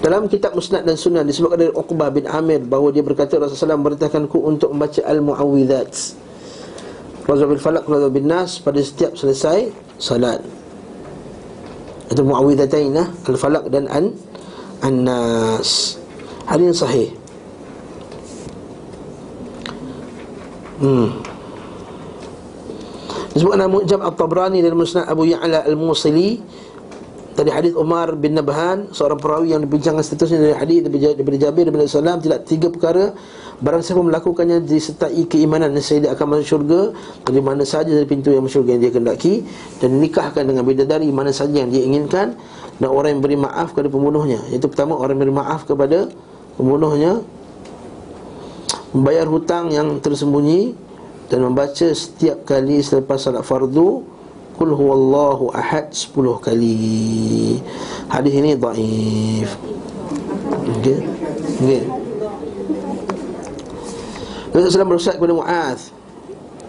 Dalam 0.05 0.29
kitab 0.29 0.53
Musnad 0.53 0.85
dan 0.85 1.01
Sunnah 1.01 1.25
disebutkan 1.25 1.57
dari 1.57 1.73
Uqbah 1.73 2.13
bin 2.13 2.29
Amir 2.29 2.61
bahawa 2.61 2.93
dia 2.93 3.01
berkata 3.01 3.41
Rasulullah 3.41 3.81
memerintahkanku 3.81 4.37
untuk 4.37 4.71
membaca 4.77 5.01
al-muawwidzat. 5.03 5.91
Qul 7.25 7.41
bil 7.49 7.63
falaq 7.63 7.89
qul 7.89 8.05
bin 8.13 8.29
nas 8.29 8.61
pada 8.61 8.79
setiap 8.85 9.17
selesai 9.17 9.73
salat. 9.97 10.45
Itu 12.13 12.21
muawwidzatain 12.21 12.93
lah, 12.93 13.09
al-falaq 13.25 13.73
dan 13.73 13.89
an 13.89 14.13
an-nas. 14.83 16.01
Hadis 16.49 16.81
sahih. 16.81 17.11
Hmm. 20.83 21.23
Disebutkan 23.35 23.67
dalam 23.67 23.75
Mu'jam 23.75 24.01
At-Tabrani 24.03 24.63
dan 24.63 24.79
Musnad 24.79 25.11
Abu 25.11 25.27
Ya'la 25.27 25.67
Al-Musili 25.67 26.39
dari 27.35 27.51
hadis 27.51 27.75
Umar 27.75 28.15
bin 28.15 28.39
Nabhan 28.39 28.95
seorang 28.95 29.19
perawi 29.19 29.59
yang 29.59 29.63
dibincangkan 29.67 30.07
statusnya 30.07 30.39
dari 30.39 30.55
hadis 30.55 30.79
daripada 30.87 31.39
Jabir 31.39 31.67
bin 31.67 31.83
Salam 31.91 32.23
tidak 32.23 32.47
tiga 32.47 32.71
perkara 32.71 33.11
barang 33.59 33.83
siapa 33.83 34.03
melakukannya 34.07 34.63
disertai 34.63 35.27
keimanan 35.27 35.75
nescaya 35.75 36.07
dia 36.07 36.11
akan 36.15 36.27
masuk 36.31 36.47
syurga 36.47 36.95
dari 37.27 37.43
mana 37.43 37.67
saja 37.67 37.91
dari 37.91 38.07
pintu 38.07 38.31
yang 38.31 38.47
masuk 38.47 38.63
syurga 38.63 38.79
yang 38.79 38.83
dia 38.87 38.93
kendaki 38.95 39.35
dan 39.83 39.99
nikahkan 39.99 40.47
dengan 40.47 40.63
bidadari 40.63 41.11
mana 41.11 41.35
saja 41.35 41.59
yang 41.59 41.75
dia 41.75 41.83
inginkan 41.83 42.39
dan 42.83 42.89
orang 42.91 43.19
yang 43.19 43.23
beri 43.23 43.39
maaf 43.39 43.71
kepada 43.71 43.91
pembunuhnya 43.91 44.41
itu 44.51 44.67
pertama 44.67 44.99
orang 44.99 45.19
yang 45.19 45.23
beri 45.31 45.37
maaf 45.37 45.61
kepada 45.67 46.11
pembunuhnya 46.59 47.23
membayar 48.95 49.27
hutang 49.27 49.75
yang 49.75 49.99
tersembunyi 49.99 50.75
dan 51.31 51.43
membaca 51.43 51.87
setiap 51.95 52.47
kali 52.47 52.83
selepas 52.83 53.19
salat 53.19 53.43
fardu 53.43 54.15
Qul 54.55 54.71
huwallahu 54.71 55.51
ahad 55.51 55.91
10 55.91 56.15
kali. 56.39 57.59
Hadis 58.07 58.33
ini 58.39 58.55
dhaif. 58.55 59.51
Okey. 60.79 60.99
Okey. 61.59 61.83
Rasulullah 64.55 64.87
SAW 64.87 64.93
berusaha 64.95 65.19
kepada 65.19 65.35
Mu'az 65.35 65.91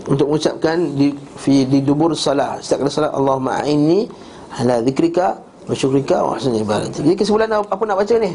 Untuk 0.09 0.25
mengucapkan 0.25 0.97
di, 0.97 1.13
fi, 1.37 1.69
di 1.69 1.85
dubur 1.85 2.17
salat 2.17 2.65
Setiap 2.65 2.81
kali 2.81 2.89
salat 2.89 3.13
Allahumma 3.13 3.61
a'inni 3.61 4.09
Ala 4.57 4.81
zikrika 4.81 5.37
Wa 5.65 5.73
syukrika 5.73 6.21
Wa 6.21 6.37
hasani 6.37 6.61
ibadati 6.61 7.01
Jadi 7.01 7.17
kesimpulan 7.17 7.49
apa 7.49 7.83
nak 7.85 7.97
baca 7.97 8.15
ni? 8.21 8.31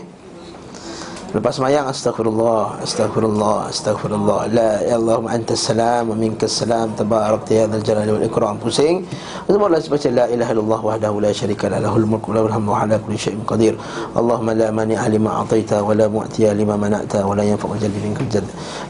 Lepas 1.31 1.62
semayang 1.62 1.86
Astaghfirullah 1.86 2.82
Astaghfirullah 2.82 3.70
Astaghfirullah. 3.70 4.51
La 4.51 4.82
ya 4.82 4.98
Allahumma 4.98 5.31
anta 5.39 5.55
salam 5.55 6.11
Wa 6.11 6.19
minka 6.19 6.51
salam 6.51 6.90
Tabarak 6.98 7.47
ya 7.47 7.70
Dhal 7.70 7.86
jalali 7.86 8.11
wal 8.19 8.27
ikram. 8.27 8.59
Pusing. 8.59 9.07
Lepas 9.47 9.62
baca 9.62 9.94
baca 9.94 10.09
La 10.11 10.24
ilaha 10.27 10.51
illallah 10.59 10.81
Wahdahu 10.82 11.23
la 11.23 11.31
syarika 11.31 11.70
la 11.70 11.78
Lahul 11.78 12.02
mulku 12.02 12.35
Lahul 12.35 12.51
hamdu 12.51 12.74
Ala 12.74 12.98
kulli 12.98 13.15
syai'in 13.15 13.47
qadir. 13.47 13.78
Allahumma 14.19 14.59
la 14.59 14.74
mani'a 14.74 15.07
lima 15.07 15.47
ataita 15.47 15.86
Wa 15.86 15.94
la 15.94 16.11
mu'tiya 16.11 16.51
lima 16.51 16.74
mana'ta 16.74 17.23
Wa 17.23 17.39
la 17.39 17.47
yanfa'u 17.47 17.78
jalli 17.78 18.02
minka 18.02 18.27
jad 18.27 18.43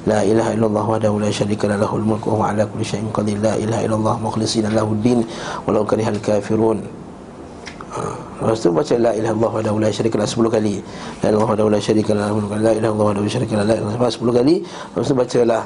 La 0.09 0.25
ilaha 0.25 0.57
illallah 0.57 0.85
Wahdahu 0.97 1.21
la 1.21 1.29
syarika 1.29 1.69
la 1.69 1.77
Lahul 1.77 2.09
mulku 2.09 2.33
Wa 2.33 2.57
ala 2.57 2.65
kulli 2.65 2.89
syai'in 2.89 3.13
qadir. 3.13 3.37
La 3.37 3.61
ilaha 3.61 3.85
illallah 3.85 4.17
Mukhlisina 4.17 4.73
lahu 4.73 4.97
din 5.05 5.29
Walau 5.69 5.85
karihal 5.85 6.17
kafirun 6.25 7.00
Lepas 7.91 8.59
tu 8.63 8.71
baca 8.71 8.95
la 8.95 9.11
ilaha 9.19 9.35
illallah 9.35 9.73
wa 9.75 9.81
la 9.83 9.91
syarika 9.91 10.17
lah 10.17 10.29
10 10.31 10.47
kali. 10.47 10.77
La 11.23 11.29
ilaha 11.35 11.53
illallah 11.53 11.67
wa 11.67 11.75
la 11.75 11.81
syarika 11.83 12.13
lah 12.15 12.27
la 12.31 12.71
ilaha 12.71 12.95
illallah 12.95 13.07
wa 13.07 13.13
la 13.15 13.21
lah 13.21 13.65
la 13.67 13.75
ilaha 13.75 13.95
illallah 13.99 14.13
10 14.15 14.39
kali. 14.39 14.57
Lepas 14.63 15.07
tu 15.11 15.15
baca 15.19 15.41
lah 15.43 15.63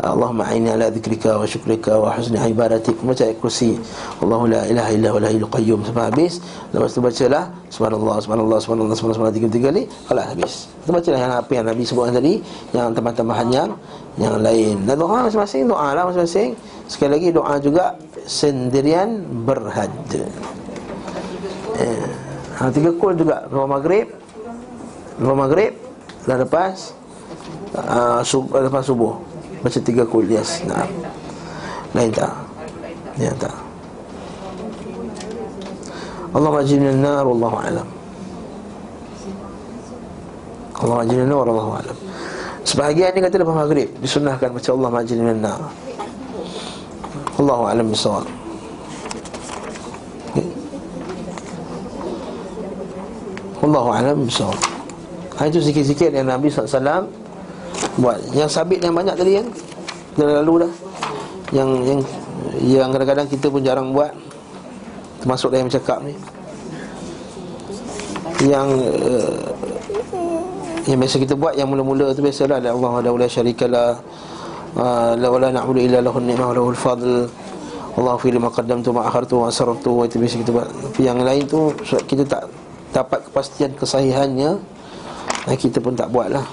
Allahumma 0.00 0.48
a'inni 0.48 0.72
ala 0.72 0.88
dzikrika 0.88 1.36
wa 1.36 1.44
syukrika 1.44 1.92
wa 2.00 2.16
husni 2.16 2.40
ibadatik. 2.40 2.96
Baca 3.04 3.24
kursi. 3.36 3.76
Allahu 4.24 4.48
la 4.48 4.64
ilaha 4.64 4.90
illa 4.96 5.08
huwal 5.12 5.26
hayyul 5.28 5.48
qayyum 5.52 5.84
sampai 5.84 6.08
habis. 6.08 6.40
Lepas 6.72 6.96
tu 6.96 7.04
bacalah 7.04 7.52
subhanallah 7.68 8.16
subhanallah 8.24 8.58
subhanallah 8.64 8.96
subhanallah 8.96 9.34
tiga 9.36 9.48
tiga 9.52 9.68
kali. 9.68 9.84
Kalau 10.08 10.22
habis. 10.24 10.72
Tu 10.88 10.90
bacalah 10.90 11.20
yang 11.20 11.32
apa 11.36 11.52
yang 11.52 11.66
Nabi 11.68 11.82
sebutkan 11.84 12.14
tadi, 12.16 12.34
yang 12.72 12.86
tambahan-tambahan 12.96 13.46
yang 13.52 13.68
yang 14.16 14.34
lain. 14.40 14.76
Dan 14.88 14.96
doa 14.96 15.28
masing-masing 15.28 15.68
doa 15.68 15.88
lah 15.92 16.02
masing-masing. 16.08 16.56
Sekali 16.88 17.10
lagi 17.20 17.28
doa 17.36 17.54
juga 17.60 17.84
sendirian 18.24 19.20
berhad. 19.44 19.92
Ha, 22.60 22.68
tiga 22.68 22.90
kul 22.92 23.16
juga. 23.16 23.48
Lepas 23.48 23.68
maghrib 23.68 24.06
Lepas 25.16 25.36
maghrib 25.36 25.72
Dan 26.28 26.36
lepas 26.44 26.92
uh, 27.76 28.20
sub, 28.20 28.52
Lepas 28.52 28.84
subuh. 28.84 29.16
Baca 29.64 29.78
tiga 29.80 30.04
kul 30.04 30.28
Yes. 30.28 30.64
Nah. 30.68 30.84
Lain 31.96 32.12
tak? 32.12 32.32
Ya 33.18 33.32
tak? 33.36 33.56
Allah 36.30 36.50
majinil 36.54 36.94
nar 36.94 37.26
Wallahu 37.26 37.56
alam. 37.58 37.88
Allah 40.78 40.94
majinil 41.02 41.26
nar 41.26 41.42
Wallahu 41.42 41.72
alam. 41.74 41.96
Sebahagian 42.62 43.10
ni 43.16 43.20
kata 43.24 43.40
lepas 43.40 43.56
maghrib 43.56 43.88
Disunahkan 43.98 44.52
baca 44.54 44.70
Allah 44.70 44.90
majinil 44.94 45.38
nar 45.42 45.60
Allahu 47.40 47.62
alam 47.66 47.88
bisawab 47.88 48.39
Allahu 53.60 53.88
a'lam 53.92 54.24
bishawab. 54.24 54.56
Ha, 55.36 55.48
itu 55.48 55.60
zikir-zikir 55.60 56.12
yang 56.12 56.28
Nabi 56.28 56.48
SAW 56.48 57.08
buat. 58.00 58.20
Yang 58.32 58.50
sabit 58.56 58.80
yang 58.80 58.96
banyak 58.96 59.16
tadi 59.16 59.40
kan? 59.40 59.46
Dah 60.16 60.40
lalu 60.40 60.68
dah. 60.68 60.72
Yang 61.52 61.70
yang 61.84 62.00
yang 62.60 62.88
kadang-kadang 62.92 63.28
kita 63.28 63.46
pun 63.48 63.60
jarang 63.64 63.92
buat. 63.92 64.12
Termasuk 65.20 65.52
yang 65.52 65.68
cakap 65.68 66.00
ni. 66.04 66.16
Yang 68.48 68.68
uh, 68.96 69.48
yang 70.88 70.96
biasa 71.00 71.16
kita 71.20 71.36
buat 71.36 71.52
yang 71.60 71.68
mula-mula 71.68 72.16
tu 72.16 72.24
biasalah 72.24 72.56
la 72.64 72.72
Allah 72.72 72.90
wa 73.04 73.20
la 73.20 73.28
syarikalah 73.28 74.00
uh, 74.80 75.12
la 75.12 75.28
wala 75.28 75.52
na'budu 75.52 75.84
illa 75.84 76.00
lahu 76.00 76.16
ni'mah 76.24 76.48
wa 76.48 76.54
lahul 76.56 76.72
fadl 76.72 77.28
Allah 78.00 78.14
fi 78.16 78.32
lima 78.32 78.48
qaddamtu 78.48 78.96
ma 78.96 79.04
akhartu 79.04 79.44
wa 79.44 79.52
asrartu 79.52 79.92
wa 79.92 80.08
itu 80.08 80.16
biasa 80.16 80.40
kita 80.40 80.50
buat. 80.56 80.68
Tapi 80.68 81.00
yang 81.04 81.20
lain 81.20 81.44
tu 81.44 81.72
kita 82.08 82.24
tak 82.24 82.48
dapat 82.90 83.26
kepastian 83.30 83.70
kesahihannya 83.78 84.58
dan 85.46 85.56
kita 85.56 85.78
pun 85.78 85.94
tak 85.94 86.10
buat 86.10 86.30
lah 86.30 86.46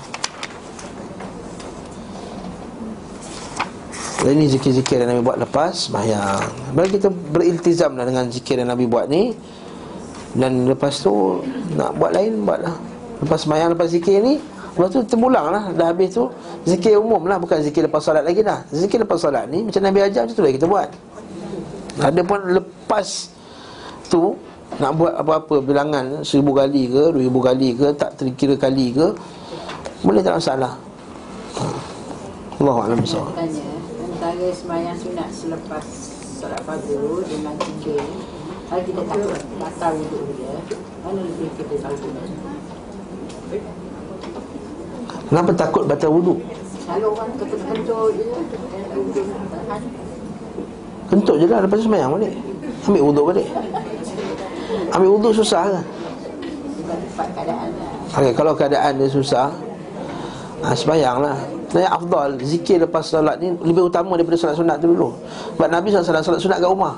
dan 4.25 4.33
ini 4.33 4.49
zikir-zikir 4.49 4.97
yang 5.05 5.13
Nabi 5.13 5.21
buat 5.21 5.37
lepas 5.39 5.87
sembahyang. 5.87 6.73
Bila 6.73 6.89
kita 6.89 7.07
beriltizam 7.07 7.95
lah 7.95 8.03
dengan 8.03 8.27
zikir 8.27 8.57
yang 8.57 8.73
Nabi 8.73 8.89
buat 8.89 9.05
ni. 9.07 9.31
Dan 10.37 10.69
lepas 10.69 11.01
tu 11.01 11.41
nak 11.73 11.97
buat 11.97 12.13
lain 12.13 12.45
buat 12.45 12.61
lah 12.61 12.75
Lepas 13.25 13.47
sembahyang 13.47 13.73
lepas 13.73 13.89
zikir 13.89 14.21
ni 14.21 14.37
Lepas 14.77 14.93
tu 14.93 15.01
terpulang 15.01 15.49
lah 15.49 15.63
Dah 15.73 15.89
habis 15.89 16.13
tu 16.13 16.29
Zikir 16.67 17.01
umum 17.01 17.25
lah 17.25 17.41
Bukan 17.41 17.63
zikir 17.65 17.89
lepas 17.89 18.05
solat 18.05 18.21
lagi 18.21 18.45
dah. 18.45 18.61
Zikir 18.69 19.01
lepas 19.01 19.17
solat 19.17 19.49
ni 19.49 19.65
Macam 19.65 19.81
Nabi 19.81 20.05
ajar 20.05 20.29
macam 20.29 20.35
tu 20.37 20.43
lah 20.45 20.53
kita 20.53 20.67
buat. 20.69 20.89
Ada 21.97 22.21
pun 22.21 22.39
lepas 22.53 23.07
tu 24.05 24.37
nak 24.77 24.91
buat 24.93 25.13
apa-apa 25.17 25.57
bilangan 25.61 26.21
seribu 26.21 26.53
kali 26.53 26.85
ke, 26.85 27.09
dua 27.09 27.21
ribu 27.21 27.39
kali 27.41 27.73
ke, 27.73 27.89
tak 27.97 28.13
terkira 28.13 28.53
kali 28.53 28.93
ke 28.93 29.09
Boleh 30.05 30.21
tak 30.21 30.37
masalah. 30.37 30.77
Allahu 32.61 32.79
a'lam. 32.85 32.97
Tanya 33.01 33.65
Antara 33.97 34.47
semayang 34.53 34.97
sunat 34.97 35.29
selepas 35.29 35.85
Solat 36.37 36.61
fardu 36.65 37.25
dengan 37.25 37.53
tiga 37.57 37.97
Kalau 38.69 38.81
kita 38.85 39.01
takut 39.05 39.41
batal 39.57 39.93
wuduk 39.97 40.23
dia 40.37 40.53
Mana 41.01 41.21
lebih 41.21 41.49
kita 41.57 41.75
sunat 41.81 42.25
Kenapa 45.29 45.51
takut 45.53 45.83
batal 45.85 46.09
wudu? 46.13 46.35
Kalau 46.85 47.13
orang 47.13 47.29
kentut-kentut 47.37 48.09
je 48.13 48.25
Wuduk 48.93 49.25
Kentut 51.07 51.35
je 51.39 51.45
lah 51.47 51.63
lepas 51.63 51.79
tu 51.79 51.87
semayang 51.87 52.11
balik. 52.11 52.35
Ambil 52.83 53.03
wudu 53.07 53.21
balik. 53.31 53.47
Ambil 54.95 55.09
wudu 55.19 55.29
susah 55.35 55.67
keadaan 57.47 57.69
lah. 57.77 57.91
Okay, 58.17 58.31
kalau 58.33 58.53
keadaan 58.55 58.91
dia 58.97 59.09
susah 59.11 59.47
ha, 60.63 60.73
Semayang 60.73 61.21
lah. 61.21 61.37
Sebenarnya 61.67 61.91
afdal 61.91 62.29
Zikir 62.41 62.77
lepas 62.81 63.03
solat 63.03 63.37
ni 63.43 63.51
Lebih 63.59 63.91
utama 63.91 64.15
daripada 64.15 64.39
solat 64.39 64.55
sunat 64.57 64.77
tu 64.79 64.87
dulu. 64.91 65.13
Sebab 65.57 65.69
Nabi 65.69 65.87
SAW 65.91 66.23
solat 66.23 66.41
sunat 66.41 66.57
kat 66.63 66.69
rumah. 66.69 66.95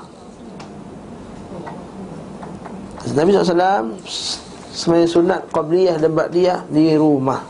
Nabi 3.10 3.28
SAW 3.34 3.84
Semayang 4.70 5.10
sunat 5.10 5.40
Qabliyah 5.50 5.98
dan 5.98 6.14
Ba'diyah 6.14 6.58
Di 6.70 6.94
rumah. 6.94 7.42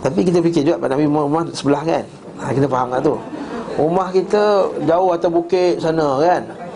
Tapi 0.00 0.24
kita 0.24 0.40
fikir 0.40 0.64
juga 0.64 0.80
Pak 0.80 0.88
Nabi 0.96 1.04
rumah 1.08 1.44
sebelah 1.52 1.82
kan? 1.84 2.04
Ha, 2.40 2.52
Kita 2.56 2.66
faham 2.68 2.88
tak 2.92 3.00
tu. 3.04 3.14
Rumah 3.80 4.08
kita 4.12 4.68
jauh 4.84 5.08
atas 5.16 5.30
bukit 5.32 5.80
sana 5.80 6.20
kan 6.20 6.69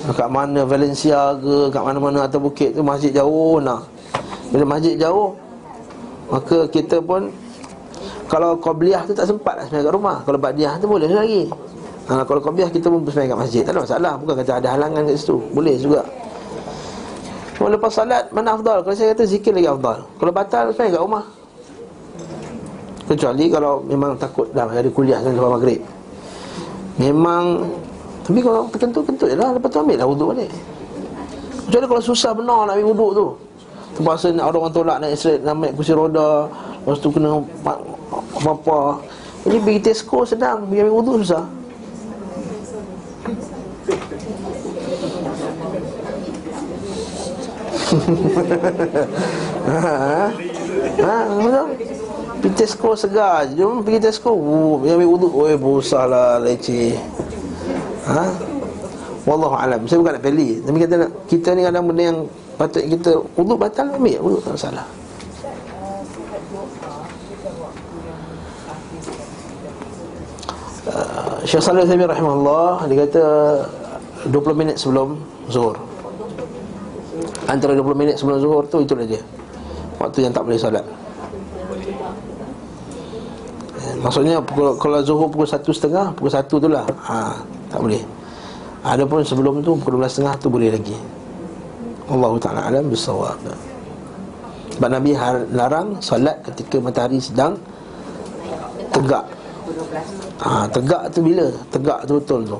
Kat 0.00 0.28
mana 0.32 0.64
Valencia 0.64 1.36
ke 1.36 1.68
Kat 1.68 1.82
mana-mana 1.84 2.24
atas 2.24 2.40
bukit 2.40 2.72
tu 2.72 2.80
Masjid 2.80 3.12
jauh 3.12 3.60
nak. 3.60 3.84
Bila 4.48 4.64
masjid 4.64 4.96
jauh 4.96 5.36
Maka 6.32 6.64
kita 6.72 7.04
pun 7.04 7.28
Kalau 8.30 8.56
Qobliyah 8.56 9.04
tu 9.04 9.12
tak 9.12 9.26
sempat 9.26 9.58
nak 9.58 9.66
semayang 9.68 9.90
kat 9.90 9.94
rumah. 9.94 10.16
Kalau 10.22 10.38
Ba'diyah 10.38 10.78
tu 10.78 10.86
boleh 10.86 11.10
lagi. 11.10 11.50
Ha, 12.06 12.22
Kalau 12.22 12.40
Qobliyah 12.40 12.70
kita 12.70 12.86
pun 12.86 13.02
semayang 13.04 13.34
kat 13.36 13.40
masjid 13.44 13.62
Tak 13.66 13.72
ada 13.76 13.80
masalah. 13.84 14.12
Bukan 14.16 14.34
kata 14.40 14.52
ada 14.62 14.68
halangan 14.72 15.02
kat 15.04 15.16
situ. 15.18 15.36
Boleh 15.52 15.74
juga. 15.76 16.00
Kalau 17.58 17.68
lepas 17.76 17.92
salat 17.92 18.24
Mana 18.32 18.56
afdal? 18.56 18.80
Kalau 18.86 18.94
saya 18.96 19.12
kata 19.12 19.28
zikir 19.28 19.52
lagi 19.52 19.68
afdal. 19.68 19.98
Kalau 20.16 20.32
batal 20.32 20.64
semayang 20.72 20.94
kat 20.96 21.02
rumah. 21.04 21.24
Kecuali 23.10 23.44
kalau 23.50 23.82
memang 23.90 24.14
takut 24.14 24.46
dah 24.54 24.70
ada 24.70 24.86
kuliah 24.94 25.18
lepas 25.18 25.50
maghrib. 25.58 25.82
Memang 27.02 27.66
Tapi 28.30 28.46
kalau 28.46 28.70
terkentut-kentut 28.70 29.26
je 29.26 29.34
lah 29.34 29.50
Lepas 29.50 29.74
tu 29.74 29.82
ambil 29.82 29.98
lah 29.98 30.06
wuduk 30.06 30.26
balik. 30.30 30.50
Kecuali 31.66 31.86
kalau 31.90 32.02
susah 32.02 32.30
benar 32.30 32.62
nak 32.62 32.78
ambil 32.78 32.94
wuduk 32.94 33.10
tu? 33.10 33.26
Terpaksa 33.98 34.30
nak 34.30 34.54
orang 34.54 34.70
tolak 34.70 35.02
naik 35.02 35.18
straight 35.18 35.42
Nak 35.42 35.58
naik 35.58 35.74
kursi 35.74 35.90
roda 35.90 36.46
Lepas 36.86 37.02
tu 37.02 37.10
kena 37.10 37.42
pa- 37.66 37.82
Apa-apa. 38.38 39.02
Jadi 39.42 39.58
pergi 39.58 39.80
Tesco 39.82 40.22
sedang 40.22 40.62
Pergi 40.70 40.86
ambil 40.86 40.94
wuduk 40.94 41.26
susah. 41.26 41.42
Ha, 49.60 49.78
ha, 51.02 51.16
betul? 51.34 51.66
Pergi 52.40 52.54
Tesco 52.56 52.90
segar 52.94 53.50
Jom 53.52 53.82
pergi 53.82 53.98
Tesco. 54.00 54.30
Uh, 54.32 54.78
Pergi 54.78 54.92
ambil 54.96 55.08
wuduk. 55.10 55.32
Oi 55.34 55.54
berusaha 55.58 56.06
lah 56.06 56.38
leceh 56.38 56.94
Ha? 58.10 58.26
Wallahu 59.28 59.54
alam. 59.54 59.80
Saya 59.86 60.02
bukan 60.02 60.18
nak 60.18 60.24
peli. 60.24 60.58
Tapi 60.64 60.76
kata 60.82 60.94
nak, 61.06 61.10
kita 61.30 61.48
ni 61.54 61.62
kadang 61.62 61.84
benda 61.86 62.02
yang 62.02 62.18
patut 62.58 62.82
kita 62.84 63.10
wuduk 63.38 63.56
batal 63.56 63.86
ambil 63.94 64.18
wuduk 64.20 64.40
tak 64.44 64.56
salah. 64.58 64.86
Uh, 70.90 71.38
Syekh 71.44 71.62
Salih 71.62 71.86
Zaimi 71.86 72.08
rahimahullah 72.08 72.88
dia 72.88 72.96
kata 73.06 73.24
20 74.28 74.60
minit 74.60 74.76
sebelum 74.80 75.20
zuhur. 75.52 75.76
Antara 77.46 77.76
20 77.76 77.94
minit 77.94 78.16
sebelum 78.18 78.40
zuhur 78.40 78.64
tu 78.66 78.82
itulah 78.82 79.06
dia. 79.06 79.20
Waktu 80.00 80.24
yang 80.24 80.32
tak 80.32 80.48
boleh 80.48 80.56
solat. 80.56 80.84
Eh, 83.80 83.94
Maksudnya 84.00 84.40
pukul, 84.40 84.76
kalau 84.80 85.00
zuhur 85.04 85.28
pukul 85.32 85.48
satu 85.48 85.72
setengah 85.72 86.12
Pukul 86.12 86.32
satu 86.32 86.60
tu 86.60 86.68
lah 86.68 86.84
ha, 87.08 87.40
Tak 87.70 87.78
boleh. 87.80 88.02
Adapun 88.82 89.22
sebelum 89.22 89.60
tu 89.60 89.76
Pukul 89.78 90.00
12 90.02 90.20
setengah 90.20 90.34
tu 90.40 90.48
boleh 90.50 90.70
lagi. 90.72 90.96
Allah 92.10 92.32
Ta'ala 92.42 92.60
alam 92.66 92.90
bisawab 92.90 93.38
Sebab 94.74 94.88
Nabi 94.90 95.14
larang 95.54 96.02
Solat 96.02 96.42
ketika 96.42 96.82
matahari 96.82 97.22
sedang 97.22 97.54
Tegak. 98.90 99.24
Ha, 100.42 100.66
Tegak 100.66 101.14
tu 101.14 101.22
bila? 101.22 101.46
Tegak 101.70 102.02
tu 102.10 102.18
betul 102.18 102.40
tu. 102.42 102.58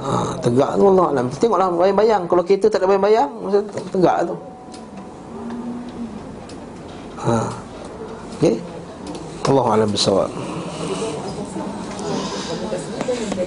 Ha, 0.00 0.40
Tegak 0.40 0.80
tu 0.80 0.84
Allah 0.96 1.06
alam. 1.12 1.26
Tengoklah 1.36 1.68
bayang-bayang. 1.76 2.22
Kalau 2.24 2.42
kereta 2.46 2.72
tak 2.72 2.80
ada 2.80 2.86
bayang-bayang 2.88 3.30
tegak 3.92 4.16
tu. 4.32 4.34
Ha. 7.26 7.36
Okay 8.38 8.54
Allah 9.46 9.66
alam 9.78 9.88
bisawab 9.90 10.30